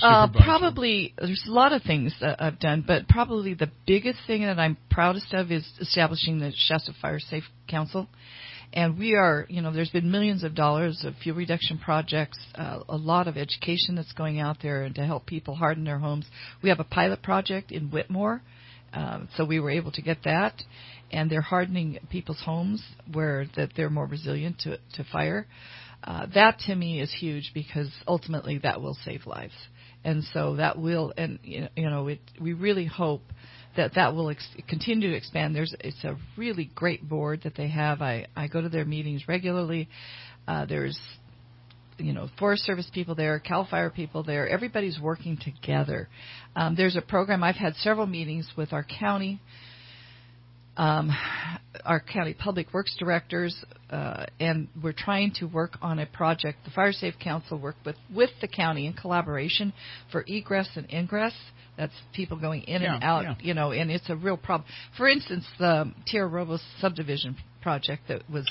Uh, 0.03 0.29
probably 0.29 1.15
there's 1.19 1.45
a 1.47 1.53
lot 1.53 1.73
of 1.73 1.83
things 1.83 2.15
that 2.21 2.43
I've 2.43 2.59
done, 2.59 2.85
but 2.87 3.09
probably 3.09 3.55
the 3.55 3.71
biggest 3.87 4.19
thing 4.27 4.43
that 4.43 4.59
I'm 4.59 4.77
proudest 4.91 5.33
of 5.33 5.53
is 5.53 5.67
establishing 5.81 6.39
the 6.39 6.53
Shasta 6.55 6.93
Fire 7.01 7.21
Safe 7.21 7.45
Council. 7.69 8.09
And 8.77 8.99
we 8.99 9.15
are, 9.15 9.47
you 9.49 9.63
know, 9.63 9.73
there's 9.73 9.89
been 9.89 10.11
millions 10.11 10.45
of 10.45 10.55
dollars 10.55 11.03
of 11.03 11.15
fuel 11.23 11.39
reduction 11.39 11.79
projects, 11.79 12.39
uh, 12.55 12.81
a 12.91 12.97
lot 12.97 13.27
of 13.27 13.39
education 13.39 13.95
that's 13.95 14.13
going 14.13 14.39
out 14.39 14.59
there 14.63 14.83
and 14.83 14.95
to 14.97 15.07
help 15.07 15.25
people 15.25 15.55
harden 15.55 15.83
their 15.85 15.99
homes. 15.99 16.27
We 16.63 16.69
have 16.69 16.79
a 16.79 16.85
pilot 16.85 17.23
project 17.23 17.73
in 17.73 17.91
Whitmore, 17.91 18.43
um, 18.93 19.31
so 19.35 19.47
we 19.47 19.61
were 19.61 19.71
able 19.71 19.93
to 19.93 20.03
get 20.03 20.19
that, 20.25 20.63
and 21.11 21.31
they're 21.31 21.41
hardening 21.41 21.99
people's 22.11 22.43
homes 22.45 22.85
where 23.11 23.47
that 23.57 23.71
they're 23.75 23.89
more 23.89 24.05
resilient 24.05 24.59
to 24.61 24.79
to 24.93 25.05
fire. 25.11 25.47
Uh, 26.05 26.27
that 26.35 26.59
to 26.67 26.75
me 26.75 27.01
is 27.01 27.11
huge 27.19 27.53
because 27.55 27.91
ultimately 28.07 28.59
that 28.59 28.83
will 28.83 28.99
save 29.07 29.27
lives, 29.27 29.55
and 30.05 30.23
so 30.35 30.57
that 30.57 30.79
will, 30.79 31.15
and 31.17 31.39
you 31.43 31.67
know, 31.77 32.09
it, 32.09 32.21
we 32.39 32.53
really 32.53 32.85
hope 32.85 33.23
that 33.77 33.95
that 33.95 34.15
will 34.15 34.31
ex- 34.31 34.49
continue 34.69 35.11
to 35.11 35.17
expand. 35.17 35.55
There's 35.55 35.75
it's 35.81 36.03
a 36.05 36.17
really 36.37 36.71
great 36.75 37.09
board 37.09 37.43
that 37.45 37.55
they 37.57 37.69
have. 37.69 38.03
I 38.03 38.27
I 38.37 38.49
go 38.49 38.61
to 38.61 38.69
their 38.69 38.85
meetings 38.85 39.29
regularly. 39.29 39.89
Uh, 40.47 40.67
there's 40.67 40.99
you 41.99 42.13
know 42.13 42.29
Forest 42.39 42.65
Service 42.65 42.91
people 42.93 43.15
there, 43.15 43.39
Cal 43.39 43.67
Fire 43.67 43.91
people 43.91 44.23
there. 44.23 44.49
Everybody's 44.49 44.99
working 45.01 45.39
together. 45.39 46.09
Um, 46.55 46.75
there's 46.77 46.97
a 46.97 47.03
program. 47.03 47.43
I've 47.43 47.57
had 47.57 47.75
several 47.77 48.07
meetings 48.07 48.49
with 48.57 48.73
our 48.73 48.85
county, 48.85 49.41
um, 50.77 51.11
our 51.85 52.01
county 52.01 52.35
public 52.35 52.73
works 52.73 52.95
directors, 52.99 53.57
uh, 53.91 54.27
and 54.41 54.69
we're 54.83 54.93
trying 54.93 55.33
to 55.39 55.47
work 55.47 55.77
on 55.83 55.99
a 55.99 56.07
project. 56.07 56.59
The 56.65 56.71
Fire 56.71 56.93
Safe 56.93 57.15
Council 57.23 57.59
worked 57.59 57.85
with 57.85 57.97
with 58.15 58.31
the 58.41 58.49
county 58.49 58.87
in 58.87 58.93
collaboration 58.93 59.73
for 60.11 60.25
egress 60.27 60.69
and 60.77 60.91
ingress. 60.93 61.35
That's 61.77 61.93
people 62.15 62.39
going 62.39 62.63
in 62.63 62.83
and 62.83 63.05
out, 63.05 63.25
yeah. 63.25 63.35
you 63.41 63.53
know, 63.53 63.71
and 63.71 63.91
it's 63.91 64.09
a 64.09 64.17
real 64.17 64.39
problem. 64.39 64.69
For 64.97 65.09
instance, 65.09 65.45
the 65.59 65.93
Tierra 66.07 66.27
Robles 66.27 66.63
subdivision 66.81 67.37
project 67.63 68.05
that 68.09 68.29
was 68.31 68.51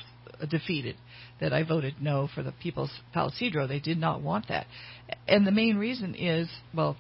defeated, 0.49 0.95
that 1.39 1.51
I 1.51 1.63
voted 1.63 1.95
no 1.99 2.29
for 2.35 2.43
the 2.43 2.51
People's 2.51 2.91
Palo 3.13 3.31
Cedro. 3.31 3.67
They 3.67 3.79
did 3.79 3.97
not 3.97 4.21
want 4.21 4.47
that, 4.49 4.67
and 5.27 5.45
the 5.45 5.51
main 5.51 5.77
reason 5.77 6.15
is 6.15 6.47
well, 6.73 6.97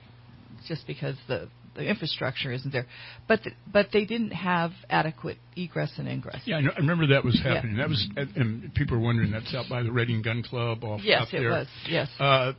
just 0.67 0.87
because 0.87 1.15
the 1.27 1.47
the 1.75 1.83
infrastructure 1.87 2.51
isn't 2.51 2.71
there, 2.71 2.85
but 3.27 3.43
the, 3.43 3.51
but 3.71 3.87
they 3.93 4.05
didn't 4.05 4.31
have 4.31 4.71
adequate 4.89 5.37
egress 5.55 5.91
and 5.97 6.07
ingress. 6.07 6.41
Yeah, 6.45 6.57
I, 6.57 6.61
know, 6.61 6.71
I 6.75 6.79
remember 6.79 7.07
that 7.07 7.23
was 7.23 7.39
Yeah. 7.43 7.53
happening. 7.55 7.77
That 7.77 7.89
was, 7.89 8.07
and- 8.15 8.73
people 8.73 8.97
are 8.97 9.01
wondering 9.01 9.31
that's 9.31 9.53
out 9.53 9.65
by 9.69 9.83
the 9.83 9.91
Redding 9.91 10.21
Gun 10.21 10.41
Club 10.43 10.83
off 10.83 11.01
Yes, 11.03 11.27
up 11.27 11.33
it 11.33 11.47
was. 11.47 11.67
Yes. 11.87 12.09
Uh, 12.19 12.53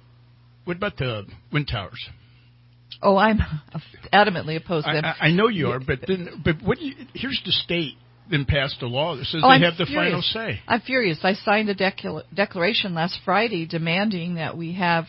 what 0.64 0.76
about 0.76 0.96
the 0.96 1.24
wind 1.52 1.68
towers? 1.68 2.08
Oh, 3.02 3.16
I'm 3.16 3.38
adamantly 4.12 4.56
opposed 4.56 4.86
to 4.86 4.92
them. 4.92 5.04
I, 5.04 5.26
I 5.26 5.30
know 5.30 5.48
you 5.48 5.68
are, 5.68 5.80
but 5.80 6.00
then, 6.06 6.40
but 6.44 6.62
what? 6.62 6.80
You, 6.80 6.94
here's 7.14 7.40
the 7.44 7.52
state 7.52 7.94
then 8.30 8.44
passed 8.44 8.82
a 8.82 8.86
law 8.86 9.16
that 9.16 9.24
says 9.26 9.40
Oh, 9.44 9.48
they 9.48 9.54
I'm 9.54 9.62
have 9.62 9.76
the 9.76 9.86
furious. 9.86 10.32
final 10.32 10.48
say. 10.52 10.60
I'm 10.66 10.80
furious. 10.80 11.18
I 11.22 11.34
signed 11.34 11.68
a 11.68 11.74
decla- 11.74 12.24
declaration 12.34 12.94
last 12.94 13.18
Friday 13.24 13.66
demanding 13.66 14.34
that 14.36 14.56
we 14.56 14.72
have 14.74 15.04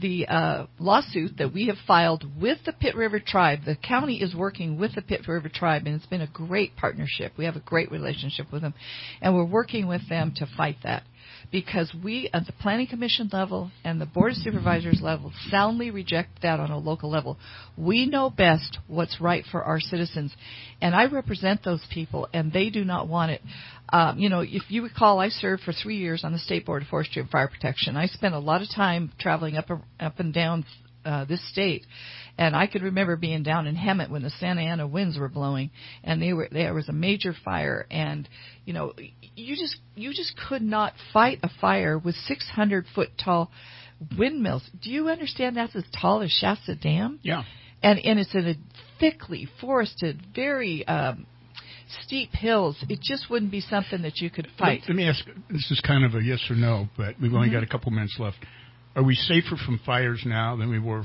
the 0.00 0.26
uh, 0.26 0.66
lawsuit 0.78 1.36
that 1.38 1.52
we 1.52 1.66
have 1.66 1.76
filed 1.86 2.24
with 2.40 2.58
the 2.64 2.72
Pit 2.72 2.96
River 2.96 3.20
Tribe. 3.20 3.60
The 3.64 3.76
county 3.76 4.22
is 4.22 4.34
working 4.34 4.78
with 4.78 4.94
the 4.94 5.02
Pit 5.02 5.26
River 5.28 5.48
Tribe, 5.48 5.86
and 5.86 5.94
it's 5.94 6.06
been 6.06 6.20
a 6.20 6.30
great 6.32 6.76
partnership. 6.76 7.32
We 7.36 7.44
have 7.44 7.56
a 7.56 7.60
great 7.60 7.90
relationship 7.90 8.52
with 8.52 8.62
them, 8.62 8.74
and 9.20 9.34
we're 9.34 9.44
working 9.44 9.86
with 9.86 10.08
them 10.08 10.32
to 10.36 10.46
fight 10.56 10.76
that. 10.82 11.02
Because 11.52 11.92
we, 12.04 12.30
at 12.32 12.46
the 12.46 12.52
Planning 12.52 12.86
Commission 12.86 13.28
level 13.32 13.72
and 13.82 14.00
the 14.00 14.06
Board 14.06 14.32
of 14.32 14.38
Supervisors 14.38 15.00
level, 15.02 15.32
soundly 15.50 15.90
reject 15.90 16.42
that 16.42 16.60
on 16.60 16.70
a 16.70 16.78
local 16.78 17.10
level. 17.10 17.38
We 17.76 18.06
know 18.06 18.30
best 18.30 18.78
what's 18.86 19.20
right 19.20 19.44
for 19.50 19.64
our 19.64 19.80
citizens, 19.80 20.32
and 20.80 20.94
I 20.94 21.06
represent 21.06 21.64
those 21.64 21.84
people, 21.92 22.28
and 22.32 22.52
they 22.52 22.70
do 22.70 22.84
not 22.84 23.08
want 23.08 23.32
it. 23.32 23.42
Um, 23.92 24.18
you 24.18 24.28
know, 24.28 24.40
if 24.40 24.62
you 24.68 24.82
recall, 24.84 25.18
I 25.18 25.28
served 25.28 25.62
for 25.62 25.72
three 25.72 25.96
years 25.96 26.22
on 26.22 26.32
the 26.32 26.38
State 26.38 26.66
Board 26.66 26.82
of 26.82 26.88
Forestry 26.88 27.22
and 27.22 27.30
Fire 27.30 27.48
Protection. 27.48 27.96
I 27.96 28.06
spent 28.06 28.34
a 28.34 28.38
lot 28.38 28.62
of 28.62 28.68
time 28.74 29.10
traveling 29.18 29.56
up 29.56 29.68
up 29.98 30.20
and 30.20 30.32
down 30.32 30.64
uh, 31.04 31.24
this 31.24 31.40
state, 31.50 31.86
and 32.38 32.54
I 32.54 32.66
could 32.66 32.82
remember 32.82 33.16
being 33.16 33.42
down 33.42 33.66
in 33.66 33.74
Hemet 33.74 34.10
when 34.10 34.22
the 34.22 34.30
Santa 34.30 34.62
Ana 34.62 34.86
winds 34.86 35.18
were 35.18 35.28
blowing, 35.28 35.70
and 36.04 36.22
they 36.22 36.32
were 36.32 36.48
there 36.50 36.74
was 36.74 36.88
a 36.88 36.92
major 36.92 37.34
fire, 37.44 37.86
and 37.90 38.28
you 38.64 38.72
know, 38.72 38.92
you 39.36 39.56
just 39.56 39.76
you 39.94 40.12
just 40.12 40.34
could 40.48 40.62
not 40.62 40.92
fight 41.12 41.40
a 41.42 41.50
fire 41.60 41.98
with 41.98 42.14
600 42.14 42.86
foot 42.94 43.10
tall 43.22 43.50
windmills. 44.18 44.68
Do 44.82 44.90
you 44.90 45.08
understand 45.08 45.56
that's 45.56 45.76
as 45.76 45.84
tall 46.00 46.22
as 46.22 46.30
Shasta 46.30 46.74
Dam? 46.74 47.20
Yeah. 47.22 47.42
and 47.82 47.98
and 48.04 48.18
it's 48.18 48.34
in 48.34 48.46
a 48.48 48.54
thickly 48.98 49.48
forested, 49.60 50.20
very 50.34 50.86
um, 50.86 51.26
steep 52.02 52.30
hills. 52.32 52.76
It 52.88 53.00
just 53.00 53.30
wouldn't 53.30 53.50
be 53.50 53.60
something 53.60 54.02
that 54.02 54.18
you 54.18 54.30
could 54.30 54.48
fight. 54.58 54.80
Let, 54.82 54.88
let 54.90 54.96
me 54.96 55.08
ask. 55.08 55.24
This 55.50 55.70
is 55.70 55.80
kind 55.80 56.04
of 56.04 56.14
a 56.14 56.22
yes 56.22 56.40
or 56.50 56.56
no, 56.56 56.88
but 56.96 57.14
we've 57.20 57.32
only 57.34 57.48
Mhm. 57.48 57.52
got 57.52 57.62
a 57.62 57.66
couple 57.66 57.90
minutes 57.92 58.16
left. 58.18 58.38
Are 58.96 59.02
we 59.02 59.14
safer 59.14 59.56
from 59.56 59.78
fires 59.86 60.22
now 60.26 60.56
than 60.56 60.68
we 60.68 60.78
were 60.78 61.04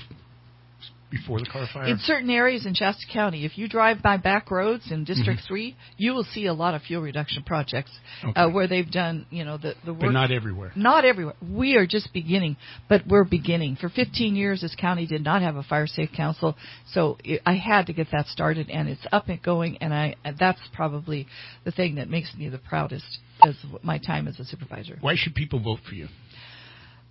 before 1.15 1.39
the 1.39 1.45
Carr 1.45 1.67
fire? 1.73 1.85
In 1.87 1.97
certain 1.99 2.29
areas 2.29 2.65
in 2.65 2.73
Shasta 2.73 3.05
County, 3.11 3.45
if 3.45 3.57
you 3.57 3.67
drive 3.67 4.01
by 4.01 4.17
back 4.17 4.51
roads 4.51 4.91
in 4.91 5.03
District 5.03 5.39
Mhm. 5.41 5.47
Three, 5.47 5.75
you 5.97 6.13
will 6.13 6.23
see 6.23 6.45
a 6.47 6.53
lot 6.53 6.73
of 6.73 6.81
fuel 6.83 7.01
reduction 7.01 7.43
projects 7.43 7.91
Okay. 8.23 8.39
uh, 8.39 8.49
where 8.49 8.67
they've 8.67 8.89
done, 8.89 9.25
you 9.29 9.43
know, 9.45 9.57
the 9.57 9.75
the 9.85 9.93
work. 9.93 10.01
but 10.01 10.11
not 10.11 10.31
everywhere. 10.31 10.71
Not 10.75 11.05
everywhere. 11.05 11.35
We 11.41 11.75
are 11.77 11.85
just 11.87 12.11
beginning, 12.13 12.57
but 12.89 13.05
we're 13.07 13.23
beginning. 13.23 13.75
For 13.77 13.89
15 13.89 14.35
years, 14.35 14.61
this 14.61 14.75
county 14.75 15.05
did 15.05 15.23
not 15.23 15.41
have 15.41 15.55
a 15.55 15.63
fire 15.63 15.87
safe 15.87 16.11
council, 16.11 16.57
so 16.87 17.17
it, 17.23 17.41
I 17.45 17.53
had 17.53 17.87
to 17.87 17.93
get 17.93 18.11
that 18.11 18.27
started, 18.27 18.69
and 18.69 18.89
it's 18.89 19.05
up 19.11 19.29
and 19.29 19.41
going. 19.41 19.77
And 19.77 19.93
I 19.93 20.15
and 20.23 20.37
that's 20.37 20.61
probably 20.73 21.27
the 21.63 21.71
thing 21.71 21.95
that 21.95 22.09
makes 22.09 22.35
me 22.35 22.49
the 22.49 22.57
proudest 22.57 23.19
as 23.43 23.55
my 23.83 23.97
time 23.97 24.27
as 24.27 24.39
a 24.39 24.45
supervisor. 24.45 24.97
Why 25.01 25.15
should 25.15 25.35
people 25.35 25.59
vote 25.59 25.79
for 25.87 25.93
you? 25.95 26.07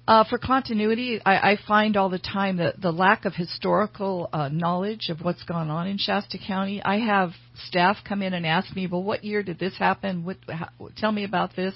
Uh, 0.07 0.23
for 0.29 0.37
continuity, 0.37 1.19
I, 1.25 1.53
I 1.53 1.59
find 1.67 1.97
all 1.97 2.11
the 2.11 2.19
time 2.19 2.59
that 2.59 2.79
the 2.79 2.91
lack 2.91 3.25
of 3.25 3.35
historical 3.35 4.29
uh, 4.35 4.51
knowledge 4.51 5.09
of 5.09 5.23
what's 5.23 5.43
gone 5.45 5.71
on 5.71 5.87
in 5.87 5.97
Shasta 5.97 6.37
County. 6.47 6.83
I 6.83 6.99
have 6.99 7.31
staff 7.69 7.97
come 8.07 8.21
in 8.21 8.35
and 8.35 8.45
ask 8.45 8.77
me, 8.77 8.87
"Well, 8.87 9.03
what 9.03 9.25
year 9.25 9.43
did 9.43 9.59
this 9.59 9.75
happen? 9.79 10.27
What, 10.27 10.37
how, 10.47 10.69
tell 10.99 11.11
me 11.11 11.25
about 11.25 11.57
this." 11.57 11.75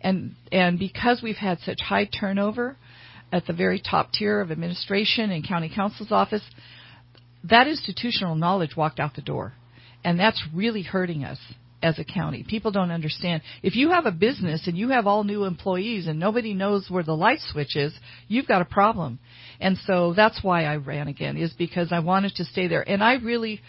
And 0.00 0.36
and 0.52 0.78
because 0.78 1.22
we've 1.22 1.36
had 1.36 1.58
such 1.58 1.80
high 1.80 2.04
turnover 2.04 2.76
at 3.32 3.46
the 3.46 3.52
very 3.52 3.80
top 3.80 4.12
tier 4.12 4.40
of 4.40 4.52
administration 4.52 5.32
and 5.32 5.46
county 5.46 5.72
counsel's 5.74 6.12
office, 6.12 6.48
that 7.42 7.66
institutional 7.66 8.36
knowledge 8.36 8.76
walked 8.76 9.00
out 9.00 9.16
the 9.16 9.22
door, 9.22 9.54
and 10.04 10.20
that's 10.20 10.40
really 10.54 10.82
hurting 10.82 11.24
us 11.24 11.38
as 11.82 11.98
a 11.98 12.04
county. 12.04 12.44
People 12.46 12.70
don't 12.70 12.90
understand. 12.90 13.42
If 13.62 13.76
you 13.76 13.90
have 13.90 14.06
a 14.06 14.12
business 14.12 14.66
and 14.66 14.76
you 14.76 14.90
have 14.90 15.06
all 15.06 15.24
new 15.24 15.44
employees 15.44 16.06
and 16.06 16.18
nobody 16.18 16.54
knows 16.54 16.86
where 16.88 17.02
the 17.02 17.16
light 17.16 17.40
switch 17.52 17.76
is, 17.76 17.92
you've 18.28 18.48
got 18.48 18.62
a 18.62 18.66
problem. 18.66 19.18
And 19.60 19.76
so 19.86 20.14
that's 20.14 20.42
why 20.42 20.64
I 20.64 20.76
ran 20.76 21.08
again 21.08 21.36
is 21.36 21.52
because 21.52 21.92
I 21.92 22.00
wanted 22.00 22.34
to 22.36 22.44
stay 22.44 22.68
there. 22.68 22.88
And 22.88 23.02
I 23.02 23.14
really 23.14 23.60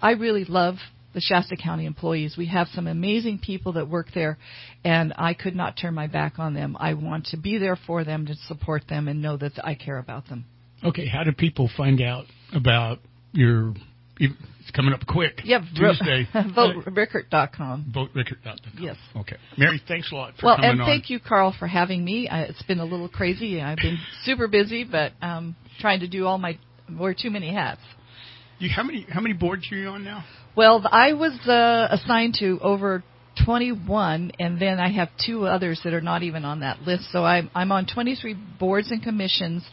I 0.00 0.12
really 0.12 0.44
love 0.44 0.76
the 1.14 1.20
Shasta 1.20 1.56
County 1.56 1.86
employees. 1.86 2.34
We 2.36 2.46
have 2.46 2.68
some 2.68 2.86
amazing 2.86 3.38
people 3.38 3.72
that 3.74 3.88
work 3.88 4.08
there 4.14 4.36
and 4.84 5.14
I 5.16 5.34
could 5.34 5.54
not 5.54 5.76
turn 5.80 5.94
my 5.94 6.08
back 6.08 6.38
on 6.38 6.54
them. 6.54 6.76
I 6.78 6.94
want 6.94 7.26
to 7.26 7.36
be 7.36 7.58
there 7.58 7.78
for 7.86 8.04
them 8.04 8.26
to 8.26 8.34
support 8.48 8.82
them 8.88 9.08
and 9.08 9.22
know 9.22 9.36
that 9.36 9.52
I 9.62 9.74
care 9.74 9.98
about 9.98 10.28
them. 10.28 10.44
Okay, 10.82 11.06
how 11.06 11.24
do 11.24 11.32
people 11.32 11.70
find 11.76 12.02
out 12.02 12.26
about 12.52 12.98
your? 13.32 13.74
It's 14.18 14.70
coming 14.74 14.94
up 14.94 15.06
quick. 15.06 15.40
Yeah, 15.44 15.60
Tuesday. 15.74 16.26
VoteRickert.com. 16.34 17.92
VoteRickert.com. 17.94 18.72
Yes. 18.78 18.96
Okay, 19.16 19.36
Mary, 19.58 19.80
thanks 19.86 20.10
a 20.12 20.14
lot 20.14 20.34
for 20.38 20.46
well, 20.46 20.56
coming 20.56 20.70
and 20.70 20.80
on. 20.82 20.86
thank 20.86 21.10
you, 21.10 21.20
Carl, 21.20 21.54
for 21.58 21.66
having 21.66 22.04
me. 22.04 22.28
Uh, 22.28 22.42
it's 22.42 22.62
been 22.62 22.80
a 22.80 22.84
little 22.84 23.08
crazy. 23.08 23.60
I've 23.60 23.78
been 23.78 23.98
super 24.24 24.48
busy, 24.48 24.84
but 24.84 25.12
um, 25.20 25.56
trying 25.80 26.00
to 26.00 26.08
do 26.08 26.26
all 26.26 26.38
my 26.38 26.58
wear 26.98 27.14
too 27.14 27.30
many 27.30 27.52
hats. 27.52 27.80
You, 28.58 28.70
how 28.74 28.84
many 28.84 29.06
how 29.08 29.20
many 29.20 29.34
boards 29.34 29.66
are 29.72 29.76
you 29.76 29.88
on 29.88 30.04
now? 30.04 30.24
Well, 30.56 30.86
I 30.90 31.14
was 31.14 31.32
uh, 31.48 31.88
assigned 31.90 32.36
to 32.38 32.60
over 32.62 33.02
21, 33.44 34.32
and 34.38 34.60
then 34.60 34.78
I 34.78 34.92
have 34.92 35.08
two 35.26 35.46
others 35.46 35.80
that 35.82 35.92
are 35.92 36.00
not 36.00 36.22
even 36.22 36.44
on 36.44 36.60
that 36.60 36.82
list. 36.82 37.10
So 37.10 37.24
I'm 37.24 37.50
I'm 37.54 37.72
on 37.72 37.86
23 37.92 38.36
boards 38.58 38.90
and 38.90 39.02
commissions. 39.02 39.64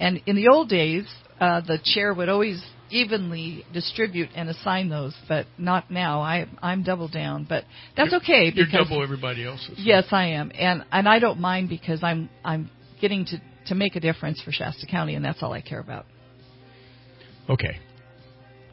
And 0.00 0.20
in 0.26 0.34
the 0.34 0.48
old 0.48 0.68
days, 0.68 1.06
uh, 1.40 1.60
the 1.60 1.78
chair 1.84 2.12
would 2.12 2.28
always 2.28 2.60
evenly 2.94 3.64
distribute 3.72 4.28
and 4.36 4.48
assign 4.48 4.88
those, 4.88 5.14
but 5.28 5.46
not 5.58 5.90
now. 5.90 6.20
I 6.20 6.46
I'm 6.62 6.82
double 6.82 7.08
down, 7.08 7.44
but 7.48 7.64
that's 7.96 8.12
You're- 8.12 8.22
okay 8.24 8.52
You're 8.54 8.66
double 8.70 9.02
everybody 9.02 9.44
else's. 9.44 9.78
Yes, 9.78 10.04
I 10.12 10.26
am, 10.28 10.52
and 10.58 10.84
and 10.92 11.08
I 11.08 11.18
don't 11.18 11.40
mind 11.40 11.68
because 11.68 12.02
I'm 12.02 12.28
I'm 12.44 12.70
getting 13.00 13.24
to 13.26 13.40
to 13.66 13.74
make 13.74 13.96
a 13.96 14.00
difference 14.00 14.40
for 14.42 14.52
Shasta 14.52 14.86
County, 14.86 15.14
and 15.14 15.24
that's 15.24 15.42
all 15.42 15.52
I 15.52 15.60
care 15.60 15.80
about. 15.80 16.06
Okay. 17.48 17.76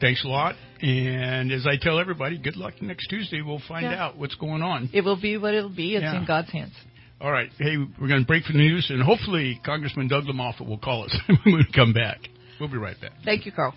Thanks 0.00 0.24
a 0.24 0.28
lot, 0.28 0.56
And 0.82 1.52
as 1.52 1.64
I 1.64 1.76
tell 1.80 2.00
everybody, 2.00 2.36
good 2.36 2.56
luck 2.56 2.74
next 2.82 3.06
Tuesday. 3.06 3.40
We'll 3.40 3.60
find 3.68 3.84
Yeah. 3.84 4.02
out 4.04 4.16
what's 4.18 4.34
going 4.34 4.60
on. 4.60 4.90
It 4.92 5.02
will 5.04 5.14
be 5.20 5.36
what 5.36 5.54
it'll 5.54 5.68
be. 5.70 5.94
It's 5.94 6.02
Yeah. 6.02 6.16
in 6.18 6.24
God's 6.24 6.50
hands. 6.50 6.74
All 7.20 7.30
right. 7.30 7.50
Hey, 7.56 7.76
we're 7.76 8.08
going 8.08 8.22
to 8.22 8.26
break 8.26 8.42
for 8.44 8.52
the 8.52 8.58
news, 8.58 8.90
and 8.90 9.00
hopefully 9.00 9.60
Congressman 9.64 10.08
Doug 10.08 10.24
LaMalfa 10.24 10.66
will 10.66 10.78
call 10.78 11.04
us 11.04 11.16
when 11.44 11.54
we 11.54 11.64
come 11.72 11.92
back. 11.92 12.18
We'll 12.58 12.68
be 12.68 12.78
right 12.78 13.00
back. 13.00 13.12
Thank 13.24 13.46
you, 13.46 13.52
Carl. 13.52 13.74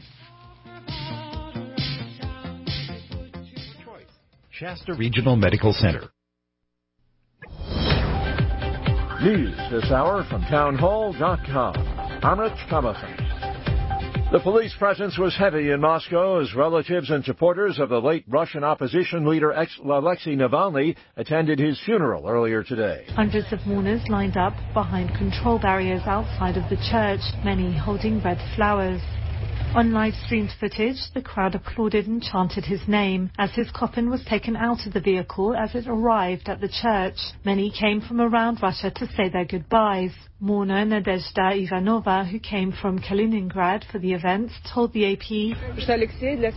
Shasta 4.51 4.93
Regional 4.93 5.35
Medical 5.35 5.73
Center. 5.73 6.09
News 9.21 9.55
this 9.69 9.91
hour 9.91 10.25
from 10.29 10.43
townhall.com. 10.43 11.75
I'm 12.23 12.39
Rich 12.39 12.53
Thomason. 12.69 13.25
The 14.31 14.39
police 14.39 14.73
presence 14.79 15.17
was 15.17 15.35
heavy 15.35 15.71
in 15.71 15.81
Moscow 15.81 16.39
as 16.39 16.55
relatives 16.55 17.09
and 17.09 17.23
supporters 17.23 17.79
of 17.79 17.89
the 17.89 18.01
late 18.01 18.23
Russian 18.27 18.63
opposition 18.63 19.27
leader 19.27 19.51
ex- 19.51 19.79
Alexei 19.83 20.35
Navalny 20.35 20.95
attended 21.15 21.59
his 21.59 21.79
funeral 21.85 22.27
earlier 22.27 22.63
today. 22.63 23.05
Hundreds 23.09 23.51
of 23.51 23.59
mourners 23.67 24.01
lined 24.09 24.35
up 24.35 24.53
behind 24.73 25.09
control 25.17 25.59
barriers 25.59 26.01
outside 26.05 26.57
of 26.57 26.69
the 26.69 26.77
church, 26.89 27.21
many 27.43 27.77
holding 27.77 28.21
red 28.23 28.39
flowers. 28.55 29.01
On 29.75 29.91
live 29.91 30.13
streamed 30.23 30.51
footage, 30.57 31.11
the 31.13 31.21
crowd 31.21 31.53
applauded 31.53 32.07
and 32.07 32.23
chanted 32.23 32.63
his 32.63 32.87
name 32.87 33.29
as 33.37 33.53
his 33.55 33.69
coffin 33.71 34.09
was 34.09 34.23
taken 34.23 34.55
out 34.55 34.87
of 34.87 34.93
the 34.93 35.01
vehicle 35.01 35.53
as 35.53 35.75
it 35.75 35.85
arrived 35.85 36.47
at 36.47 36.61
the 36.61 36.69
church. 36.69 37.17
Many 37.43 37.71
came 37.71 37.99
from 37.99 38.21
around 38.21 38.61
Russia 38.61 38.89
to 38.89 39.05
say 39.05 39.27
their 39.27 39.43
goodbyes. 39.43 40.13
Mourner 40.39 40.85
Nadezhda 40.85 41.51
Ivanova, 41.59 42.25
who 42.25 42.39
came 42.39 42.71
from 42.71 42.99
Kaliningrad 42.99 43.83
for 43.91 43.99
the 43.99 44.13
event, 44.13 44.49
told 44.73 44.93
the 44.93 45.11
AP, 45.11 45.57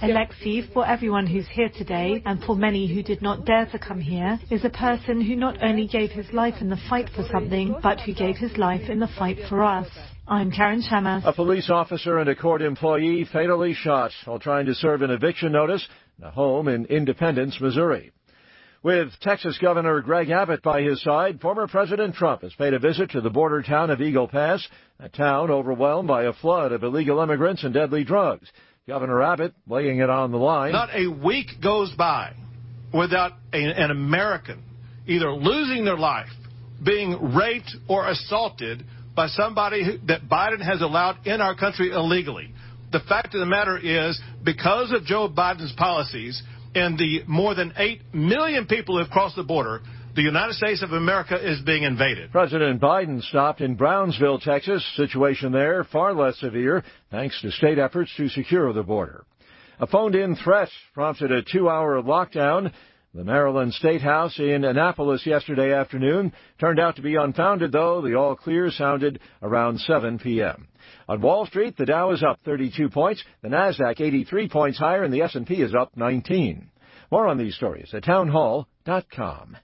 Alexei, 0.00 0.62
for 0.72 0.86
everyone 0.86 1.26
who's 1.26 1.48
here 1.48 1.70
today, 1.70 2.22
and 2.24 2.40
for 2.44 2.54
many 2.54 2.86
who 2.86 3.02
did 3.02 3.20
not 3.20 3.44
dare 3.44 3.66
to 3.66 3.80
come 3.80 4.00
here, 4.00 4.38
is 4.48 4.64
a 4.64 4.70
person 4.70 5.20
who 5.20 5.34
not 5.34 5.60
only 5.60 5.88
gave 5.88 6.12
his 6.12 6.32
life 6.32 6.60
in 6.60 6.70
the 6.70 6.78
fight 6.88 7.08
for 7.16 7.24
something, 7.32 7.74
but 7.82 7.98
who 7.98 8.14
gave 8.14 8.36
his 8.36 8.56
life 8.56 8.88
in 8.88 9.00
the 9.00 9.08
fight 9.18 9.38
for 9.48 9.64
us. 9.64 9.88
I'm 10.30 10.50
Karen 10.52 10.82
Shamas. 10.82 11.22
A 11.24 11.32
police 11.32 11.70
officer 11.70 12.18
and 12.18 12.28
a 12.28 12.36
court 12.36 12.60
employee 12.60 13.26
fatally 13.32 13.72
shot 13.72 14.10
while 14.26 14.38
trying 14.38 14.66
to 14.66 14.74
serve 14.74 15.00
an 15.00 15.10
eviction 15.10 15.52
notice 15.52 15.86
in 16.18 16.24
a 16.24 16.30
home 16.30 16.68
in 16.68 16.84
Independence, 16.84 17.58
Missouri. 17.58 18.12
With 18.82 19.08
Texas 19.22 19.56
Governor 19.56 20.02
Greg 20.02 20.28
Abbott 20.28 20.62
by 20.62 20.82
his 20.82 21.02
side, 21.02 21.40
former 21.40 21.66
President 21.66 22.14
Trump 22.14 22.42
has 22.42 22.52
paid 22.52 22.74
a 22.74 22.78
visit 22.78 23.12
to 23.12 23.22
the 23.22 23.30
border 23.30 23.62
town 23.62 23.88
of 23.88 24.02
Eagle 24.02 24.28
Pass, 24.28 24.68
a 25.00 25.08
town 25.08 25.50
overwhelmed 25.50 26.08
by 26.08 26.24
a 26.24 26.34
flood 26.34 26.72
of 26.72 26.82
illegal 26.82 27.20
immigrants 27.22 27.64
and 27.64 27.72
deadly 27.72 28.04
drugs. 28.04 28.52
Governor 28.86 29.22
Abbott 29.22 29.54
laying 29.66 30.00
it 30.00 30.10
on 30.10 30.30
the 30.30 30.36
line. 30.36 30.72
Not 30.72 30.90
a 30.94 31.08
week 31.08 31.46
goes 31.62 31.90
by 31.96 32.34
without 32.92 33.32
a, 33.54 33.56
an 33.56 33.90
American 33.90 34.62
either 35.06 35.32
losing 35.32 35.86
their 35.86 35.96
life, 35.96 36.28
being 36.84 37.34
raped, 37.34 37.74
or 37.88 38.06
assaulted 38.06 38.84
by 39.18 39.26
somebody 39.26 39.84
who, 39.84 39.98
that 40.06 40.28
Biden 40.28 40.64
has 40.64 40.80
allowed 40.80 41.26
in 41.26 41.40
our 41.40 41.56
country 41.56 41.90
illegally. 41.90 42.54
The 42.92 43.00
fact 43.00 43.34
of 43.34 43.40
the 43.40 43.46
matter 43.46 43.76
is, 43.76 44.20
because 44.44 44.92
of 44.92 45.04
Joe 45.04 45.28
Biden's 45.28 45.72
policies 45.72 46.40
and 46.76 46.96
the 46.96 47.22
more 47.26 47.56
than 47.56 47.72
8 47.76 48.14
million 48.14 48.66
people 48.66 48.94
who 48.94 49.02
have 49.02 49.10
crossed 49.10 49.34
the 49.34 49.42
border, 49.42 49.82
the 50.14 50.22
United 50.22 50.54
States 50.54 50.84
of 50.84 50.92
America 50.92 51.34
is 51.34 51.60
being 51.62 51.82
invaded. 51.82 52.30
President 52.30 52.80
Biden 52.80 53.20
stopped 53.20 53.60
in 53.60 53.74
Brownsville, 53.74 54.38
Texas. 54.38 54.86
Situation 54.94 55.50
there 55.50 55.82
far 55.82 56.14
less 56.14 56.38
severe 56.38 56.84
thanks 57.10 57.40
to 57.42 57.50
state 57.50 57.80
efforts 57.80 58.12
to 58.18 58.28
secure 58.28 58.72
the 58.72 58.84
border. 58.84 59.24
A 59.80 59.88
phoned 59.88 60.14
in 60.14 60.36
threat 60.36 60.68
prompted 60.94 61.32
a 61.32 61.42
two 61.42 61.68
hour 61.68 62.00
lockdown. 62.02 62.72
The 63.18 63.24
Maryland 63.24 63.74
State 63.74 64.00
House 64.00 64.38
in 64.38 64.62
Annapolis 64.62 65.26
yesterday 65.26 65.74
afternoon 65.74 66.32
turned 66.60 66.78
out 66.78 66.94
to 66.94 67.02
be 67.02 67.16
unfounded, 67.16 67.72
though. 67.72 68.00
The 68.00 68.14
all 68.14 68.36
clear 68.36 68.70
sounded 68.70 69.18
around 69.42 69.80
7 69.80 70.20
p.m. 70.20 70.68
On 71.08 71.20
Wall 71.20 71.44
Street, 71.44 71.76
the 71.76 71.84
Dow 71.84 72.12
is 72.12 72.22
up 72.22 72.38
32 72.44 72.90
points, 72.90 73.24
the 73.42 73.48
Nasdaq 73.48 74.00
83 74.00 74.48
points 74.48 74.78
higher, 74.78 75.02
and 75.02 75.12
the 75.12 75.22
S&P 75.22 75.60
is 75.60 75.74
up 75.74 75.96
19. 75.96 76.70
More 77.10 77.26
on 77.26 77.38
these 77.38 77.56
stories 77.56 77.92
at 77.92 78.04
townhall.com. 78.04 79.56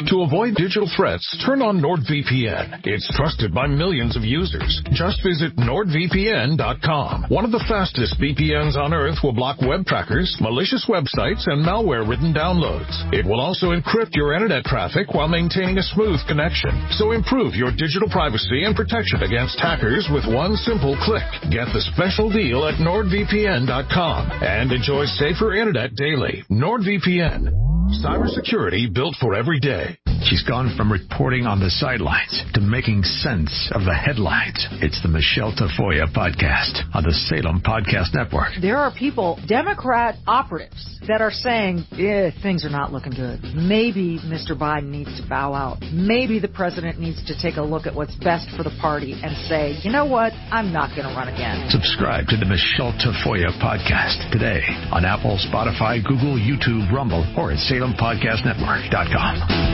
To 0.00 0.22
avoid 0.22 0.56
digital 0.56 0.88
threats, 0.96 1.22
turn 1.44 1.60
on 1.60 1.80
NordVPN. 1.84 2.80
It's 2.84 3.06
trusted 3.14 3.52
by 3.54 3.66
millions 3.68 4.16
of 4.16 4.24
users. 4.24 4.80
Just 4.92 5.22
visit 5.22 5.54
NordVPN.com. 5.56 7.26
One 7.28 7.44
of 7.44 7.52
the 7.52 7.62
fastest 7.68 8.16
VPNs 8.18 8.74
on 8.76 8.94
earth 8.94 9.18
will 9.22 9.36
block 9.36 9.60
web 9.60 9.84
trackers, 9.84 10.34
malicious 10.40 10.88
websites, 10.88 11.44
and 11.46 11.60
malware-ridden 11.60 12.32
downloads. 12.32 12.88
It 13.12 13.26
will 13.26 13.40
also 13.40 13.76
encrypt 13.76 14.16
your 14.16 14.32
internet 14.32 14.64
traffic 14.64 15.12
while 15.12 15.28
maintaining 15.28 15.76
a 15.76 15.86
smooth 15.94 16.18
connection. 16.26 16.72
So 16.96 17.12
improve 17.12 17.54
your 17.54 17.70
digital 17.70 18.08
privacy 18.08 18.64
and 18.64 18.74
protection 18.74 19.22
against 19.22 19.60
hackers 19.60 20.08
with 20.08 20.24
one 20.24 20.56
simple 20.56 20.96
click. 21.04 21.28
Get 21.52 21.68
the 21.76 21.84
special 21.92 22.32
deal 22.32 22.64
at 22.64 22.80
NordVPN.com 22.80 24.30
and 24.40 24.72
enjoy 24.72 25.04
safer 25.04 25.54
internet 25.54 25.94
daily. 25.94 26.44
NordVPN. 26.50 27.72
Cybersecurity 28.00 28.92
built 28.94 29.16
for 29.20 29.34
every 29.34 29.60
day. 29.60 29.81
She's 30.24 30.42
gone 30.44 30.74
from 30.76 30.90
reporting 30.90 31.46
on 31.46 31.58
the 31.58 31.68
sidelines 31.68 32.44
to 32.54 32.60
making 32.60 33.02
sense 33.02 33.70
of 33.74 33.84
the 33.84 33.94
headlines. 33.94 34.66
It's 34.80 35.02
the 35.02 35.08
Michelle 35.08 35.52
Tafoya 35.52 36.06
podcast 36.14 36.78
on 36.94 37.02
the 37.02 37.12
Salem 37.12 37.60
Podcast 37.60 38.14
Network. 38.14 38.52
There 38.62 38.78
are 38.78 38.92
people, 38.94 39.40
Democrat 39.46 40.14
operatives, 40.26 41.00
that 41.08 41.20
are 41.20 41.32
saying, 41.32 41.84
eh, 41.98 42.30
things 42.40 42.64
are 42.64 42.70
not 42.70 42.92
looking 42.92 43.12
good. 43.12 43.42
Maybe 43.54 44.20
Mr. 44.22 44.56
Biden 44.56 44.90
needs 44.90 45.20
to 45.20 45.26
bow 45.28 45.52
out. 45.54 45.82
Maybe 45.92 46.38
the 46.38 46.48
president 46.48 47.00
needs 47.00 47.22
to 47.26 47.34
take 47.36 47.56
a 47.56 47.62
look 47.62 47.86
at 47.86 47.94
what's 47.94 48.14
best 48.22 48.48
for 48.56 48.62
the 48.62 48.70
party 48.80 49.12
and 49.12 49.36
say, 49.48 49.76
you 49.82 49.90
know 49.90 50.06
what, 50.06 50.32
I'm 50.54 50.72
not 50.72 50.94
going 50.96 51.08
to 51.08 51.14
run 51.18 51.28
again. 51.28 51.68
Subscribe 51.68 52.28
to 52.28 52.36
the 52.36 52.46
Michelle 52.46 52.92
Tafoya 52.94 53.50
podcast 53.58 54.30
today 54.30 54.62
on 54.94 55.04
Apple, 55.04 55.36
Spotify, 55.50 56.00
Google, 56.02 56.38
YouTube, 56.38 56.90
Rumble, 56.92 57.26
or 57.36 57.50
at 57.50 57.58
SalemPodcastNetwork.com. 57.58 59.71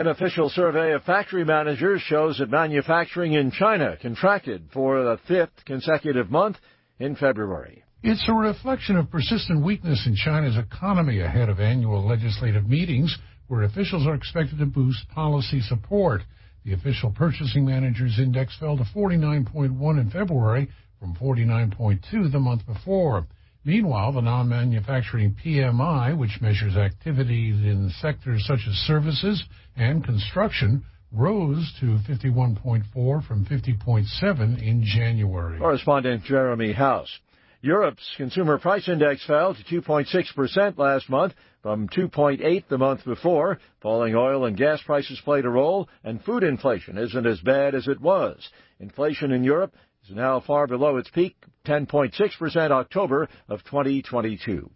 An 0.00 0.06
official 0.06 0.48
survey 0.48 0.92
of 0.94 1.04
factory 1.04 1.44
managers 1.44 2.00
shows 2.00 2.38
that 2.38 2.48
manufacturing 2.48 3.34
in 3.34 3.50
China 3.50 3.98
contracted 4.00 4.70
for 4.72 5.04
the 5.04 5.18
fifth 5.28 5.62
consecutive 5.66 6.30
month 6.30 6.56
in 6.98 7.16
February. 7.16 7.84
It's 8.02 8.26
a 8.26 8.32
reflection 8.32 8.96
of 8.96 9.10
persistent 9.10 9.62
weakness 9.62 10.06
in 10.06 10.16
China's 10.16 10.56
economy 10.56 11.20
ahead 11.20 11.50
of 11.50 11.60
annual 11.60 12.02
legislative 12.08 12.66
meetings 12.66 13.14
where 13.48 13.64
officials 13.64 14.06
are 14.06 14.14
expected 14.14 14.58
to 14.60 14.64
boost 14.64 15.06
policy 15.10 15.60
support. 15.60 16.22
The 16.64 16.72
official 16.72 17.10
purchasing 17.10 17.66
managers 17.66 18.18
index 18.18 18.56
fell 18.58 18.78
to 18.78 18.84
49.1 18.84 20.00
in 20.00 20.10
February 20.10 20.70
from 20.98 21.14
49.2 21.14 22.32
the 22.32 22.40
month 22.40 22.64
before. 22.64 23.26
Meanwhile, 23.64 24.12
the 24.12 24.22
non-manufacturing 24.22 25.36
PMI, 25.44 26.16
which 26.16 26.40
measures 26.40 26.76
activities 26.76 27.56
in 27.56 27.90
sectors 28.00 28.46
such 28.46 28.60
as 28.66 28.74
services 28.86 29.44
and 29.76 30.02
construction, 30.02 30.82
rose 31.12 31.70
to 31.80 31.98
51.4 32.08 33.26
from 33.26 33.44
50.7 33.44 34.62
in 34.62 34.82
January. 34.82 35.58
Correspondent 35.58 36.24
Jeremy 36.24 36.72
House. 36.72 37.18
Europe's 37.60 38.14
consumer 38.16 38.58
price 38.58 38.88
index 38.88 39.22
fell 39.26 39.54
to 39.54 39.82
2.6% 39.82 40.78
last 40.78 41.10
month 41.10 41.34
from 41.62 41.86
2.8 41.90 42.64
the 42.68 42.78
month 42.78 43.04
before. 43.04 43.58
Falling 43.82 44.14
oil 44.14 44.46
and 44.46 44.56
gas 44.56 44.80
prices 44.86 45.20
played 45.22 45.44
a 45.44 45.50
role, 45.50 45.86
and 46.02 46.24
food 46.24 46.42
inflation 46.42 46.96
isn't 46.96 47.26
as 47.26 47.40
bad 47.40 47.74
as 47.74 47.86
it 47.86 48.00
was. 48.00 48.48
Inflation 48.78 49.32
in 49.32 49.44
Europe 49.44 49.74
is 50.10 50.16
now 50.16 50.40
far 50.40 50.66
below 50.66 50.96
its 50.96 51.08
peak, 51.10 51.36
10.6% 51.66 52.70
October 52.70 53.28
of 53.48 53.62
2022. 53.64 54.70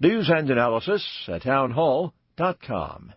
News 0.00 0.30
and 0.34 0.50
analysis 0.50 1.06
at 1.28 1.42
townhall.com. 1.42 3.12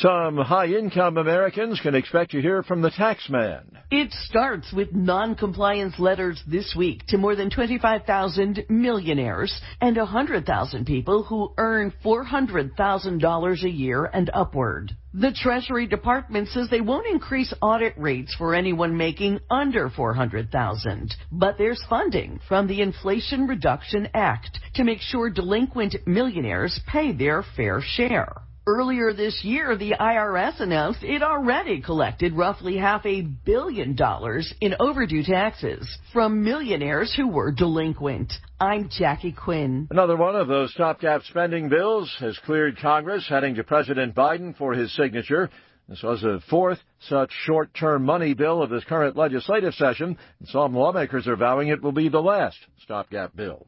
Some 0.00 0.36
high-income 0.36 1.16
Americans 1.16 1.80
can 1.80 1.96
expect 1.96 2.30
to 2.30 2.40
hear 2.40 2.62
from 2.62 2.82
the 2.82 2.90
tax 2.90 3.28
man. 3.28 3.64
It 3.90 4.12
starts 4.12 4.72
with 4.72 4.94
non-compliance 4.94 5.98
letters 5.98 6.40
this 6.46 6.72
week 6.76 7.04
to 7.08 7.18
more 7.18 7.34
than 7.34 7.50
25,000 7.50 8.66
millionaires 8.68 9.60
and 9.80 9.96
100,000 9.96 10.84
people 10.84 11.24
who 11.24 11.52
earn 11.58 11.92
$400,000 12.04 13.62
a 13.64 13.68
year 13.68 14.04
and 14.04 14.30
upward. 14.32 14.96
The 15.14 15.32
Treasury 15.32 15.88
Department 15.88 16.46
says 16.46 16.68
they 16.70 16.80
won't 16.80 17.08
increase 17.08 17.52
audit 17.60 17.98
rates 17.98 18.32
for 18.36 18.54
anyone 18.54 18.96
making 18.96 19.40
under 19.50 19.90
400,000, 19.90 21.12
but 21.32 21.58
there's 21.58 21.84
funding 21.90 22.38
from 22.46 22.68
the 22.68 22.82
Inflation 22.82 23.48
Reduction 23.48 24.08
Act 24.14 24.60
to 24.74 24.84
make 24.84 25.00
sure 25.00 25.28
delinquent 25.28 25.96
millionaires 26.06 26.78
pay 26.86 27.10
their 27.10 27.42
fair 27.56 27.80
share. 27.82 28.42
Earlier 28.68 29.14
this 29.14 29.42
year, 29.44 29.78
the 29.78 29.92
IRS 29.98 30.60
announced 30.60 31.02
it 31.02 31.22
already 31.22 31.80
collected 31.80 32.34
roughly 32.34 32.76
half 32.76 33.06
a 33.06 33.22
billion 33.22 33.96
dollars 33.96 34.52
in 34.60 34.74
overdue 34.78 35.22
taxes 35.22 35.88
from 36.12 36.44
millionaires 36.44 37.14
who 37.16 37.28
were 37.28 37.50
delinquent. 37.50 38.30
I'm 38.60 38.90
Jackie 38.90 39.32
Quinn. 39.32 39.88
Another 39.90 40.16
one 40.18 40.36
of 40.36 40.48
those 40.48 40.70
stopgap 40.74 41.22
spending 41.22 41.70
bills 41.70 42.14
has 42.20 42.38
cleared 42.44 42.76
Congress, 42.76 43.26
heading 43.26 43.54
to 43.54 43.64
President 43.64 44.14
Biden 44.14 44.54
for 44.54 44.74
his 44.74 44.94
signature. 44.94 45.48
This 45.88 46.02
was 46.02 46.20
the 46.20 46.42
fourth 46.50 46.78
such 47.08 47.32
short-term 47.46 48.04
money 48.04 48.34
bill 48.34 48.62
of 48.62 48.68
this 48.68 48.84
current 48.84 49.16
legislative 49.16 49.72
session, 49.76 50.18
and 50.40 50.48
some 50.48 50.74
lawmakers 50.74 51.26
are 51.26 51.36
vowing 51.36 51.68
it 51.68 51.82
will 51.82 51.92
be 51.92 52.10
the 52.10 52.20
last 52.20 52.58
stopgap 52.82 53.34
bill. 53.34 53.66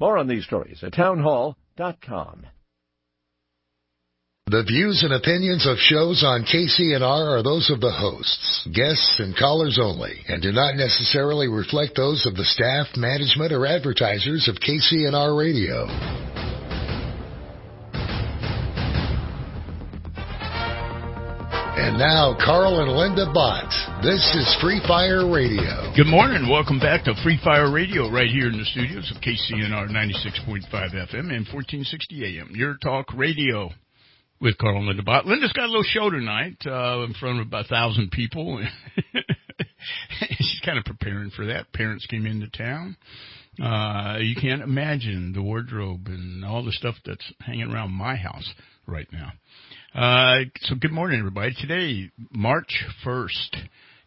More 0.00 0.16
on 0.16 0.28
these 0.28 0.46
stories 0.46 0.82
at 0.82 0.94
townhall.com. 0.94 2.46
The 4.50 4.64
views 4.66 5.04
and 5.04 5.14
opinions 5.14 5.64
of 5.64 5.78
shows 5.78 6.24
on 6.26 6.42
KCNR 6.42 7.38
are 7.38 7.40
those 7.40 7.70
of 7.70 7.78
the 7.80 7.92
hosts, 7.92 8.66
guests, 8.74 9.20
and 9.22 9.30
callers 9.38 9.78
only, 9.80 10.24
and 10.26 10.42
do 10.42 10.50
not 10.50 10.74
necessarily 10.74 11.46
reflect 11.46 11.94
those 11.94 12.26
of 12.26 12.34
the 12.34 12.42
staff, 12.42 12.88
management, 12.96 13.52
or 13.52 13.64
advertisers 13.64 14.50
of 14.50 14.58
KCNR 14.58 15.38
Radio. 15.38 15.86
And 21.78 21.94
now, 21.94 22.34
Carl 22.34 22.82
and 22.82 22.90
Linda 22.90 23.30
Bott. 23.32 23.70
This 24.02 24.34
is 24.34 24.50
Free 24.60 24.82
Fire 24.82 25.30
Radio. 25.30 25.94
Good 25.94 26.10
morning. 26.10 26.50
Welcome 26.50 26.80
back 26.80 27.04
to 27.04 27.14
Free 27.22 27.38
Fire 27.38 27.70
Radio 27.70 28.10
right 28.10 28.26
here 28.26 28.48
in 28.48 28.58
the 28.58 28.64
studios 28.64 29.12
of 29.14 29.22
KCNR 29.22 29.94
96.5 29.94 30.66
FM 30.74 31.30
and 31.30 31.46
1460 31.46 32.40
AM. 32.40 32.50
Your 32.56 32.74
talk 32.82 33.14
radio 33.14 33.70
with 34.40 34.56
Carl 34.58 34.78
and 34.78 34.86
Linda 34.86 35.02
Bott. 35.02 35.26
Linda's 35.26 35.52
got 35.52 35.64
a 35.64 35.68
little 35.68 35.82
show 35.82 36.10
tonight 36.10 36.56
uh, 36.66 37.04
in 37.04 37.14
front 37.14 37.40
of 37.40 37.46
about 37.46 37.66
a 37.66 37.68
thousand 37.68 38.10
people. 38.10 38.62
She's 40.38 40.60
kind 40.64 40.78
of 40.78 40.84
preparing 40.84 41.30
for 41.30 41.46
that. 41.46 41.72
Parents 41.72 42.06
came 42.06 42.26
into 42.26 42.48
town. 42.48 42.96
Uh, 43.62 44.18
you 44.20 44.34
can't 44.40 44.62
imagine 44.62 45.32
the 45.34 45.42
wardrobe 45.42 46.06
and 46.06 46.44
all 46.44 46.64
the 46.64 46.72
stuff 46.72 46.94
that's 47.04 47.32
hanging 47.40 47.70
around 47.70 47.90
my 47.90 48.16
house 48.16 48.54
right 48.86 49.08
now. 49.12 49.32
Uh, 49.94 50.44
so 50.62 50.74
good 50.74 50.92
morning, 50.92 51.18
everybody. 51.18 51.54
Today, 51.60 52.10
March 52.30 52.84
1st, 53.04 53.56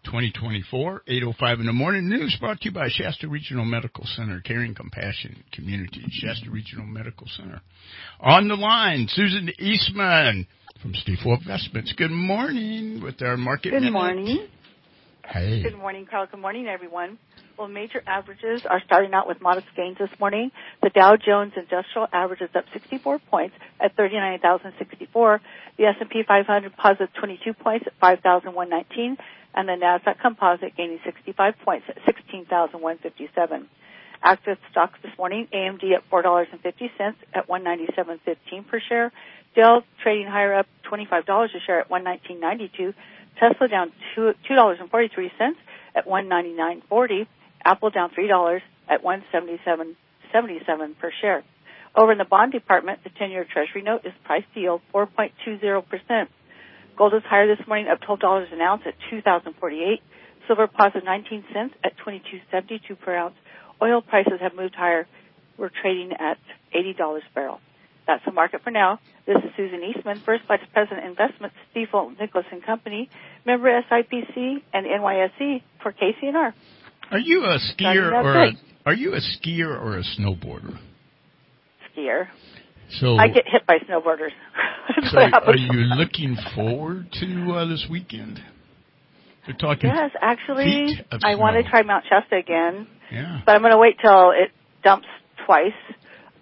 2024, 0.05 1.03
8.05 1.07 1.59
in 1.59 1.65
the 1.65 1.73
morning. 1.73 2.09
News 2.09 2.35
brought 2.39 2.59
to 2.61 2.65
you 2.65 2.71
by 2.73 2.87
Shasta 2.89 3.27
Regional 3.27 3.65
Medical 3.65 4.05
Center, 4.05 4.41
caring 4.41 4.75
compassion 4.75 5.43
community. 5.51 6.03
Shasta 6.09 6.49
Regional 6.49 6.85
Medical 6.85 7.27
Center. 7.27 7.61
On 8.19 8.47
the 8.47 8.55
line, 8.55 9.07
Susan 9.09 9.49
Eastman 9.59 10.47
from 10.81 10.93
Stifel 10.93 11.39
Investments. 11.39 11.93
Good 11.97 12.11
morning 12.11 13.01
with 13.01 13.21
our 13.21 13.37
market 13.37 13.71
Good 13.71 13.81
minute. 13.81 13.93
morning. 13.93 14.47
Hey. 15.25 15.63
Good 15.63 15.77
morning, 15.77 16.05
Carl. 16.09 16.27
Good 16.29 16.39
morning, 16.41 16.67
everyone. 16.67 17.17
Well, 17.57 17.67
major 17.67 18.01
averages 18.07 18.65
are 18.65 18.81
starting 18.83 19.13
out 19.13 19.27
with 19.27 19.39
modest 19.39 19.67
gains 19.75 19.97
this 19.99 20.09
morning. 20.19 20.51
The 20.81 20.89
Dow 20.89 21.15
Jones 21.17 21.53
Industrial 21.55 22.07
average 22.11 22.41
is 22.41 22.49
up 22.55 22.65
64 22.73 23.19
points 23.19 23.55
at 23.79 23.95
39,064. 23.95 25.41
The 25.77 25.85
S&P 25.85 26.23
500 26.27 26.75
positive 26.75 27.13
22 27.13 27.53
points 27.53 27.85
at 27.85 27.93
5,119, 28.01 29.17
and 29.53 29.69
the 29.69 29.73
Nasdaq 29.73 30.19
Composite 30.19 30.75
gaining 30.75 30.99
65 31.05 31.53
points 31.63 31.85
at 31.89 31.97
16,157. 32.05 33.69
Active 34.23 34.57
stocks 34.71 34.97
this 35.03 35.11
morning: 35.17 35.47
AMD 35.53 35.83
at 35.93 36.03
four 36.09 36.21
dollars 36.21 36.47
and 36.51 36.61
fifty 36.61 36.89
cents 36.97 37.17
at 37.33 37.47
197.15 37.47 38.67
per 38.67 38.79
share. 38.79 39.11
Dell 39.53 39.83
trading 40.01 40.27
higher 40.27 40.55
up 40.55 40.65
$25 40.89 41.27
a 41.27 41.59
share 41.67 41.81
at 41.81 41.89
119.92. 41.89 42.93
Tesla 43.37 43.67
down 43.67 43.91
two 44.15 44.33
dollars 44.55 44.77
and 44.79 44.89
forty 44.89 45.09
three 45.13 45.31
cents 45.37 45.59
at 45.95 46.07
one 46.07 46.27
ninety 46.29 46.53
nine 46.53 46.81
forty. 46.87 47.27
Apple 47.65 47.89
down 47.89 48.11
three 48.13 48.27
dollars 48.27 48.61
at 48.89 49.03
one 49.03 49.23
seventy 49.31 49.59
seven 49.65 49.95
seventy 50.31 50.59
seven 50.65 50.95
per 50.99 51.11
share. 51.21 51.43
Over 51.95 52.11
in 52.11 52.17
the 52.17 52.25
bond 52.25 52.51
department, 52.51 53.03
the 53.03 53.11
ten 53.11 53.31
year 53.31 53.45
Treasury 53.45 53.83
note 53.83 54.05
is 54.05 54.13
priced 54.23 54.51
to 54.53 54.59
yield 54.59 54.81
four 54.91 55.05
point 55.05 55.33
two 55.45 55.59
zero 55.59 55.81
percent. 55.81 56.29
Gold 56.97 57.13
is 57.13 57.23
higher 57.23 57.47
this 57.47 57.65
morning, 57.67 57.87
up 57.87 58.01
twelve 58.01 58.19
dollars 58.19 58.49
an 58.51 58.61
ounce 58.61 58.83
at 58.85 58.95
two 59.09 59.21
thousand 59.21 59.53
forty 59.59 59.81
eight. 59.83 60.01
Silver 60.47 60.67
positive 60.67 61.05
nineteen 61.05 61.43
cents 61.53 61.73
at 61.83 61.97
twenty 61.97 62.21
two 62.31 62.39
seventy 62.51 62.81
two 62.87 62.95
per 62.95 63.15
ounce. 63.15 63.35
Oil 63.81 64.01
prices 64.01 64.39
have 64.41 64.55
moved 64.55 64.75
higher. 64.75 65.07
We're 65.57 65.69
trading 65.69 66.13
at 66.13 66.37
eighty 66.73 66.93
dollars 66.93 67.23
a 67.29 67.33
barrel. 67.33 67.59
That's 68.05 68.25
the 68.25 68.31
market 68.31 68.61
for 68.63 68.71
now. 68.71 68.99
This 69.25 69.37
is 69.37 69.51
Susan 69.55 69.81
Eastman, 69.81 70.19
First 70.19 70.43
Vice 70.47 70.59
President 70.73 71.05
Investments, 71.05 71.55
Stifel 71.73 72.17
Nicolaus 72.19 72.45
and 72.51 72.61
Company, 72.61 73.09
member 73.45 73.69
SIPC 73.83 74.61
and 74.73 74.85
NYSE 74.85 75.61
for 75.81 75.93
KCNR. 75.93 76.53
Are 77.11 77.19
you 77.19 77.43
a 77.43 77.57
skier 77.59 78.11
or 78.11 78.43
a, 78.45 78.51
are 78.85 78.93
you 78.93 79.13
a 79.13 79.19
skier 79.19 79.67
or 79.69 79.97
a 79.97 80.03
snowboarder? 80.03 80.77
Skier. 81.95 82.27
So 82.99 83.17
I 83.17 83.27
get 83.27 83.43
hit 83.47 83.65
by 83.67 83.77
snowboarders. 83.89 84.31
So 85.11 85.17
are 85.17 85.55
you 85.55 85.71
looking 85.95 86.35
forward 86.53 87.07
to 87.13 87.51
uh, 87.53 87.65
this 87.67 87.87
weekend? 87.89 88.41
They're 89.45 89.55
talking. 89.55 89.89
Yes, 89.89 90.11
actually, 90.21 90.99
I 91.23 91.35
want 91.35 91.55
to 91.55 91.69
try 91.69 91.83
Mount 91.83 92.03
Shasta 92.09 92.35
again, 92.35 92.85
Yeah. 93.09 93.41
but 93.45 93.55
I'm 93.55 93.61
going 93.61 93.71
to 93.71 93.77
wait 93.77 93.95
till 94.01 94.31
it 94.31 94.51
dumps 94.83 95.07
twice. 95.45 95.71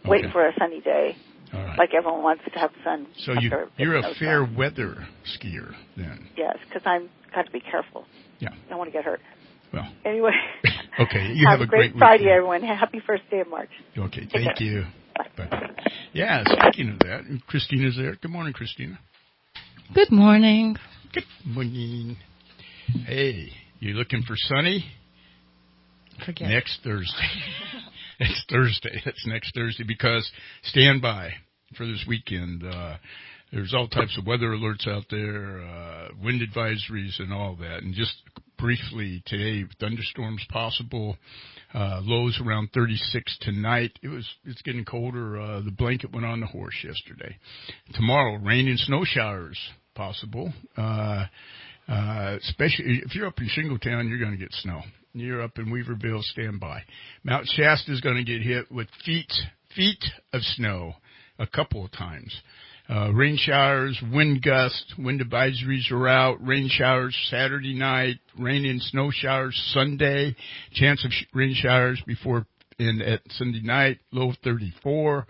Wait 0.08 0.26
Okay. 0.26 0.32
for 0.34 0.48
a 0.48 0.54
sunny 0.58 0.82
day, 0.82 1.16
All 1.54 1.64
right. 1.64 1.78
like 1.78 1.94
everyone 1.96 2.24
wants 2.24 2.44
to 2.52 2.60
have 2.60 2.72
sun. 2.84 3.06
So 3.20 3.34
you, 3.34 3.52
you're 3.78 3.98
a 3.98 4.16
fair 4.16 4.44
down. 4.44 4.56
weather 4.56 5.08
skier 5.38 5.76
then. 5.96 6.28
Yes, 6.36 6.58
because 6.68 6.82
I'm 6.86 7.10
got 7.34 7.46
to 7.46 7.52
be 7.52 7.60
careful. 7.60 8.06
Yeah. 8.40 8.50
Don't 8.70 8.80
want 8.80 8.88
to 8.88 8.92
get 8.92 9.06
hurt. 9.06 9.20
Well. 9.74 9.88
Anyway, 10.06 10.32
Okay. 11.00 11.32
You 11.34 11.48
have, 11.48 11.62
a 11.62 11.66
great, 11.66 11.92
great 11.92 11.98
Friday, 11.98 12.24
weekend. 12.26 12.38
everyone. 12.38 12.62
Happy 12.64 13.02
first 13.06 13.24
day 13.32 13.40
of 13.40 13.48
March. 13.50 13.70
Okay. 13.98 14.22
Take 14.22 14.32
Thank 14.32 14.58
care. 14.58 14.68
you. 14.68 14.84
Bye. 15.38 15.70
Yeah. 16.14 16.44
Speaking 16.46 16.92
of 16.94 17.00
that, 17.00 17.22
Christina's 17.48 17.96
there. 17.98 18.16
Good 18.16 18.32
morning, 18.32 18.54
Christina. 18.54 19.00
Good 19.94 20.12
morning. 20.12 20.76
Good 21.14 21.24
morning. 21.46 22.18
Hey, 23.06 23.50
you 23.80 23.94
looking 23.94 24.24
for 24.24 24.36
sunny? 24.36 24.86
Forget. 26.26 26.50
Next 26.50 26.80
Thursday. 26.84 27.30
next 28.20 28.50
Thursday. 28.50 29.02
That's 29.06 29.26
next 29.26 29.56
Thursday 29.56 29.84
because 29.88 30.30
stand 30.64 31.02
by 31.02 31.32
for 31.78 31.86
this 31.86 32.04
weekend. 32.08 32.64
Uh, 32.66 32.98
there's 33.52 33.74
all 33.74 33.88
types 33.88 34.18
of 34.18 34.26
weather 34.26 34.50
alerts 34.52 34.88
out 34.88 35.06
there, 35.10 35.62
uh, 35.62 36.10
wind 36.24 36.42
advisories 36.42 37.20
and 37.20 37.34
all 37.34 37.56
that. 37.60 37.84
And 37.84 37.94
just 37.94 38.14
briefly 38.62 39.24
today, 39.26 39.68
thunderstorms 39.80 40.46
possible, 40.50 41.18
uh, 41.74 42.00
lows 42.04 42.40
around 42.46 42.70
36 42.74 43.38
tonight. 43.42 43.92
It 44.04 44.08
was, 44.08 44.30
it's 44.46 44.62
getting 44.62 44.86
colder. 44.86 45.42
Uh, 45.42 45.62
the 45.62 45.72
blanket 45.72 46.14
went 46.14 46.26
on 46.26 46.40
the 46.40 46.46
horse 46.46 46.76
yesterday. 46.84 47.36
Tomorrow, 47.96 48.38
rain 48.38 48.68
and 48.68 48.80
snow 48.80 49.04
showers 49.04 49.60
possible. 49.96 50.54
Uh, 50.78 51.26
uh, 51.88 52.38
especially 52.40 53.02
if 53.04 53.16
you're 53.16 53.28
up 53.28 53.40
in 53.40 53.50
Shingletown, 53.50 54.08
you're 54.08 54.20
going 54.20 54.32
to 54.32 54.38
get 54.38 54.54
snow. 54.54 54.82
You're 55.14 55.42
up 55.42 55.58
in 55.58 55.66
Weaverville, 55.66 56.22
stand 56.22 56.60
by. 56.60 56.84
Mount 57.24 57.48
Shasta 57.48 57.92
is 57.92 58.00
going 58.00 58.16
to 58.16 58.24
get 58.24 58.42
hit 58.42 58.72
with 58.72 58.88
feet 59.04 59.32
feet 59.76 60.04
of 60.34 60.42
snow 60.42 60.94
a 61.40 61.48
couple 61.48 61.84
of 61.84 61.92
times. 61.92 62.34
Uh, 62.92 63.10
rain 63.14 63.38
showers, 63.38 63.98
wind 64.12 64.42
gusts, 64.42 64.94
wind 64.98 65.22
advisories 65.22 65.90
are 65.92 66.10
out. 66.10 66.46
Rain 66.46 66.68
showers 66.70 67.18
Saturday 67.30 67.74
night, 67.74 68.18
rain 68.38 68.66
and 68.66 68.82
snow 68.82 69.10
showers 69.12 69.58
Sunday. 69.74 70.36
Chance 70.74 71.06
of 71.06 71.12
sh- 71.12 71.24
rain 71.34 71.54
showers 71.56 72.02
before 72.06 72.46
and 72.80 73.02
at 73.02 73.22
Sunday 73.30 73.62
night, 73.62 74.00
low 74.12 74.32
of 74.32 74.38
34. 74.44 75.26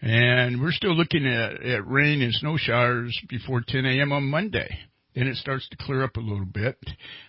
And 0.00 0.62
we're 0.62 0.72
still 0.72 0.94
looking 0.94 1.26
at, 1.26 1.62
at 1.62 1.86
rain 1.86 2.22
and 2.22 2.32
snow 2.32 2.56
showers 2.56 3.18
before 3.28 3.62
10 3.66 3.84
a.m. 3.84 4.12
on 4.12 4.24
Monday. 4.24 4.78
Then 5.14 5.26
it 5.26 5.36
starts 5.36 5.68
to 5.68 5.76
clear 5.76 6.02
up 6.02 6.16
a 6.16 6.20
little 6.20 6.46
bit. 6.46 6.78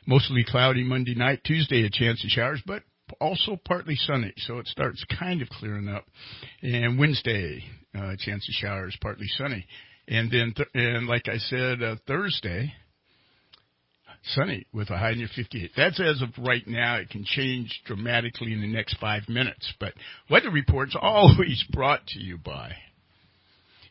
Mostly 0.06 0.46
cloudy 0.48 0.84
Monday 0.84 1.16
night. 1.16 1.42
Tuesday, 1.44 1.86
a 1.86 1.90
chance 1.90 2.24
of 2.24 2.30
showers, 2.30 2.62
but 2.66 2.84
also 3.20 3.60
partly 3.66 3.96
sunny. 3.96 4.34
So 4.38 4.60
it 4.60 4.68
starts 4.68 5.04
kind 5.20 5.42
of 5.42 5.50
clearing 5.50 5.90
up. 5.90 6.06
And 6.62 6.98
Wednesday, 6.98 7.64
uh, 7.98 8.16
chance 8.20 8.48
of 8.48 8.54
showers, 8.54 8.98
partly 9.02 9.28
sunny. 9.38 9.66
And 10.08 10.32
then, 10.32 10.54
th- 10.56 10.70
and 10.74 11.08
like 11.08 11.28
I 11.28 11.38
said, 11.38 11.84
uh, 11.84 11.96
Thursday, 12.08 12.74
sunny 14.24 14.66
with 14.74 14.90
a 14.90 14.98
high 14.98 15.14
near 15.14 15.28
58. 15.34 15.72
That's 15.76 16.00
as 16.00 16.22
of 16.22 16.30
right 16.38 16.66
now. 16.68 16.98
It 16.98 17.10
can 17.10 17.24
change 17.26 17.82
dramatically 17.86 18.54
in 18.54 18.62
the 18.62 18.72
next 18.72 18.98
five 19.00 19.24
minutes. 19.28 19.74
But 19.80 19.94
weather 20.30 20.50
reports 20.50 20.96
always 21.00 21.64
brought 21.72 22.06
to 22.08 22.20
you 22.20 22.38
by. 22.38 22.74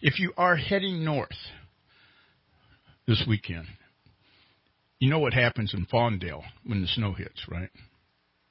If 0.01 0.19
you 0.19 0.33
are 0.37 0.57
heading 0.57 1.05
north 1.05 1.31
this 3.07 3.25
weekend, 3.27 3.67
you 4.99 5.11
know 5.11 5.19
what 5.19 5.35
happens 5.35 5.75
in 5.75 5.87
Fawndale 5.87 6.43
when 6.65 6.81
the 6.81 6.89
snow 6.89 7.13
hits, 7.13 7.43
right? 7.49 7.71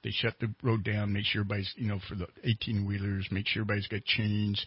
They 0.03 0.11
shut 0.11 0.35
the 0.39 0.53
road 0.61 0.83
down, 0.83 1.13
make 1.13 1.25
sure 1.25 1.41
everybody's, 1.41 1.73
you 1.77 1.87
know, 1.87 1.99
for 2.07 2.13
the 2.15 2.27
18 2.43 2.85
wheelers, 2.85 3.27
make 3.31 3.47
sure 3.47 3.63
everybody's 3.63 3.87
got 3.87 4.05
chains, 4.05 4.63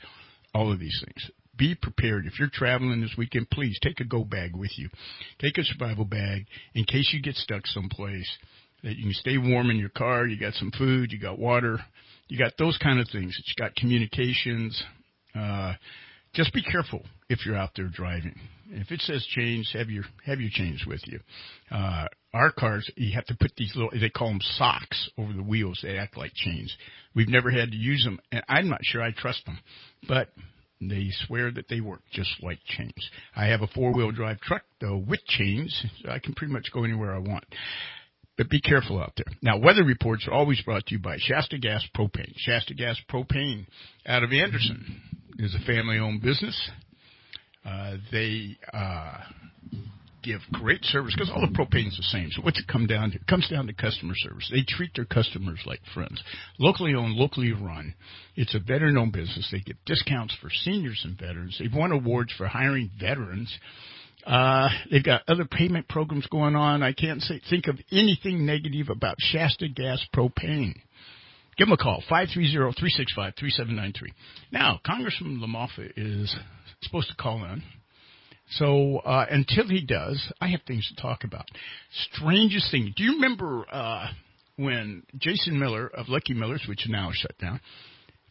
all 0.55 0.73
of 0.73 0.79
these 0.79 1.03
things. 1.05 1.31
be 1.57 1.75
prepared. 1.75 2.27
If 2.27 2.39
you're 2.39 2.51
traveling 2.53 3.01
this 3.01 3.15
weekend, 3.19 3.51
please 3.51 3.79
take 3.83 4.01
a 4.01 4.05
go 4.05 4.25
bag 4.25 4.55
with 4.55 4.79
you. 4.79 4.89
Take 5.41 5.59
a 5.59 5.65
survival 5.65 6.05
bag 6.05 6.47
in 6.75 6.85
case 6.85 7.11
you 7.13 7.21
get 7.21 7.35
stuck 7.35 7.67
someplace 7.67 8.29
that 8.83 8.97
you 8.97 9.05
can 9.05 9.13
stay 9.13 9.39
warm 9.39 9.71
in 9.71 9.77
your 9.77 9.89
car. 9.89 10.27
You 10.27 10.39
got 10.39 10.55
some 10.55 10.71
food, 10.71 11.11
you 11.11 11.19
got 11.19 11.39
water, 11.39 11.81
you 12.29 12.39
got 12.39 12.53
those 12.59 12.79
kind 12.79 13.01
of 13.01 13.09
things. 13.11 13.37
You 13.45 13.55
got 13.63 13.75
communications. 13.75 14.81
Uh, 15.35 15.75
just 16.35 16.53
be 16.53 16.63
careful 16.63 17.03
if 17.29 17.45
you're 17.45 17.57
out 17.57 17.71
there 17.75 17.89
driving. 17.89 18.39
If 18.71 18.91
it 18.91 19.01
says 19.01 19.25
chains, 19.35 19.71
have 19.73 19.89
your 19.89 20.05
have 20.27 20.41
your 20.41 20.51
chains 20.53 20.85
with 20.87 21.01
you. 21.07 21.21
Uh, 21.71 22.07
our 22.39 22.53
cars, 22.53 22.91
you 22.97 23.15
have 23.15 23.27
to 23.27 23.37
put 23.39 23.53
these 23.57 23.73
little, 23.75 23.91
they 23.99 24.09
call 24.09 24.29
them 24.29 24.41
socks 24.41 25.11
over 25.19 25.33
the 25.33 25.43
wheels. 25.43 25.81
They 25.83 25.99
act 25.99 26.17
like 26.17 26.33
chains. 26.35 26.75
We've 27.15 27.29
never 27.29 27.51
had 27.51 27.71
to 27.71 27.77
use 27.77 28.05
them, 28.05 28.21
and 28.33 28.43
I'm 28.49 28.69
not 28.69 28.81
sure 28.83 29.03
I 29.03 29.11
trust 29.13 29.45
them, 29.45 29.59
but 30.07 30.29
they 30.81 31.09
swear 31.27 31.51
that 31.51 31.69
they 31.69 31.81
work 31.81 32.03
just 32.13 32.31
like 32.43 32.61
chains. 32.65 33.11
I 33.35 33.47
have 33.47 33.63
a 33.63 33.67
four 33.67 33.93
wheel 33.93 34.13
drive 34.13 34.41
truck 34.41 34.63
though 34.81 34.97
with 34.97 35.25
chains, 35.27 35.85
so 36.03 36.11
I 36.11 36.21
can 36.21 36.35
pretty 36.35 36.53
much 36.53 36.71
go 36.73 36.85
anywhere 36.85 37.15
I 37.15 37.19
want. 37.19 37.45
But 38.37 38.49
be 38.49 38.61
careful 38.61 39.01
out 39.01 39.15
there. 39.17 39.35
Now, 39.43 39.59
weather 39.59 39.83
reports 39.83 40.29
are 40.29 40.33
always 40.33 40.63
brought 40.63 40.87
to 40.87 40.95
you 40.95 41.01
by 41.01 41.17
Shasta 41.19 41.59
Gas 41.59 41.85
Propane. 41.97 42.33
Shasta 42.37 42.73
Gas 42.73 42.97
Propane 43.11 43.67
out 44.07 44.23
of 44.23 44.33
Anderson 44.33 45.03
is 45.41 45.57
a 45.57 45.67
family 45.67 45.99
owned 45.99 46.23
business. 46.23 46.71
Uh, 47.65 47.97
they 48.13 48.57
uh, 48.73 49.19
give 50.29 50.41
great 50.53 50.85
service 50.85 51.15
because 51.15 51.31
all 51.35 51.41
the 51.41 51.59
propane's 51.59 51.97
the 51.97 52.03
same. 52.03 52.31
So 52.31 52.43
what's 52.43 52.61
it 52.61 52.69
come 52.69 52.87
down 52.87 53.11
to? 53.11 53.17
It 53.17 53.27
comes 53.27 53.49
down 53.49 53.67
to 53.67 53.73
customer 53.73 54.15
service. 54.17 54.49
They 54.53 54.63
treat 54.67 54.91
their 54.95 55.07
customers 55.07 55.61
like 55.65 55.81
friends. 55.95 56.23
Locally 56.59 56.95
owned, 56.95 57.15
locally 57.15 57.53
run. 57.53 57.95
It's 58.37 58.55
a 58.55 58.59
veteran-owned 58.59 59.13
business. 59.13 59.49
They 59.51 59.61
give 59.61 59.77
discounts 59.87 60.37
for 60.41 60.51
seniors 60.51 61.01
and 61.05 61.19
veterans. 61.19 61.57
They've 61.59 61.75
won 61.75 61.93
awards 61.93 62.33
for 62.37 62.47
hiring 62.47 62.91
veterans. 63.01 63.53
Uh, 64.27 64.69
they've 64.91 65.05
got 65.05 65.23
other 65.27 65.47
payment 65.47 65.89
programs 65.89 66.27
going 66.27 66.55
on. 66.55 66.83
I 66.83 66.93
can't 66.93 67.23
say, 67.23 67.41
think 67.49 67.67
of 67.67 67.79
anything 67.91 68.45
negative 68.45 68.89
about 68.91 69.17
Shasta 69.19 69.69
Gas 69.69 70.05
Propane. 70.15 70.75
Give 71.57 71.67
them 71.67 71.73
a 71.73 71.77
call, 71.77 72.03
530-365-3793. 72.11 73.95
Now, 74.53 74.79
Congressman 74.87 75.41
LaMalfa 75.41 75.91
is 75.97 76.37
supposed 76.83 77.09
to 77.09 77.17
call 77.17 77.43
in. 77.45 77.63
So 78.53 78.99
uh, 78.99 79.27
until 79.31 79.69
he 79.69 79.85
does, 79.85 80.23
I 80.41 80.49
have 80.49 80.61
things 80.67 80.91
to 80.95 81.01
talk 81.01 81.25
about. 81.25 81.47
Strangest 82.13 82.71
thing. 82.71 82.95
Do 82.97 83.05
you 83.05 83.15
remember 83.15 83.67
uh, 83.71 84.09
when 84.57 85.03
Jason 85.19 85.59
Miller 85.59 85.87
of 85.87 86.09
Lucky 86.09 86.35
Millers, 86.35 86.65
which 86.69 86.87
now 86.89 87.11
is 87.11 87.19
now 87.19 87.29
shut 87.29 87.39
down, 87.39 87.61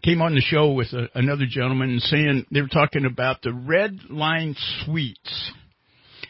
came 0.04 0.22
on 0.22 0.34
the 0.34 0.42
show 0.42 0.72
with 0.72 0.88
a, 0.94 1.08
another 1.14 1.46
gentleman 1.48 2.00
saying 2.00 2.46
they 2.52 2.62
were 2.62 2.68
talking 2.68 3.06
about 3.06 3.42
the 3.42 3.54
Red 3.54 4.00
Line 4.10 4.56
Suites. 4.86 5.52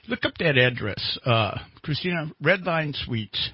Look 0.10 0.26
up 0.26 0.34
that 0.40 0.58
address, 0.58 1.18
uh, 1.26 1.58
Christina, 1.82 2.32
Red 2.42 2.64
Line 2.64 2.94
Suites, 2.94 3.52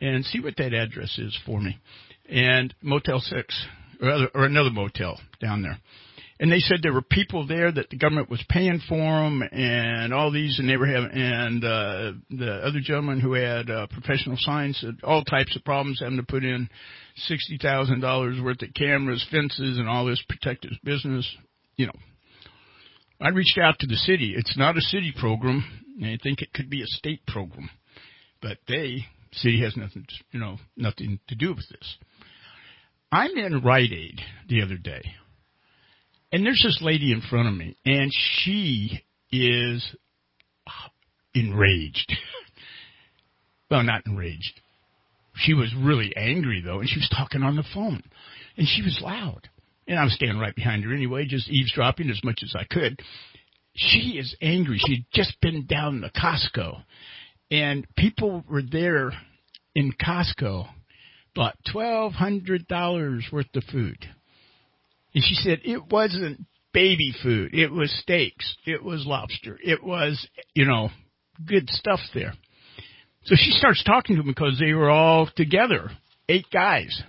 and 0.00 0.24
see 0.24 0.40
what 0.40 0.56
that 0.56 0.72
address 0.72 1.18
is 1.18 1.36
for 1.44 1.60
me. 1.60 1.78
And 2.28 2.74
Motel 2.82 3.20
6, 3.20 3.66
or, 4.00 4.10
other, 4.10 4.28
or 4.34 4.44
another 4.44 4.70
motel 4.70 5.20
down 5.40 5.62
there 5.62 5.78
and 6.42 6.50
they 6.50 6.58
said 6.58 6.80
there 6.82 6.92
were 6.92 7.02
people 7.02 7.46
there 7.46 7.70
that 7.70 7.88
the 7.88 7.96
government 7.96 8.28
was 8.28 8.44
paying 8.48 8.80
for 8.88 8.96
them 8.96 9.42
and 9.52 10.12
all 10.12 10.32
these 10.32 10.58
and 10.58 10.68
they 10.68 10.76
were 10.76 10.86
having 10.86 11.10
and 11.12 11.64
uh 11.64 12.12
the 12.30 12.60
other 12.64 12.80
gentleman 12.82 13.20
who 13.20 13.34
had 13.34 13.70
uh, 13.70 13.86
professional 13.86 14.36
science 14.38 14.84
all 15.04 15.22
types 15.24 15.54
of 15.56 15.64
problems 15.64 16.00
having 16.02 16.18
to 16.18 16.24
put 16.24 16.44
in 16.44 16.68
sixty 17.28 17.56
thousand 17.62 18.00
dollars 18.00 18.40
worth 18.42 18.60
of 18.60 18.74
cameras 18.74 19.24
fences 19.30 19.78
and 19.78 19.88
all 19.88 20.04
this 20.04 20.18
to 20.18 20.34
protect 20.36 20.64
his 20.64 20.76
business 20.82 21.26
you 21.76 21.86
know. 21.86 21.92
I 23.20 23.28
reached 23.28 23.58
out 23.58 23.78
to 23.80 23.86
the 23.86 23.96
city. 23.96 24.34
It's 24.36 24.56
not 24.58 24.76
a 24.76 24.80
city 24.80 25.12
program. 25.18 25.64
I 26.02 26.18
think 26.22 26.42
it 26.42 26.52
could 26.52 26.68
be 26.68 26.82
a 26.82 26.86
state 26.86 27.24
program. 27.26 27.70
But 28.40 28.58
they 28.66 29.06
city 29.32 29.62
has 29.62 29.76
nothing 29.76 30.04
to, 30.08 30.14
you 30.32 30.40
know 30.40 30.58
nothing 30.76 31.20
to 31.28 31.34
do 31.34 31.50
with 31.50 31.68
this. 31.70 31.96
I'm 33.10 33.36
in 33.36 33.62
rite 33.62 33.92
aid 33.92 34.20
the 34.48 34.62
other 34.62 34.76
day 34.76 35.02
and 36.32 36.46
there's 36.46 36.62
this 36.64 36.80
lady 36.80 37.12
in 37.12 37.20
front 37.20 37.48
of 37.48 37.54
me, 37.54 37.76
and 37.84 38.10
she 38.12 39.04
is 39.30 39.94
enraged. 41.34 42.12
well, 43.70 43.82
not 43.82 44.06
enraged. 44.06 44.60
She 45.36 45.54
was 45.54 45.74
really 45.78 46.14
angry 46.16 46.62
though, 46.64 46.80
and 46.80 46.88
she 46.88 46.98
was 46.98 47.08
talking 47.14 47.42
on 47.42 47.56
the 47.56 47.64
phone, 47.74 48.02
and 48.56 48.66
she 48.66 48.82
was 48.82 48.98
loud. 49.02 49.48
And 49.86 49.98
I 49.98 50.04
was 50.04 50.14
standing 50.14 50.38
right 50.38 50.54
behind 50.54 50.84
her 50.84 50.94
anyway, 50.94 51.26
just 51.26 51.50
eavesdropping 51.50 52.08
as 52.08 52.22
much 52.24 52.40
as 52.42 52.54
I 52.56 52.64
could. 52.64 53.00
She 53.74 54.18
is 54.18 54.34
angry. 54.40 54.78
She'd 54.78 55.06
just 55.12 55.38
been 55.40 55.66
down 55.66 56.02
to 56.02 56.10
Costco, 56.10 56.82
and 57.50 57.86
people 57.96 58.44
were 58.48 58.62
there 58.62 59.12
in 59.74 59.92
Costco, 59.92 60.68
bought 61.34 61.56
twelve 61.70 62.12
hundred 62.12 62.68
dollars 62.68 63.26
worth 63.32 63.54
of 63.54 63.64
food 63.64 63.98
and 65.14 65.24
she 65.24 65.34
said 65.34 65.60
it 65.64 65.90
wasn't 65.90 66.46
baby 66.72 67.12
food. 67.22 67.54
It 67.54 67.70
was 67.70 67.92
steaks. 68.02 68.56
It 68.64 68.82
was 68.82 69.06
lobster. 69.06 69.58
It 69.62 69.82
was, 69.84 70.26
you 70.54 70.64
know, 70.64 70.90
good 71.46 71.68
stuff 71.68 72.00
there. 72.14 72.32
So 73.24 73.36
she 73.36 73.52
starts 73.52 73.84
talking 73.84 74.16
to 74.16 74.22
them 74.22 74.32
because 74.34 74.58
they 74.58 74.72
were 74.72 74.90
all 74.90 75.28
together, 75.36 75.90
eight 76.28 76.46
guys. 76.52 77.02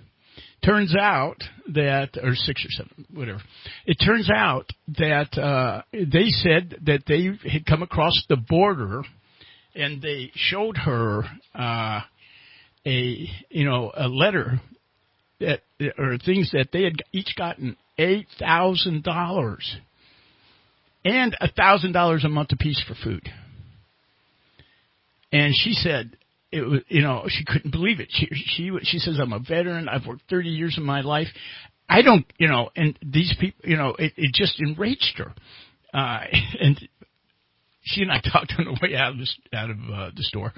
Turns 0.64 0.94
out 0.96 1.36
that, 1.74 2.10
or 2.22 2.34
six 2.34 2.64
or 2.64 2.70
seven, 2.70 3.06
whatever. 3.12 3.40
It 3.84 3.96
turns 4.04 4.30
out 4.34 4.70
that 4.98 5.36
uh, 5.36 5.82
they 5.92 6.28
said 6.28 6.76
that 6.86 7.02
they 7.06 7.30
had 7.50 7.66
come 7.66 7.82
across 7.82 8.24
the 8.28 8.36
border, 8.36 9.02
and 9.74 10.00
they 10.00 10.30
showed 10.34 10.78
her 10.78 11.24
uh, 11.54 12.00
a, 12.86 13.28
you 13.50 13.64
know, 13.64 13.92
a 13.94 14.08
letter 14.08 14.60
that 15.40 15.62
or 15.98 16.16
things 16.24 16.50
that 16.52 16.68
they 16.72 16.84
had 16.84 17.02
each 17.12 17.34
gotten 17.36 17.76
eight 17.98 18.26
thousand 18.38 19.04
dollars 19.04 19.76
and 21.04 21.36
a 21.40 21.50
thousand 21.50 21.92
dollars 21.92 22.24
a 22.24 22.28
month 22.28 22.52
apiece 22.52 22.82
for 22.86 22.94
food. 22.94 23.28
And 25.32 25.52
she 25.56 25.72
said 25.72 26.16
it 26.50 26.62
was, 26.62 26.80
you 26.88 27.02
know, 27.02 27.24
she 27.28 27.44
couldn't 27.44 27.70
believe 27.70 28.00
it. 28.00 28.08
She 28.10 28.28
she 28.32 28.70
she 28.82 28.98
says 28.98 29.18
I'm 29.20 29.32
a 29.32 29.40
veteran. 29.40 29.88
I've 29.88 30.06
worked 30.06 30.22
30 30.30 30.50
years 30.50 30.78
of 30.78 30.84
my 30.84 31.00
life. 31.00 31.28
I 31.88 32.02
don't, 32.02 32.24
you 32.38 32.48
know, 32.48 32.70
and 32.74 32.98
these 33.02 33.34
people, 33.38 33.68
you 33.68 33.76
know, 33.76 33.90
it, 33.98 34.12
it 34.16 34.32
just 34.32 34.58
enraged 34.60 35.18
her. 35.18 35.34
Uh, 35.92 36.20
and 36.60 36.88
she 37.82 38.02
and 38.02 38.10
I 38.10 38.20
talked 38.20 38.54
on 38.58 38.64
the 38.64 38.78
way 38.82 38.96
out 38.96 39.12
of 39.12 39.18
this, 39.18 39.36
out 39.52 39.70
of 39.70 39.76
uh, 39.92 40.10
the 40.16 40.22
store, 40.22 40.52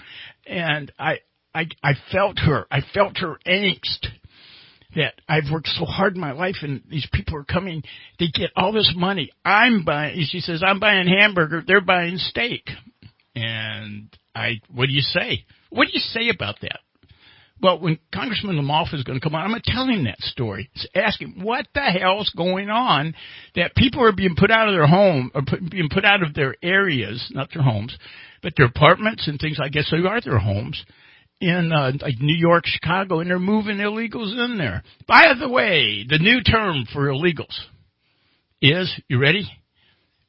and 0.46 0.92
I 0.98 1.18
I 1.54 1.66
I 1.82 1.92
felt 2.12 2.38
her. 2.40 2.66
I 2.70 2.80
felt 2.94 3.18
her 3.18 3.38
angst 3.46 4.06
that 4.96 5.14
I've 5.28 5.52
worked 5.52 5.68
so 5.68 5.84
hard 5.84 6.14
in 6.14 6.20
my 6.20 6.32
life 6.32 6.56
and 6.62 6.82
these 6.88 7.06
people 7.12 7.36
are 7.36 7.44
coming, 7.44 7.82
they 8.18 8.26
get 8.32 8.50
all 8.56 8.72
this 8.72 8.92
money. 8.96 9.30
I'm 9.44 9.84
buying, 9.84 10.26
she 10.28 10.40
says, 10.40 10.62
I'm 10.66 10.80
buying 10.80 11.06
hamburger, 11.06 11.62
they're 11.64 11.82
buying 11.82 12.16
steak. 12.16 12.68
And 13.34 14.08
I, 14.34 14.60
what 14.74 14.86
do 14.86 14.92
you 14.92 15.02
say? 15.02 15.44
What 15.70 15.86
do 15.86 15.92
you 15.92 16.00
say 16.00 16.30
about 16.34 16.56
that? 16.62 16.80
Well, 17.60 17.78
when 17.80 17.98
Congressman 18.12 18.56
LaMalfa 18.56 18.94
is 18.94 19.04
going 19.04 19.18
to 19.18 19.24
come 19.24 19.34
on, 19.34 19.42
I'm 19.42 19.50
going 19.50 19.62
to 19.62 19.72
tell 19.72 19.86
him 19.86 20.04
that 20.04 20.20
story. 20.20 20.70
Ask 20.94 21.20
him 21.20 21.40
what 21.42 21.66
the 21.74 21.80
hell's 21.80 22.30
going 22.36 22.68
on 22.68 23.14
that 23.54 23.74
people 23.74 24.02
are 24.02 24.12
being 24.12 24.34
put 24.36 24.50
out 24.50 24.68
of 24.68 24.74
their 24.74 24.86
home 24.86 25.30
or 25.34 25.42
put, 25.46 25.70
being 25.70 25.88
put 25.90 26.04
out 26.04 26.22
of 26.22 26.34
their 26.34 26.54
areas, 26.62 27.30
not 27.34 27.48
their 27.52 27.62
homes, 27.62 27.96
but 28.42 28.52
their 28.56 28.66
apartments 28.66 29.26
and 29.26 29.38
things. 29.38 29.58
I 29.62 29.68
guess 29.68 29.90
they 29.90 30.06
are 30.06 30.20
their 30.20 30.38
homes 30.38 30.84
in 31.40 31.70
uh, 31.72 31.92
like 32.00 32.20
New 32.20 32.36
York, 32.36 32.64
Chicago, 32.66 33.20
and 33.20 33.30
they're 33.30 33.38
moving 33.38 33.76
illegals 33.76 34.32
in 34.32 34.58
there. 34.58 34.82
By 35.06 35.34
the 35.38 35.48
way, 35.48 36.04
the 36.08 36.18
new 36.18 36.42
term 36.42 36.86
for 36.92 37.08
illegals 37.08 37.54
is 38.62 38.92
you 39.08 39.20
ready? 39.20 39.46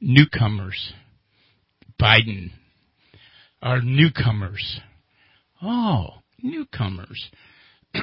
Newcomers. 0.01 0.93
Biden 2.01 2.51
are 3.61 3.81
newcomers. 3.81 4.79
Oh, 5.63 6.09
newcomers. 6.41 7.29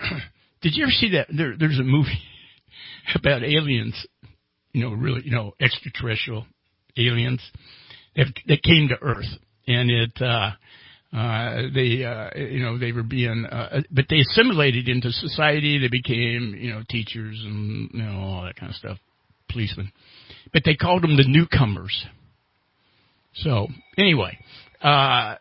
Did 0.62 0.72
you 0.74 0.84
ever 0.84 0.90
see 0.90 1.10
that? 1.12 1.28
There, 1.34 1.54
there's 1.58 1.78
a 1.78 1.84
movie 1.84 2.22
about 3.14 3.44
aliens. 3.44 4.06
You 4.72 4.82
know, 4.82 4.92
really, 4.92 5.22
you 5.24 5.30
know, 5.30 5.52
extraterrestrial 5.60 6.46
aliens 6.96 7.40
that, 8.16 8.26
that 8.48 8.62
came 8.62 8.88
to 8.88 9.00
Earth, 9.00 9.26
and 9.68 9.90
it. 9.90 10.20
uh 10.20 10.52
uh, 11.14 11.68
they, 11.72 12.04
uh, 12.04 12.30
you 12.36 12.58
know, 12.58 12.76
they 12.76 12.90
were 12.90 13.04
being, 13.04 13.46
uh, 13.46 13.82
but 13.92 14.06
they 14.10 14.18
assimilated 14.18 14.88
into 14.88 15.12
society. 15.12 15.78
They 15.78 15.88
became, 15.88 16.56
you 16.58 16.72
know, 16.72 16.82
teachers 16.88 17.40
and, 17.44 17.88
you 17.92 18.02
know, 18.02 18.18
all 18.18 18.42
that 18.42 18.56
kind 18.56 18.70
of 18.70 18.76
stuff, 18.76 18.98
policemen. 19.48 19.92
But 20.52 20.62
they 20.64 20.74
called 20.74 21.02
them 21.02 21.16
the 21.16 21.24
newcomers. 21.26 22.04
So, 23.34 23.68
anyway, 23.96 24.38
uh, 24.82 25.36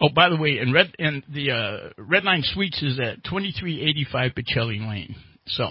oh, 0.00 0.08
by 0.14 0.28
the 0.28 0.36
way, 0.36 0.58
and 0.58 0.72
red, 0.72 0.94
and 1.00 1.24
the, 1.28 1.50
uh, 1.50 1.90
Red 1.98 2.22
Line 2.22 2.42
Suites 2.44 2.80
is 2.80 3.00
at 3.00 3.24
2385 3.24 4.32
Pacelli 4.36 4.88
Lane. 4.88 5.16
So, 5.46 5.66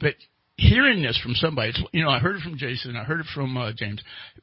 but 0.00 0.14
hearing 0.56 1.02
this 1.02 1.18
from 1.22 1.34
somebody, 1.34 1.72
you 1.92 2.04
know, 2.04 2.10
I 2.10 2.18
heard 2.18 2.36
it 2.36 2.42
from 2.42 2.58
Jason, 2.58 2.94
I 2.94 3.04
heard 3.04 3.20
it 3.20 3.26
from 3.34 3.56
uh, 3.56 3.72
James, 3.74 4.02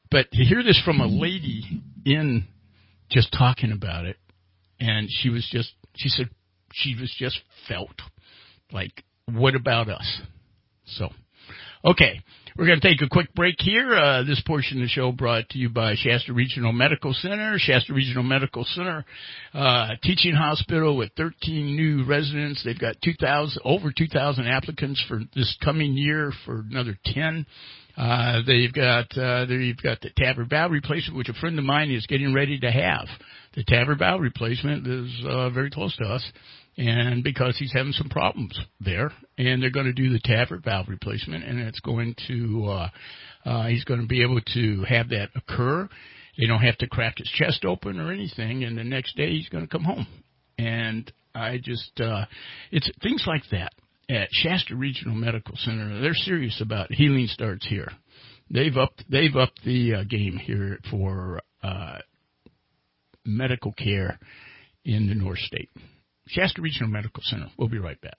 but 0.10 0.32
to 0.32 0.44
hear 0.44 0.64
this 0.64 0.82
from 0.84 1.02
a 1.02 1.08
lady 1.08 1.64
in 2.04 2.48
just 3.10 3.34
talking 3.38 3.72
about 3.72 4.06
it, 4.06 4.18
and 4.80 5.08
she 5.10 5.30
was 5.30 5.48
just, 5.52 5.74
she 5.96 6.10
said 6.10 6.30
she 6.74 6.96
was 7.00 7.14
just 7.18 7.40
felt 7.68 8.02
like, 8.72 9.04
what 9.32 9.56
about 9.56 9.90
us? 9.90 10.22
So, 10.86 11.10
okay. 11.86 12.22
We're 12.58 12.66
going 12.66 12.80
to 12.82 12.88
take 12.88 13.04
a 13.04 13.08
quick 13.08 13.32
break 13.36 13.58
here. 13.60 13.94
Uh, 13.94 14.24
this 14.24 14.42
portion 14.42 14.80
of 14.80 14.86
the 14.86 14.90
show 14.90 15.12
brought 15.12 15.48
to 15.50 15.60
you 15.60 15.70
by 15.70 15.94
Shasta 15.96 16.34
Regional 16.34 16.72
Medical 16.72 17.14
Center. 17.14 17.58
Shasta 17.60 17.94
Regional 17.94 18.24
Medical 18.24 18.64
Center, 18.64 19.06
uh, 19.54 19.90
teaching 20.02 20.34
hospital 20.34 20.98
with 20.98 21.12
13 21.18 21.76
new 21.76 22.04
residents. 22.04 22.64
They've 22.66 22.80
got 22.80 22.96
2,000, 23.04 23.62
over 23.64 23.94
2,000 23.96 24.48
applicants 24.48 25.06
for 25.08 25.20
this 25.36 25.56
coming 25.64 25.94
year 25.94 26.32
for 26.46 26.66
another 26.68 26.98
10. 27.06 27.46
Uh, 27.98 28.42
they've 28.46 28.74
got, 28.74 29.06
uh, 29.18 29.46
they've 29.46 29.82
got 29.82 30.00
the 30.02 30.12
TAVR 30.18 30.48
valve 30.50 30.72
replacement, 30.72 31.18
which 31.18 31.30
a 31.30 31.34
friend 31.34 31.58
of 31.58 31.66
mine 31.66 31.90
is 31.90 32.06
getting 32.06 32.34
ready 32.34 32.60
to 32.60 32.72
have. 32.72 33.08
The 33.56 33.64
TAVR 33.64 33.98
valve 33.98 34.22
replacement 34.22 34.86
is, 34.86 35.26
uh, 35.28 35.50
very 35.50 35.72
close 35.72 35.96
to 35.98 36.04
us 36.06 36.32
and 36.78 37.24
because 37.24 37.58
he's 37.58 37.74
having 37.74 37.92
some 37.92 38.10
problems 38.10 38.58
there, 38.80 39.12
and 39.38 39.62
they're 39.62 39.72
going 39.72 39.88
to 39.88 39.94
do 39.94 40.10
the 40.10 40.20
TAVR 40.20 40.64
valve 40.64 40.88
replacement, 40.88 41.44
and 41.44 41.60
it's 41.60 41.80
going 41.80 42.16
to 42.28 42.66
uh, 42.70 42.90
uh, 43.46 43.68
he's 43.68 43.84
going 43.84 44.02
to 44.02 44.08
be 44.08 44.22
able 44.22 44.42
to 44.54 44.84
have 44.88 45.10
that 45.10 45.30
occur. 45.36 45.90
They 46.38 46.46
don't 46.46 46.62
have 46.62 46.78
to 46.80 46.88
crack 46.88 47.18
his 47.18 47.30
chest 47.30 47.66
open 47.66 48.00
or 48.00 48.12
anything, 48.12 48.64
and 48.64 48.78
the 48.78 48.84
next 48.84 49.16
day 49.18 49.32
he's 49.32 49.50
going 49.50 49.66
to 49.66 49.72
come 49.72 49.84
home. 49.84 50.06
And 50.60 51.12
I 51.34 51.58
just 51.58 52.00
uh, 52.00 52.26
it's 52.72 52.90
things 53.02 53.24
like 53.26 53.44
that 53.52 53.74
at 54.10 54.30
Shasta 54.32 54.76
Regional 54.76 55.16
Medical 55.16 55.56
Center. 55.58 56.02
They're 56.02 56.14
serious 56.14 56.62
about 56.62 56.92
healing 56.92 57.28
starts 57.28 57.68
here. 57.68 57.92
They've 58.50 58.76
upped 58.76 59.04
they've 59.10 59.36
upped 59.36 59.64
the 59.66 59.96
uh, 59.96 60.04
game 60.04 60.38
here 60.38 60.80
for 60.90 61.42
uh, 61.62 61.98
medical 63.26 63.74
care 63.74 64.20
in 64.86 65.08
the 65.08 65.16
North 65.16 65.40
State. 65.40 65.70
Shasta 66.28 66.62
Regional 66.62 66.90
Medical 66.90 67.22
Center. 67.24 67.48
We'll 67.58 67.68
be 67.68 67.80
right 67.80 68.00
back. 68.00 68.18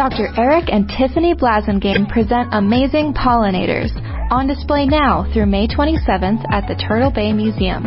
Dr. 0.00 0.32
Eric 0.40 0.72
and 0.72 0.88
Tiffany 0.88 1.34
Blasingame 1.34 2.08
present 2.08 2.48
Amazing 2.56 3.12
Pollinators 3.12 3.92
on 4.32 4.48
display 4.48 4.86
now 4.86 5.28
through 5.28 5.44
May 5.44 5.68
27th 5.68 6.40
at 6.48 6.64
the 6.64 6.74
Turtle 6.80 7.12
Bay 7.12 7.34
Museum. 7.34 7.84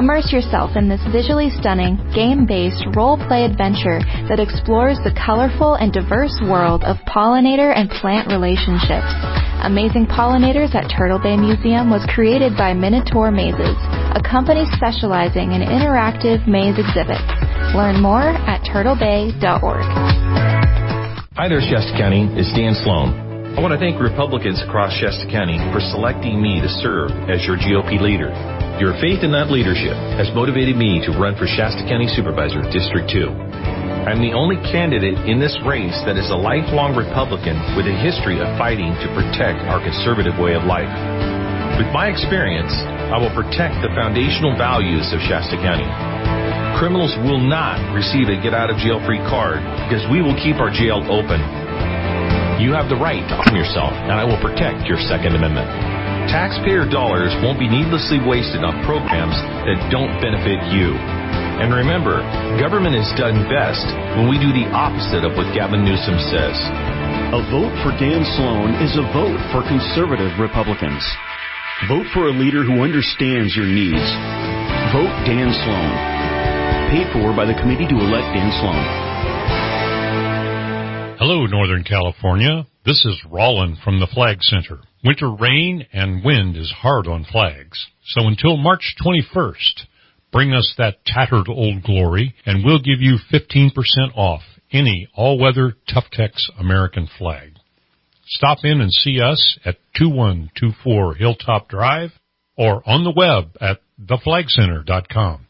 Immerse 0.00 0.32
yourself 0.32 0.72
in 0.74 0.88
this 0.88 1.04
visually 1.12 1.52
stunning, 1.60 2.00
game-based 2.16 2.96
role-play 2.96 3.44
adventure 3.44 4.00
that 4.32 4.40
explores 4.40 4.96
the 5.04 5.12
colorful 5.12 5.76
and 5.76 5.92
diverse 5.92 6.32
world 6.48 6.80
of 6.82 6.96
pollinator 7.04 7.76
and 7.76 7.92
plant 8.00 8.32
relationships. 8.32 9.12
Amazing 9.60 10.08
Pollinators 10.08 10.72
at 10.72 10.88
Turtle 10.88 11.20
Bay 11.20 11.36
Museum 11.36 11.92
was 11.92 12.08
created 12.08 12.56
by 12.56 12.72
Minotaur 12.72 13.28
Mazes, 13.28 13.76
a 14.16 14.22
company 14.24 14.64
specializing 14.72 15.52
in 15.52 15.60
interactive 15.60 16.40
maze 16.48 16.80
exhibits. 16.80 17.28
Learn 17.76 18.00
more 18.00 18.32
at 18.48 18.64
turtlebay.org. 18.64 20.49
Hi 21.38 21.46
there, 21.46 21.62
Shasta 21.62 21.94
County. 21.94 22.26
It's 22.34 22.50
Dan 22.58 22.74
Sloan. 22.82 23.14
I 23.54 23.62
want 23.62 23.70
to 23.70 23.78
thank 23.78 24.02
Republicans 24.02 24.58
across 24.66 24.90
Shasta 24.98 25.30
County 25.30 25.62
for 25.70 25.78
selecting 25.78 26.42
me 26.42 26.58
to 26.58 26.66
serve 26.82 27.14
as 27.30 27.46
your 27.46 27.54
GOP 27.54 28.02
leader. 28.02 28.34
Your 28.82 28.98
faith 28.98 29.22
in 29.22 29.30
that 29.30 29.46
leadership 29.46 29.94
has 30.18 30.26
motivated 30.34 30.74
me 30.74 30.98
to 31.06 31.14
run 31.14 31.38
for 31.38 31.46
Shasta 31.46 31.86
County 31.86 32.10
Supervisor 32.10 32.66
District 32.74 33.06
2. 33.06 33.30
I'm 34.10 34.18
the 34.18 34.34
only 34.34 34.58
candidate 34.74 35.22
in 35.30 35.38
this 35.38 35.54
race 35.62 35.94
that 36.02 36.18
is 36.18 36.34
a 36.34 36.36
lifelong 36.36 36.98
Republican 36.98 37.54
with 37.78 37.86
a 37.86 37.94
history 37.94 38.42
of 38.42 38.50
fighting 38.58 38.90
to 38.90 39.06
protect 39.14 39.62
our 39.70 39.78
conservative 39.78 40.34
way 40.34 40.58
of 40.58 40.66
life. 40.66 40.90
With 41.78 41.94
my 41.94 42.10
experience, 42.10 42.74
I 43.14 43.22
will 43.22 43.30
protect 43.38 43.78
the 43.86 43.94
foundational 43.94 44.58
values 44.58 45.06
of 45.14 45.22
Shasta 45.30 45.62
County. 45.62 45.86
Criminals 46.80 47.12
will 47.28 47.44
not 47.44 47.76
receive 47.92 48.32
a 48.32 48.40
get 48.40 48.56
out 48.56 48.72
of 48.72 48.80
jail 48.80 49.04
free 49.04 49.20
card 49.28 49.60
because 49.84 50.00
we 50.08 50.24
will 50.24 50.32
keep 50.40 50.56
our 50.56 50.72
jail 50.72 51.04
open. 51.12 51.36
You 52.56 52.72
have 52.72 52.88
the 52.88 52.96
right 52.96 53.20
to 53.20 53.36
arm 53.36 53.52
yourself, 53.52 53.92
and 53.92 54.16
I 54.16 54.24
will 54.24 54.40
protect 54.40 54.88
your 54.88 54.96
Second 55.04 55.36
Amendment. 55.36 55.68
Taxpayer 56.32 56.88
dollars 56.88 57.36
won't 57.44 57.60
be 57.60 57.68
needlessly 57.68 58.16
wasted 58.24 58.64
on 58.64 58.80
programs 58.88 59.36
that 59.68 59.76
don't 59.92 60.08
benefit 60.24 60.56
you. 60.72 60.96
And 61.60 61.68
remember, 61.68 62.24
government 62.56 62.96
is 62.96 63.12
done 63.12 63.44
best 63.52 63.84
when 64.16 64.32
we 64.32 64.40
do 64.40 64.48
the 64.48 64.72
opposite 64.72 65.20
of 65.20 65.36
what 65.36 65.52
Gavin 65.52 65.84
Newsom 65.84 66.16
says. 66.32 66.56
A 67.36 67.44
vote 67.52 67.76
for 67.84 67.92
Dan 68.00 68.24
Sloan 68.40 68.80
is 68.80 68.96
a 68.96 69.04
vote 69.12 69.36
for 69.52 69.60
conservative 69.68 70.32
Republicans. 70.40 71.04
Vote 71.92 72.08
for 72.16 72.32
a 72.32 72.36
leader 72.40 72.64
who 72.64 72.80
understands 72.80 73.52
your 73.52 73.68
needs. 73.68 74.08
Vote 74.96 75.12
Dan 75.28 75.52
Sloan. 75.52 76.29
Paid 76.90 77.06
for 77.12 77.30
by 77.36 77.44
the 77.46 77.54
Committee 77.54 77.86
to 77.86 77.94
Elect 77.94 78.34
Dan 78.34 78.50
Sloan. 78.58 78.84
Hello, 81.20 81.46
Northern 81.46 81.84
California. 81.84 82.66
This 82.84 83.04
is 83.04 83.22
Rollin 83.30 83.76
from 83.84 84.00
the 84.00 84.08
Flag 84.12 84.38
Center. 84.40 84.80
Winter 85.04 85.30
rain 85.30 85.86
and 85.92 86.24
wind 86.24 86.56
is 86.56 86.74
hard 86.76 87.06
on 87.06 87.22
flags. 87.22 87.86
So 88.06 88.26
until 88.26 88.56
March 88.56 88.96
21st, 89.06 89.86
bring 90.32 90.52
us 90.52 90.74
that 90.78 91.04
tattered 91.06 91.48
old 91.48 91.84
glory 91.84 92.34
and 92.44 92.64
we'll 92.64 92.82
give 92.82 92.98
you 93.00 93.18
15% 93.32 93.70
off 94.16 94.42
any 94.72 95.06
all-weather 95.14 95.74
Tough-Tex 95.94 96.50
American 96.58 97.08
flag. 97.16 97.52
Stop 98.26 98.64
in 98.64 98.80
and 98.80 98.90
see 98.90 99.20
us 99.20 99.60
at 99.64 99.76
2124 99.96 101.14
Hilltop 101.14 101.68
Drive 101.68 102.10
or 102.56 102.82
on 102.84 103.04
the 103.04 103.14
web 103.16 103.56
at 103.60 103.78
theflagcenter.com. 104.04 105.46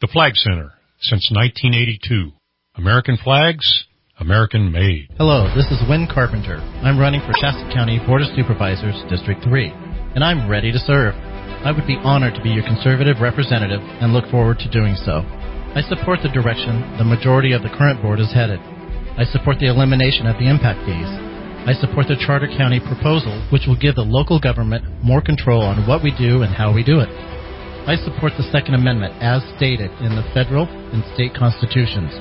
The 0.00 0.06
Flag 0.06 0.36
Center 0.36 0.70
since 1.04 1.28
1982. 1.28 2.32
American 2.80 3.18
flags, 3.20 3.84
American 4.20 4.72
made. 4.72 5.12
Hello, 5.20 5.52
this 5.52 5.68
is 5.68 5.84
Win 5.84 6.08
Carpenter. 6.08 6.56
I'm 6.80 6.96
running 6.96 7.20
for 7.20 7.36
Shasta 7.36 7.68
County 7.76 8.00
Board 8.08 8.24
of 8.24 8.32
Supervisors, 8.32 8.96
District 9.12 9.44
3, 9.44 9.68
and 10.16 10.24
I'm 10.24 10.48
ready 10.48 10.72
to 10.72 10.80
serve. 10.80 11.12
I 11.60 11.76
would 11.76 11.86
be 11.86 12.00
honored 12.00 12.32
to 12.34 12.42
be 12.42 12.56
your 12.56 12.64
conservative 12.64 13.20
representative 13.20 13.84
and 14.00 14.16
look 14.16 14.24
forward 14.32 14.64
to 14.64 14.72
doing 14.72 14.96
so. 14.96 15.20
I 15.76 15.84
support 15.84 16.24
the 16.24 16.32
direction 16.32 16.96
the 16.96 17.04
majority 17.04 17.52
of 17.52 17.60
the 17.60 17.74
current 17.76 18.00
board 18.00 18.16
is 18.16 18.32
headed. 18.32 18.60
I 19.20 19.28
support 19.28 19.60
the 19.60 19.68
elimination 19.68 20.24
of 20.24 20.40
the 20.40 20.48
impact 20.48 20.88
fees. 20.88 21.10
I 21.68 21.76
support 21.76 22.08
the 22.08 22.16
Charter 22.16 22.48
County 22.48 22.80
proposal, 22.80 23.36
which 23.52 23.68
will 23.68 23.76
give 23.76 24.00
the 24.00 24.08
local 24.08 24.40
government 24.40 24.88
more 25.04 25.20
control 25.20 25.60
on 25.60 25.84
what 25.84 26.02
we 26.02 26.16
do 26.16 26.48
and 26.48 26.54
how 26.54 26.72
we 26.72 26.80
do 26.80 27.00
it. 27.00 27.12
I 27.84 28.00
support 28.00 28.32
the 28.40 28.48
Second 28.48 28.80
Amendment 28.80 29.12
as 29.20 29.44
stated 29.60 29.92
in 30.00 30.16
the 30.16 30.24
federal 30.32 30.64
and 30.64 31.04
state 31.12 31.36
constitutions. 31.36 32.16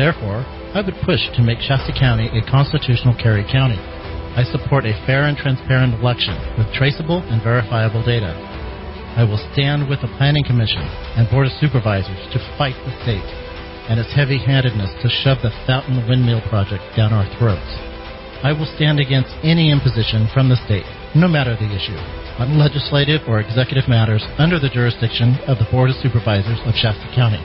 Therefore, 0.00 0.40
I 0.72 0.80
would 0.80 0.96
push 1.04 1.20
to 1.36 1.44
make 1.44 1.60
Shasta 1.60 1.92
County 1.92 2.32
a 2.32 2.40
constitutional 2.48 3.12
carry 3.20 3.44
county. 3.44 3.76
I 4.32 4.48
support 4.48 4.88
a 4.88 4.96
fair 5.04 5.28
and 5.28 5.36
transparent 5.36 6.00
election 6.00 6.40
with 6.56 6.72
traceable 6.72 7.20
and 7.20 7.44
verifiable 7.44 8.00
data. 8.00 8.32
I 9.14 9.28
will 9.28 9.38
stand 9.52 9.92
with 9.92 10.00
the 10.00 10.08
Planning 10.16 10.48
Commission 10.48 10.82
and 11.20 11.28
Board 11.28 11.52
of 11.52 11.54
Supervisors 11.60 12.24
to 12.32 12.40
fight 12.56 12.74
the 12.88 12.96
state 13.04 13.28
and 13.92 14.00
its 14.00 14.10
heavy-handedness 14.16 15.04
to 15.04 15.12
shove 15.20 15.44
the 15.44 15.52
Fountain 15.68 16.00
Windmill 16.08 16.40
project 16.48 16.82
down 16.96 17.12
our 17.12 17.28
throats. 17.36 17.68
I 18.40 18.56
will 18.56 18.66
stand 18.80 19.04
against 19.04 19.36
any 19.44 19.68
imposition 19.68 20.32
from 20.32 20.48
the 20.48 20.56
state, 20.64 20.88
no 21.12 21.28
matter 21.28 21.52
the 21.60 21.68
issue, 21.68 22.00
on 22.38 22.58
legislative 22.58 23.20
or 23.28 23.40
executive 23.40 23.88
matters 23.88 24.24
under 24.38 24.58
the 24.58 24.68
jurisdiction 24.68 25.38
of 25.46 25.58
the 25.58 25.68
Board 25.70 25.90
of 25.90 25.96
Supervisors 25.96 26.58
of 26.66 26.74
Shasta 26.74 27.06
County. 27.14 27.42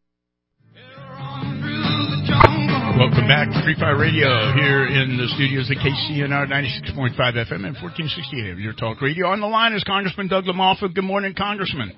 Welcome 2.97 3.27
back 3.27 3.49
to 3.49 3.61
Free 3.63 3.75
Fire 3.75 3.95
Radio 3.95 4.53
here 4.53 4.87
in 4.87 5.17
the 5.17 5.27
studios 5.35 5.69
at 5.69 5.77
KCNR 5.77 6.47
96.5 6.49 7.13
FM 7.13 7.63
and 7.63 7.77
1460 7.77 8.49
AM. 8.49 8.59
Your 8.59 8.73
talk 8.73 8.99
radio. 9.03 9.27
On 9.27 9.39
the 9.39 9.45
line 9.45 9.73
is 9.73 9.83
Congressman 9.83 10.27
Doug 10.27 10.45
LaMalfa. 10.45 10.95
Good 10.95 11.03
morning, 11.03 11.35
Congressman. 11.37 11.95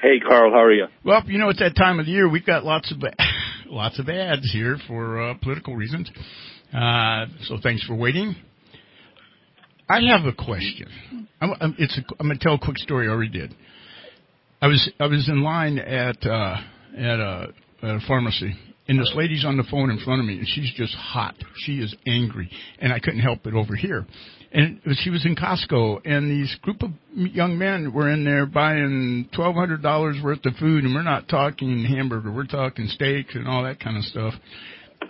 Hey, 0.00 0.18
Carl. 0.26 0.50
How 0.50 0.62
are 0.62 0.72
you? 0.72 0.86
Well, 1.04 1.22
you 1.26 1.36
know, 1.36 1.50
it's 1.50 1.58
that 1.58 1.76
time 1.76 2.00
of 2.00 2.06
the 2.06 2.12
year. 2.12 2.26
We've 2.26 2.46
got 2.46 2.64
lots 2.64 2.90
of 2.90 3.02
lots 3.66 3.98
of 3.98 4.08
ads 4.08 4.50
here 4.50 4.78
for 4.88 5.20
uh, 5.20 5.34
political 5.42 5.76
reasons. 5.76 6.10
Uh, 6.72 7.26
so 7.42 7.58
thanks 7.62 7.84
for 7.84 7.94
waiting. 7.94 8.34
I 9.90 10.00
have 10.08 10.24
a 10.24 10.32
question. 10.32 11.28
I'm, 11.38 11.52
I'm, 11.60 11.76
it's 11.78 11.98
a, 11.98 12.14
I'm 12.18 12.28
going 12.28 12.38
to 12.38 12.42
tell 12.42 12.54
a 12.54 12.58
quick 12.58 12.78
story. 12.78 13.08
I 13.08 13.10
already 13.10 13.38
did. 13.38 13.54
I 14.62 14.68
was 14.68 14.90
I 14.98 15.06
was 15.06 15.28
in 15.28 15.42
line 15.42 15.78
at 15.78 16.26
uh, 16.26 16.56
at 16.96 17.20
a, 17.20 17.48
at 17.82 17.90
a 17.90 18.00
pharmacy, 18.08 18.54
and 18.88 18.98
this 18.98 19.12
lady's 19.14 19.44
on 19.44 19.56
the 19.56 19.64
phone 19.70 19.90
in 19.90 19.98
front 19.98 20.20
of 20.20 20.26
me, 20.26 20.38
and 20.38 20.48
she's 20.48 20.72
just 20.74 20.94
hot. 20.94 21.34
She 21.58 21.78
is 21.78 21.94
angry, 22.06 22.50
and 22.80 22.92
I 22.92 22.98
couldn't 22.98 23.20
help 23.20 23.40
but 23.44 23.54
overhear. 23.54 24.06
And 24.50 24.80
she 25.02 25.10
was 25.10 25.26
in 25.26 25.36
Costco, 25.36 26.00
and 26.06 26.30
these 26.30 26.54
group 26.62 26.82
of 26.82 26.90
young 27.14 27.58
men 27.58 27.92
were 27.92 28.08
in 28.08 28.24
there 28.24 28.46
buying 28.46 29.28
twelve 29.34 29.54
hundred 29.54 29.82
dollars 29.82 30.16
worth 30.24 30.44
of 30.46 30.54
food, 30.54 30.84
and 30.84 30.94
we're 30.94 31.02
not 31.02 31.28
talking 31.28 31.84
hamburger, 31.84 32.32
we're 32.32 32.46
talking 32.46 32.86
steaks 32.88 33.34
and 33.34 33.46
all 33.46 33.64
that 33.64 33.78
kind 33.78 33.98
of 33.98 34.04
stuff. 34.04 34.32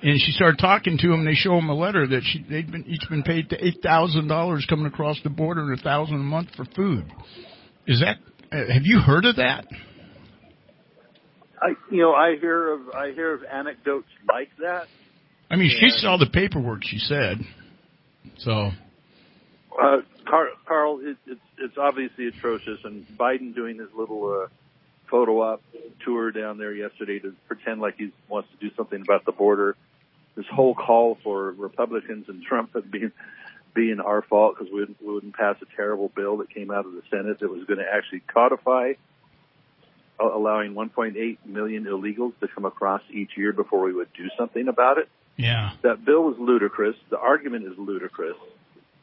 And 0.02 0.20
she 0.20 0.32
started 0.32 0.58
talking 0.58 0.98
to 0.98 1.08
them. 1.08 1.24
They 1.24 1.34
show 1.34 1.54
them 1.54 1.70
a 1.70 1.74
letter 1.74 2.06
that 2.06 2.20
she, 2.22 2.44
they'd 2.50 2.70
been 2.70 2.84
each 2.86 3.08
been 3.08 3.22
paid 3.22 3.48
to 3.50 3.64
eight 3.64 3.78
thousand 3.82 4.26
dollars 4.28 4.66
coming 4.68 4.86
across 4.86 5.18
the 5.22 5.30
border 5.30 5.62
and 5.62 5.78
a 5.78 5.82
thousand 5.82 6.16
a 6.16 6.18
month 6.18 6.48
for 6.56 6.64
food. 6.76 7.04
Is 7.86 8.00
that? 8.00 8.18
Have 8.50 8.82
you 8.82 8.98
heard 9.00 9.24
of 9.24 9.36
that? 9.36 9.66
I, 11.60 11.68
you 11.90 12.02
know, 12.02 12.12
I 12.14 12.36
hear 12.36 12.72
of 12.72 12.90
I 12.94 13.12
hear 13.12 13.34
of 13.34 13.44
anecdotes 13.44 14.08
like 14.28 14.50
that. 14.60 14.86
I 15.50 15.56
mean, 15.56 15.70
she 15.70 15.88
saw 15.90 16.16
the 16.18 16.26
paperwork. 16.26 16.84
She 16.84 16.98
said, 16.98 17.38
so. 18.38 18.70
Uh, 19.80 19.98
Car- 20.28 20.48
Carl, 20.66 21.00
it, 21.02 21.16
it's 21.26 21.40
it's 21.58 21.78
obviously 21.78 22.26
atrocious, 22.26 22.80
and 22.84 23.06
Biden 23.16 23.54
doing 23.54 23.78
his 23.78 23.88
little 23.96 24.42
uh, 24.44 24.48
photo 25.10 25.40
op 25.40 25.62
tour 26.04 26.30
down 26.32 26.58
there 26.58 26.74
yesterday 26.74 27.18
to 27.20 27.34
pretend 27.46 27.80
like 27.80 27.96
he 27.96 28.12
wants 28.28 28.48
to 28.50 28.68
do 28.68 28.74
something 28.76 29.00
about 29.00 29.24
the 29.24 29.32
border. 29.32 29.76
This 30.36 30.46
whole 30.52 30.74
call 30.74 31.18
for 31.24 31.52
Republicans 31.52 32.26
and 32.28 32.42
Trump 32.42 32.76
being 32.90 33.12
being 33.74 34.00
our 34.00 34.22
fault 34.22 34.56
because 34.58 34.72
we, 34.72 34.80
wouldn't- 34.80 35.00
we 35.02 35.12
wouldn't 35.14 35.34
pass 35.36 35.56
a 35.62 35.76
terrible 35.76 36.10
bill 36.14 36.38
that 36.38 36.50
came 36.50 36.70
out 36.70 36.84
of 36.84 36.92
the 36.92 37.02
Senate 37.10 37.38
that 37.40 37.48
was 37.48 37.64
going 37.64 37.78
to 37.78 37.86
actually 37.90 38.20
codify 38.20 38.92
allowing 40.20 40.74
1.8 40.74 41.38
million 41.46 41.84
illegals 41.84 42.32
to 42.40 42.48
come 42.48 42.64
across 42.64 43.02
each 43.10 43.36
year 43.36 43.52
before 43.52 43.82
we 43.82 43.92
would 43.92 44.12
do 44.14 44.28
something 44.36 44.68
about 44.68 44.98
it. 44.98 45.08
Yeah. 45.36 45.70
That 45.82 46.04
bill 46.04 46.32
is 46.32 46.38
ludicrous. 46.38 46.96
The 47.10 47.18
argument 47.18 47.66
is 47.66 47.78
ludicrous. 47.78 48.36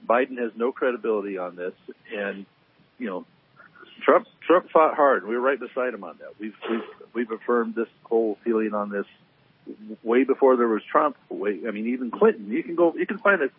Biden 0.08 0.38
has 0.38 0.52
no 0.56 0.72
credibility 0.72 1.38
on 1.38 1.56
this, 1.56 1.74
and 2.14 2.46
you 3.00 3.08
know, 3.08 3.26
Trump 4.02 4.28
Trump 4.42 4.70
fought 4.70 4.96
hard. 4.96 5.28
We 5.28 5.36
were 5.36 5.42
right 5.42 5.60
beside 5.60 5.94
him 5.94 6.04
on 6.04 6.18
that. 6.20 6.40
We've 6.40 6.56
we've 6.70 6.82
we've 7.14 7.32
affirmed 7.32 7.76
this 7.76 7.88
whole 8.04 8.38
feeling 8.44 8.74
on 8.74 8.90
this 8.90 9.06
way 10.04 10.24
before 10.24 10.58
there 10.58 10.68
was 10.68 10.84
Trump. 10.84 11.18
Way, 11.30 11.62
I 11.68 11.72
mean, 11.72 11.88
even 11.88 12.12
Clinton. 12.12 12.52
You 12.52 12.64
can 12.64 12.76
go. 12.76 12.94
You 12.96 13.08
can 13.08 13.18
find 13.18 13.42
a, 13.42 13.50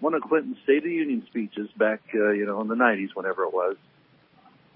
one 0.00 0.14
of 0.14 0.22
Clinton's 0.22 0.58
State 0.62 0.78
of 0.78 0.84
the 0.84 0.90
Union 0.90 1.24
speeches 1.26 1.68
back, 1.76 2.00
uh, 2.14 2.30
you 2.30 2.46
know, 2.46 2.60
in 2.60 2.68
the 2.68 2.74
'90s, 2.74 3.14
whenever 3.14 3.44
it 3.44 3.52
was, 3.52 3.76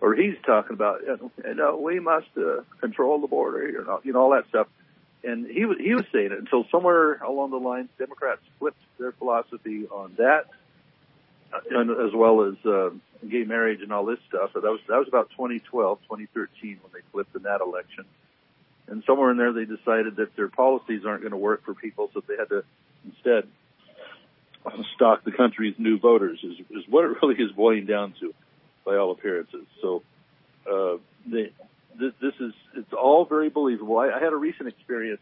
or 0.00 0.14
he's 0.14 0.36
talking 0.44 0.72
about, 0.72 1.02
you 1.02 1.54
know, 1.54 1.76
we 1.76 2.00
must 2.00 2.28
uh, 2.36 2.62
control 2.80 3.20
the 3.20 3.26
border, 3.26 3.68
you 3.68 3.84
know, 3.84 4.00
you 4.02 4.12
know, 4.12 4.20
all 4.20 4.30
that 4.30 4.48
stuff. 4.48 4.66
And 5.22 5.46
he 5.46 5.66
was 5.66 5.76
he 5.78 5.94
was 5.94 6.04
saying 6.12 6.32
it 6.32 6.38
until 6.38 6.64
somewhere 6.70 7.16
along 7.16 7.50
the 7.50 7.58
line, 7.58 7.90
Democrats 7.98 8.40
flipped 8.58 8.80
their 8.98 9.12
philosophy 9.12 9.86
on 9.86 10.14
that, 10.16 10.46
uh, 11.52 11.60
and 11.70 11.90
as 11.90 12.14
well 12.14 12.44
as 12.44 12.54
uh, 12.64 12.90
gay 13.28 13.44
marriage 13.44 13.82
and 13.82 13.92
all 13.92 14.06
this 14.06 14.18
stuff. 14.28 14.50
So 14.54 14.60
that 14.60 14.70
was 14.70 14.80
that 14.88 14.98
was 14.98 15.08
about 15.08 15.28
2012, 15.30 15.98
2013 16.04 16.80
when 16.82 16.92
they 16.94 17.00
flipped 17.12 17.36
in 17.36 17.42
that 17.42 17.60
election. 17.60 18.06
And 18.88 19.04
somewhere 19.06 19.30
in 19.30 19.36
there, 19.36 19.52
they 19.52 19.66
decided 19.66 20.16
that 20.16 20.34
their 20.36 20.48
policies 20.48 21.04
aren't 21.04 21.20
going 21.20 21.32
to 21.32 21.36
work 21.36 21.64
for 21.64 21.74
people, 21.74 22.10
so 22.14 22.22
they 22.26 22.36
had 22.36 22.48
to 22.48 22.64
instead 23.04 23.46
stock 24.94 25.24
the 25.24 25.32
country's 25.32 25.74
new 25.78 25.98
voters. 25.98 26.40
Is 26.42 26.58
is 26.70 26.88
what 26.88 27.04
it 27.04 27.22
really 27.22 27.36
is 27.36 27.52
boiling 27.52 27.84
down 27.84 28.14
to, 28.20 28.34
by 28.84 28.96
all 28.96 29.12
appearances. 29.12 29.66
So 29.82 30.02
uh, 30.70 30.96
they, 31.26 31.52
this, 31.98 32.12
this 32.20 32.34
is 32.40 32.52
it's 32.76 32.92
all 32.92 33.24
very 33.24 33.48
believable. 33.48 33.98
I, 33.98 34.10
I 34.10 34.18
had 34.18 34.32
a 34.32 34.36
recent 34.36 34.68
experience. 34.68 35.20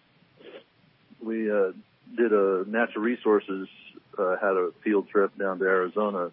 We 1.22 1.50
uh, 1.50 1.72
did 2.16 2.32
a 2.32 2.64
natural 2.66 3.02
resources 3.02 3.68
uh, 4.18 4.36
had 4.40 4.56
a 4.56 4.70
field 4.82 5.08
trip 5.08 5.36
down 5.38 5.58
to 5.58 5.64
Arizona 5.64 6.30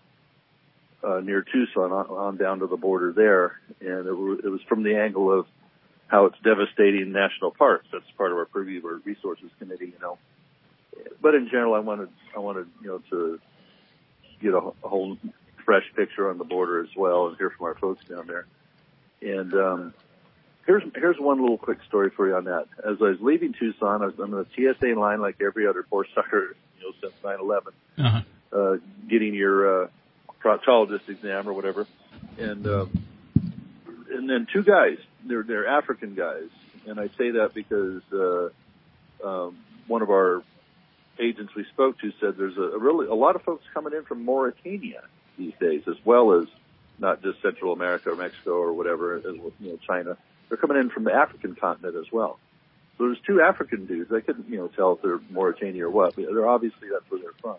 uh, 1.03 1.19
near 1.19 1.43
Tucson 1.43 1.91
on, 1.91 2.06
on 2.07 2.38
down 2.38 2.60
to 2.60 2.68
the 2.68 2.77
border 2.77 3.14
there, 3.14 3.60
and 3.80 4.06
it, 4.06 4.10
w- 4.10 4.41
it 4.43 4.47
was 4.47 4.61
from 4.68 4.84
the 4.84 4.97
angle 4.97 5.31
of 5.31 5.45
how 6.07 6.26
it's 6.26 6.38
devastating 6.43 7.11
national 7.11 7.52
parks. 7.52 7.85
That's 7.91 8.06
part 8.18 8.31
of 8.31 8.38
our 8.38 8.45
purview 8.45 8.80
of 8.80 8.85
our 8.85 9.02
resources 9.06 9.49
committee, 9.60 9.88
you 9.88 9.99
know. 10.02 10.18
But 11.22 11.35
in 11.35 11.47
general, 11.47 11.73
I 11.73 11.80
wanted 11.80 12.10
I 12.35 12.39
wanted 12.39 12.68
you 12.81 12.88
know 12.88 13.02
to 13.11 13.39
get 14.41 14.53
a, 14.53 14.57
a 14.84 14.89
whole 14.89 15.18
fresh 15.66 15.84
picture 15.96 16.30
on 16.30 16.38
the 16.38 16.44
border 16.44 16.82
as 16.84 16.96
well 16.96 17.28
and 17.28 17.38
hear 17.38 17.50
from 17.50 17.66
our 17.66 17.76
folks 17.76 18.06
down 18.06 18.28
there. 18.28 18.46
And 19.22 19.54
um, 19.54 19.94
here's 20.66 20.84
here's 20.96 21.18
one 21.20 21.42
little 21.42 21.58
quick 21.58 21.80
story 21.88 22.12
for 22.16 22.28
you 22.28 22.36
on 22.36 22.46
that. 22.46 22.68
As 22.80 22.98
I 23.02 23.10
was 23.10 23.18
leaving 23.22 23.54
Tucson, 23.54 24.02
I 24.02 24.06
was 24.06 24.20
on 24.20 24.32
the 24.32 24.46
TSA 24.56 25.00
line 25.00 25.20
like 25.22 25.38
every 25.42 25.68
other 25.68 25.84
four 25.90 26.06
star, 26.06 26.26
you 26.32 26.54
know, 26.82 26.92
since 27.02 27.14
9/11, 27.24 27.62
Uh-huh. 27.98 28.22
uh, 28.58 28.78
getting 29.10 29.34
your 29.34 29.84
uh, 29.84 29.88
proctologist 30.44 31.10
exam 31.10 31.50
or 31.50 31.54
whatever, 31.54 31.88
and 32.38 32.68
um, 32.68 33.04
and 34.12 34.30
then 34.30 34.48
two 34.54 34.64
guys, 34.64 34.98
they're 35.26 35.44
they're 35.44 35.68
African 35.68 36.14
guys, 36.14 36.50
and 36.86 37.00
I 37.00 37.08
say 37.18 37.32
that 37.32 37.54
because 37.56 38.02
uh, 38.14 38.50
um, 39.28 39.58
one 39.88 40.04
of 40.04 40.10
our 40.12 40.44
agents 41.20 41.56
we 41.56 41.64
spoke 41.74 41.98
to 42.00 42.12
said 42.20 42.36
there's 42.38 42.58
a, 42.58 42.62
a 42.62 42.78
really 42.78 43.08
a 43.08 43.14
lot 43.16 43.36
of 43.36 43.42
folks 43.42 43.64
coming 43.74 43.94
in 43.94 44.04
from 44.04 44.24
Mauritania 44.26 45.02
these 45.38 45.53
days, 45.60 45.84
as 45.88 45.95
well 46.06 46.34
as 46.34 46.48
not 46.99 47.22
just 47.22 47.41
Central 47.41 47.74
America 47.74 48.12
or 48.12 48.16
Mexico 48.16 48.53
or 48.53 48.74
whatever, 48.74 49.16
as 49.16 49.24
you 49.24 49.52
know, 49.60 49.80
China. 49.86 50.18
They're 50.48 50.57
coming 50.57 50.78
in 50.78 50.90
from 50.90 51.03
the 51.03 51.14
African 51.14 51.56
continent 51.56 51.95
as 51.95 52.12
well. 52.12 52.40
So 52.98 53.06
there's 53.06 53.20
two 53.28 53.41
African 53.41 53.86
dudes. 53.86 54.12
I 54.14 54.22
couldn't, 54.22 54.48
you 54.48 54.57
know, 54.57 54.68
tell 54.68 54.94
if 54.94 55.02
they're 55.02 55.20
Mauritania 55.30 55.86
or 55.86 55.90
what. 55.90 56.16
But 56.16 56.26
they're 56.28 56.48
obviously 56.48 56.88
that's 56.91 57.10
where 57.10 57.20
they're 57.20 57.32
from. 57.41 57.57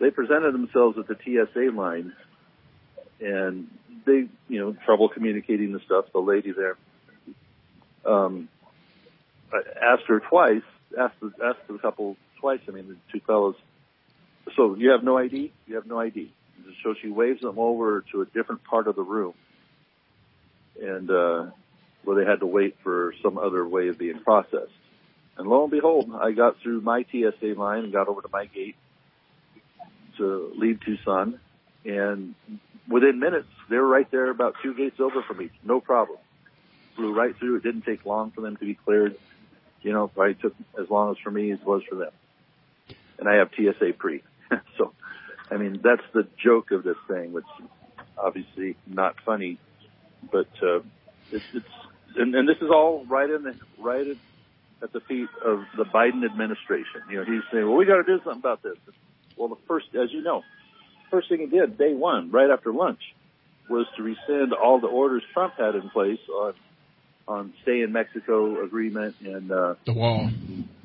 They 0.00 0.10
presented 0.10 0.52
themselves 0.52 0.98
at 0.98 1.06
the 1.06 1.16
TSA 1.16 1.76
line, 1.76 2.12
and 3.20 3.70
they, 4.04 4.26
you 4.48 4.60
know, 4.60 4.76
trouble 4.84 5.08
communicating 5.08 5.72
the 5.72 5.80
stuff. 5.80 6.06
The 6.12 6.18
lady 6.18 6.52
there, 6.52 6.76
um, 8.04 8.48
asked 9.80 10.04
her 10.08 10.20
twice, 10.20 10.62
asked 10.98 11.20
the, 11.20 11.32
asked 11.44 11.66
the 11.68 11.78
couple 11.78 12.16
twice. 12.40 12.60
I 12.68 12.72
mean, 12.72 12.88
the 12.88 12.96
two 13.12 13.24
fellows. 13.24 13.54
So 14.56 14.74
you 14.74 14.90
have 14.90 15.02
no 15.02 15.16
ID? 15.18 15.52
You 15.66 15.76
have 15.76 15.86
no 15.86 16.00
ID. 16.00 16.32
So 16.82 16.94
she 17.00 17.08
waves 17.08 17.40
them 17.40 17.58
over 17.58 18.04
to 18.12 18.22
a 18.22 18.26
different 18.26 18.64
part 18.64 18.86
of 18.86 18.96
the 18.96 19.02
room, 19.02 19.34
and 20.80 21.10
uh, 21.10 21.46
where 22.04 22.22
they 22.22 22.30
had 22.30 22.40
to 22.40 22.46
wait 22.46 22.76
for 22.82 23.14
some 23.22 23.38
other 23.38 23.66
way 23.66 23.88
of 23.88 23.98
being 23.98 24.20
processed. 24.20 24.72
And 25.36 25.48
lo 25.48 25.62
and 25.64 25.70
behold, 25.70 26.10
I 26.14 26.32
got 26.32 26.60
through 26.60 26.80
my 26.80 27.04
TSA 27.10 27.54
line 27.56 27.84
and 27.84 27.92
got 27.92 28.08
over 28.08 28.22
to 28.22 28.28
my 28.32 28.46
gate 28.46 28.76
to 30.16 30.52
leave 30.56 30.80
Tucson, 30.80 31.38
and 31.84 32.34
within 32.88 33.18
minutes 33.18 33.48
they 33.68 33.76
were 33.76 33.86
right 33.86 34.10
there, 34.10 34.30
about 34.30 34.54
two 34.62 34.74
gates 34.74 35.00
over 35.00 35.22
from 35.22 35.38
me, 35.38 35.50
no 35.64 35.80
problem. 35.80 36.18
Flew 36.94 37.12
right 37.12 37.36
through. 37.36 37.56
It 37.56 37.62
didn't 37.62 37.82
take 37.82 38.06
long 38.06 38.30
for 38.30 38.40
them 38.40 38.56
to 38.56 38.64
be 38.64 38.74
cleared. 38.74 39.16
You 39.82 39.92
know, 39.92 40.08
probably 40.08 40.34
took 40.34 40.54
as 40.80 40.88
long 40.88 41.10
as 41.10 41.18
for 41.18 41.30
me 41.30 41.50
as 41.50 41.60
it 41.60 41.66
was 41.66 41.82
for 41.84 41.96
them. 41.96 42.12
And 43.18 43.28
I 43.28 43.34
have 43.36 43.50
TSA 43.54 43.94
pre, 43.98 44.22
so 44.78 44.92
I 45.50 45.56
mean 45.56 45.80
that's 45.82 46.02
the 46.12 46.26
joke 46.42 46.70
of 46.70 46.82
this 46.82 46.96
thing, 47.08 47.32
which 47.32 47.44
obviously 48.18 48.76
not 48.86 49.16
funny, 49.24 49.58
but 50.30 50.48
uh, 50.62 50.80
it's, 51.30 51.44
it's 51.52 51.66
and, 52.16 52.34
and 52.34 52.48
this 52.48 52.56
is 52.58 52.70
all 52.70 53.04
right 53.06 53.28
in 53.28 53.42
the 53.42 53.54
right 53.78 54.06
at, 54.06 54.16
at 54.82 54.92
the 54.92 55.00
feet 55.00 55.28
of 55.44 55.64
the 55.76 55.84
Biden 55.84 56.24
administration. 56.24 57.02
You 57.10 57.18
know, 57.18 57.24
he's 57.24 57.42
saying, 57.52 57.66
"Well, 57.66 57.76
we 57.76 57.84
got 57.84 57.96
to 57.96 58.04
do 58.04 58.18
something 58.24 58.40
about 58.40 58.62
this." 58.62 58.76
Well, 59.36 59.48
the 59.48 59.58
first, 59.68 59.86
as 59.94 60.12
you 60.12 60.22
know, 60.22 60.42
first 61.10 61.28
thing 61.28 61.40
he 61.40 61.46
did 61.46 61.76
day 61.76 61.94
one, 61.94 62.30
right 62.30 62.50
after 62.50 62.72
lunch, 62.72 63.00
was 63.68 63.86
to 63.96 64.02
rescind 64.02 64.52
all 64.52 64.80
the 64.80 64.86
orders 64.86 65.22
Trump 65.32 65.54
had 65.58 65.74
in 65.74 65.90
place 65.90 66.20
on 66.28 66.54
on 67.28 67.52
stay 67.62 67.80
in 67.82 67.92
Mexico 67.92 68.62
agreement 68.64 69.16
and 69.24 69.50
uh, 69.50 69.74
the 69.84 69.92
wall. 69.92 70.30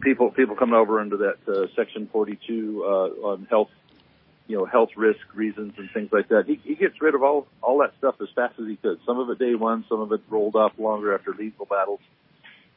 People 0.02 0.32
people 0.32 0.56
coming 0.56 0.76
over 0.76 1.00
under 1.00 1.18
that 1.18 1.38
uh, 1.48 1.68
Section 1.76 2.10
42 2.12 2.84
uh, 2.84 2.88
on 2.88 3.48
health, 3.50 3.70
you 4.52 4.58
know, 4.58 4.66
health 4.66 4.90
risk 4.98 5.22
reasons 5.34 5.74
and 5.78 5.90
things 5.92 6.10
like 6.12 6.28
that. 6.28 6.44
He, 6.46 6.60
he 6.62 6.76
gets 6.76 7.02
rid 7.02 7.16
of 7.16 7.24
all 7.24 7.48
all 7.62 7.80
that 7.80 7.94
stuff 8.00 8.16
as 8.22 8.28
fast 8.36 8.60
as 8.60 8.68
he 8.68 8.76
could. 8.76 9.00
Some 9.06 9.18
of 9.18 9.30
it 9.30 9.40
day 9.40 9.56
one, 9.56 9.86
some 9.88 10.02
of 10.02 10.12
it 10.12 10.20
rolled 10.30 10.58
off 10.58 10.74
longer 10.78 11.16
after 11.16 11.34
legal 11.34 11.66
battles. 11.66 12.02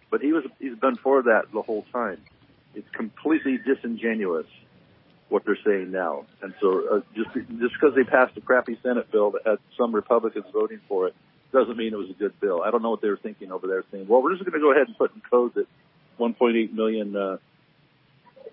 But 0.09 0.20
he 0.20 0.32
was 0.32 0.44
he's 0.60 0.76
been 0.78 0.94
for 0.94 1.24
that 1.24 1.51
the 1.52 1.62
whole 1.62 1.84
time. 1.92 2.20
It's 2.76 2.88
completely 2.90 3.59
disingenuous 3.59 4.46
what 5.28 5.44
they're 5.44 5.59
saying 5.64 5.90
now. 5.90 6.26
And 6.42 6.55
so 6.60 6.96
uh, 6.96 7.01
just 7.16 7.34
just 7.34 7.74
because 7.74 7.96
they 7.96 8.05
passed 8.05 8.36
a 8.36 8.40
crappy 8.40 8.78
Senate 8.80 9.10
bill 9.10 9.32
that 9.32 9.42
had 9.44 9.59
some 9.76 9.92
Republicans 9.92 10.46
voting 10.52 10.78
for 10.88 11.09
it 11.09 11.16
doesn't 11.52 11.76
mean 11.76 11.92
it 11.92 11.98
was 11.98 12.10
a 12.10 12.14
good 12.14 12.38
bill. 12.38 12.62
I 12.62 12.70
don't 12.70 12.82
know 12.82 12.90
what 12.90 13.02
they 13.02 13.09
were 13.09 13.16
thinking 13.16 13.51
over 13.51 13.66
there, 13.66 13.82
saying, 13.90 14.06
"Well, 14.06 14.22
we're 14.22 14.34
just 14.34 14.44
going 14.44 14.55
to 14.55 14.60
go 14.60 14.70
ahead 14.70 14.86
and 14.86 14.96
put 14.96 15.12
in 15.12 15.22
code 15.28 15.55
that 15.55 15.66
1.8 16.20 16.72
million 16.72 17.16
uh, 17.16 17.38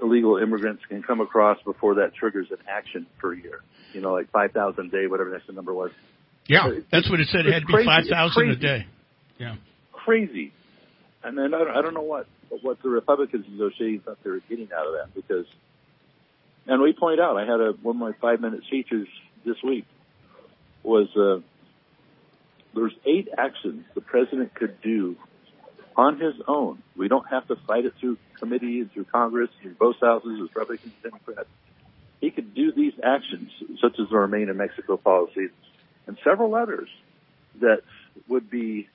illegal 0.02 0.38
immigrants 0.38 0.84
can 0.88 1.02
come 1.04 1.22
across 1.22 1.58
before 1.64 1.96
that 1.96 2.14
triggers 2.14 2.48
an 2.52 2.58
action 2.68 3.08
per 3.20 3.34
year." 3.34 3.62
You 3.94 4.02
know, 4.02 4.14
like 4.14 4.30
5,000 4.32 4.86
a 4.86 4.90
day, 4.90 5.08
whatever 5.08 5.30
the 5.46 5.54
number 5.54 5.74
was. 5.74 5.92
Yeah, 6.48 6.70
It- 6.70 6.90
that's 6.92 7.10
what 7.10 7.20
it 7.20 7.28
said. 7.30 7.46
It 7.46 7.54
had 7.54 7.62
to 7.64 7.68
be 7.68 7.74
crazy. 7.74 7.86
five 7.88 8.04
It's 8.04 8.38
a 8.38 8.56
day. 8.56 8.86
Yeah. 9.38 9.56
Crazy. 9.92 10.52
And 11.24 11.38
then 11.38 11.54
I 11.54 11.60
don't, 11.60 11.70
I 11.78 11.82
don't 11.82 11.94
know 11.94 12.02
what 12.02 12.28
what 12.62 12.82
the 12.84 12.90
Republicans 12.90 13.46
negotiating 13.50 14.02
thought 14.02 14.18
they 14.24 14.30
were 14.30 14.42
getting 14.50 14.68
out 14.74 14.86
of 14.86 14.94
that 14.94 15.14
because, 15.16 15.46
and 16.68 16.82
we 16.82 16.92
point 16.92 17.20
out, 17.22 17.38
I 17.38 17.46
had 17.46 17.62
a 17.62 17.72
one 17.82 17.96
of 17.96 18.00
my 18.02 18.12
five 18.20 18.42
minute 18.42 18.62
features 18.70 19.08
this 19.46 19.56
week 19.64 19.86
was 20.84 21.08
uh, 21.16 21.40
there's 22.76 22.94
eight 23.06 23.30
actions 23.38 23.86
the 23.96 24.02
president 24.02 24.54
could 24.54 24.82
do 24.82 25.16
on 26.02 26.20
his 26.20 26.34
own. 26.48 26.82
We 26.96 27.08
don't 27.08 27.28
have 27.30 27.48
to 27.50 27.56
fight 27.56 27.86
it 27.86 27.94
through 28.00 28.18
committee 28.40 28.80
and 28.80 28.92
through 28.92 29.06
Congress, 29.06 29.52
through 29.62 29.76
both 29.76 29.98
houses, 30.02 30.32
as 30.34 30.42
Republicans, 30.42 30.94
and 31.04 31.12
Democrats. 31.12 31.50
He 32.20 32.32
could 32.32 32.56
do 32.56 32.72
these 32.72 32.94
actions, 33.04 33.52
such 33.80 34.00
as 34.00 34.10
the 34.10 34.18
Remain 34.18 34.50
in 34.50 34.58
Mexico 34.58 34.98
policy, 34.98 35.50
and 36.08 36.18
several 36.24 36.56
others 36.56 36.90
that 37.60 37.82
would 38.28 38.50
be 38.50 38.88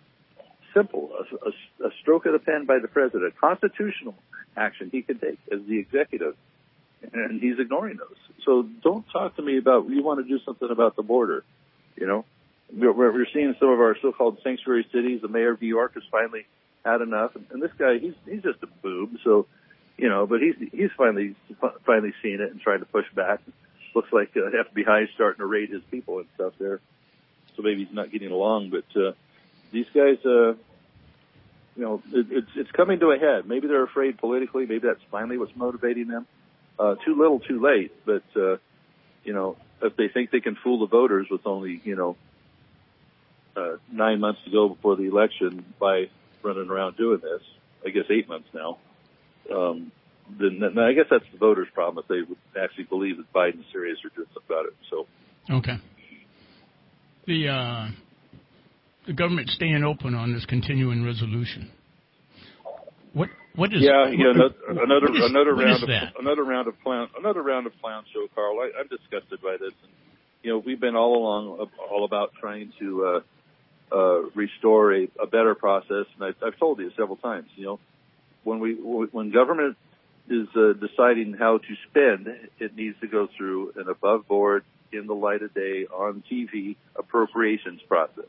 simple, 0.74 1.10
a, 1.16 1.48
a, 1.48 1.88
a 1.88 1.90
stroke 2.00 2.26
of 2.26 2.32
the 2.32 2.40
pen 2.40 2.64
by 2.66 2.80
the 2.80 2.88
president, 2.88 3.38
constitutional 3.40 4.14
action 4.56 4.90
he 4.90 5.02
could 5.02 5.20
take 5.20 5.38
as 5.52 5.60
the 5.68 5.78
executive, 5.78 6.34
and 7.12 7.40
he's 7.40 7.58
ignoring 7.60 7.98
those. 7.98 8.16
So 8.44 8.64
don't 8.82 9.08
talk 9.10 9.36
to 9.36 9.42
me 9.42 9.58
about 9.58 9.88
you 9.88 10.02
want 10.02 10.26
to 10.26 10.28
do 10.28 10.42
something 10.44 10.70
about 10.70 10.96
the 10.96 11.02
border. 11.02 11.44
You 11.96 12.06
know, 12.08 12.24
we're, 12.72 13.26
seeing 13.32 13.54
some 13.60 13.68
of 13.68 13.80
our 13.80 13.96
so-called 14.02 14.38
sanctuary 14.42 14.86
cities. 14.92 15.22
The 15.22 15.28
mayor 15.28 15.52
of 15.52 15.62
New 15.62 15.68
York 15.68 15.94
has 15.94 16.02
finally 16.10 16.46
had 16.86 17.00
enough, 17.00 17.32
and, 17.50 17.62
this 17.62 17.72
guy, 17.76 17.98
he's 17.98 18.14
he's 18.24 18.42
just 18.42 18.62
a 18.62 18.66
boob. 18.66 19.18
So, 19.24 19.46
you 19.96 20.08
know, 20.08 20.26
but 20.26 20.40
he's 20.40 20.54
he's 20.72 20.90
finally 20.96 21.34
finally 21.84 22.14
seen 22.22 22.40
it 22.40 22.50
and 22.50 22.60
trying 22.60 22.80
to 22.80 22.86
push 22.86 23.06
back. 23.14 23.40
Looks 23.94 24.12
like 24.12 24.36
uh, 24.36 24.50
FBI 24.50 25.04
is 25.04 25.10
starting 25.14 25.38
to 25.38 25.46
raid 25.46 25.70
his 25.70 25.82
people 25.90 26.18
and 26.18 26.28
stuff 26.34 26.52
there. 26.58 26.80
So 27.56 27.62
maybe 27.62 27.84
he's 27.84 27.94
not 27.94 28.10
getting 28.10 28.30
along, 28.30 28.70
but 28.70 29.00
uh, 29.00 29.12
these 29.72 29.86
guys, 29.94 30.18
uh, 30.24 30.52
you 31.74 31.82
know, 31.82 32.02
it, 32.12 32.26
it's 32.30 32.50
it's 32.54 32.70
coming 32.70 33.00
to 33.00 33.10
a 33.10 33.18
head. 33.18 33.46
Maybe 33.46 33.68
they're 33.68 33.84
afraid 33.84 34.18
politically. 34.18 34.66
Maybe 34.66 34.86
that's 34.86 35.02
finally 35.10 35.38
what's 35.38 35.56
motivating 35.56 36.08
them. 36.08 36.26
Uh, 36.78 36.94
too 36.96 37.16
little, 37.16 37.40
too 37.40 37.60
late. 37.60 37.92
But 38.04 38.24
uh, 38.36 38.56
you 39.24 39.32
know, 39.32 39.56
if 39.82 39.96
they 39.96 40.08
think 40.08 40.30
they 40.30 40.40
can 40.40 40.56
fool 40.56 40.80
the 40.80 40.86
voters 40.86 41.28
with 41.30 41.46
only 41.46 41.80
you 41.84 41.96
know 41.96 42.16
uh, 43.56 43.76
nine 43.90 44.20
months 44.20 44.40
to 44.44 44.50
go 44.50 44.68
before 44.68 44.96
the 44.96 45.04
election 45.04 45.64
by 45.78 46.10
running 46.46 46.70
around 46.70 46.96
doing 46.96 47.20
this, 47.20 47.42
I 47.84 47.90
guess 47.90 48.04
eight 48.10 48.28
months 48.28 48.48
now. 48.54 48.78
Um, 49.54 49.92
then, 50.40 50.60
then 50.60 50.78
I 50.78 50.92
guess 50.92 51.06
that's 51.10 51.24
the 51.32 51.38
voters' 51.38 51.68
problem 51.74 52.02
if 52.04 52.08
they 52.08 52.22
would 52.28 52.38
actually 52.62 52.84
believe 52.84 53.16
that 53.18 53.32
Biden's 53.32 53.66
serious 53.72 53.98
or 54.04 54.10
doing 54.14 54.28
something 54.34 54.48
about 54.48 54.66
it. 54.66 54.74
So 54.90 55.06
Okay. 55.50 55.76
The 57.26 57.48
uh, 57.48 57.88
the 59.06 59.12
government 59.12 59.48
staying 59.50 59.84
open 59.84 60.14
on 60.14 60.32
this 60.32 60.44
continuing 60.46 61.04
resolution. 61.04 61.70
What 63.12 63.28
what 63.54 63.72
is 63.72 63.82
yeah, 63.82 64.06
yeah, 64.10 64.28
what- 64.34 64.54
another 64.68 64.82
another, 64.82 65.12
is- 65.14 65.30
another 65.30 65.54
round 65.54 65.82
of 65.82 65.88
that? 65.88 66.12
another 66.20 66.44
round 66.44 66.68
of 66.68 66.74
clown 66.82 67.08
another 67.18 67.42
round 67.42 67.66
of 67.66 67.72
clown 67.80 68.04
show, 68.12 68.26
Carl. 68.34 68.58
I, 68.60 68.78
I'm 68.80 68.88
disgusted 68.88 69.40
by 69.42 69.56
this. 69.60 69.72
And, 69.82 69.92
you 70.42 70.50
know, 70.52 70.58
we've 70.64 70.80
been 70.80 70.94
all 70.96 71.16
along 71.16 71.68
all 71.90 72.04
about 72.04 72.32
trying 72.40 72.72
to 72.80 73.04
uh, 73.06 73.20
uh, 73.92 74.22
restore 74.34 74.94
a, 74.94 75.08
a 75.20 75.26
better 75.26 75.54
process, 75.54 76.06
and 76.14 76.24
I've, 76.24 76.36
I've 76.42 76.58
told 76.58 76.78
you 76.78 76.90
several 76.96 77.16
times. 77.16 77.48
You 77.56 77.64
know, 77.64 77.80
when 78.44 78.60
we 78.60 78.74
when 78.74 79.30
government 79.30 79.76
is 80.28 80.48
uh, 80.56 80.72
deciding 80.72 81.34
how 81.34 81.58
to 81.58 81.76
spend, 81.88 82.28
it 82.58 82.76
needs 82.76 82.98
to 83.00 83.06
go 83.06 83.28
through 83.36 83.74
an 83.76 83.88
above 83.88 84.26
board, 84.26 84.64
in 84.92 85.06
the 85.06 85.14
light 85.14 85.42
of 85.42 85.54
day, 85.54 85.86
on 85.86 86.22
TV 86.30 86.76
appropriations 86.96 87.80
process. 87.82 88.26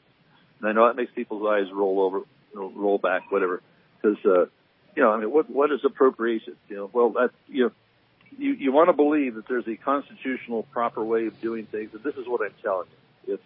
And 0.60 0.70
I 0.70 0.72
know 0.74 0.88
that 0.88 0.96
makes 0.96 1.12
people's 1.14 1.48
eyes 1.48 1.72
roll 1.72 2.02
over, 2.02 2.22
roll 2.54 2.98
back, 2.98 3.32
whatever, 3.32 3.62
because 4.02 4.18
uh, 4.26 4.46
you 4.96 5.04
know, 5.04 5.12
I 5.12 5.20
mean, 5.20 5.32
what 5.32 5.50
what 5.50 5.72
is 5.72 5.82
appropriation? 5.84 6.56
You 6.70 6.76
know, 6.78 6.90
well, 6.92 7.10
that 7.12 7.32
you 7.48 7.66
know, 7.66 7.72
you 8.38 8.54
you 8.54 8.72
want 8.72 8.90
to 8.90 8.94
believe 8.94 9.36
that 9.36 9.48
there's 9.48 9.68
a 9.68 9.76
constitutional 9.76 10.64
proper 10.64 11.04
way 11.04 11.28
of 11.28 11.40
doing 11.42 11.68
things, 11.68 11.92
and 11.94 12.04
this 12.04 12.16
is 12.16 12.28
what 12.28 12.42
I'm 12.42 12.54
telling 12.64 12.88
you. 13.28 13.36
If 13.36 13.40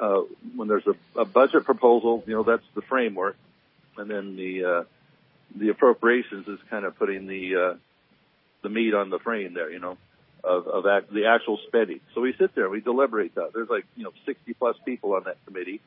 uh, 0.00 0.22
when 0.54 0.68
there's 0.68 0.86
a, 0.86 1.20
a 1.20 1.24
budget 1.24 1.64
proposal, 1.64 2.22
you 2.26 2.34
know, 2.34 2.42
that's 2.42 2.66
the 2.74 2.82
framework, 2.82 3.36
and 3.96 4.10
then 4.10 4.36
the 4.36 4.64
uh, 4.64 4.84
the 5.56 5.70
appropriations 5.70 6.46
is 6.48 6.58
kind 6.68 6.84
of 6.84 6.98
putting 6.98 7.26
the 7.26 7.56
uh, 7.56 7.74
the 8.62 8.68
meat 8.68 8.94
on 8.94 9.10
the 9.10 9.18
frame 9.18 9.54
there, 9.54 9.70
you 9.70 9.78
know, 9.78 9.96
of, 10.44 10.66
of 10.66 10.86
act, 10.86 11.12
the 11.12 11.26
actual 11.26 11.58
spending. 11.66 12.00
So 12.14 12.20
we 12.20 12.34
sit 12.38 12.54
there, 12.54 12.68
we 12.68 12.80
deliberate 12.80 13.34
that. 13.34 13.52
There's 13.54 13.68
like 13.68 13.86
you 13.96 14.04
know 14.04 14.12
60 14.26 14.54
plus 14.54 14.76
people 14.84 15.14
on 15.14 15.24
that 15.24 15.44
committee, 15.44 15.80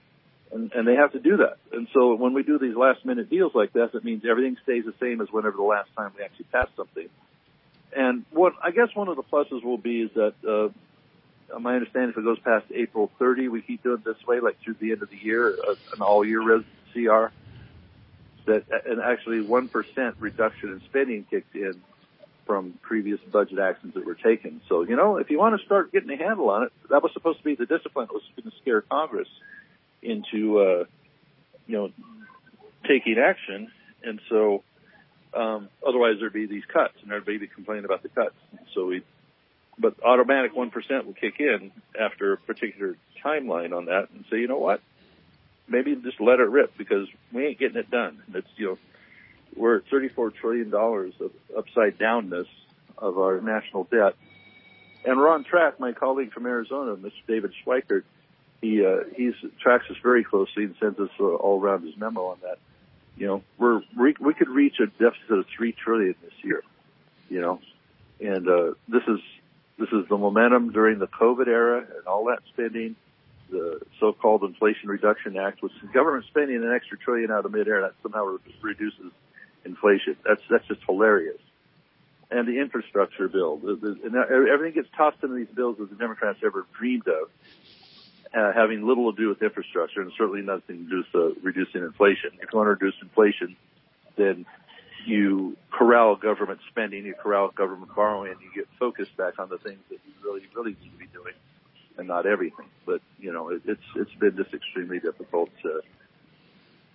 and, 0.52 0.72
and 0.74 0.88
they 0.88 0.96
have 0.96 1.14
to 1.14 1.20
do 1.20 1.38
that. 1.38 1.58
And 1.72 1.88
so 1.94 2.16
when 2.16 2.34
we 2.34 2.44
do 2.44 2.60
these 2.60 2.76
last 2.76 3.06
minute 3.06 3.30
deals 3.30 3.54
like 3.56 3.74
this, 3.74 3.90
it 3.94 4.04
means 4.04 4.24
everything 4.30 4.58
stays 4.64 4.86
the 4.86 4.94
same 5.00 5.22
as 5.22 5.32
whenever 5.32 5.58
the 5.58 5.64
last 5.64 5.90
time 5.96 6.12
we 6.18 6.24
actually 6.24 6.46
passed 6.52 6.76
something. 6.76 7.08
And 7.96 8.26
what 8.32 8.54
I 8.62 8.72
guess 8.72 8.90
one 8.96 9.08
of 9.08 9.16
the 9.16 9.24
pluses 9.24 9.64
will 9.64 9.78
be 9.78 10.02
is 10.02 10.12
that 10.16 10.34
uh, 10.48 10.70
my 11.60 11.76
understanding, 11.76 12.12
if 12.12 12.18
it 12.18 12.24
goes 12.24 12.40
past 12.40 12.66
April 12.74 13.12
30, 13.20 13.48
we 13.48 13.62
keep 13.62 13.84
doing 13.84 14.02
this 14.06 14.18
way, 14.28 14.40
like 14.40 14.58
through 14.64 14.76
the 14.80 14.92
end 14.92 15.02
of 15.02 15.10
the 15.10 15.18
year, 15.18 15.58
uh, 15.68 15.76
an 15.96 16.02
all 16.02 16.26
year 16.26 16.42
res- 16.42 16.66
CR. 16.94 17.32
that 18.46 18.66
and 18.86 19.02
actually 19.02 19.42
one 19.42 19.68
percent 19.68 20.16
reduction 20.20 20.70
in 20.70 20.82
spending 20.90 21.26
kicked 21.30 21.56
in 21.56 21.82
from 22.46 22.78
previous 22.82 23.20
budget 23.32 23.60
actions 23.60 23.94
that 23.94 24.06
were 24.06 24.16
taken. 24.16 24.62
So 24.70 24.84
you 24.84 24.96
know, 24.96 25.18
if 25.18 25.30
you 25.30 25.40
want 25.40 25.60
to 25.60 25.66
start 25.66 25.92
getting 25.92 26.10
a 26.12 26.18
handle 26.18 26.50
on 26.50 26.64
it, 26.64 26.74
that 26.90 27.02
was 27.02 27.12
supposed 27.14 27.40
to 27.40 27.44
be 27.44 27.56
the 27.56 27.66
discipline 27.66 28.08
that 28.08 28.14
was 28.14 28.24
going 28.36 28.52
to 28.52 28.58
scare 28.62 28.82
Congress 28.82 29.30
into 30.02 30.60
uh, 30.60 30.84
you 31.68 31.78
know 31.78 31.92
taking 32.88 33.18
action, 33.18 33.72
and 34.04 34.20
so 34.30 34.64
um, 35.34 35.70
otherwise 35.86 36.16
there'd 36.20 36.34
be 36.34 36.46
these 36.46 36.66
cuts, 36.72 36.94
and 37.02 37.12
there'd 37.12 37.26
be 37.26 37.40
complaining 37.48 37.86
about 37.86 38.04
the 38.04 38.10
cuts. 38.10 38.36
So 38.74 38.88
we, 38.88 39.04
but 39.78 39.96
automatic 40.04 40.56
one 40.56 40.70
percent 40.70 41.06
will 41.06 41.14
kick 41.14 41.40
in 41.40 41.72
after 42.00 42.34
a 42.34 42.38
particular 42.38 42.96
timeline 43.24 43.76
on 43.76 43.86
that, 43.86 44.10
and 44.14 44.26
say, 44.30 44.40
you 44.40 44.48
know 44.48 44.60
what, 44.60 44.82
maybe 45.68 45.96
just 45.96 46.20
let 46.20 46.40
it 46.40 46.50
rip 46.50 46.78
because 46.78 47.08
we 47.32 47.48
ain't 47.48 47.60
getting 47.60 47.78
it 47.78 47.90
done. 47.90 48.22
It's 48.34 48.48
you 48.56 48.68
know 48.68 48.78
we're 49.56 49.78
at 49.78 49.84
34 49.90 50.32
trillion 50.32 50.70
dollars 50.70 51.14
of 51.20 51.32
upside 51.58 51.98
downness 51.98 52.48
of 52.98 53.18
our 53.18 53.42
national 53.42 53.86
debt, 53.86 54.16
and 55.06 55.18
we're 55.18 55.30
on 55.30 55.44
track. 55.44 55.80
My 55.80 55.92
colleague 55.92 56.34
from 56.34 56.46
Arizona, 56.46 56.96
Mr. 56.96 57.12
David 57.28 57.54
Schweikert, 57.66 58.04
he 58.62 58.86
uh, 58.86 59.04
he's 59.16 59.34
tracks 59.60 59.86
us 59.90 59.98
very 60.02 60.24
closely 60.24 60.66
and 60.66 60.76
sends 60.80 61.00
us 61.00 61.10
uh, 61.20 61.24
all 61.24 61.62
around 61.62 61.86
his 61.86 61.98
memo 61.98 62.28
on 62.28 62.38
that. 62.44 62.58
You 63.18 63.28
know, 63.28 63.44
we're 63.58 63.82
we, 63.98 64.16
we 64.20 64.34
could 64.34 64.50
reach 64.50 64.80
a 64.80 64.88
deficit 64.88 65.32
of 65.32 65.46
three 65.56 65.72
trillion 65.72 66.16
this 66.24 66.34
year. 66.44 66.64
You 67.30 67.42
know, 67.42 67.60
and 68.20 68.48
uh, 68.48 68.74
this 68.88 69.04
is 69.08 69.20
this 69.78 69.90
is 69.90 70.08
the 70.10 70.18
momentum 70.18 70.72
during 70.72 71.00
the 71.00 71.08
COVID 71.08 71.48
era 71.48 71.80
and 71.80 72.08
all 72.08 72.26
that 72.26 72.40
spending 72.50 72.96
the 73.50 73.82
so-called 74.00 74.44
Inflation 74.44 74.90
Reduction 74.90 75.38
Act, 75.38 75.62
which 75.62 75.74
is 75.84 75.90
government 75.92 76.26
spending 76.26 76.58
an 76.58 76.74
extra 76.74 76.98
trillion 76.98 77.32
out 77.32 77.46
of 77.46 77.52
midair 77.52 77.82
that 77.82 77.94
somehow 78.02 78.26
re- 78.26 78.40
reduces 78.62 79.12
inflation. 79.66 80.16
That's 80.26 80.42
that's 80.50 80.68
just 80.68 80.82
hilarious. 80.86 81.40
And 82.32 82.48
the 82.48 82.60
infrastructure 82.60 83.28
bill, 83.28 83.60
and 83.64 84.16
everything 84.16 84.74
gets 84.74 84.88
tossed 84.98 85.18
into 85.22 85.36
these 85.36 85.54
bills 85.54 85.78
that 85.78 85.90
the 85.90 85.96
Democrats 85.96 86.40
ever 86.44 86.66
dreamed 86.80 87.08
of, 87.08 87.30
uh, 88.34 88.52
having 88.54 88.88
little 88.88 89.14
to 89.14 89.22
do 89.22 89.30
with 89.30 89.42
infrastructure 89.44 90.02
and 90.02 90.12
certainly 90.18 90.42
nothing 90.42 90.86
to 90.86 90.90
do 90.90 91.04
with 91.14 91.38
uh, 91.38 91.40
reducing 91.44 91.84
inflation. 91.84 92.32
If 92.42 92.50
you 92.52 92.58
want 92.58 92.68
to 92.68 92.86
reduce 92.86 92.96
inflation, 93.02 93.56
then 94.16 94.46
you 95.06 95.58
corral 95.72 96.16
government 96.16 96.60
spending, 96.70 97.06
you 97.06 97.14
corral 97.14 97.50
government 97.50 97.94
borrowing, 97.96 98.32
and 98.32 98.42
you 98.42 98.50
get 98.54 98.68
focused 98.80 99.16
back 99.18 99.40
on 99.40 99.50
the 99.50 99.58
things 99.58 99.80
that 99.90 100.00
you 100.06 100.14
really, 100.24 100.42
really 100.56 100.78
need 100.82 100.92
to 100.92 100.98
be 100.98 101.08
doing 101.08 101.34
and 101.98 102.08
not 102.08 102.26
everything. 102.26 102.68
But 102.86 103.02
you 103.20 103.32
know, 103.32 103.50
it, 103.50 103.62
it's 103.66 103.84
it's 103.96 104.14
been 104.16 104.36
just 104.36 104.54
extremely 104.54 105.00
difficult 105.00 105.50
to 105.64 105.82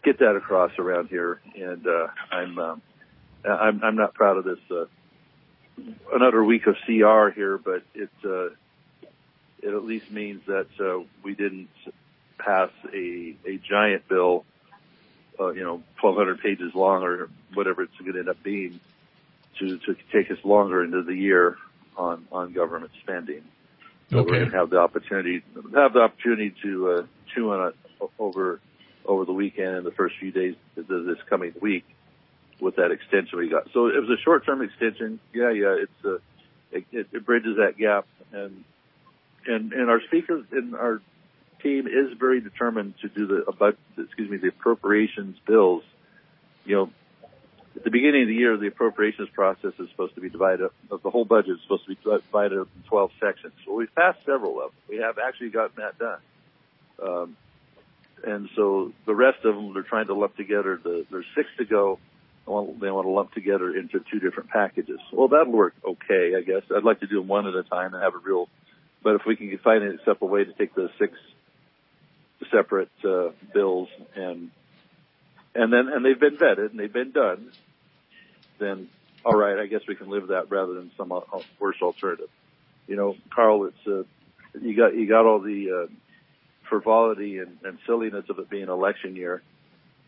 get 0.05 0.19
that 0.19 0.37
across 0.37 0.73
around 0.79 1.09
here, 1.09 1.41
and 1.57 1.87
uh, 1.87 2.09
I'm 2.31 2.59
um, 2.59 2.83
I'm 3.45 3.83
I'm 3.83 3.97
not 3.97 4.15
proud 4.15 4.37
of 4.37 4.45
this. 4.45 4.59
Uh, 4.71 4.87
another 6.13 6.43
week 6.43 6.67
of 6.67 6.77
CR 6.87 7.29
here, 7.31 7.59
but 7.59 7.83
it 7.95 8.11
uh, 8.25 8.47
it 9.63 9.75
at 9.75 9.85
least 9.85 10.11
means 10.11 10.43
that 10.47 10.69
uh, 10.81 11.05
we 11.23 11.35
didn't 11.35 11.69
pass 12.39 12.71
a 12.93 13.37
a 13.47 13.59
giant 13.69 14.09
bill, 14.09 14.45
uh, 15.41 15.51
you 15.51 15.63
know, 15.63 15.83
1,200 16.01 16.41
pages 16.41 16.75
long 16.75 17.03
or 17.03 17.29
whatever 17.55 17.83
it's 17.83 17.97
going 17.99 18.13
to 18.13 18.19
end 18.21 18.29
up 18.29 18.43
being, 18.43 18.81
to 19.59 19.79
to 19.79 19.97
take 20.13 20.31
us 20.31 20.39
longer 20.45 20.85
into 20.85 21.03
the 21.03 21.15
year 21.15 21.57
on 21.97 22.27
on 22.31 22.53
government 22.53 22.93
spending. 23.03 23.43
So 24.11 24.19
Okay. 24.21 24.31
we're 24.31 24.39
going 24.39 24.51
to 24.53 24.57
have 24.57 24.71
the 24.71 24.79
opportunity 24.79 25.43
have 25.75 25.93
the 25.93 26.01
opportunity 26.01 26.55
to 26.63 26.91
uh, 26.91 27.03
chew 27.35 27.51
on 27.53 27.69
it 27.69 28.11
over 28.19 28.61
over 29.05 29.25
the 29.25 29.33
weekend 29.33 29.77
and 29.77 29.87
the 29.87 29.91
first 29.91 30.17
few 30.19 30.31
days 30.31 30.55
of 30.77 30.87
this 30.87 31.19
coming 31.29 31.55
week 31.61 31.85
with 32.61 32.77
that 32.77 32.91
extension 32.91 33.39
we 33.39 33.49
got. 33.49 33.69
So 33.73 33.87
it 33.87 34.01
was 34.01 34.11
a 34.11 34.21
short 34.23 34.45
term 34.47 34.63
extension. 34.63 35.21
Yeah, 35.33 35.51
yeah, 35.51 35.77
it's 35.79 36.05
uh, 36.05 36.15
it, 36.73 36.85
it, 36.93 37.07
it 37.13 37.27
bridges 37.27 37.57
that 37.57 37.77
gap 37.77 38.07
and 38.33 38.65
and 39.47 39.73
and 39.73 39.91
our 39.91 40.01
speakers 40.03 40.45
and 40.53 40.75
our 40.75 41.01
team 41.63 41.87
is 41.87 42.17
very 42.19 42.41
determined 42.41 42.95
to 43.03 43.09
do 43.09 43.27
the 43.27 43.45
about 43.49 43.77
excuse 43.97 44.31
me 44.31 44.37
the 44.37 44.49
appropriations 44.49 45.37
bills. 45.47 45.83
You 46.65 46.77
know, 46.77 46.91
at 47.77 47.85
the 47.85 47.91
beginning 47.91 48.23
of 48.23 48.29
the 48.29 48.35
year, 48.35 48.57
the 48.57 48.67
appropriations 48.67 49.29
process 49.31 49.73
is 49.79 49.89
supposed 49.91 50.15
to 50.15 50.21
be 50.21 50.31
divided 50.31 50.67
up. 50.67 51.03
The 51.03 51.11
whole 51.11 51.25
budget 51.25 51.57
is 51.57 51.63
supposed 51.63 51.85
to 51.85 51.91
be 51.91 51.99
divided 52.03 52.59
up 52.59 52.69
in 52.75 52.89
12 52.89 53.11
sections. 53.21 53.55
Well, 53.67 53.77
we've 53.77 53.95
passed 53.95 54.19
several 54.27 54.61
of 54.61 54.71
them. 54.71 54.81
We 54.89 54.97
have 54.99 55.19
actually 55.19 55.51
gotten 55.51 55.77
that 55.77 55.99
done. 55.99 56.19
Um, 57.01 57.37
and 58.25 58.49
so 58.57 58.93
the 59.07 59.15
rest 59.15 59.45
of 59.45 59.55
them, 59.55 59.75
they're 59.75 59.83
trying 59.83 60.07
to 60.07 60.15
lump 60.15 60.37
together. 60.37 60.81
The, 60.83 61.07
there's 61.11 61.27
six 61.37 61.49
to 61.59 61.65
go. 61.65 61.99
They 62.47 62.53
want, 62.53 62.81
to 62.81 63.11
lump 63.11 63.33
together 63.35 63.77
into 63.77 64.03
two 64.11 64.21
different 64.21 64.49
packages. 64.49 64.99
Well, 65.13 65.29
that'll 65.29 65.53
work 65.53 65.75
okay, 65.85 66.33
I 66.35 66.41
guess. 66.41 66.63
I'd 66.75 66.83
like 66.83 67.01
to 67.01 67.07
do 67.07 67.17
them 67.17 67.29
one 67.29 67.47
at 67.47 67.55
a 67.55 67.63
time 67.63 67.93
and 67.93 68.03
have 68.03 68.15
a 68.15 68.19
real, 68.19 68.49
but 69.03 69.17
if 69.17 69.27
we 69.27 69.37
can 69.37 69.57
find 69.59 69.85
an 69.85 69.93
acceptable 69.93 70.29
way 70.29 70.45
to 70.45 70.53
take 70.55 70.75
those 70.75 70.89
six 70.99 71.13
separate 72.51 72.91
uh, 73.05 73.29
bills 73.53 73.89
and 74.17 74.51
and 75.55 75.73
then 75.73 75.89
and 75.89 76.05
they've 76.05 76.19
been 76.19 76.37
vetted 76.37 76.71
and 76.71 76.81
they've 76.81 76.93
been 76.93 77.13
done, 77.13 77.53
then 78.59 78.89
all 79.25 79.37
right, 79.37 79.59
I 79.59 79.67
guess 79.67 79.81
we 79.87 79.95
can 79.95 80.09
live 80.09 80.29
that 80.29 80.51
rather 80.51 80.75
than 80.75 80.91
some 80.97 81.13
uh, 81.13 81.21
worse 81.59 81.77
alternative. 81.83 82.31
You 82.87 82.97
know, 82.97 83.17
Carl, 83.31 83.65
it's 83.65 83.87
uh, 83.87 84.05
you 84.61 84.77
got 84.77 84.95
you 84.95 85.07
got 85.07 85.27
all 85.27 85.41
the 85.41 85.71
uh, 85.71 85.93
frivolity 86.69 87.39
and, 87.39 87.59
and 87.65 87.79
silliness 87.87 88.25
of 88.29 88.39
it 88.39 88.49
being 88.49 88.69
election 88.69 89.17
year. 89.17 89.43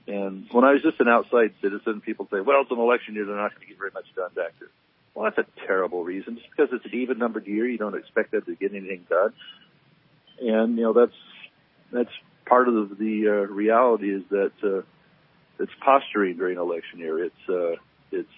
And 0.06 0.46
when 0.50 0.64
I 0.64 0.72
was 0.72 0.82
just 0.82 1.00
an 1.00 1.08
outside 1.08 1.52
citizen, 1.60 2.00
people 2.00 2.26
say, 2.30 2.40
"Well, 2.40 2.62
it's 2.62 2.70
an 2.70 2.78
election 2.78 3.14
year; 3.14 3.26
they're 3.26 3.36
not 3.36 3.50
going 3.54 3.62
to 3.62 3.66
get 3.66 3.78
very 3.78 3.90
much 3.92 4.06
done 4.14 4.30
back 4.34 4.58
there." 4.58 4.68
Well, 5.14 5.30
that's 5.30 5.46
a 5.46 5.66
terrible 5.66 6.04
reason. 6.04 6.36
Just 6.36 6.50
because 6.50 6.72
it's 6.72 6.84
an 6.84 6.98
even 6.98 7.18
numbered 7.18 7.46
year, 7.46 7.68
you 7.68 7.78
don't 7.78 7.96
expect 7.96 8.30
them 8.30 8.42
to 8.42 8.54
get 8.54 8.74
anything 8.74 9.06
done. 9.08 9.32
And 10.40 10.76
you 10.76 10.84
know 10.84 10.92
that's 10.92 11.16
that's 11.92 12.10
part 12.46 12.68
of 12.68 12.74
the, 12.74 12.94
the 12.94 13.28
uh, 13.28 13.52
reality 13.52 14.14
is 14.14 14.22
that 14.30 14.52
uh, 14.62 14.82
it's 15.60 15.72
posturing 15.84 16.36
during 16.36 16.58
election 16.58 16.98
year. 16.98 17.24
It's 17.24 17.48
uh, 17.48 17.76
it's 18.10 18.28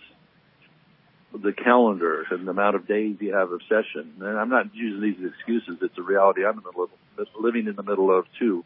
the 1.34 1.52
calendar 1.52 2.26
and 2.30 2.46
the 2.46 2.50
amount 2.50 2.76
of 2.76 2.86
days 2.86 3.16
you 3.20 3.34
have 3.34 3.52
of 3.52 3.62
session. 3.62 4.14
And 4.20 4.38
I'm 4.38 4.50
not 4.50 4.74
using 4.74 5.00
these 5.00 5.32
excuses. 5.32 5.78
It's 5.80 5.96
a 5.96 6.02
reality 6.02 6.44
I'm 6.44 6.58
in 6.58 6.64
the 6.64 6.70
middle 6.70 6.84
of, 6.84 7.28
living 7.40 7.66
in 7.66 7.76
the 7.76 7.82
middle 7.82 8.16
of 8.16 8.26
too, 8.38 8.64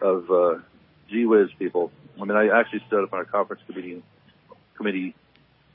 of 0.00 0.30
uh, 0.30 0.54
gee 1.10 1.26
whiz 1.26 1.48
people. 1.58 1.90
I 2.20 2.24
mean, 2.24 2.36
I 2.36 2.48
actually 2.58 2.82
stood 2.86 3.02
up 3.02 3.12
on 3.12 3.20
a 3.20 3.24
conference 3.24 3.62
committee, 3.66 4.02
committee, 4.76 5.14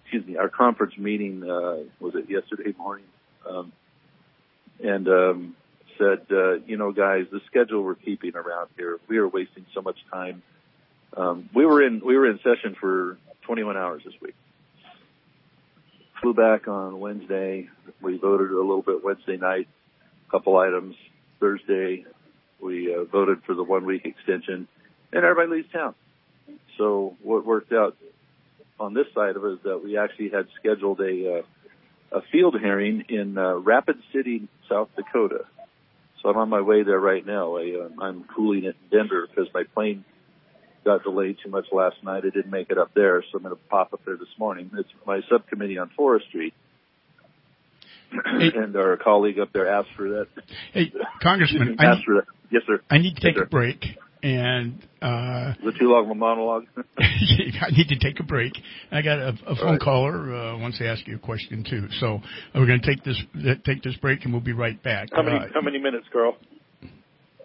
excuse 0.03 0.25
me, 0.25 0.37
our 0.37 0.49
conference 0.49 0.97
meeting, 0.97 1.43
uh, 1.43 1.79
was 1.99 2.15
it 2.15 2.29
yesterday 2.29 2.73
morning? 2.77 3.05
Um, 3.47 3.73
and, 4.81 5.07
um, 5.07 5.55
said, 5.97 6.25
uh, 6.31 6.53
you 6.65 6.77
know, 6.77 6.91
guys, 6.91 7.25
the 7.31 7.41
schedule 7.47 7.83
we're 7.83 7.95
keeping 7.95 8.35
around 8.35 8.69
here, 8.77 8.99
we 9.07 9.17
are 9.17 9.27
wasting 9.27 9.65
so 9.73 9.81
much 9.81 9.97
time. 10.11 10.41
Um, 11.15 11.49
we 11.53 11.65
were 11.65 11.81
in, 11.81 12.01
we 12.03 12.17
were 12.17 12.29
in 12.29 12.39
session 12.39 12.75
for 12.79 13.17
21 13.43 13.77
hours 13.77 14.03
this 14.05 14.13
week. 14.21 14.35
Flew 16.21 16.33
back 16.33 16.67
on 16.67 16.99
Wednesday. 16.99 17.67
We 18.01 18.17
voted 18.17 18.51
a 18.51 18.57
little 18.59 18.81
bit 18.81 19.03
Wednesday 19.03 19.37
night, 19.37 19.67
a 20.27 20.31
couple 20.31 20.57
items. 20.57 20.95
Thursday, 21.39 22.05
we 22.61 22.93
uh, 22.93 23.03
voted 23.05 23.43
for 23.43 23.55
the 23.55 23.63
one 23.63 23.85
week 23.85 24.05
extension 24.05 24.67
and 25.11 25.25
everybody 25.25 25.61
leaves 25.61 25.71
town. 25.71 25.95
So 26.77 27.15
what 27.21 27.45
worked 27.45 27.73
out 27.73 27.97
on 28.79 28.93
this 28.93 29.07
side 29.13 29.35
of 29.35 29.43
it 29.43 29.53
is 29.53 29.59
that 29.63 29.83
we 29.83 29.97
actually 29.97 30.29
had 30.29 30.47
scheduled 30.59 30.99
a, 31.01 31.39
uh, 31.39 32.17
a 32.17 32.21
field 32.31 32.59
hearing 32.59 33.05
in 33.09 33.37
uh, 33.37 33.55
Rapid 33.55 33.97
City, 34.13 34.47
South 34.69 34.89
Dakota. 34.95 35.45
So 36.21 36.29
I'm 36.29 36.37
on 36.37 36.49
my 36.49 36.61
way 36.61 36.83
there 36.83 36.99
right 36.99 37.25
now. 37.25 37.57
I, 37.57 37.79
uh, 37.81 38.03
I'm 38.03 38.23
cooling 38.23 38.65
it 38.65 38.75
in 38.91 38.97
Denver 38.97 39.27
because 39.27 39.51
my 39.53 39.63
plane 39.63 40.05
got 40.83 41.03
delayed 41.03 41.37
too 41.43 41.49
much 41.49 41.65
last 41.71 41.97
night. 42.03 42.23
I 42.25 42.29
didn't 42.29 42.51
make 42.51 42.69
it 42.69 42.77
up 42.77 42.91
there, 42.93 43.23
so 43.31 43.37
I'm 43.37 43.43
going 43.43 43.55
to 43.55 43.61
pop 43.69 43.93
up 43.93 44.01
there 44.05 44.17
this 44.17 44.29
morning. 44.37 44.71
It's 44.77 44.89
my 45.05 45.21
subcommittee 45.29 45.77
on 45.77 45.89
forestry. 45.95 46.53
and 48.11 48.75
our 48.75 48.97
colleague 48.97 49.39
up 49.39 49.53
there 49.53 49.67
asked 49.67 49.89
for 49.95 50.09
that. 50.09 50.27
Hey, 50.73 50.91
Congressman, 51.21 51.77
I 51.79 51.85
asked 51.85 51.99
need, 51.99 52.05
for 52.05 52.15
that. 52.15 52.25
Yes, 52.51 52.63
sir. 52.67 52.81
I 52.89 52.97
need 52.97 53.15
to 53.15 53.21
take 53.21 53.37
Yes, 53.37 53.45
a 53.45 53.49
break, 53.49 53.85
and 54.21 54.85
uh, 55.01 55.53
Is 55.63 55.73
it 55.73 55.79
too 55.79 55.89
long 55.89 56.05
of 56.05 56.11
a 56.11 56.15
monologue? 56.15 56.65
I 56.99 57.69
need 57.71 57.87
to 57.87 57.97
take 57.99 58.19
a 58.19 58.23
break. 58.23 58.51
I 58.91 59.01
got 59.01 59.19
a, 59.19 59.29
a 59.47 59.55
phone 59.55 59.65
right. 59.71 59.79
caller 59.79 60.35
uh, 60.35 60.57
wants 60.57 60.77
to 60.79 60.87
ask 60.87 61.07
you 61.07 61.15
a 61.15 61.19
question 61.19 61.63
too. 61.67 61.87
So 62.01 62.19
we're 62.53 62.65
going 62.67 62.81
to 62.81 62.85
take 62.85 63.03
this 63.05 63.21
take 63.65 63.81
this 63.81 63.95
break, 63.97 64.25
and 64.25 64.33
we'll 64.33 64.41
be 64.41 64.51
right 64.53 64.81
back. 64.83 65.07
how 65.13 65.21
many 65.21 65.37
Uh, 65.37 65.45
how 65.53 65.61
many 65.61 65.79
minutes, 65.79 66.07
Carl? 66.11 66.35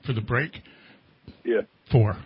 for 0.05 0.13
the 0.13 0.21
break? 0.21 0.53
Yeah. 1.45 1.63
Four. 1.93 2.17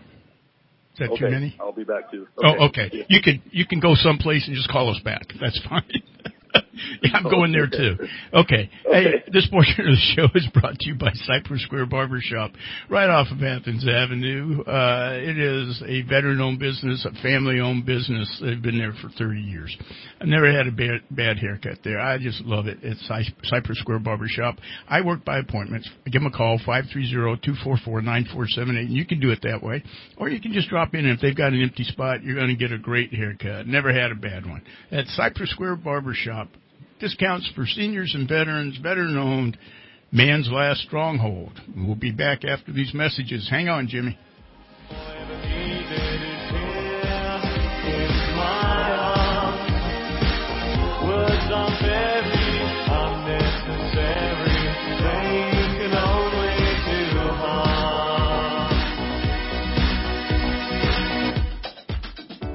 Is 0.95 0.99
that 0.99 1.11
okay. 1.11 1.25
too 1.27 1.31
many? 1.31 1.57
I'll 1.61 1.73
be 1.73 1.85
back 1.85 2.11
too. 2.11 2.27
Oh, 2.43 2.67
okay. 2.69 2.91
Yeah. 2.93 3.05
You 3.09 3.23
can 3.23 3.43
you 3.51 3.67
can 3.67 3.81
go 3.81 3.95
someplace 3.95 4.47
and 4.47 4.57
just 4.57 4.69
call 4.69 4.91
us 4.91 5.01
back. 5.05 5.23
That's 5.41 5.61
fine. 5.69 5.85
yeah, 7.03 7.11
I'm 7.15 7.25
going 7.25 7.53
there 7.53 7.67
too. 7.67 7.97
Okay. 8.33 8.71
Hey, 8.85 9.25
this 9.33 9.49
portion 9.49 9.87
of 9.87 9.87
the 9.87 9.97
show 10.15 10.29
is 10.35 10.47
brought 10.55 10.79
to 10.79 10.89
you 10.89 10.95
by 10.95 11.11
Cypress 11.27 11.65
Square 11.65 11.87
Barbershop, 11.87 12.53
right 12.89 13.11
off 13.11 13.27
of 13.33 13.43
Athens 13.43 13.85
Avenue. 13.89 14.63
Uh, 14.63 15.15
it 15.15 15.37
is 15.37 15.83
a 15.87 16.03
veteran-owned 16.03 16.61
business, 16.61 17.05
a 17.05 17.11
family-owned 17.23 17.85
business. 17.87 18.41
They've 18.41 18.63
been 18.63 18.79
there 18.79 18.93
for 19.03 19.09
30 19.19 19.41
years. 19.41 19.77
I've 20.21 20.29
never 20.29 20.49
had 20.51 20.69
a 20.69 20.71
bad, 20.71 21.01
bad 21.11 21.39
haircut 21.39 21.79
there. 21.83 21.99
I 21.99 22.19
just 22.19 22.43
love 22.43 22.67
it. 22.67 22.79
It's 22.83 23.01
Cypress 23.45 23.81
Square 23.81 24.01
Barbershop. 24.01 24.59
I 24.89 25.01
work 25.01 25.25
by 25.25 25.39
appointments. 25.39 25.89
Give 26.05 26.21
them 26.23 26.31
a 26.33 26.37
call, 26.37 26.59
530-244-9478, 26.67 28.79
and 28.79 28.93
you 28.93 29.07
can 29.07 29.19
do 29.21 29.31
it 29.31 29.41
that 29.43 29.63
way. 29.63 29.83
Or 30.17 30.29
you 30.29 30.41
can 30.41 30.53
just 30.53 30.69
drop 30.69 30.95
in, 30.95 31.07
and 31.07 31.17
if 31.17 31.21
they've 31.21 31.37
got 31.37 31.53
an 31.53 31.63
empty 31.63 31.85
spot, 31.85 32.23
you're 32.23 32.37
going 32.37 32.49
to 32.49 32.57
get 32.57 32.73
a 32.73 32.79
great 32.79 33.13
haircut. 33.13 33.67
Never 33.67 33.93
had 33.93 34.13
a 34.13 34.17
bad 34.17 34.47
one. 34.47 34.63
At 34.93 35.07
Cypress 35.07 35.51
Square 35.51 35.77
Barbershop, 35.77 36.49
discounts 37.01 37.51
for 37.55 37.66
seniors 37.66 38.14
and 38.14 38.28
veterans, 38.28 38.78
veteran 38.82 39.16
owned, 39.16 39.59
man's 40.12 40.48
last 40.51 40.82
stronghold. 40.82 41.60
We'll 41.77 41.97
be 41.97 42.12
back 42.12 42.44
after 42.44 42.72
these 42.72 42.93
messages. 42.94 43.48
Hang 43.51 43.68
on, 43.68 43.89
Jimmy. 43.89 44.18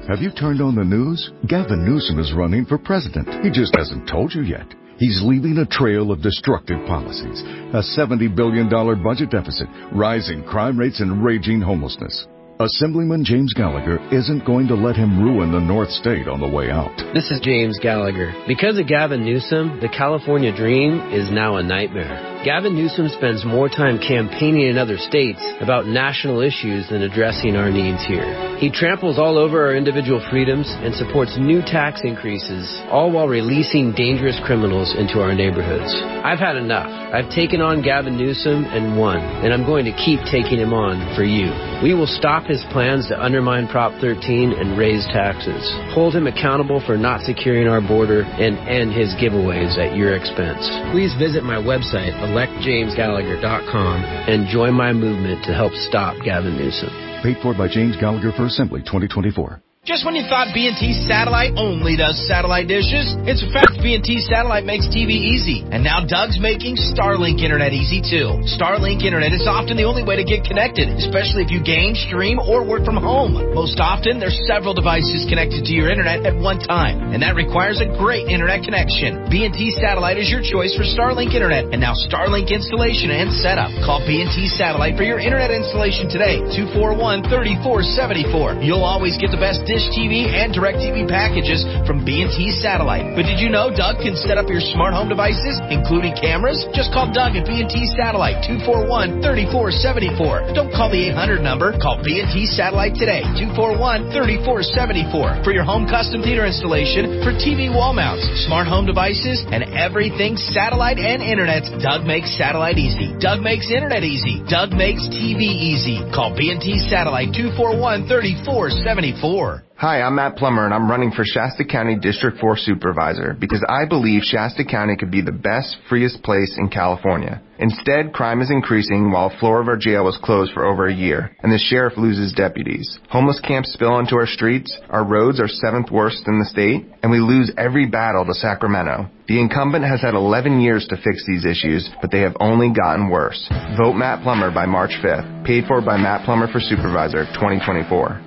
Have 0.08 0.20
you 0.22 0.30
turned 0.30 0.62
on 0.62 0.76
the 0.76 0.84
news? 0.84 1.32
Gavin 1.48 1.84
Newsom 1.84 2.20
is 2.20 2.32
running 2.32 2.64
for 2.64 2.78
president. 2.78 3.26
He 3.42 3.50
just 3.50 3.74
hasn't 3.74 4.08
told 4.08 4.32
you 4.32 4.42
yet. 4.42 4.72
He's 4.98 5.20
leaving 5.24 5.58
a 5.58 5.66
trail 5.66 6.12
of 6.12 6.22
destructive 6.22 6.78
policies, 6.86 7.42
a 7.74 7.82
$70 7.82 8.30
billion 8.36 8.70
budget 9.02 9.30
deficit, 9.30 9.66
rising 9.92 10.44
crime 10.44 10.78
rates, 10.78 11.00
and 11.00 11.24
raging 11.24 11.60
homelessness. 11.60 12.28
Assemblyman 12.60 13.24
James 13.24 13.52
Gallagher 13.52 13.98
isn't 14.14 14.46
going 14.46 14.68
to 14.68 14.76
let 14.76 14.94
him 14.94 15.20
ruin 15.20 15.50
the 15.50 15.58
North 15.58 15.90
State 15.90 16.28
on 16.28 16.38
the 16.38 16.48
way 16.48 16.70
out. 16.70 16.96
This 17.12 17.28
is 17.32 17.40
James 17.42 17.76
Gallagher. 17.82 18.32
Because 18.46 18.78
of 18.78 18.86
Gavin 18.86 19.24
Newsom, 19.24 19.80
the 19.80 19.88
California 19.88 20.54
dream 20.54 21.00
is 21.12 21.32
now 21.32 21.56
a 21.56 21.64
nightmare. 21.64 22.35
Gavin 22.44 22.76
Newsom 22.76 23.08
spends 23.08 23.44
more 23.44 23.68
time 23.68 23.98
campaigning 23.98 24.68
in 24.68 24.78
other 24.78 24.98
states 24.98 25.40
about 25.60 25.86
national 25.86 26.40
issues 26.40 26.88
than 26.88 27.02
addressing 27.02 27.56
our 27.56 27.70
needs 27.70 28.04
here. 28.06 28.56
He 28.58 28.70
tramples 28.70 29.18
all 29.18 29.36
over 29.36 29.66
our 29.66 29.74
individual 29.74 30.24
freedoms 30.30 30.66
and 30.68 30.94
supports 30.94 31.36
new 31.38 31.60
tax 31.60 32.00
increases, 32.04 32.64
all 32.88 33.10
while 33.10 33.28
releasing 33.28 33.92
dangerous 33.92 34.38
criminals 34.44 34.94
into 34.96 35.20
our 35.20 35.34
neighborhoods. 35.34 35.92
I've 36.24 36.38
had 36.38 36.56
enough. 36.56 36.86
I've 36.86 37.30
taken 37.30 37.60
on 37.60 37.82
Gavin 37.82 38.16
Newsom 38.16 38.64
and 38.64 38.98
won, 38.98 39.18
and 39.18 39.52
I'm 39.52 39.66
going 39.66 39.84
to 39.84 39.92
keep 39.92 40.20
taking 40.30 40.58
him 40.58 40.72
on 40.72 41.16
for 41.16 41.24
you. 41.24 41.50
We 41.82 41.94
will 41.94 42.06
stop 42.06 42.46
his 42.46 42.62
plans 42.70 43.08
to 43.08 43.20
undermine 43.20 43.68
Prop 43.68 43.92
13 44.00 44.52
and 44.52 44.78
raise 44.78 45.04
taxes, 45.06 45.62
hold 45.92 46.14
him 46.14 46.26
accountable 46.26 46.80
for 46.84 46.96
not 46.96 47.22
securing 47.22 47.68
our 47.68 47.80
border, 47.80 48.22
and 48.22 48.56
end 48.68 48.92
his 48.92 49.14
giveaways 49.20 49.76
at 49.78 49.96
your 49.96 50.16
expense. 50.16 50.62
Please 50.92 51.12
visit 51.18 51.44
my 51.44 51.56
website, 51.56 52.14
electjamesgallagher.com 52.26 54.04
and 54.28 54.48
join 54.48 54.74
my 54.74 54.92
movement 54.92 55.44
to 55.44 55.54
help 55.54 55.72
stop 55.88 56.16
Gavin 56.24 56.56
Newsom. 56.56 56.90
Paid 57.22 57.38
for 57.42 57.54
by 57.54 57.68
James 57.68 57.96
Gallagher 57.96 58.32
for 58.32 58.46
Assembly 58.46 58.80
2024. 58.82 59.65
Just 59.86 60.02
when 60.02 60.18
you 60.18 60.26
thought 60.26 60.50
B&T 60.50 61.06
Satellite 61.06 61.54
only 61.54 61.94
does 61.94 62.18
satellite 62.26 62.66
dishes, 62.66 63.14
it's 63.22 63.38
a 63.38 63.46
fact 63.54 63.78
B&T 63.78 64.18
Satellite 64.26 64.66
makes 64.66 64.90
TV 64.90 65.14
easy. 65.14 65.62
And 65.62 65.86
now 65.86 66.02
Doug's 66.02 66.42
making 66.42 66.74
Starlink 66.74 67.38
Internet 67.38 67.70
easy 67.70 68.02
too. 68.02 68.42
Starlink 68.58 69.06
Internet 69.06 69.30
is 69.30 69.46
often 69.46 69.78
the 69.78 69.86
only 69.86 70.02
way 70.02 70.18
to 70.18 70.26
get 70.26 70.42
connected, 70.42 70.90
especially 70.90 71.46
if 71.46 71.54
you 71.54 71.62
game, 71.62 71.94
stream, 71.94 72.42
or 72.42 72.66
work 72.66 72.82
from 72.82 72.98
home. 72.98 73.38
Most 73.54 73.78
often, 73.78 74.18
there's 74.18 74.34
several 74.50 74.74
devices 74.74 75.22
connected 75.30 75.62
to 75.62 75.70
your 75.70 75.86
internet 75.86 76.26
at 76.26 76.34
one 76.34 76.58
time, 76.58 77.14
and 77.14 77.22
that 77.22 77.38
requires 77.38 77.78
a 77.78 77.86
great 77.94 78.26
internet 78.26 78.66
connection. 78.66 79.30
B&T 79.30 79.70
Satellite 79.78 80.18
is 80.18 80.26
your 80.26 80.42
choice 80.42 80.74
for 80.74 80.82
Starlink 80.82 81.30
Internet, 81.30 81.70
and 81.70 81.78
now 81.78 81.94
Starlink 82.10 82.50
installation 82.50 83.14
and 83.14 83.30
setup. 83.38 83.70
Call 83.86 84.02
B&T 84.02 84.50
Satellite 84.50 84.98
for 84.98 85.06
your 85.06 85.22
internet 85.22 85.54
installation 85.54 86.10
today, 86.10 86.42
241-3474. 86.74 88.66
You'll 88.66 88.82
always 88.82 89.14
get 89.14 89.30
the 89.30 89.38
best 89.38 89.62
Dish 89.76 89.92
TV 89.92 90.32
and 90.32 90.56
DirecTV 90.56 91.04
packages 91.04 91.60
from 91.84 92.00
B&T 92.00 92.32
Satellite. 92.64 93.12
But 93.12 93.28
did 93.28 93.44
you 93.44 93.52
know 93.52 93.68
Doug 93.68 94.00
can 94.00 94.16
set 94.16 94.40
up 94.40 94.48
your 94.48 94.64
smart 94.72 94.96
home 94.96 95.12
devices, 95.12 95.60
including 95.68 96.16
cameras? 96.16 96.64
Just 96.72 96.96
call 96.96 97.12
Doug 97.12 97.36
at 97.36 97.44
B&T 97.44 97.76
Satellite, 97.92 98.40
241-3474. 98.48 100.56
Don't 100.56 100.72
call 100.72 100.88
the 100.88 101.12
800 101.12 101.44
number. 101.44 101.76
Call 101.76 102.00
B&T 102.00 102.48
Satellite 102.56 102.96
today, 102.96 103.20
241-3474. 103.36 105.44
For 105.44 105.52
your 105.52 105.68
home 105.68 105.84
custom 105.84 106.24
theater 106.24 106.48
installation, 106.48 107.20
for 107.20 107.36
TV 107.36 107.68
wall 107.68 107.92
mounts, 107.92 108.24
smart 108.48 108.64
home 108.64 108.88
devices, 108.88 109.44
and 109.52 109.76
everything 109.76 110.40
satellite 110.40 110.96
and 110.96 111.20
internet, 111.20 111.68
Doug 111.84 112.08
makes 112.08 112.32
satellite 112.40 112.80
easy. 112.80 113.12
Doug 113.20 113.44
makes 113.44 113.68
internet 113.68 114.08
easy. 114.08 114.40
Doug 114.48 114.72
makes 114.72 115.04
TV 115.12 115.52
easy. 115.52 116.00
Call 116.16 116.32
B&T 116.32 116.64
Satellite, 116.88 117.36
241-3474. 117.36 119.65
Hi, 119.78 120.00
I'm 120.00 120.14
Matt 120.14 120.36
Plummer 120.36 120.64
and 120.64 120.72
I'm 120.72 120.90
running 120.90 121.10
for 121.10 121.22
Shasta 121.22 121.62
County 121.62 121.98
District 121.98 122.38
4 122.38 122.56
Supervisor 122.56 123.36
because 123.38 123.62
I 123.68 123.84
believe 123.84 124.22
Shasta 124.22 124.64
County 124.64 124.96
could 124.96 125.10
be 125.10 125.20
the 125.20 125.32
best, 125.32 125.76
freest 125.86 126.22
place 126.22 126.56
in 126.56 126.70
California. 126.70 127.42
Instead, 127.58 128.14
crime 128.14 128.40
is 128.40 128.50
increasing 128.50 129.10
while 129.10 129.26
a 129.26 129.38
floor 129.38 129.60
of 129.60 129.68
our 129.68 129.76
jail 129.76 130.06
was 130.06 130.18
closed 130.22 130.54
for 130.54 130.64
over 130.64 130.86
a 130.86 130.94
year 130.94 131.36
and 131.42 131.52
the 131.52 131.58
sheriff 131.58 131.92
loses 131.98 132.32
deputies. 132.32 132.98
Homeless 133.10 133.38
camps 133.40 133.74
spill 133.74 133.92
onto 133.92 134.16
our 134.16 134.26
streets, 134.26 134.74
our 134.88 135.04
roads 135.04 135.38
are 135.40 135.48
seventh 135.48 135.90
worst 135.90 136.22
in 136.26 136.38
the 136.38 136.46
state, 136.46 136.86
and 137.02 137.12
we 137.12 137.18
lose 137.18 137.52
every 137.58 137.84
battle 137.84 138.24
to 138.24 138.32
Sacramento. 138.32 139.10
The 139.28 139.38
incumbent 139.38 139.84
has 139.84 140.00
had 140.00 140.14
11 140.14 140.58
years 140.58 140.86
to 140.88 140.96
fix 140.96 141.26
these 141.26 141.44
issues, 141.44 141.86
but 142.00 142.10
they 142.10 142.20
have 142.20 142.36
only 142.40 142.72
gotten 142.72 143.10
worse. 143.10 143.46
Vote 143.76 143.92
Matt 143.92 144.22
Plummer 144.22 144.50
by 144.50 144.64
March 144.64 144.96
5th. 145.04 145.44
Paid 145.44 145.66
for 145.66 145.82
by 145.82 145.98
Matt 145.98 146.24
Plummer 146.24 146.50
for 146.50 146.60
Supervisor 146.60 147.26
2024. 147.34 148.25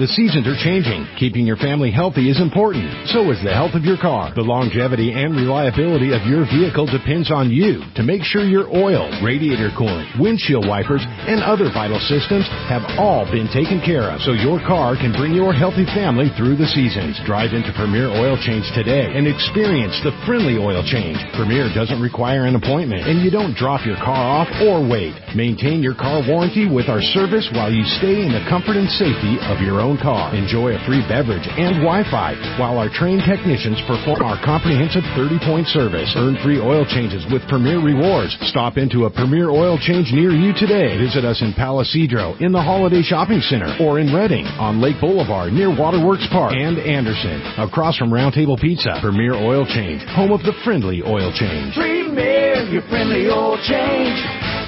The 0.00 0.08
seasons 0.08 0.48
are 0.48 0.56
changing. 0.56 1.04
Keeping 1.20 1.44
your 1.44 1.60
family 1.60 1.92
healthy 1.92 2.32
is 2.32 2.40
important. 2.40 2.88
So 3.12 3.28
is 3.28 3.36
the 3.44 3.52
health 3.52 3.76
of 3.76 3.84
your 3.84 4.00
car. 4.00 4.32
The 4.32 4.40
longevity 4.40 5.12
and 5.12 5.36
reliability 5.36 6.16
of 6.16 6.24
your 6.24 6.48
vehicle 6.48 6.88
depends 6.88 7.28
on 7.28 7.52
you 7.52 7.84
to 8.00 8.02
make 8.02 8.24
sure 8.24 8.40
your 8.40 8.72
oil, 8.72 9.12
radiator 9.20 9.68
coolant, 9.76 10.08
windshield 10.16 10.64
wipers, 10.64 11.04
and 11.28 11.44
other 11.44 11.68
vital 11.68 12.00
systems 12.08 12.48
have 12.72 12.80
all 12.96 13.28
been 13.28 13.52
taken 13.52 13.84
care 13.84 14.08
of 14.08 14.24
so 14.24 14.32
your 14.32 14.64
car 14.64 14.96
can 14.96 15.12
bring 15.12 15.36
your 15.36 15.52
healthy 15.52 15.84
family 15.92 16.32
through 16.40 16.56
the 16.56 16.72
seasons. 16.72 17.20
Drive 17.28 17.52
into 17.52 17.68
Premier 17.76 18.08
Oil 18.08 18.40
Change 18.40 18.64
today 18.72 19.12
and 19.12 19.28
experience 19.28 20.00
the 20.00 20.16
friendly 20.24 20.56
oil 20.56 20.80
change. 20.88 21.20
Premier 21.36 21.68
doesn't 21.76 22.00
require 22.00 22.48
an 22.48 22.56
appointment 22.56 23.04
and 23.04 23.20
you 23.20 23.28
don't 23.28 23.52
drop 23.60 23.84
your 23.84 24.00
car 24.00 24.40
off 24.40 24.48
or 24.64 24.80
wait. 24.80 25.12
Maintain 25.36 25.84
your 25.84 25.94
car 25.94 26.24
warranty 26.24 26.64
with 26.64 26.88
our 26.88 27.04
service 27.12 27.44
while 27.52 27.68
you 27.68 27.84
stay 28.00 28.24
in 28.24 28.32
the 28.32 28.40
comfort 28.48 28.80
and 28.80 28.88
safety 28.96 29.36
of 29.52 29.60
your 29.60 29.81
own 29.82 29.98
car. 29.98 30.30
Enjoy 30.32 30.72
a 30.72 30.80
free 30.86 31.02
beverage 31.10 31.44
and 31.58 31.82
Wi-Fi 31.82 32.56
while 32.56 32.78
our 32.78 32.88
trained 32.88 33.26
technicians 33.26 33.82
perform 33.84 34.22
our 34.22 34.38
comprehensive 34.40 35.02
30-point 35.18 35.66
service. 35.68 36.14
Earn 36.16 36.38
free 36.40 36.62
oil 36.62 36.86
changes 36.86 37.26
with 37.28 37.42
Premier 37.50 37.82
Rewards. 37.82 38.38
Stop 38.48 38.78
into 38.78 39.04
a 39.04 39.10
Premier 39.10 39.50
Oil 39.50 39.76
Change 39.76 40.14
near 40.14 40.30
you 40.30 40.54
today. 40.54 40.96
Visit 40.96 41.26
us 41.26 41.42
in 41.42 41.52
Palo 41.52 41.82
Cedro, 41.82 42.38
in 42.40 42.52
the 42.52 42.62
Holiday 42.62 43.02
Shopping 43.02 43.40
Center, 43.42 43.74
or 43.82 43.98
in 43.98 44.14
Redding, 44.14 44.46
on 44.62 44.80
Lake 44.80 45.00
Boulevard 45.00 45.52
near 45.52 45.68
Waterworks 45.68 46.26
Park, 46.30 46.54
and 46.54 46.78
Anderson, 46.78 47.42
across 47.58 47.98
from 47.98 48.10
Roundtable 48.10 48.60
Pizza. 48.60 48.98
Premier 49.02 49.34
Oil 49.34 49.66
Change, 49.66 50.02
home 50.14 50.32
of 50.32 50.40
the 50.46 50.54
friendly 50.64 51.02
oil 51.02 51.32
change. 51.34 51.74
Premier, 51.74 52.62
your 52.70 52.82
friendly 52.88 53.28
oil 53.28 53.58
change. 53.66 54.18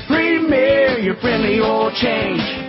Premier, 0.09 0.99
your 0.99 1.17
friendly 1.21 1.61
oil 1.61 1.91
change. 1.95 2.64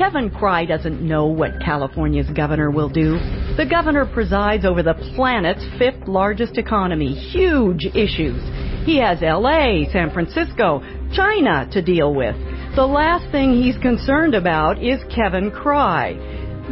Kevin 0.00 0.30
Crye 0.30 0.66
doesn't 0.66 1.06
know 1.06 1.26
what 1.26 1.60
California's 1.60 2.30
governor 2.30 2.70
will 2.70 2.88
do. 2.88 3.18
The 3.58 3.66
governor 3.68 4.06
presides 4.06 4.64
over 4.64 4.82
the 4.82 4.94
planet's 5.14 5.62
fifth 5.78 6.08
largest 6.08 6.56
economy. 6.56 7.12
Huge 7.12 7.84
issues. 7.84 8.40
He 8.86 8.96
has 8.96 9.20
LA, 9.20 9.84
San 9.92 10.10
Francisco, 10.10 10.80
China 11.12 11.68
to 11.72 11.82
deal 11.82 12.14
with. 12.14 12.34
The 12.76 12.86
last 12.86 13.30
thing 13.30 13.52
he's 13.52 13.76
concerned 13.76 14.34
about 14.34 14.82
is 14.82 15.00
Kevin 15.14 15.50
Crye. 15.50 16.16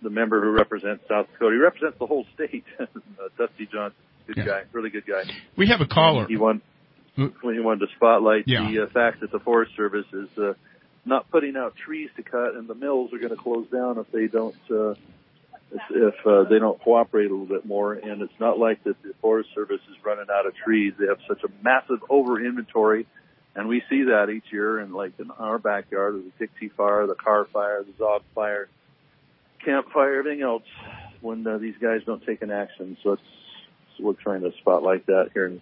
the 0.02 0.10
member 0.10 0.40
who 0.40 0.50
represents 0.50 1.04
South 1.08 1.26
Dakota. 1.32 1.54
He 1.54 1.60
represents 1.60 1.98
the 1.98 2.06
whole 2.06 2.26
state. 2.34 2.64
uh, 2.80 2.86
Dusty 3.38 3.66
Johnson, 3.66 3.98
good 4.26 4.38
yeah. 4.38 4.44
guy, 4.44 4.62
really 4.72 4.90
good 4.90 5.06
guy. 5.06 5.22
We 5.56 5.68
have 5.68 5.80
a 5.80 5.86
caller. 5.86 6.26
He 6.26 6.36
won 6.36 6.62
when 7.16 7.54
he 7.54 7.60
wanted 7.60 7.86
to 7.86 7.92
spotlight 7.96 8.44
yeah. 8.46 8.70
the 8.70 8.84
uh, 8.84 8.86
fact 8.88 9.20
that 9.20 9.30
the 9.30 9.40
Forest 9.40 9.72
Service 9.76 10.06
is 10.12 10.28
uh, 10.38 10.54
not 11.04 11.30
putting 11.30 11.56
out 11.56 11.76
trees 11.76 12.08
to 12.16 12.22
cut, 12.22 12.54
and 12.54 12.68
the 12.68 12.74
mills 12.74 13.12
are 13.12 13.18
going 13.18 13.36
to 13.36 13.42
close 13.42 13.66
down 13.70 13.98
if 13.98 14.10
they 14.12 14.26
don't 14.26 14.54
uh, 14.70 14.94
if 15.90 16.14
uh, 16.26 16.44
they 16.48 16.58
don't 16.58 16.80
cooperate 16.82 17.30
a 17.30 17.34
little 17.34 17.46
bit 17.46 17.64
more. 17.64 17.94
And 17.94 18.22
it's 18.22 18.40
not 18.40 18.58
like 18.58 18.82
that 18.84 19.00
the 19.02 19.12
Forest 19.20 19.50
Service 19.54 19.80
is 19.90 19.96
running 20.04 20.26
out 20.32 20.46
of 20.46 20.54
trees. 20.56 20.94
They 20.98 21.06
have 21.06 21.20
such 21.28 21.42
a 21.44 21.48
massive 21.62 22.02
over 22.08 22.44
inventory. 22.44 23.06
And 23.54 23.68
we 23.68 23.82
see 23.90 24.04
that 24.04 24.30
each 24.30 24.52
year, 24.52 24.78
and 24.78 24.94
like 24.94 25.12
in 25.18 25.30
our 25.32 25.58
backyard, 25.58 26.14
the 26.14 26.30
Dixie 26.38 26.68
fire, 26.68 27.06
the 27.06 27.16
Carr 27.16 27.46
fire, 27.52 27.82
the 27.82 27.92
Zogg 28.02 28.22
fire, 28.34 28.68
campfire, 29.64 30.18
everything 30.18 30.42
else 30.42 30.62
when 31.20 31.46
uh, 31.46 31.58
these 31.58 31.74
guys 31.80 32.00
don't 32.06 32.24
take 32.24 32.42
an 32.42 32.50
action. 32.50 32.96
So 33.02 33.12
it's 33.12 33.22
so 33.96 34.04
we're 34.04 34.12
trying 34.14 34.42
to 34.42 34.50
spotlight 34.60 35.06
that 35.06 35.30
here 35.34 35.46
in, 35.46 35.60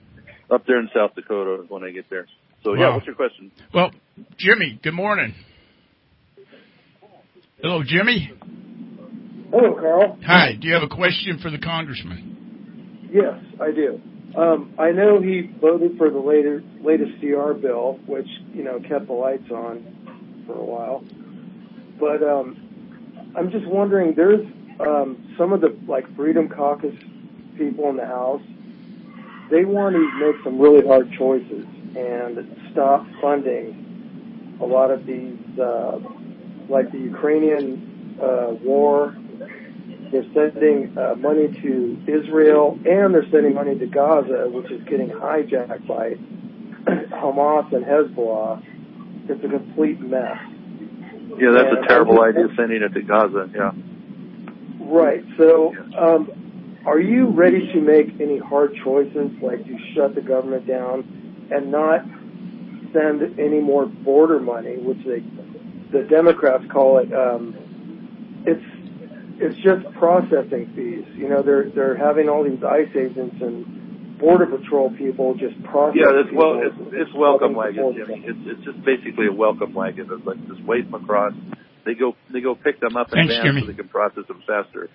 up 0.51 0.67
there 0.67 0.79
in 0.79 0.89
South 0.95 1.15
Dakota 1.15 1.65
when 1.69 1.85
I 1.85 1.91
get 1.91 2.09
there. 2.11 2.27
So 2.65 2.75
yeah, 2.75 2.95
what's 2.95 3.07
your 3.07 3.15
question? 3.15 3.53
Well, 3.73 3.91
Jimmy, 4.37 4.79
good 4.83 4.95
morning. 4.95 5.35
Hello, 7.61 7.83
Jimmy. 7.85 8.33
Hello, 9.51 9.75
Carl. 9.75 10.19
Hi. 10.27 10.53
Do 10.61 10.69
you 10.69 10.75
have 10.75 10.83
a 10.83 10.95
question 10.95 11.39
for 11.43 11.51
the 11.51 11.59
congressman? 11.59 13.09
Yes, 13.11 13.35
I 13.61 13.73
do. 13.73 14.01
Um, 14.37 14.75
I 14.79 14.91
know 14.91 15.21
he 15.21 15.51
voted 15.61 15.97
for 15.97 16.11
the 16.11 16.19
latest 16.19 16.67
latest 16.85 17.21
CR 17.21 17.55
bill, 17.55 17.99
which 18.07 18.29
you 18.53 18.63
know 18.63 18.79
kept 18.81 19.07
the 19.07 19.15
lights 19.15 19.51
on 19.51 20.45
for 20.47 20.55
a 20.55 20.65
while. 20.65 21.03
But 21.99 22.23
um, 22.23 22.68
I'm 23.37 23.51
just 23.51 23.67
wondering, 23.67 24.15
there's 24.15 24.47
um, 24.81 25.35
some 25.37 25.53
of 25.53 25.61
the 25.61 25.77
like 25.87 26.05
Freedom 26.17 26.49
Caucus 26.49 26.95
people 27.57 27.89
in 27.91 27.97
the 27.97 28.07
House. 28.07 28.43
They 29.51 29.65
want 29.65 29.95
to 29.97 30.27
make 30.27 30.43
some 30.45 30.59
really 30.59 30.87
hard 30.87 31.11
choices 31.13 31.67
and 31.97 32.71
stop 32.73 33.07
funding 33.21 34.59
a 34.61 34.67
lot 34.67 34.91
of 34.91 35.07
these, 35.07 35.39
uh, 35.59 35.99
like 36.69 36.91
the 36.93 36.99
Ukrainian 36.99 38.19
uh, 38.23 38.55
war. 38.63 39.17
They're 40.11 40.25
sending 40.35 40.97
uh, 40.97 41.15
money 41.17 41.49
to 41.63 42.03
Israel 42.07 42.79
and 42.85 43.15
they're 43.15 43.29
sending 43.31 43.55
money 43.55 43.79
to 43.79 43.87
Gaza, 43.87 44.49
which 44.49 44.71
is 44.71 44.83
getting 44.85 45.09
hijacked 45.09 45.87
by 45.87 46.15
Hamas 47.11 47.73
and 47.75 47.85
Hezbollah. 47.85 48.63
It's 49.29 49.45
a 49.45 49.49
complete 49.49 50.01
mess. 50.01 50.39
Yeah, 51.37 51.51
that's 51.51 51.85
a 51.85 51.87
terrible 51.87 52.23
idea 52.23 52.47
sending 52.57 52.83
it 52.83 52.95
to 52.95 53.03
Gaza. 53.03 53.51
Yeah. 53.55 53.73
Right. 54.81 55.25
So, 55.37 55.75
um, 55.97 56.81
are 56.87 56.99
you 56.99 57.27
ready 57.27 57.71
to 57.73 57.81
make 57.81 58.21
any 58.21 58.39
hard 58.39 58.75
choices, 58.83 59.31
like 59.43 59.65
to 59.65 59.79
shut 59.95 60.15
the 60.15 60.23
government 60.23 60.67
down 60.67 61.49
and 61.51 61.71
not 61.71 62.05
send 62.93 63.39
any 63.39 63.61
more 63.61 63.87
border 63.87 64.41
money, 64.41 64.79
which 64.79 65.05
they, 65.05 65.21
the 65.93 66.05
Democrats 66.09 66.65
call 66.73 66.99
it? 66.99 67.13
Um, 67.13 68.45
it's 68.47 68.65
it's 69.41 69.57
just 69.61 69.85
processing 69.95 70.73
fees. 70.75 71.05
You 71.15 71.29
know, 71.29 71.43
they're 71.43 71.71
they're 71.71 71.97
having 71.97 72.29
all 72.29 72.43
these 72.45 72.63
ICE 72.63 72.89
agents 72.95 73.37
and 73.41 73.78
border 74.19 74.47
patrol 74.47 74.91
people 74.91 75.35
just 75.35 75.63
process. 75.65 75.97
Yeah, 76.01 76.21
it's 76.21 76.33
well, 76.33 76.61
it's, 76.61 76.77
it's 76.93 77.15
welcome 77.15 77.55
wagon. 77.55 77.95
Jimmy. 77.95 78.25
It's 78.27 78.39
it's 78.45 78.65
just 78.65 78.85
basically 78.85 79.27
a 79.27 79.33
welcome 79.33 79.75
wagon. 79.75 80.09
It's 80.11 80.27
like 80.27 80.39
just 80.49 80.63
wave 80.65 80.91
them 80.91 81.03
across. 81.03 81.33
They 81.85 81.95
go 81.95 82.17
they 82.33 82.41
go 82.41 82.55
pick 82.55 82.81
them 82.81 82.97
up 82.97 83.09
in 83.13 83.29
Thanks, 83.29 83.35
vans 83.35 83.61
so 83.61 83.67
they 83.67 83.75
can 83.75 83.89
process 83.89 84.27
them 84.27 84.43
faster. 84.47 84.91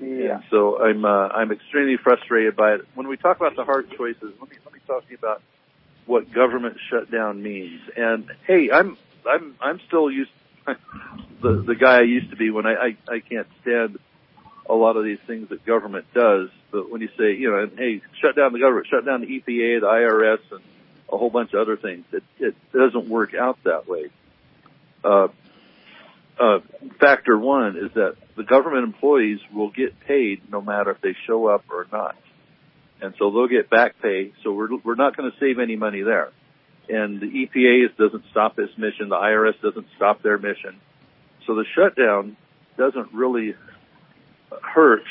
Yeah. 0.00 0.36
And 0.36 0.44
so 0.50 0.82
I'm 0.82 1.04
uh, 1.04 1.28
I'm 1.28 1.52
extremely 1.52 1.96
frustrated 2.02 2.56
by 2.56 2.74
it. 2.74 2.80
When 2.94 3.08
we 3.08 3.16
talk 3.16 3.36
about 3.36 3.56
the 3.56 3.64
hard 3.64 3.90
choices, 3.96 4.34
let 4.40 4.50
me 4.50 4.56
let 4.64 4.74
me 4.74 4.80
talk 4.86 5.04
to 5.04 5.10
you 5.10 5.16
about 5.16 5.42
what 6.06 6.32
government 6.32 6.76
shutdown 6.90 7.42
means. 7.42 7.80
And 7.96 8.30
hey, 8.46 8.70
I'm 8.72 8.98
I'm 9.26 9.54
I'm 9.60 9.80
still 9.86 10.10
used 10.10 10.30
the 10.66 11.64
the 11.66 11.74
guy 11.74 11.98
I 11.98 12.02
used 12.02 12.30
to 12.30 12.36
be 12.36 12.50
when 12.50 12.66
I 12.66 12.74
I, 12.74 13.14
I 13.14 13.20
can't 13.20 13.48
stand 13.62 13.98
a 14.68 14.74
lot 14.74 14.96
of 14.96 15.04
these 15.04 15.18
things 15.26 15.48
that 15.50 15.64
government 15.64 16.06
does. 16.14 16.48
But 16.74 16.90
when 16.90 17.02
you 17.02 17.08
say, 17.16 17.36
you 17.36 17.52
know, 17.52 17.70
hey, 17.78 18.02
shut 18.20 18.34
down 18.34 18.52
the 18.52 18.58
government, 18.58 18.88
shut 18.90 19.06
down 19.06 19.20
the 19.20 19.28
EPA, 19.28 19.80
the 19.80 19.86
IRS, 19.86 20.40
and 20.50 20.60
a 21.08 21.16
whole 21.16 21.30
bunch 21.30 21.54
of 21.54 21.60
other 21.60 21.76
things, 21.76 22.04
it, 22.12 22.24
it 22.40 22.56
doesn't 22.72 23.08
work 23.08 23.32
out 23.32 23.62
that 23.62 23.86
way. 23.86 24.10
Uh, 25.04 25.28
uh, 26.36 26.58
factor 26.98 27.38
one 27.38 27.76
is 27.76 27.92
that 27.94 28.16
the 28.36 28.42
government 28.42 28.82
employees 28.82 29.38
will 29.52 29.70
get 29.70 30.00
paid 30.00 30.50
no 30.50 30.60
matter 30.60 30.90
if 30.90 31.00
they 31.00 31.14
show 31.28 31.46
up 31.46 31.64
or 31.70 31.86
not. 31.92 32.16
And 33.00 33.14
so 33.20 33.30
they'll 33.30 33.46
get 33.46 33.70
back 33.70 34.02
pay. 34.02 34.32
So 34.42 34.52
we're, 34.52 34.76
we're 34.78 34.96
not 34.96 35.16
going 35.16 35.30
to 35.30 35.38
save 35.38 35.60
any 35.60 35.76
money 35.76 36.02
there. 36.02 36.32
And 36.88 37.20
the 37.20 37.26
EPA 37.26 37.96
doesn't 37.96 38.24
stop 38.32 38.58
its 38.58 38.76
mission. 38.76 39.10
The 39.10 39.14
IRS 39.14 39.60
doesn't 39.62 39.86
stop 39.94 40.22
their 40.22 40.38
mission. 40.38 40.80
So 41.46 41.54
the 41.54 41.66
shutdown 41.72 42.36
doesn't 42.76 43.14
really 43.14 43.54
hurt 44.60 45.04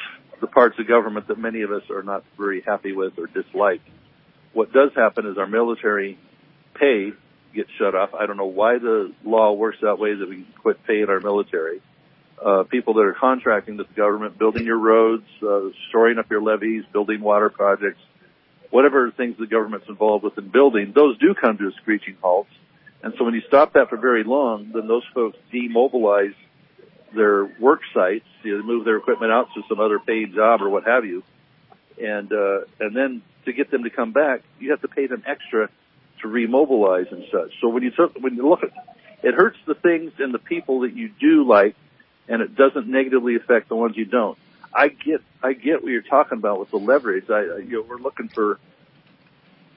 the 0.44 0.48
parts 0.48 0.78
of 0.78 0.86
government 0.86 1.30
that 1.30 1.40
many 1.40 1.61
of 1.61 1.72
us 1.72 1.84
are 1.90 2.03
not 2.03 2.26
very 2.38 2.60
happy 2.60 2.91
with 2.91 3.18
or 3.18 3.28
dislike. 3.28 3.80
What 4.52 4.74
does 4.74 4.91
happen 4.94 5.26
is 5.26 5.38
our 5.38 5.48
military 5.48 6.20
pay 6.74 7.14
gets 7.56 7.70
shut 7.80 7.95
off. 7.95 8.14
I 8.14 8.26
don't 8.26 8.36
know 8.36 8.48
why 8.48 8.78
the 8.78 9.14
law 9.24 9.53
works 9.53 9.78
that 9.82 9.99
way 9.99 10.14
that 10.14 10.28
we 10.28 10.45
quit 10.61 10.84
paying 10.86 11.07
our 11.07 11.22
military. 11.22 11.82
Uh, 12.44 12.64
people 12.64 12.95
that 12.95 13.03
are 13.03 13.15
contracting 13.18 13.78
with 13.78 13.88
the 13.88 13.94
government, 13.94 14.38
building 14.38 14.65
your 14.65 14.80
roads, 14.80 15.24
uh, 15.41 15.70
shoring 15.94 16.20
up 16.20 16.30
your 16.30 16.41
levees, 16.41 16.84
building 16.91 17.22
water 17.22 17.49
projects, 17.49 18.02
whatever 18.70 19.11
things 19.11 19.38
the 19.40 19.48
government's 19.48 19.88
involved 19.88 20.26
with 20.26 20.38
in 20.38 20.49
building, 20.49 20.91
those 20.94 21.18
do 21.20 21.34
come 21.34 21.57
to 21.57 21.70
a 21.70 21.72
screeching 21.82 22.18
halt. 22.22 22.48
And 23.02 23.14
so 23.18 23.24
when 23.24 23.34
you 23.34 23.44
stop 23.48 23.72
that 23.74 23.90
for 23.90 23.95
very 23.95 24.26
long, 24.26 24.72
then 24.74 24.88
those 24.88 25.06
folks 25.14 25.38
demobilize 25.53 26.36
their 27.15 27.45
work 27.45 27.81
sites, 27.94 28.26
you 28.44 28.57
know, 28.57 28.64
move 28.64 28.85
their 28.85 28.98
equipment 28.98 29.31
out 29.31 29.48
to 29.56 29.61
some 29.69 29.80
other 29.80 29.99
paid 29.99 30.34
job 30.34 30.61
or 30.61 30.69
what 30.69 30.85
have 30.85 31.06
you, 31.06 31.23
and 32.02 32.31
uh, 32.31 32.61
and 32.80 32.95
then 32.95 33.22
to 33.45 33.53
get 33.53 33.72
them 33.72 33.84
to 33.84 33.90
come 33.90 34.11
back, 34.11 34.41
you 34.60 34.72
have 34.72 34.81
to 34.81 34.88
pay 34.88 35.07
them 35.07 35.23
extra 35.26 35.69
to 36.22 36.27
remobilize 36.27 37.11
and 37.11 37.26
such. 37.31 37.53
So 37.61 37.69
when 37.69 37.84
you 37.84 37.91
took, 37.91 38.15
when 38.19 38.35
you 38.35 38.48
look 38.48 38.64
at, 38.64 38.72
it 39.23 39.34
hurts 39.34 39.57
the 39.65 39.76
things 39.76 40.14
and 40.19 40.34
the 40.34 40.40
people 40.40 40.81
that 40.81 40.94
you 40.94 41.10
do 41.19 41.45
like, 41.48 41.76
and 42.27 42.41
it 42.41 42.56
doesn't 42.56 42.88
negatively 42.88 43.35
affect 43.35 43.69
the 43.69 43.76
ones 43.76 43.95
you 43.98 44.06
don't. 44.06 44.38
I 44.73 44.88
get, 44.88 45.22
I 45.41 45.53
get 45.53 45.84
what 45.84 45.91
you're 45.91 46.02
talking 46.02 46.38
about 46.38 46.60
with 46.60 46.72
the 46.72 46.77
leverage. 46.77 47.30
I, 47.30 47.57
you 47.57 47.77
know, 47.77 47.81
we're 47.88 47.98
looking 47.98 48.27
for 48.30 48.60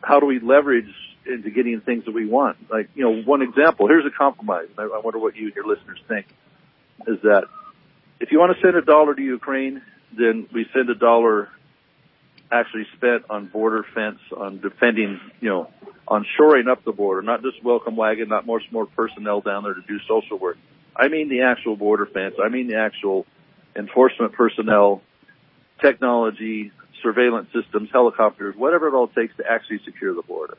how 0.03 0.21
do 0.21 0.27
we 0.27 0.39
leverage 0.39 0.93
into 1.27 1.51
getting 1.51 1.81
things 1.81 2.05
that 2.05 2.15
we 2.15 2.27
want. 2.27 2.71
Like, 2.71 2.89
you 2.95 3.03
know, 3.03 3.23
one 3.23 3.43
example. 3.43 3.89
Here's 3.89 4.07
a 4.07 4.17
compromise. 4.17 4.69
I, 4.79 4.83
I 4.83 5.01
wonder 5.01 5.19
what 5.19 5.37
you, 5.37 5.47
and 5.47 5.55
your 5.55 5.67
listeners 5.67 5.99
think 6.09 6.27
is 7.07 7.21
that 7.23 7.45
if 8.21 8.33
you 8.33 8.39
want 8.39 8.57
to 8.57 8.63
send 8.63 8.77
a 8.77 8.83
dollar 8.83 9.15
to 9.15 9.23
Ukraine, 9.23 9.83
then 10.17 10.49
we 10.53 10.67
send 10.73 10.89
a 10.91 10.95
dollar 10.95 11.51
actually 12.51 12.87
spent 12.97 13.25
on 13.29 13.47
border 13.47 13.85
fence, 13.95 14.21
on 14.37 14.61
defending, 14.61 15.21
you 15.41 15.49
know, 15.49 15.71
on 16.07 16.25
shoring 16.37 16.69
up 16.69 16.85
the 16.85 16.93
border, 16.93 17.23
not 17.23 17.43
just 17.43 17.63
welcome 17.65 17.97
wagon, 17.97 18.29
not 18.29 18.47
more 18.47 18.61
more 18.71 18.87
personnel 18.87 19.41
down 19.41 19.65
there 19.65 19.75
to 19.75 19.83
do 19.83 19.99
social 20.09 20.39
work. 20.39 20.57
I 20.95 21.09
mean 21.09 21.29
the 21.29 21.43
actual 21.43 21.77
border 21.77 22.07
fence. 22.07 22.37
I 22.43 22.49
mean 22.49 22.69
the 22.69 22.77
actual 22.77 23.27
enforcement 23.75 24.33
personnel, 24.33 25.03
technology, 25.81 26.73
surveillance 27.03 27.49
systems, 27.53 27.91
helicopters, 27.93 28.55
whatever 28.57 28.89
it 28.89 28.95
all 28.95 29.09
takes 29.09 29.37
to 29.37 29.45
actually 29.49 29.81
secure 29.85 30.15
the 30.15 30.23
border. 30.23 30.57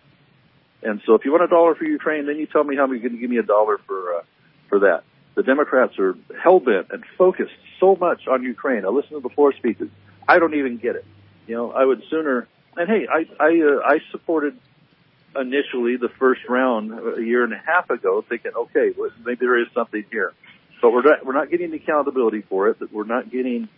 And 0.83 1.01
so 1.05 1.15
if 1.15 1.25
you 1.25 1.31
want 1.31 1.43
a 1.43 1.47
dollar 1.47 1.73
for 1.75 1.85
Ukraine, 1.85 2.27
then 2.27 2.37
you 2.37 2.45
tell 2.45 2.63
me 2.63 2.75
how 2.75 2.85
you're 2.87 2.99
going 2.99 3.13
to 3.13 3.17
give 3.17 3.29
me 3.29 3.37
a 3.37 3.43
dollar 3.43 3.79
for 3.87 4.15
uh, 4.15 4.21
for 4.69 4.79
that. 4.79 5.03
The 5.37 5.43
Democrats 5.43 5.99
are 5.99 6.15
hell 6.43 6.59
bent 6.59 6.87
and 6.89 7.03
focused 7.15 7.53
so 7.79 7.95
much 7.95 8.27
on 8.27 8.41
Ukraine. 8.41 8.85
I 8.85 8.87
listened 8.87 9.21
to 9.21 9.29
the 9.29 9.33
floor 9.35 9.53
speeches. 9.53 9.87
I 10.27 10.39
don't 10.39 10.55
even 10.55 10.77
get 10.77 10.95
it. 10.95 11.05
You 11.45 11.53
know, 11.53 11.71
I 11.71 11.85
would 11.85 12.01
sooner. 12.09 12.47
And 12.75 12.89
hey, 12.89 13.07
I 13.07 13.27
I 13.39 13.61
uh, 13.61 13.79
I 13.85 13.99
supported 14.09 14.57
initially 15.35 15.97
the 15.97 16.09
first 16.09 16.41
round 16.49 16.91
a 17.19 17.23
year 17.23 17.43
and 17.43 17.53
a 17.53 17.61
half 17.63 17.91
ago, 17.91 18.25
thinking, 18.27 18.53
okay, 18.55 18.93
well, 18.97 19.11
maybe 19.23 19.41
there 19.41 19.61
is 19.61 19.67
something 19.75 20.03
here. 20.09 20.33
But 20.81 20.91
we're 20.91 21.03
not 21.03 21.23
we're 21.23 21.33
not 21.33 21.51
getting 21.51 21.69
the 21.69 21.77
accountability 21.77 22.41
for 22.41 22.69
it. 22.69 22.79
That 22.79 22.91
we're 22.91 23.03
not 23.03 23.29
getting 23.29 23.69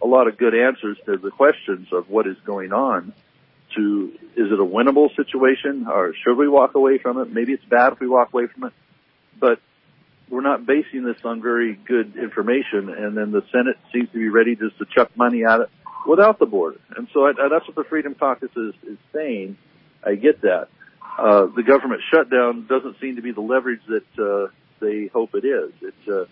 a 0.00 0.06
lot 0.06 0.28
of 0.28 0.38
good 0.38 0.54
answers 0.54 0.96
to 1.06 1.16
the 1.16 1.32
questions 1.32 1.88
of 1.92 2.08
what 2.08 2.28
is 2.28 2.36
going 2.46 2.72
on. 2.72 3.12
To 3.74 4.12
is 4.36 4.52
it 4.52 4.60
a 4.60 4.64
winnable 4.64 5.08
situation, 5.16 5.88
or 5.88 6.14
should 6.22 6.36
we 6.36 6.48
walk 6.48 6.76
away 6.76 6.98
from 6.98 7.18
it? 7.18 7.32
Maybe 7.32 7.52
it's 7.52 7.64
bad 7.64 7.94
if 7.94 7.98
we 7.98 8.06
walk 8.06 8.32
away 8.32 8.46
from 8.46 8.62
it, 8.68 8.72
but 9.40 9.58
we're 10.30 10.40
not 10.40 10.64
basing 10.64 11.04
this 11.04 11.18
on 11.24 11.42
very 11.42 11.74
good 11.74 12.16
information. 12.16 12.88
And 12.88 13.16
then 13.16 13.32
the 13.32 13.42
Senate 13.52 13.76
seems 13.92 14.08
to 14.10 14.18
be 14.18 14.28
ready 14.28 14.54
just 14.54 14.78
to 14.78 14.86
chuck 14.86 15.10
money 15.16 15.44
at 15.44 15.60
it 15.60 15.70
without 16.06 16.38
the 16.38 16.46
border. 16.46 16.80
And 16.96 17.08
so 17.12 17.26
I, 17.26 17.32
that's 17.32 17.66
what 17.66 17.76
the 17.76 17.84
Freedom 17.84 18.14
Caucus 18.14 18.50
is, 18.56 18.74
is 18.86 18.98
saying. 19.12 19.58
I 20.04 20.14
get 20.14 20.40
that. 20.42 20.68
Uh, 21.18 21.46
the 21.54 21.62
government 21.62 22.00
shutdown 22.10 22.66
doesn't 22.66 22.98
seem 23.00 23.16
to 23.16 23.22
be 23.22 23.32
the 23.32 23.40
leverage 23.40 23.82
that 23.88 24.24
uh, 24.24 24.48
they 24.80 25.08
hope 25.12 25.34
it 25.34 25.44
is. 25.44 25.72
It 25.82 25.94
uh, 26.08 26.24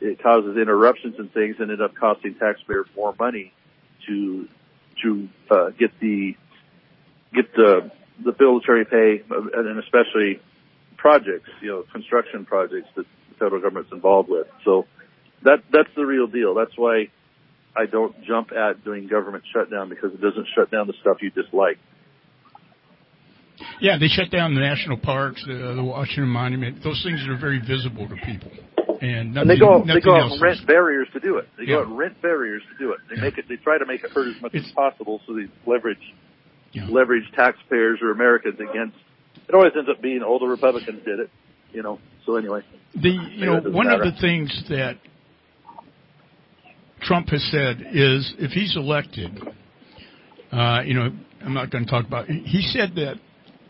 it 0.00 0.22
causes 0.22 0.56
interruptions 0.56 1.16
and 1.18 1.32
things, 1.32 1.56
and 1.58 1.70
end 1.70 1.80
up 1.80 1.94
costing 1.94 2.34
taxpayers 2.34 2.86
more 2.94 3.14
money 3.18 3.52
to 4.06 4.48
to 5.02 5.28
uh, 5.50 5.70
get 5.70 5.98
the 5.98 6.36
get 7.34 7.52
the 7.54 7.90
the 8.22 8.34
military 8.38 8.84
pay, 8.84 9.24
and 9.30 9.78
especially 9.78 10.40
projects, 10.96 11.50
you 11.60 11.68
know, 11.68 11.82
construction 11.92 12.44
projects 12.44 12.88
that 12.94 13.06
the 13.32 13.38
federal 13.38 13.60
government's 13.60 13.92
involved 13.92 14.28
with. 14.28 14.46
So 14.64 14.86
that 15.44 15.58
that's 15.72 15.90
the 15.96 16.04
real 16.04 16.26
deal. 16.26 16.54
That's 16.54 16.76
why 16.76 17.08
I 17.76 17.86
don't 17.86 18.14
jump 18.24 18.52
at 18.52 18.84
doing 18.84 19.08
government 19.08 19.44
shutdown 19.52 19.88
because 19.88 20.12
it 20.12 20.20
doesn't 20.20 20.46
shut 20.54 20.70
down 20.70 20.86
the 20.86 20.94
stuff 21.00 21.18
you 21.20 21.30
dislike. 21.30 21.78
Yeah, 23.80 23.98
they 23.98 24.08
shut 24.08 24.30
down 24.30 24.54
the 24.54 24.60
national 24.60 24.96
parks, 24.98 25.42
the, 25.46 25.74
the 25.76 25.84
Washington 25.84 26.28
Monument, 26.28 26.82
those 26.82 27.02
things 27.04 27.20
are 27.28 27.36
very 27.38 27.60
visible 27.60 28.08
to 28.08 28.16
people. 28.16 28.50
And, 29.00 29.34
nothing, 29.34 29.36
and 29.36 29.50
they 29.50 29.58
go 29.58 29.78
nothing 29.78 29.94
they 29.94 30.00
go 30.00 30.16
out 30.16 30.32
and 30.32 30.40
rent 30.42 30.60
is- 30.60 30.64
barriers 30.64 31.08
to 31.12 31.20
do 31.20 31.38
it. 31.38 31.48
They 31.58 31.64
Yeah. 31.64 31.74
go 31.76 31.80
out 31.82 31.86
and 31.88 31.98
rent 31.98 32.22
barriers 32.22 32.62
to 32.70 32.78
do 32.78 32.92
it. 32.92 33.00
They 33.10 33.20
make 33.20 33.38
it. 33.38 33.46
They 33.48 33.56
try 33.56 33.78
to 33.78 33.86
make 33.86 34.04
it 34.04 34.10
hurt 34.10 34.28
as 34.34 34.40
much 34.40 34.54
as 34.54 34.70
possible, 34.74 35.20
so 35.26 35.34
they 35.34 35.46
leverage 35.66 36.02
leverage 36.88 37.24
taxpayers 37.36 37.98
or 38.00 38.12
Americans 38.12 38.58
against. 38.58 38.96
It 39.48 39.54
always 39.54 39.72
ends 39.76 39.90
up 39.90 40.00
being 40.00 40.22
all 40.22 40.38
the 40.38 40.46
Republicans 40.46 41.04
did 41.04 41.18
it, 41.20 41.30
you 41.72 41.82
know. 41.82 41.98
So 42.26 42.36
anyway, 42.36 42.60
The 42.94 43.08
you 43.10 43.46
know 43.46 43.60
one 43.70 43.86
matter. 43.88 44.02
of 44.02 44.14
the 44.14 44.20
things 44.20 44.64
that 44.68 44.98
Trump 47.02 47.28
has 47.30 47.42
said 47.50 47.80
is 47.92 48.34
if 48.38 48.52
he's 48.52 48.76
elected, 48.76 49.40
uh, 50.52 50.82
you 50.84 50.94
know, 50.94 51.10
I'm 51.44 51.54
not 51.54 51.70
going 51.70 51.84
to 51.84 51.90
talk 51.90 52.06
about. 52.06 52.26
He 52.28 52.62
said 52.72 52.94
that 52.96 53.16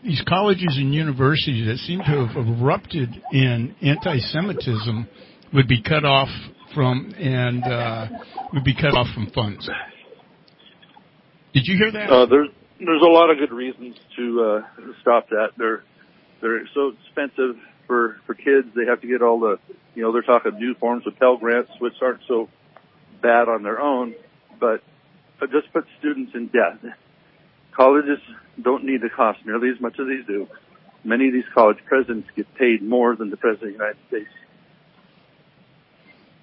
these 0.03 0.21
colleges 0.27 0.75
and 0.77 0.93
universities 0.93 1.65
that 1.67 1.77
seem 1.77 1.99
to 1.99 2.27
have 2.27 2.35
erupted 2.47 3.09
in 3.31 3.75
anti-Semitism 3.81 5.07
would 5.53 5.67
be 5.67 5.81
cut 5.81 6.05
off 6.05 6.29
from 6.75 7.13
and 7.17 7.63
uh, 7.63 8.07
would 8.53 8.63
be 8.63 8.75
cut 8.75 8.95
off 8.95 9.07
from 9.13 9.31
funds. 9.33 9.67
Did 11.53 11.63
you 11.65 11.77
hear 11.77 11.91
that? 11.91 12.09
Uh, 12.09 12.25
there's 12.25 12.49
there's 12.79 13.01
a 13.01 13.09
lot 13.11 13.29
of 13.29 13.37
good 13.37 13.51
reasons 13.53 13.95
to 14.17 14.41
uh, 14.41 14.91
stop 15.01 15.29
that. 15.29 15.49
They're 15.57 15.83
they're 16.41 16.67
so 16.73 16.93
expensive 17.05 17.55
for 17.93 18.17
for 18.25 18.33
kids. 18.33 18.67
They 18.75 18.85
have 18.85 19.01
to 19.01 19.07
get 19.07 19.21
all 19.21 19.39
the 19.39 19.59
you 19.93 20.01
know 20.01 20.11
they're 20.11 20.23
talking 20.23 20.57
new 20.57 20.73
forms 20.75 21.05
of 21.05 21.17
Pell 21.19 21.37
Grants, 21.37 21.71
which 21.79 21.93
aren't 22.01 22.21
so 22.27 22.49
bad 23.21 23.47
on 23.47 23.61
their 23.61 23.79
own, 23.79 24.15
but 24.59 24.81
but 25.39 25.51
just 25.51 25.71
put 25.71 25.85
students 25.99 26.31
in 26.33 26.47
debt. 26.47 26.79
Colleges 27.75 28.19
don't 28.61 28.83
need 28.83 29.01
to 29.01 29.09
cost 29.09 29.39
nearly 29.45 29.69
as 29.69 29.79
much 29.79 29.93
as 29.99 30.07
these 30.07 30.25
do. 30.25 30.47
Many 31.03 31.27
of 31.27 31.33
these 31.33 31.49
college 31.53 31.77
presidents 31.85 32.29
get 32.35 32.47
paid 32.55 32.81
more 32.81 33.15
than 33.15 33.29
the 33.29 33.37
president 33.37 33.73
of 33.73 33.77
the 33.77 33.83
United 33.83 33.99
States. 34.07 34.29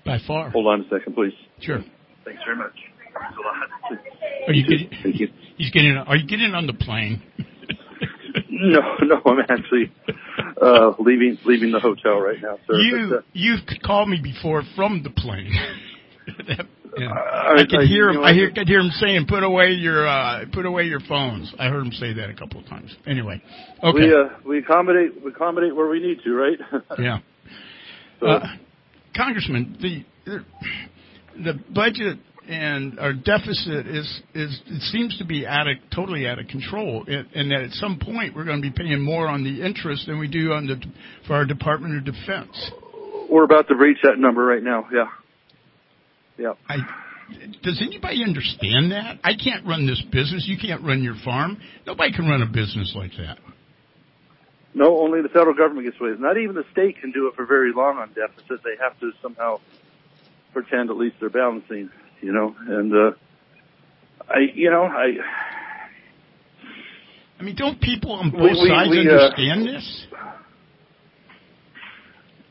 By 0.04 0.18
far. 0.26 0.50
Hold 0.50 0.66
on 0.66 0.80
a 0.82 0.88
second, 0.88 1.14
please. 1.14 1.32
Sure. 1.60 1.82
Thanks 2.24 2.42
very 2.44 2.56
much. 2.56 2.74
Thanks 3.12 3.36
a 3.36 3.40
lot. 3.40 4.48
Are 4.48 4.52
you 4.52 4.66
getting? 4.66 4.90
Thank 5.02 5.20
you. 5.20 5.28
He's 5.56 5.70
getting. 5.70 5.96
Are 5.96 6.16
you 6.16 6.26
getting 6.26 6.54
on 6.54 6.66
the 6.66 6.74
plane? 6.74 7.22
No, 8.72 8.80
no, 9.02 9.22
I'm 9.24 9.38
actually 9.48 9.90
uh, 10.60 10.92
leaving 10.98 11.38
leaving 11.46 11.72
the 11.72 11.80
hotel 11.80 12.20
right 12.20 12.36
now, 12.42 12.58
sir. 12.66 12.74
You 12.78 13.08
But, 13.08 13.16
uh, 13.16 13.20
you've 13.32 13.60
called 13.82 14.08
me 14.10 14.20
before 14.22 14.62
from 14.76 15.02
the 15.02 15.10
plane. 15.10 15.50
That-. 16.46 16.66
I- 16.98 17.54
I 17.60 17.64
could 17.70 17.80
I- 17.80 17.84
hear 17.86 18.10
you 18.10 18.16
him. 18.18 18.22
know, 18.22 18.24
I 18.24 18.32
hear, 18.34 18.50
could 18.50 18.68
hear 18.68 18.80
him 18.80 18.90
saying, 18.90 19.26
"Put 19.28 19.42
away 19.44 19.68
your 19.70 20.06
uh, 20.06 20.44
put 20.52 20.66
away 20.66 20.84
your 20.84 21.00
phones." 21.08 21.54
I 21.58 21.68
heard 21.68 21.86
him 21.86 21.92
say 21.92 22.12
that 22.14 22.28
a 22.30 22.34
couple 22.34 22.60
of 22.60 22.66
times. 22.66 22.94
Anyway, 23.06 23.40
okay, 23.82 23.98
We 23.98 24.12
uh, 24.14 24.28
we 24.44 24.58
accommodate 24.58 25.24
we 25.24 25.30
accommodate 25.30 25.74
where 25.74 25.88
we 25.88 26.00
need 26.00 26.18
to, 26.24 26.34
right? 26.34 26.58
yeah. 26.98 27.18
So- 28.20 28.26
Uh, 28.26 28.46
Congressman, 29.16 29.76
the- 29.80 30.04
the 31.42 31.54
budget 31.74 32.18
and 32.50 32.98
our 32.98 33.12
deficit 33.12 33.86
is 33.86 34.22
is 34.34 34.60
it 34.66 34.82
seems 34.90 35.16
to 35.18 35.24
be 35.24 35.46
out 35.46 35.68
of 35.68 35.76
totally 35.94 36.26
out 36.26 36.40
of 36.40 36.48
control, 36.48 37.04
and, 37.06 37.50
that 37.52 37.60
at 37.62 37.70
some 37.72 37.98
point 37.98 38.34
we're 38.34 38.44
going 38.44 38.60
to 38.60 38.68
be 38.68 38.74
paying 38.76 39.00
more 39.00 39.28
on 39.28 39.44
the 39.44 39.62
interest 39.64 40.06
than 40.06 40.18
we 40.18 40.26
do 40.26 40.52
on 40.52 40.66
the 40.66 40.76
for 41.28 41.34
our 41.34 41.44
Department 41.44 41.96
of 41.96 42.04
Defense. 42.04 42.72
We're 43.30 43.44
about 43.44 43.68
to 43.68 43.76
reach 43.76 43.98
that 44.02 44.18
number 44.18 44.44
right 44.44 44.62
now. 44.62 44.88
Yeah. 44.92 45.06
Yeah. 46.36 46.52
I, 46.68 46.78
does 47.62 47.80
anybody 47.80 48.24
understand 48.24 48.90
that? 48.90 49.20
I 49.22 49.34
can't 49.34 49.64
run 49.64 49.86
this 49.86 50.02
business. 50.10 50.46
You 50.48 50.58
can't 50.58 50.82
run 50.82 51.04
your 51.04 51.16
farm. 51.24 51.58
Nobody 51.86 52.12
can 52.12 52.26
run 52.26 52.42
a 52.42 52.46
business 52.46 52.92
like 52.96 53.12
that. 53.18 53.38
No, 54.74 54.98
only 55.00 55.22
the 55.22 55.28
federal 55.28 55.54
government 55.54 55.86
gets 55.86 56.00
away. 56.00 56.10
with 56.10 56.18
it. 56.18 56.22
Not 56.22 56.38
even 56.38 56.56
the 56.56 56.64
state 56.72 57.00
can 57.00 57.12
do 57.12 57.28
it 57.28 57.34
for 57.36 57.46
very 57.46 57.72
long 57.72 57.98
on 57.98 58.08
deficit. 58.08 58.64
They 58.64 58.82
have 58.82 58.98
to 59.00 59.12
somehow 59.22 59.58
pretend 60.52 60.90
at 60.90 60.96
least 60.96 61.16
they're 61.20 61.30
balancing, 61.30 61.90
you 62.20 62.32
know. 62.32 62.54
And 62.66 62.92
uh 62.94 63.10
I, 64.28 64.38
you 64.54 64.70
know, 64.70 64.84
I. 64.84 65.14
I 67.38 67.42
mean, 67.42 67.56
don't 67.56 67.80
people 67.80 68.12
on 68.12 68.30
both 68.30 68.42
We- 68.42 68.68
sides 68.68 68.90
we, 68.90 69.08
uh, 69.08 69.12
understand 69.12 69.66
this? 69.66 70.06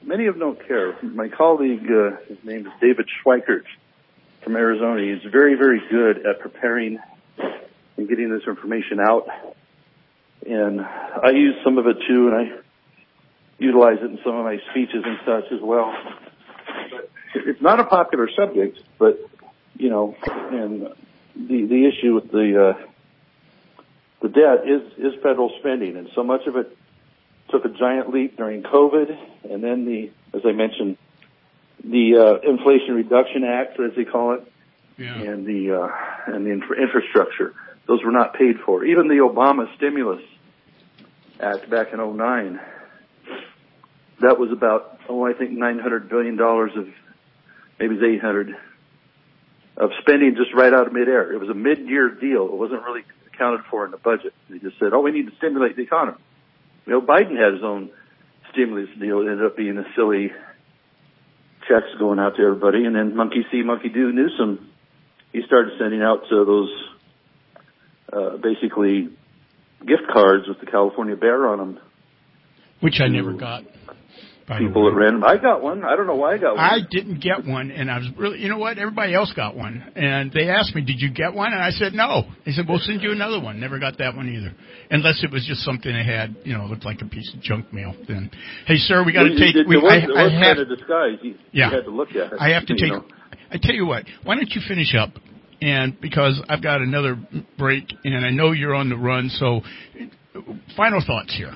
Many 0.03 0.25
of 0.25 0.35
them 0.35 0.39
don't 0.39 0.67
care. 0.67 0.95
My 1.03 1.27
colleague, 1.29 1.85
uh, 1.91 2.17
his 2.27 2.37
name 2.43 2.65
is 2.65 2.73
David 2.81 3.07
Schweikert 3.23 3.63
from 4.43 4.55
Arizona. 4.55 5.01
He's 5.01 5.31
very, 5.31 5.55
very 5.55 5.79
good 5.91 6.25
at 6.25 6.39
preparing 6.39 6.97
and 7.97 8.09
getting 8.09 8.29
this 8.31 8.41
information 8.47 8.99
out. 8.99 9.27
And 10.47 10.81
I 10.81 11.29
use 11.31 11.55
some 11.63 11.77
of 11.77 11.85
it 11.85 11.97
too, 12.07 12.29
and 12.29 12.35
I 12.35 12.59
utilize 13.59 13.97
it 14.01 14.05
in 14.05 14.19
some 14.23 14.35
of 14.35 14.45
my 14.45 14.57
speeches 14.71 15.03
and 15.05 15.19
such 15.25 15.51
as 15.51 15.59
well. 15.61 15.93
But 16.89 17.11
it's 17.35 17.61
not 17.61 17.79
a 17.79 17.83
popular 17.83 18.27
subject, 18.35 18.79
but 18.97 19.19
you 19.79 19.89
know, 19.89 20.15
and 20.27 20.93
the 21.35 21.65
the 21.65 21.87
issue 21.87 22.13
with 22.13 22.31
the 22.31 22.75
uh, 22.75 22.87
the 24.21 24.29
debt 24.29 24.67
is 24.67 24.81
is 24.97 25.19
federal 25.23 25.51
spending, 25.59 25.95
and 25.95 26.09
so 26.13 26.23
much 26.23 26.45
of 26.45 26.57
it 26.57 26.77
took 27.49 27.65
a 27.65 27.69
giant 27.69 28.13
leap 28.13 28.37
during 28.37 28.61
COVID, 28.61 29.17
and 29.49 29.63
then 29.63 29.85
the, 29.85 30.11
as 30.37 30.45
I 30.45 30.51
mentioned, 30.51 30.97
the 31.83 32.17
uh, 32.17 32.49
Inflation 32.49 32.93
Reduction 32.93 33.43
Act, 33.43 33.79
as 33.79 33.95
they 33.95 34.05
call 34.05 34.33
it, 34.33 34.51
and 35.23 35.45
the 35.45 35.71
uh, 35.81 35.87
and 36.27 36.45
the 36.45 36.51
infra- 36.51 36.79
infrastructure. 36.79 37.55
Those 37.87 38.03
were 38.03 38.11
not 38.11 38.35
paid 38.35 38.59
for. 38.59 38.83
Even 38.83 39.07
the 39.07 39.15
Obama 39.15 39.73
Stimulus 39.77 40.21
Act 41.39 41.69
back 41.69 41.93
in 41.93 41.99
'09, 41.99 42.59
that 44.19 44.37
was 44.37 44.51
about 44.51 44.99
oh 45.07 45.25
I 45.25 45.31
think 45.33 45.51
900 45.51 46.09
billion 46.09 46.35
dollars 46.35 46.71
of 46.75 46.89
maybe 47.79 47.95
it's 47.95 48.03
800 48.03 48.57
of 49.79 49.91
spending 50.01 50.35
just 50.35 50.53
right 50.53 50.73
out 50.73 50.87
of 50.87 50.93
midair. 50.93 51.31
It 51.31 51.39
was 51.39 51.49
a 51.49 51.53
mid-year 51.53 52.09
deal. 52.09 52.45
It 52.45 52.57
wasn't 52.57 52.83
really 52.83 53.03
accounted 53.33 53.61
for 53.71 53.85
in 53.85 53.91
the 53.91 53.97
budget. 53.97 54.33
They 54.49 54.59
just 54.59 54.77
said, 54.77 54.93
oh, 54.93 54.99
we 54.99 55.11
need 55.11 55.29
to 55.29 55.35
stimulate 55.37 55.77
the 55.77 55.83
economy. 55.83 56.17
You 56.85 56.93
know, 56.93 57.01
Biden 57.01 57.37
had 57.37 57.53
his 57.53 57.63
own 57.63 57.89
stimulus 58.51 58.89
deal. 58.99 59.21
It 59.21 59.31
ended 59.31 59.45
up 59.45 59.55
being 59.55 59.77
a 59.77 59.85
silly 59.95 60.31
checks 61.67 61.87
going 61.97 62.19
out 62.19 62.35
to 62.35 62.43
everybody. 62.43 62.83
And 62.83 62.95
then 62.95 63.15
monkey 63.15 63.45
see, 63.51 63.61
monkey 63.63 63.89
do 63.89 64.11
Newsom, 64.11 64.69
he 65.31 65.41
started 65.45 65.73
sending 65.79 66.01
out 66.01 66.23
to 66.29 66.45
those, 66.45 66.69
uh, 68.11 68.37
basically 68.37 69.09
gift 69.85 70.07
cards 70.11 70.47
with 70.47 70.59
the 70.59 70.65
California 70.65 71.15
Bear 71.15 71.47
on 71.47 71.57
them. 71.57 71.79
Which 72.81 72.99
I 72.99 73.07
never 73.07 73.33
got. 73.33 73.63
People 74.57 74.87
at 74.89 74.95
random. 74.95 75.23
I 75.23 75.37
got 75.37 75.61
one. 75.61 75.83
I 75.85 75.95
don't 75.95 76.07
know 76.07 76.15
why 76.15 76.33
I 76.33 76.37
got 76.39 76.55
one. 76.55 76.65
I 76.65 76.79
didn't 76.89 77.21
get 77.21 77.45
one, 77.45 77.69
and 77.69 77.89
I 77.91 77.99
was 77.99 78.07
really, 78.17 78.39
you 78.39 78.49
know 78.49 78.57
what? 78.57 78.79
Everybody 78.79 79.13
else 79.13 79.31
got 79.35 79.55
one, 79.55 79.91
and 79.95 80.31
they 80.31 80.49
asked 80.49 80.73
me, 80.73 80.81
"Did 80.81 80.99
you 80.99 81.11
get 81.11 81.33
one?" 81.35 81.53
And 81.53 81.61
I 81.61 81.69
said, 81.69 81.93
"No." 81.93 82.23
They 82.45 82.51
said, 82.51 82.65
"We'll 82.67 82.79
send 82.79 83.03
you 83.03 83.11
another 83.11 83.39
one." 83.39 83.59
Never 83.59 83.77
got 83.77 83.99
that 83.99 84.15
one 84.15 84.27
either, 84.27 84.51
unless 84.89 85.23
it 85.23 85.31
was 85.31 85.45
just 85.45 85.61
something 85.61 85.93
I 85.93 86.01
had, 86.03 86.35
you 86.43 86.57
know, 86.57 86.65
looked 86.65 86.83
like 86.83 87.01
a 87.03 87.05
piece 87.05 87.31
of 87.33 87.41
junk 87.41 87.71
mail. 87.71 87.93
Then, 88.07 88.31
hey, 88.65 88.77
sir, 88.77 89.03
we 89.05 89.13
got 89.13 89.23
to 89.23 89.29
Well, 89.29 89.37
take. 89.37 89.55
It, 89.55 89.67
we, 89.67 89.77
was, 89.77 89.91
I, 89.91 89.97
it 89.97 90.09
I 90.17 90.23
was 90.23 90.31
have, 90.33 90.41
kind 90.41 90.59
of 90.59 90.69
disguised. 90.69 91.23
You, 91.23 91.35
Yeah. 91.51 91.69
you 91.69 91.75
had 91.75 91.85
to 91.85 91.91
look 91.91 92.09
at 92.09 92.33
it. 92.33 92.39
I 92.39 92.49
have 92.49 92.65
to 92.65 92.75
take. 92.75 92.91
know. 92.91 93.05
I 93.51 93.57
tell 93.61 93.75
you 93.75 93.85
what. 93.85 94.05
Why 94.23 94.33
don't 94.35 94.49
you 94.49 94.61
finish 94.67 94.95
up? 94.95 95.11
And 95.61 95.99
because 95.99 96.41
I've 96.49 96.63
got 96.63 96.81
another 96.81 97.19
break, 97.57 97.83
and 98.03 98.25
I 98.25 98.29
know 98.31 98.51
you're 98.53 98.73
on 98.73 98.89
the 98.89 98.97
run, 98.97 99.29
so 99.29 99.61
final 100.75 101.01
thoughts 101.05 101.35
here. 101.35 101.53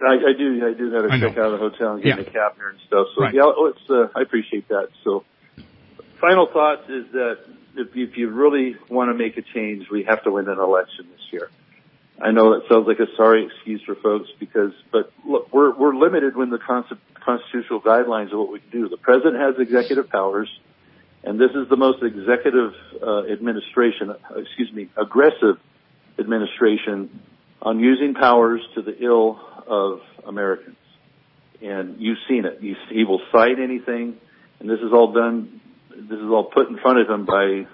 I, 0.00 0.14
I 0.14 0.32
do. 0.38 0.66
I 0.66 0.74
do 0.74 0.90
got 0.90 1.02
to 1.02 1.12
I 1.12 1.18
check 1.20 1.36
out 1.38 1.52
of 1.52 1.52
the 1.52 1.58
hotel 1.58 1.94
and 1.94 2.02
get 2.02 2.08
Yeah. 2.16 2.22
in 2.22 2.28
a 2.28 2.30
cab 2.30 2.56
here 2.56 2.68
and 2.68 2.78
stuff. 2.86 3.06
So 3.16 3.22
Right. 3.22 3.34
yeah, 3.34 3.42
it's. 3.46 3.90
Uh, 3.90 4.08
I 4.14 4.22
appreciate 4.22 4.68
that. 4.68 4.88
So, 5.04 5.24
final 6.20 6.46
thoughts 6.46 6.88
is 6.88 7.06
that 7.12 7.38
if, 7.76 7.88
if 7.96 8.16
you 8.16 8.28
really 8.30 8.76
want 8.88 9.10
to 9.10 9.14
make 9.14 9.36
a 9.36 9.42
change, 9.42 9.88
we 9.90 10.04
have 10.04 10.22
to 10.24 10.30
win 10.30 10.48
an 10.48 10.58
election 10.58 11.06
this 11.10 11.32
year. 11.32 11.50
I 12.20 12.32
know 12.32 12.58
that 12.58 12.68
sounds 12.68 12.86
like 12.88 12.98
a 13.00 13.06
sorry 13.16 13.46
excuse 13.46 13.80
for 13.82 13.94
folks 13.94 14.28
because, 14.40 14.72
but 14.92 15.12
look, 15.24 15.52
we're 15.52 15.72
we're 15.74 15.94
limited 15.94 16.36
when 16.36 16.50
the 16.50 16.58
consti- 16.58 16.98
constitutional 17.24 17.80
guidelines 17.80 18.32
of 18.32 18.38
what 18.38 18.52
we 18.52 18.60
can 18.60 18.70
do. 18.70 18.88
The 18.88 18.96
president 18.96 19.36
has 19.36 19.54
executive 19.58 20.08
powers, 20.10 20.48
and 21.24 21.40
this 21.40 21.50
is 21.52 21.68
the 21.68 21.76
most 21.76 22.02
executive 22.02 22.74
uh, 23.02 23.24
administration, 23.26 24.14
excuse 24.36 24.72
me, 24.72 24.88
aggressive 24.96 25.58
administration 26.18 27.08
on 27.60 27.80
using 27.80 28.14
powers 28.14 28.60
to 28.74 28.82
the 28.82 28.96
ill 29.02 29.40
of 29.66 30.00
Americans. 30.26 30.76
And 31.60 32.00
you've 32.00 32.18
seen 32.28 32.44
it. 32.44 32.60
He 32.60 33.04
will 33.04 33.20
cite 33.32 33.58
anything, 33.58 34.16
and 34.60 34.70
this 34.70 34.78
is 34.78 34.92
all 34.92 35.12
done. 35.12 35.60
This 35.90 36.18
is 36.18 36.30
all 36.30 36.50
put 36.54 36.68
in 36.68 36.78
front 36.78 37.00
of 37.00 37.10
him 37.10 37.26
by 37.26 37.66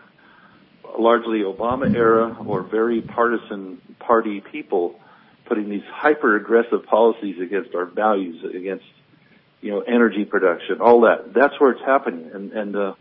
largely 0.99 1.41
Obama 1.41 1.95
era 1.95 2.37
or 2.47 2.63
very 2.63 3.03
partisan 3.03 3.81
party 3.99 4.43
people 4.53 4.99
putting 5.47 5.69
these 5.69 5.83
hyper 5.93 6.37
aggressive 6.37 6.87
policies 6.87 7.37
against 7.43 7.75
our 7.75 7.85
values, 7.85 8.43
against 8.57 8.85
you 9.61 9.71
know 9.71 9.81
energy 9.81 10.25
production, 10.25 10.81
all 10.81 11.03
that. 11.03 11.35
That's 11.35 11.59
where 11.59 11.73
it's 11.73 11.85
happening, 11.85 12.31
and 12.33 12.53
and 12.53 12.77
uh, 12.77 12.95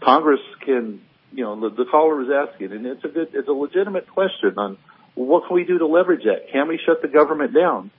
Congress 0.00 0.40
can 0.64 1.00
you 1.32 1.44
know 1.44 1.58
the, 1.60 1.74
the 1.74 1.90
caller 1.90 2.16
was 2.16 2.28
asking, 2.30 2.72
and 2.72 2.86
it's 2.86 3.04
a 3.04 3.08
good, 3.08 3.28
it's 3.32 3.48
a 3.48 3.52
legitimate 3.52 4.08
question 4.08 4.54
on 4.56 4.78
what 5.26 5.46
can 5.46 5.54
we 5.56 5.64
do 5.64 5.78
to 5.78 5.86
leverage 5.86 6.24
that? 6.24 6.50
Can 6.52 6.68
we 6.68 6.78
shut 6.84 7.02
the 7.02 7.08
government 7.08 7.54
down? 7.54 7.90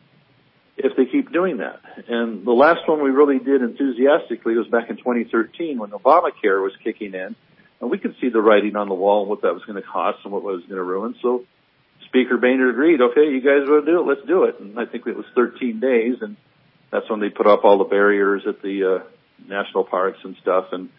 if 0.79 0.95
they 0.95 1.05
keep 1.05 1.31
doing 1.31 1.57
that. 1.57 1.81
And 2.07 2.45
the 2.45 2.53
last 2.53 2.87
one 2.87 3.03
we 3.03 3.09
really 3.09 3.37
did 3.37 3.61
enthusiastically 3.61 4.55
was 4.55 4.67
back 4.67 4.89
in 4.89 4.95
2013 4.95 5.77
when 5.77 5.89
Obamacare 5.89 6.63
was 6.63 6.71
kicking 6.83 7.13
in, 7.13 7.35
and 7.81 7.91
we 7.91 7.97
could 7.97 8.15
see 8.21 8.29
the 8.29 8.41
writing 8.41 8.77
on 8.77 8.87
the 8.87 8.95
wall 8.95 9.21
and 9.21 9.29
what 9.29 9.41
that 9.41 9.53
was 9.53 9.63
going 9.65 9.81
to 9.81 9.87
cost 9.87 10.19
and 10.23 10.31
what 10.31 10.41
was 10.41 10.61
going 10.61 10.77
to 10.77 10.83
ruin. 10.83 11.15
So 11.21 11.45
Speaker 12.05 12.37
Boehner 12.37 12.69
agreed, 12.69 13.01
okay, 13.01 13.29
you 13.29 13.41
guys 13.41 13.67
want 13.69 13.85
to 13.85 13.91
do 13.91 13.99
it, 13.99 14.07
let's 14.07 14.25
do 14.25 14.43
it. 14.45 14.59
And 14.61 14.79
I 14.79 14.85
think 14.85 15.05
it 15.05 15.17
was 15.17 15.25
13 15.35 15.81
days, 15.81 16.15
and 16.21 16.37
that's 16.91 17.09
when 17.09 17.19
they 17.19 17.29
put 17.29 17.45
up 17.45 17.65
all 17.65 17.77
the 17.77 17.83
barriers 17.83 18.43
at 18.47 18.61
the 18.61 18.95
uh, 18.95 19.03
national 19.47 19.83
parks 19.83 20.19
and 20.23 20.37
stuff. 20.41 20.67
And 20.71 20.89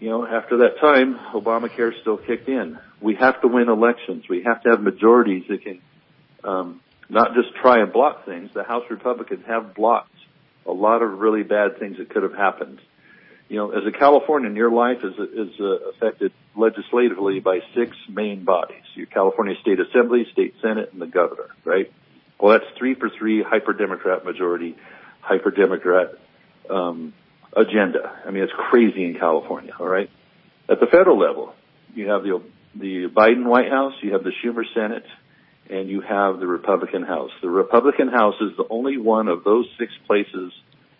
you 0.00 0.08
know, 0.08 0.26
after 0.26 0.58
that 0.58 0.80
time, 0.80 1.18
Obamacare 1.34 1.92
still 2.00 2.16
kicked 2.16 2.48
in. 2.48 2.78
We 3.02 3.16
have 3.16 3.40
to 3.42 3.48
win 3.48 3.68
elections. 3.68 4.24
We 4.28 4.42
have 4.44 4.62
to 4.62 4.70
have 4.70 4.80
majorities 4.80 5.44
that 5.48 5.62
can 5.62 5.80
um, 6.42 6.80
not 7.10 7.34
just 7.34 7.54
try 7.60 7.82
and 7.82 7.92
block 7.92 8.24
things. 8.24 8.50
The 8.54 8.64
House 8.64 8.84
Republicans 8.88 9.44
have 9.46 9.74
blocked 9.74 10.14
a 10.66 10.72
lot 10.72 11.02
of 11.02 11.18
really 11.18 11.42
bad 11.42 11.78
things 11.78 11.98
that 11.98 12.08
could 12.08 12.22
have 12.22 12.34
happened. 12.34 12.80
You 13.48 13.56
know, 13.56 13.70
as 13.72 13.82
a 13.86 13.92
Californian, 13.92 14.56
your 14.56 14.70
life 14.70 15.04
is 15.04 15.14
is 15.18 15.60
uh, 15.60 15.90
affected 15.90 16.32
legislatively 16.56 17.40
by 17.40 17.60
six 17.74 17.94
main 18.08 18.44
bodies: 18.44 18.84
your 18.94 19.06
California 19.06 19.56
State 19.60 19.80
Assembly, 19.80 20.26
State 20.32 20.54
Senate, 20.62 20.92
and 20.92 21.02
the 21.02 21.06
governor. 21.06 21.48
Right? 21.64 21.92
Well, 22.38 22.52
that's 22.52 22.70
three 22.78 22.94
for 22.94 23.10
three, 23.10 23.42
hyper 23.42 23.74
Democrat 23.74 24.24
majority, 24.24 24.76
hyper 25.20 25.50
Democrat 25.50 26.14
um, 26.70 27.12
agenda. 27.56 28.20
I 28.26 28.30
mean, 28.30 28.42
it's 28.42 28.52
crazy 28.70 29.04
in 29.04 29.16
California. 29.18 29.72
All 29.78 29.88
right. 29.88 30.10
At 30.68 30.80
the 30.80 30.86
federal 30.86 31.18
level, 31.18 31.54
you 31.94 32.08
have 32.08 32.22
the 32.22 32.42
the 32.74 33.08
Biden 33.08 33.46
White 33.46 33.68
House, 33.68 33.94
you 34.00 34.12
have 34.12 34.22
the 34.22 34.30
Schumer 34.30 34.62
Senate, 34.74 35.04
and 35.68 35.88
you 35.88 36.00
have 36.02 36.38
the 36.38 36.46
Republican 36.46 37.02
House. 37.02 37.30
The 37.42 37.50
Republican 37.50 38.08
House 38.08 38.36
is 38.40 38.56
the 38.56 38.66
only 38.70 38.96
one 38.96 39.26
of 39.26 39.42
those 39.42 39.66
six 39.78 39.92
places 40.06 40.52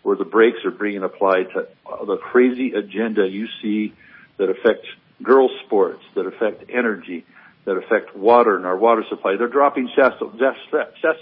where 0.03 0.17
the 0.17 0.25
brakes 0.25 0.59
are 0.65 0.71
being 0.71 1.03
applied 1.03 1.47
to 1.55 1.69
the 2.07 2.17
crazy 2.17 2.73
agenda 2.73 3.29
you 3.29 3.47
see 3.63 3.95
that 4.39 4.49
affect 4.49 4.87
girls' 5.23 5.51
sports, 5.67 6.03
that 6.17 6.27
affect 6.27 6.71
energy, 6.71 7.25
that 7.67 7.77
affect 7.77 8.17
water 8.17 8.57
and 8.57 8.65
our 8.65 8.77
water 8.77 9.05
supply. 9.09 9.37
They're 9.37 9.49
dropping 9.49 9.91
Shasta, 9.95 10.27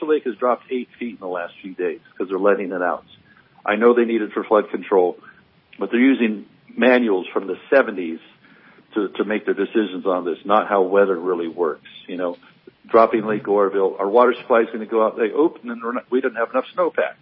Lake 0.03 0.25
has 0.25 0.37
dropped 0.37 0.65
eight 0.71 0.89
feet 0.99 1.15
in 1.15 1.21
the 1.21 1.27
last 1.27 1.55
few 1.61 1.75
days 1.75 2.01
because 2.13 2.29
they're 2.29 2.39
letting 2.39 2.73
it 2.73 2.83
out. 2.83 3.05
I 3.65 3.77
know 3.77 3.95
they 3.95 4.05
need 4.05 4.23
it 4.23 4.33
for 4.33 4.45
flood 4.45 4.71
control, 4.71 5.17
but 5.79 5.91
they're 5.91 6.01
using 6.01 6.47
manuals 6.77 7.27
from 7.33 7.47
the 7.47 7.57
70s 7.73 8.21
to, 8.95 9.09
to 9.17 9.25
make 9.25 9.45
their 9.45 9.55
decisions 9.55 10.07
on 10.07 10.25
this, 10.25 10.39
not 10.45 10.69
how 10.69 10.83
weather 10.83 11.19
really 11.19 11.49
works. 11.49 11.89
You 12.07 12.17
know, 12.17 12.37
dropping 12.89 13.27
Lake 13.27 13.47
Oroville, 13.47 13.97
our 13.99 14.09
water 14.09 14.35
supply 14.41 14.61
is 14.61 14.67
going 14.67 14.81
to 14.81 14.87
go 14.87 15.05
out. 15.05 15.17
They 15.17 15.33
open 15.33 15.71
and 15.71 15.83
we're 15.83 15.93
not, 15.93 16.11
we 16.11 16.21
didn't 16.21 16.37
have 16.37 16.51
enough 16.51 16.65
snowpack. 16.77 17.17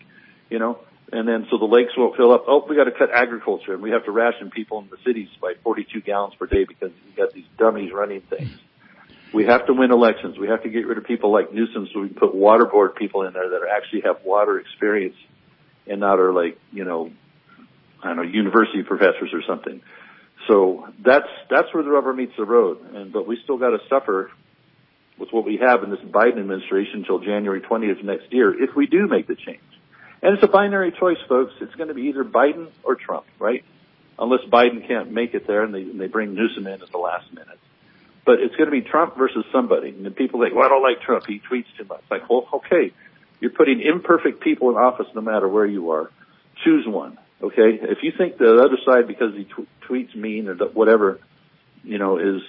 You 0.49 0.61
know, 0.61 0.79
and 1.11 1.27
then 1.27 1.47
so 1.51 1.59
the 1.59 1.65
lakes 1.65 1.93
won't 1.97 2.17
fill 2.17 2.33
up. 2.33 2.45
Oh, 2.47 2.65
we 2.69 2.77
got 2.77 2.85
to 2.85 2.93
cut 2.93 3.11
agriculture 3.13 3.75
and 3.75 3.83
we 3.83 3.91
have 3.91 4.05
to 4.05 4.13
ration 4.13 4.51
people 4.51 4.79
in 4.79 4.89
the 4.91 4.99
cities 5.05 5.29
by 5.41 5.55
42 5.65 6.03
gallons 6.03 6.35
per 6.39 6.47
day 6.47 6.65
because 6.65 6.91
we 7.05 7.13
got 7.17 7.33
these 7.33 7.47
dummies 7.59 7.93
running 7.93 8.23
things. 8.23 8.51
We 9.35 9.45
have 9.47 9.67
to 9.67 9.73
win 9.73 9.91
elections. 9.91 10.39
We 10.39 10.49
have 10.49 10.63
to 10.63 10.69
get 10.69 10.87
rid 10.87 10.99
of 10.99 11.05
people 11.05 11.33
like 11.33 11.53
Newsom 11.53 11.89
so 11.93 12.01
we 12.01 12.09
can 12.09 12.17
put 12.17 12.35
water 12.35 12.65
board 12.65 12.95
people 12.95 13.23
in 13.23 13.33
there 13.33 13.51
that 13.51 13.61
actually 13.77 14.03
have 14.03 14.25
water 14.25 14.59
experience 14.59 15.17
and 15.87 16.01
not 16.01 16.19
are 16.19 16.33
like, 16.33 16.59
you 16.73 16.85
know, 16.85 17.11
I 18.03 18.09
don't 18.09 18.17
know, 18.17 18.23
university 18.23 18.83
professors 18.83 19.31
or 19.33 19.43
something. 19.47 19.83
So 20.49 20.87
that's, 21.05 21.29
that's 21.51 21.73
where 21.73 21.83
the 21.83 21.91
rubber 21.91 22.13
meets 22.13 22.33
the 22.37 22.45
road. 22.45 22.95
And, 22.95 23.13
but 23.13 23.27
we 23.27 23.39
still 23.43 23.59
got 23.59 23.71
to 23.71 23.79
suffer 23.89 24.31
with 25.19 25.31
what 25.33 25.45
we 25.45 25.59
have 25.67 25.83
in 25.83 25.91
this 25.91 26.01
Biden 26.01 26.39
administration 26.39 27.01
until 27.01 27.19
January 27.19 27.61
20th 27.61 28.05
next 28.05 28.33
year 28.33 28.63
if 28.63 28.77
we 28.77 28.87
do 28.87 29.07
make 29.07 29.27
the 29.27 29.35
change. 29.35 29.61
And 30.23 30.35
it's 30.35 30.43
a 30.43 30.49
binary 30.49 30.93
choice, 30.93 31.19
folks. 31.29 31.53
It's 31.61 31.75
going 31.75 31.89
to 31.89 31.95
be 31.95 32.03
either 32.03 32.25
Biden 32.25 32.69
or 32.83 32.97
Trump, 32.97 33.27
right? 33.39 33.65
Unless 34.19 34.45
Biden 34.51 34.87
can't 34.87 35.11
make 35.11 35.35
it 35.35 35.47
there 35.47 35.63
and 35.63 35.75
they, 35.75 35.83
and 35.83 36.01
they 36.01 36.07
bring 36.07 36.35
Newsom 36.35 36.67
in 36.67 36.83
at 36.83 36.91
the 36.91 36.99
last 36.99 37.33
minute. 37.33 37.59
But 38.25 38.41
it's 38.41 38.57
going 38.57 38.67
to 38.67 38.73
be 38.73 38.81
Trump 38.81 39.17
versus 39.17 39.45
somebody. 39.53 39.91
And 39.91 40.17
people 40.17 40.43
think, 40.43 40.55
well, 40.55 40.65
I 40.65 40.69
don't 40.69 40.83
like 40.83 41.01
Trump. 41.03 41.25
He 41.27 41.41
tweets 41.41 41.67
too 41.79 41.85
much. 41.85 42.03
Like, 42.11 42.29
well, 42.29 42.49
okay. 42.55 42.93
You're 43.41 43.51
putting 43.51 43.81
imperfect 43.81 44.41
people 44.41 44.71
in 44.71 44.77
office 44.77 45.07
no 45.15 45.21
matter 45.21 45.49
where 45.49 45.67
you 45.67 45.91
are. 45.91 46.11
Choose 46.65 46.87
one, 46.87 47.19
okay? 47.43 47.79
If 47.83 47.99
you 48.03 48.13
think 48.17 48.39
the 48.39 48.63
other 48.63 48.79
side, 48.85 49.07
because 49.07 49.35
he 49.35 49.45
tw- 49.45 49.69
tweets 49.89 50.15
mean 50.15 50.49
or 50.49 50.55
whatever, 50.55 51.21
you 51.83 51.99
know, 51.99 52.19
is 52.19 52.43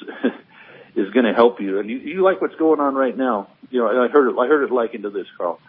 is 0.95 1.11
going 1.11 1.26
to 1.26 1.34
help 1.34 1.59
you, 1.59 1.80
and 1.80 1.89
you, 1.89 1.97
you 1.97 2.23
like 2.23 2.41
what's 2.41 2.55
going 2.55 2.80
on 2.80 2.95
right 2.95 3.15
now, 3.15 3.49
you 3.69 3.80
know, 3.80 3.88
I 3.88 4.07
heard 4.07 4.30
it. 4.30 4.35
I 4.38 4.47
heard 4.47 4.64
it 4.64 4.72
likened 4.72 5.03
to 5.03 5.09
this, 5.09 5.27
Carl. 5.38 5.59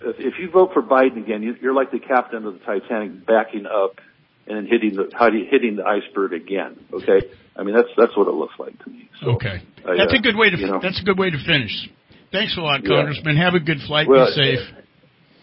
If, 0.00 0.16
if 0.18 0.34
you 0.38 0.50
vote 0.50 0.72
for 0.72 0.82
Biden 0.82 1.18
again, 1.18 1.42
you, 1.42 1.56
you're 1.60 1.74
like 1.74 1.90
the 1.90 1.98
captain 1.98 2.46
of 2.46 2.54
the 2.54 2.60
Titanic 2.60 3.26
backing 3.26 3.66
up 3.66 4.00
and 4.46 4.56
then 4.56 4.66
hitting 4.66 4.94
the 4.94 5.10
hitting 5.50 5.76
the 5.76 5.84
iceberg 5.84 6.32
again. 6.32 6.76
Okay, 6.92 7.28
I 7.56 7.62
mean 7.62 7.74
that's 7.74 7.88
that's 7.96 8.16
what 8.16 8.28
it 8.28 8.34
looks 8.34 8.54
like 8.58 8.78
to 8.84 8.90
me. 8.90 9.08
So, 9.20 9.30
okay, 9.32 9.62
I, 9.84 9.96
that's 9.96 10.12
uh, 10.12 10.18
a 10.18 10.22
good 10.22 10.36
way 10.36 10.50
to 10.50 10.58
you 10.58 10.66
know. 10.66 10.80
that's 10.82 11.00
a 11.00 11.04
good 11.04 11.18
way 11.18 11.30
to 11.30 11.38
finish. 11.44 11.88
Thanks 12.34 12.56
a 12.56 12.60
lot, 12.60 12.82
Yeah. 12.82 12.96
Congressman. 12.96 13.36
Have 13.36 13.54
a 13.54 13.60
good 13.60 13.80
flight. 13.86 14.08
Well, 14.08 14.26
Be 14.26 14.32
safe. 14.32 14.60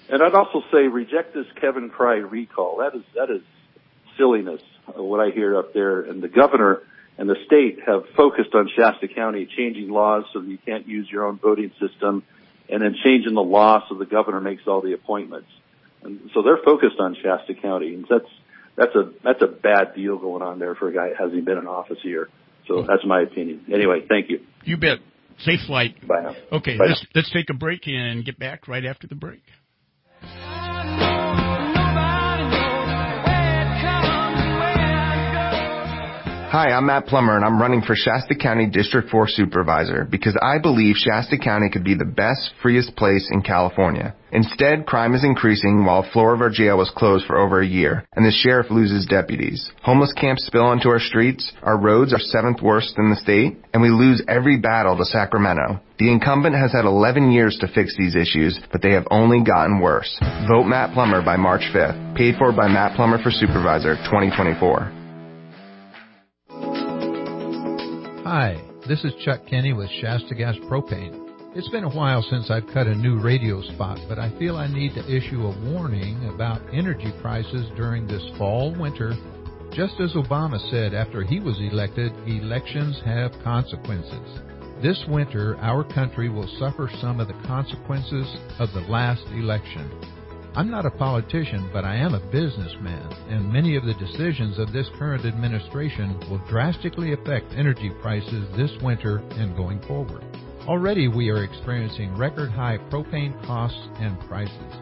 And 0.09 0.21
I'd 0.21 0.33
also 0.33 0.61
say 0.73 0.89
reject 0.89 1.33
this 1.33 1.45
Kevin 1.55 1.89
Crye 1.89 2.29
recall. 2.29 2.77
That 2.79 2.93
is 2.95 3.03
that 3.15 3.29
is 3.31 3.41
silliness. 4.17 4.61
uh, 4.89 5.01
What 5.01 5.21
I 5.21 5.31
hear 5.31 5.57
up 5.57 5.73
there, 5.73 6.01
and 6.01 6.21
the 6.21 6.27
governor 6.27 6.81
and 7.17 7.29
the 7.29 7.37
state 7.45 7.79
have 7.85 8.03
focused 8.17 8.53
on 8.53 8.67
Shasta 8.75 9.07
County 9.07 9.45
changing 9.45 9.89
laws 9.89 10.25
so 10.33 10.41
that 10.41 10.49
you 10.49 10.57
can't 10.57 10.85
use 10.85 11.09
your 11.09 11.25
own 11.25 11.37
voting 11.37 11.71
system, 11.79 12.23
and 12.67 12.81
then 12.81 12.95
changing 13.01 13.35
the 13.35 13.43
law 13.43 13.87
so 13.87 13.95
the 13.95 14.05
governor 14.05 14.41
makes 14.41 14.63
all 14.67 14.81
the 14.81 14.91
appointments. 14.91 15.47
And 16.03 16.29
so 16.33 16.41
they're 16.41 16.57
focused 16.57 16.99
on 16.99 17.15
Shasta 17.15 17.53
County, 17.53 17.93
and 17.93 18.05
that's 18.09 18.29
that's 18.75 18.95
a 18.95 19.11
that's 19.23 19.41
a 19.41 19.47
bad 19.47 19.95
deal 19.95 20.17
going 20.17 20.41
on 20.41 20.59
there 20.59 20.75
for 20.75 20.89
a 20.89 20.93
guy 20.93 21.07
that 21.09 21.17
hasn't 21.17 21.45
been 21.45 21.57
in 21.57 21.67
office 21.67 21.99
a 22.03 22.07
year. 22.07 22.27
So 22.67 22.81
that's 22.83 23.05
my 23.05 23.21
opinion. 23.21 23.65
Anyway, 23.73 24.01
thank 24.09 24.29
you. 24.29 24.41
You 24.65 24.75
bet. 24.75 24.99
Safe 25.39 25.59
flight. 25.67 25.95
Bye 26.07 26.21
now. 26.21 26.35
Okay, 26.51 26.77
Bye 26.77 26.87
let's 26.87 27.05
let's 27.15 27.31
take 27.31 27.49
a 27.49 27.53
break 27.53 27.87
and 27.87 28.23
get 28.25 28.37
back 28.37 28.67
right 28.67 28.85
after 28.85 29.07
the 29.07 29.15
break. 29.15 29.41
Hi, 36.51 36.71
I'm 36.71 36.87
Matt 36.87 37.05
Plummer, 37.05 37.37
and 37.37 37.45
I'm 37.45 37.61
running 37.61 37.81
for 37.81 37.95
Shasta 37.95 38.35
County 38.35 38.67
District 38.67 39.09
4 39.09 39.25
Supervisor 39.29 40.03
because 40.03 40.37
I 40.41 40.59
believe 40.59 40.97
Shasta 40.97 41.37
County 41.37 41.69
could 41.69 41.85
be 41.85 41.95
the 41.95 42.03
best, 42.03 42.51
freest 42.61 42.93
place 42.97 43.29
in 43.31 43.41
California. 43.41 44.13
Instead, 44.33 44.85
crime 44.85 45.13
is 45.13 45.23
increasing 45.23 45.85
while 45.85 46.01
the 46.01 46.09
floor 46.09 46.33
of 46.33 46.41
our 46.41 46.49
jail 46.49 46.77
was 46.77 46.91
closed 46.93 47.25
for 47.25 47.37
over 47.37 47.61
a 47.61 47.65
year, 47.65 48.05
and 48.17 48.25
the 48.25 48.31
sheriff 48.31 48.69
loses 48.69 49.05
deputies. 49.05 49.71
Homeless 49.83 50.11
camps 50.11 50.45
spill 50.45 50.65
onto 50.65 50.89
our 50.89 50.99
streets, 50.99 51.53
our 51.63 51.79
roads 51.79 52.13
are 52.13 52.19
seventh 52.19 52.61
worst 52.61 52.95
in 52.97 53.09
the 53.09 53.15
state, 53.15 53.55
and 53.73 53.81
we 53.81 53.89
lose 53.89 54.21
every 54.27 54.59
battle 54.59 54.97
to 54.97 55.05
Sacramento. 55.05 55.79
The 55.99 56.11
incumbent 56.11 56.57
has 56.57 56.73
had 56.73 56.83
11 56.83 57.31
years 57.31 57.57
to 57.61 57.71
fix 57.73 57.95
these 57.95 58.17
issues, 58.17 58.59
but 58.73 58.81
they 58.81 58.91
have 58.91 59.07
only 59.09 59.41
gotten 59.41 59.79
worse. 59.79 60.19
Vote 60.49 60.65
Matt 60.65 60.93
Plummer 60.93 61.23
by 61.23 61.37
March 61.37 61.63
5th. 61.73 62.17
Paid 62.17 62.35
for 62.35 62.51
by 62.51 62.67
Matt 62.67 62.97
Plummer 62.97 63.23
for 63.23 63.31
Supervisor 63.31 63.95
2024. 64.11 65.00
Hi, 68.33 68.55
this 68.87 69.03
is 69.03 69.11
Chuck 69.25 69.45
Kenny 69.45 69.73
with 69.73 69.89
Shasta 69.99 70.33
Gas 70.35 70.55
Propane. 70.69 71.53
It's 71.53 71.67
been 71.67 71.83
a 71.83 71.89
while 71.89 72.21
since 72.29 72.49
I've 72.49 72.65
cut 72.73 72.87
a 72.87 72.95
new 72.95 73.19
radio 73.19 73.61
spot, 73.61 73.99
but 74.07 74.19
I 74.19 74.29
feel 74.39 74.55
I 74.55 74.67
need 74.67 74.93
to 74.93 75.05
issue 75.13 75.45
a 75.47 75.69
warning 75.69 76.29
about 76.33 76.61
energy 76.73 77.11
prices 77.21 77.67
during 77.75 78.07
this 78.07 78.23
fall 78.37 78.73
winter. 78.79 79.15
Just 79.73 79.99
as 79.99 80.13
Obama 80.13 80.61
said 80.71 80.93
after 80.93 81.23
he 81.23 81.41
was 81.41 81.59
elected, 81.59 82.13
elections 82.25 83.01
have 83.03 83.33
consequences. 83.43 84.39
This 84.81 85.03
winter, 85.09 85.57
our 85.57 85.83
country 85.83 86.29
will 86.29 86.47
suffer 86.57 86.89
some 87.01 87.19
of 87.19 87.27
the 87.27 87.45
consequences 87.45 88.33
of 88.59 88.71
the 88.71 88.87
last 88.87 89.25
election. 89.33 89.91
I'm 90.53 90.69
not 90.69 90.85
a 90.85 90.91
politician, 90.91 91.69
but 91.71 91.85
I 91.85 91.95
am 91.95 92.13
a 92.13 92.19
businessman, 92.29 93.09
and 93.29 93.53
many 93.53 93.77
of 93.77 93.85
the 93.85 93.93
decisions 93.93 94.59
of 94.59 94.73
this 94.73 94.87
current 94.99 95.25
administration 95.25 96.19
will 96.29 96.41
drastically 96.49 97.13
affect 97.13 97.53
energy 97.53 97.89
prices 98.01 98.49
this 98.57 98.71
winter 98.83 99.19
and 99.37 99.55
going 99.55 99.81
forward. 99.83 100.25
Already 100.67 101.07
we 101.07 101.29
are 101.29 101.45
experiencing 101.45 102.17
record 102.17 102.51
high 102.51 102.79
propane 102.89 103.41
costs 103.45 103.79
and 103.99 104.19
prices. 104.27 104.73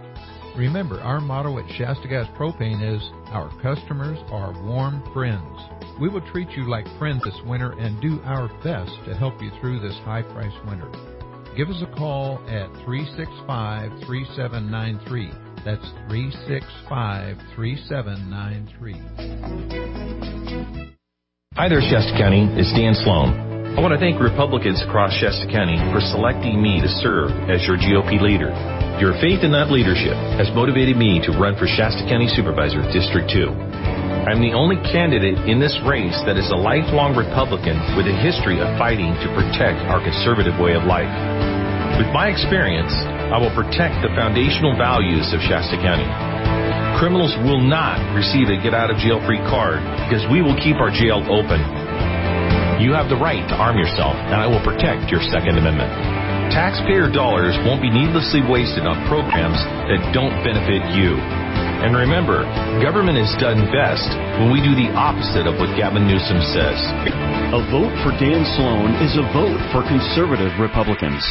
Remember, 0.58 1.00
our 1.02 1.22
motto 1.22 1.60
at 1.60 1.70
Shasta 1.78 2.08
Gas 2.08 2.28
Propane 2.36 2.82
is 2.82 3.04
Our 3.28 3.52
customers 3.62 4.18
are 4.32 4.52
warm 4.66 5.04
friends. 5.14 5.56
We 6.02 6.10
will 6.10 6.28
treat 6.32 6.50
you 6.58 6.68
like 6.68 6.88
friends 6.98 7.24
this 7.24 7.40
winter 7.46 7.74
and 7.74 8.02
do 8.02 8.20
our 8.24 8.48
best 8.64 8.92
to 9.06 9.16
help 9.16 9.40
you 9.40 9.52
through 9.62 9.82
this 9.82 9.98
high 10.04 10.24
price 10.24 10.52
winter. 10.68 10.90
Give 11.56 11.70
us 11.70 11.84
a 11.84 11.96
call 11.96 12.40
at 12.48 12.74
365 12.86 13.92
3793. 14.08 15.49
That's 15.66 15.84
365 16.08 17.36
3793. 17.56 18.96
Hi 21.60 21.68
there, 21.68 21.84
Shasta 21.84 22.16
County. 22.16 22.48
It's 22.56 22.72
Dan 22.72 22.96
Sloan. 23.04 23.76
I 23.76 23.84
want 23.84 23.92
to 23.92 24.00
thank 24.00 24.24
Republicans 24.24 24.80
across 24.88 25.12
Shasta 25.20 25.52
County 25.52 25.76
for 25.92 26.00
selecting 26.00 26.64
me 26.64 26.80
to 26.80 26.88
serve 27.04 27.36
as 27.52 27.60
your 27.68 27.76
GOP 27.76 28.24
leader. 28.24 28.56
Your 29.04 29.20
faith 29.20 29.44
in 29.44 29.52
that 29.52 29.68
leadership 29.68 30.16
has 30.40 30.48
motivated 30.56 30.96
me 30.96 31.20
to 31.28 31.36
run 31.36 31.60
for 31.60 31.68
Shasta 31.68 32.08
County 32.08 32.32
Supervisor 32.32 32.80
District 32.96 33.28
2. 33.28 33.52
I'm 34.32 34.40
the 34.40 34.56
only 34.56 34.80
candidate 34.92 35.44
in 35.48 35.60
this 35.60 35.76
race 35.84 36.16
that 36.24 36.40
is 36.40 36.52
a 36.52 36.60
lifelong 36.60 37.16
Republican 37.16 37.76
with 38.00 38.08
a 38.08 38.16
history 38.20 38.60
of 38.64 38.68
fighting 38.80 39.12
to 39.12 39.28
protect 39.36 39.80
our 39.92 40.00
conservative 40.04 40.56
way 40.60 40.76
of 40.76 40.84
life. 40.88 41.12
With 41.98 42.12
my 42.14 42.30
experience, 42.30 42.94
I 43.34 43.42
will 43.42 43.54
protect 43.58 44.04
the 44.06 44.14
foundational 44.14 44.78
values 44.78 45.34
of 45.34 45.42
Shasta 45.42 45.82
County. 45.82 46.06
Criminals 47.00 47.32
will 47.48 47.64
not 47.64 47.98
receive 48.12 48.52
a 48.52 48.60
get 48.60 48.76
out 48.76 48.92
of 48.92 49.00
jail 49.00 49.24
free 49.24 49.40
card 49.48 49.80
because 50.06 50.28
we 50.28 50.44
will 50.44 50.58
keep 50.60 50.78
our 50.78 50.92
jail 50.92 51.24
open. 51.32 51.64
You 52.84 52.96
have 52.96 53.12
the 53.12 53.20
right 53.20 53.44
to 53.52 53.56
arm 53.56 53.76
yourself, 53.76 54.16
and 54.16 54.40
I 54.40 54.48
will 54.48 54.64
protect 54.64 55.12
your 55.12 55.20
Second 55.32 55.60
Amendment. 55.60 55.92
Taxpayer 56.52 57.12
dollars 57.12 57.54
won't 57.68 57.84
be 57.84 57.92
needlessly 57.92 58.42
wasted 58.42 58.88
on 58.88 59.00
programs 59.06 59.60
that 59.92 60.02
don't 60.16 60.34
benefit 60.42 60.82
you. 60.96 61.14
And 61.80 61.96
remember, 61.96 62.44
government 62.84 63.16
is 63.16 63.32
done 63.40 63.68
best 63.72 64.08
when 64.44 64.52
we 64.52 64.60
do 64.60 64.76
the 64.76 64.92
opposite 64.96 65.48
of 65.48 65.56
what 65.56 65.72
Gavin 65.80 66.04
Newsom 66.04 66.40
says. 66.52 66.80
A 67.56 67.62
vote 67.72 67.96
for 68.04 68.12
Dan 68.20 68.44
Sloan 68.60 68.96
is 69.00 69.16
a 69.16 69.24
vote 69.32 69.60
for 69.72 69.88
conservative 69.88 70.52
Republicans. 70.60 71.24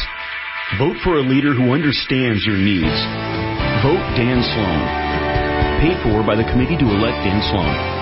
Vote 0.77 0.97
for 1.03 1.17
a 1.17 1.21
leader 1.21 1.55
who 1.55 1.73
understands 1.73 2.45
your 2.45 2.55
needs. 2.55 2.93
Vote 3.81 4.05
Dan 4.13 4.37
Sloan. 4.53 4.81
Paid 5.81 5.97
for 6.03 6.21
by 6.21 6.35
the 6.35 6.43
Committee 6.43 6.77
to 6.77 6.85
Elect 6.85 7.25
Dan 7.25 7.41
Sloan. 7.49 7.98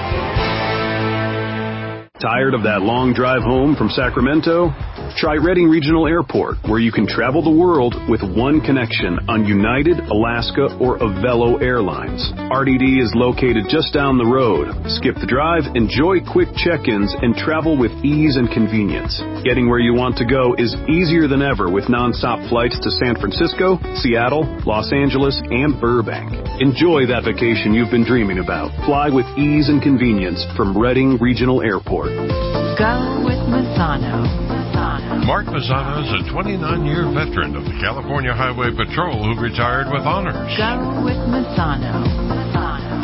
Tired 2.19 2.55
of 2.55 2.63
that 2.63 2.81
long 2.81 3.13
drive 3.13 3.45
home 3.45 3.75
from 3.77 3.93
Sacramento? 3.93 4.73
Try 5.21 5.37
Redding 5.37 5.69
Regional 5.69 6.09
Airport, 6.09 6.57
where 6.65 6.81
you 6.81 6.91
can 6.91 7.05
travel 7.05 7.45
the 7.45 7.53
world 7.53 7.93
with 8.09 8.25
one 8.25 8.57
connection 8.57 9.21
on 9.29 9.45
United, 9.45 10.01
Alaska, 10.09 10.73
or 10.81 10.97
Avelo 10.97 11.61
Airlines. 11.61 12.33
RDD 12.49 13.05
is 13.05 13.13
located 13.13 13.69
just 13.69 13.93
down 13.93 14.17
the 14.17 14.25
road. 14.25 14.73
Skip 14.97 15.13
the 15.21 15.29
drive, 15.29 15.69
enjoy 15.77 16.17
quick 16.25 16.49
check-ins, 16.57 17.13
and 17.21 17.37
travel 17.37 17.77
with 17.77 17.93
ease 18.01 18.33
and 18.33 18.49
convenience. 18.49 19.21
Getting 19.45 19.69
where 19.69 19.77
you 19.77 19.93
want 19.93 20.17
to 20.17 20.25
go 20.25 20.57
is 20.57 20.73
easier 20.89 21.29
than 21.29 21.45
ever 21.45 21.69
with 21.69 21.85
nonstop 21.85 22.41
flights 22.49 22.81
to 22.81 22.89
San 22.97 23.13
Francisco, 23.21 23.77
Seattle, 24.01 24.41
Los 24.65 24.89
Angeles, 24.89 25.37
and 25.53 25.77
Burbank. 25.77 26.33
Enjoy 26.65 27.05
that 27.05 27.29
vacation 27.29 27.77
you've 27.77 27.93
been 27.93 28.05
dreaming 28.05 28.41
about. 28.41 28.73
Fly 28.89 29.13
with 29.13 29.29
ease 29.37 29.69
and 29.69 29.85
convenience 29.85 30.41
from 30.57 30.73
Redding 30.73 31.21
Regional 31.21 31.61
Airport. 31.61 32.06
Go 32.07 33.23
with 33.25 33.41
Mazzano. 33.51 34.23
Mark 35.25 35.47
Mazzano 35.47 36.07
is 36.07 36.11
a 36.15 36.31
29-year 36.31 37.11
veteran 37.11 37.55
of 37.55 37.63
the 37.65 37.75
California 37.83 38.33
Highway 38.33 38.71
Patrol 38.71 39.23
who 39.27 39.35
retired 39.41 39.91
with 39.91 40.07
honors. 40.07 40.35
Go 40.55 41.03
with 41.03 41.19
Mazzano. 41.27 41.99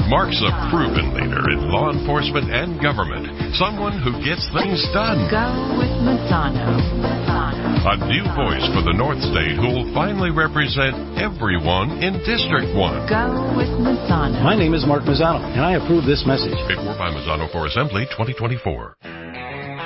Mark's 0.07 0.39
a 0.39 0.51
proven 0.69 1.13
leader 1.15 1.49
in 1.51 1.71
law 1.71 1.91
enforcement 1.91 2.51
and 2.51 2.79
government, 2.81 3.55
someone 3.55 3.99
who 3.99 4.11
gets 4.23 4.47
things 4.55 4.79
done. 4.93 5.27
Go 5.31 5.75
with 5.79 5.91
Mazzano. 6.03 7.52
A 7.85 7.97
new 7.97 8.23
voice 8.31 8.63
for 8.71 8.79
the 8.79 8.95
North 8.95 9.19
State 9.19 9.59
who 9.59 9.67
will 9.67 9.93
finally 9.93 10.31
represent 10.31 10.95
everyone 11.19 11.99
in 11.99 12.15
District 12.23 12.71
1. 12.71 12.79
Go 13.11 13.27
with 13.59 13.67
Mazzano. 13.75 14.39
My 14.41 14.55
name 14.55 14.73
is 14.73 14.87
Mark 14.87 15.03
Mazzano, 15.03 15.43
and 15.51 15.59
I 15.59 15.73
approve 15.75 16.05
this 16.05 16.23
message. 16.25 16.55
Paid 16.71 16.79
for 16.79 16.95
by 16.95 17.11
Mazzano 17.11 17.51
for 17.51 17.67
Assembly 17.67 18.07
2024. 18.15 19.12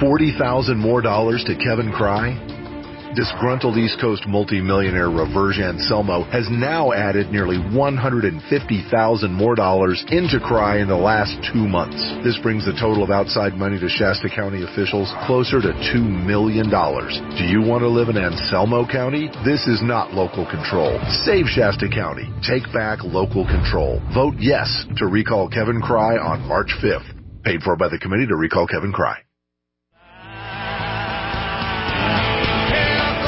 40,000 0.00 0.78
more 0.78 1.02
dollars 1.02 1.44
to 1.44 1.54
Kevin 1.54 1.92
Crye? 1.92 2.32
Disgruntled 3.14 3.76
East 3.76 4.00
Coast 4.00 4.24
multimillionaire 4.26 5.10
Reverge 5.10 5.58
Anselmo 5.58 6.22
has 6.30 6.48
now 6.48 6.92
added 6.92 7.30
nearly 7.30 7.58
150,000 7.58 9.32
more 9.32 9.54
dollars 9.54 10.02
into 10.08 10.38
Crye 10.38 10.80
in 10.80 10.88
the 10.88 10.96
last 10.96 11.36
two 11.52 11.66
months. 11.68 11.98
This 12.24 12.38
brings 12.38 12.64
the 12.64 12.72
total 12.80 13.02
of 13.02 13.10
outside 13.10 13.54
money 13.54 13.78
to 13.80 13.88
Shasta 13.88 14.30
County 14.30 14.64
officials 14.64 15.12
closer 15.26 15.60
to 15.60 15.74
$2 15.92 16.00
million. 16.24 16.70
Do 16.70 17.44
you 17.44 17.60
want 17.60 17.82
to 17.82 17.88
live 17.88 18.08
in 18.08 18.16
Anselmo 18.16 18.86
County? 18.86 19.28
This 19.44 19.66
is 19.66 19.82
not 19.82 20.14
local 20.14 20.48
control. 20.48 20.96
Save 21.26 21.44
Shasta 21.44 21.88
County. 21.92 22.30
Take 22.46 22.72
back 22.72 23.02
local 23.02 23.44
control. 23.44 24.00
Vote 24.14 24.34
yes 24.38 24.70
to 24.96 25.06
recall 25.06 25.50
Kevin 25.50 25.82
Crye 25.82 26.16
on 26.16 26.46
March 26.46 26.70
5th. 26.80 27.42
Paid 27.42 27.60
for 27.62 27.76
by 27.76 27.88
the 27.88 27.98
Committee 27.98 28.28
to 28.28 28.36
Recall 28.36 28.68
Kevin 28.68 28.92
Crye. 28.92 29.18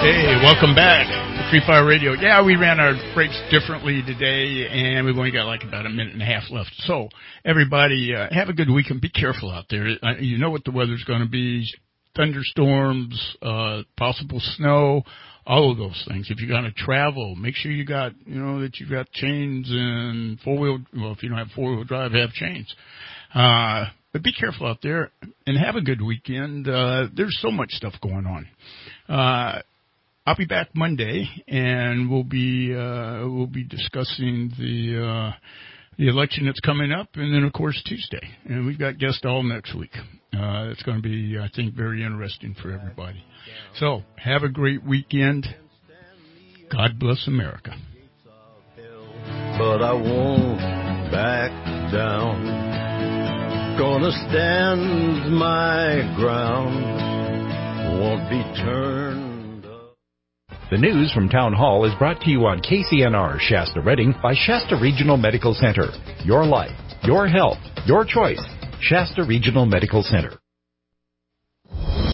Hey, 0.03 0.35
welcome 0.43 0.75
back 0.75 1.07
to 1.07 1.49
Free 1.49 1.63
Fire 1.65 1.87
Radio. 1.87 2.15
Yeah, 2.15 2.45
we 2.45 2.57
ran 2.57 2.81
our 2.81 2.93
breaks 3.15 3.41
differently 3.53 4.03
today, 4.05 4.67
and 4.67 5.07
we've 5.07 5.17
only 5.17 5.31
got 5.31 5.47
like 5.47 5.63
about 5.63 5.87
a 5.87 5.91
minute 5.91 6.13
and 6.13 6.21
a 6.21 6.25
half 6.25 6.51
left. 6.51 6.73
So, 6.79 7.09
everybody, 7.45 8.13
uh, 8.13 8.27
have 8.33 8.49
a 8.49 8.53
good 8.53 8.69
weekend. 8.69 9.01
Be 9.01 9.11
careful 9.11 9.49
out 9.49 9.67
there. 9.71 9.87
Uh, 10.03 10.17
you 10.19 10.39
know 10.39 10.51
what 10.51 10.65
the 10.65 10.73
weather's 10.73 11.05
going 11.05 11.21
to 11.21 11.29
be: 11.29 11.73
thunderstorms, 12.17 13.37
uh, 13.43 13.83
possible 13.97 14.41
snow, 14.57 15.05
all 15.47 15.71
of 15.71 15.79
those 15.79 16.05
things. 16.09 16.27
If 16.31 16.41
you're 16.41 16.51
going 16.51 16.65
to 16.65 16.73
travel, 16.73 17.37
make 17.37 17.55
sure 17.55 17.71
you 17.71 17.87
got, 17.87 18.11
you 18.27 18.41
know, 18.41 18.61
that 18.63 18.81
you've 18.81 18.91
got 18.91 19.09
chains 19.13 19.69
and 19.71 20.41
four 20.41 20.59
wheel. 20.59 20.79
Well, 20.97 21.13
if 21.13 21.23
you 21.23 21.29
don't 21.29 21.39
have 21.39 21.53
four 21.55 21.77
wheel 21.77 21.85
drive, 21.85 22.11
have 22.11 22.33
chains. 22.33 22.75
Uh, 23.33 23.85
but 24.13 24.25
be 24.25 24.33
careful 24.33 24.67
out 24.67 24.79
there 24.83 25.13
and 25.47 25.57
have 25.57 25.77
a 25.77 25.81
good 25.81 26.03
weekend. 26.03 26.69
Uh, 26.69 27.07
there's 27.15 27.39
so 27.41 27.53
much 27.53 27.71
stuff 27.71 27.95
going 28.03 28.27
on. 28.27 28.49
Uh, 29.09 29.63
I'll 30.25 30.37
be 30.37 30.45
back 30.45 30.69
Monday, 30.73 31.29
and 31.49 32.09
we'll 32.09 32.23
be 32.23 32.73
uh, 32.73 33.27
we'll 33.29 33.49
be 33.49 33.65
discussing 33.65 34.53
the 34.57 35.05
uh, 35.05 35.33
the 35.99 36.07
election 36.07 36.47
that's 36.47 36.61
coming 36.61 36.93
up, 36.93 37.09
and 37.15 37.35
then 37.35 37.43
of 37.43 37.53
course 37.53 37.83
Tuesday, 37.85 38.23
and 38.45 38.65
we've 38.65 38.79
got 38.79 38.99
guests 38.99 39.23
all 39.25 39.43
next 39.43 39.75
week. 39.75 39.91
Uh, 40.33 40.71
it's 40.71 40.83
going 40.85 40.97
to 40.97 41.03
be, 41.03 41.37
I 41.39 41.49
think, 41.55 41.75
very 41.75 42.05
interesting 42.05 42.55
for 42.55 42.73
everybody. 42.73 43.23
So 43.75 44.03
have 44.17 44.45
a 44.45 44.49
great 44.49 44.83
weekend. 44.85 45.47
God 46.71 46.99
bless 46.99 47.27
America. 47.27 47.75
But 48.77 49.83
I 49.83 49.93
won't 49.93 50.59
back 51.11 51.51
down. 51.93 53.77
Gonna 53.77 54.13
stand 54.29 55.35
my 55.35 56.15
ground. 56.17 58.01
Won't 58.01 58.31
be 58.31 58.63
turned. 58.63 59.32
The 60.73 60.79
news 60.79 61.13
from 61.13 61.29
Town 61.29 61.53
Hall 61.53 61.85
is 61.85 61.93
brought 61.99 62.23
to 62.23 62.31
you 62.31 62.47
on 62.47 62.63
KCNR 62.63 63.39
Shasta 63.41 63.83
Redding 63.83 64.15
by 64.23 64.33
Shasta 64.35 64.75
Regional 64.81 65.19
Medical 65.19 65.53
Center. 65.53 65.91
Your 66.25 66.47
life, 66.47 66.73
your 67.03 67.29
health, 67.29 67.59
your 67.85 68.07
choice. 68.07 68.41
Shasta 68.81 69.23
Regional 69.23 69.67
Medical 69.67 70.03
Center. 70.03 70.42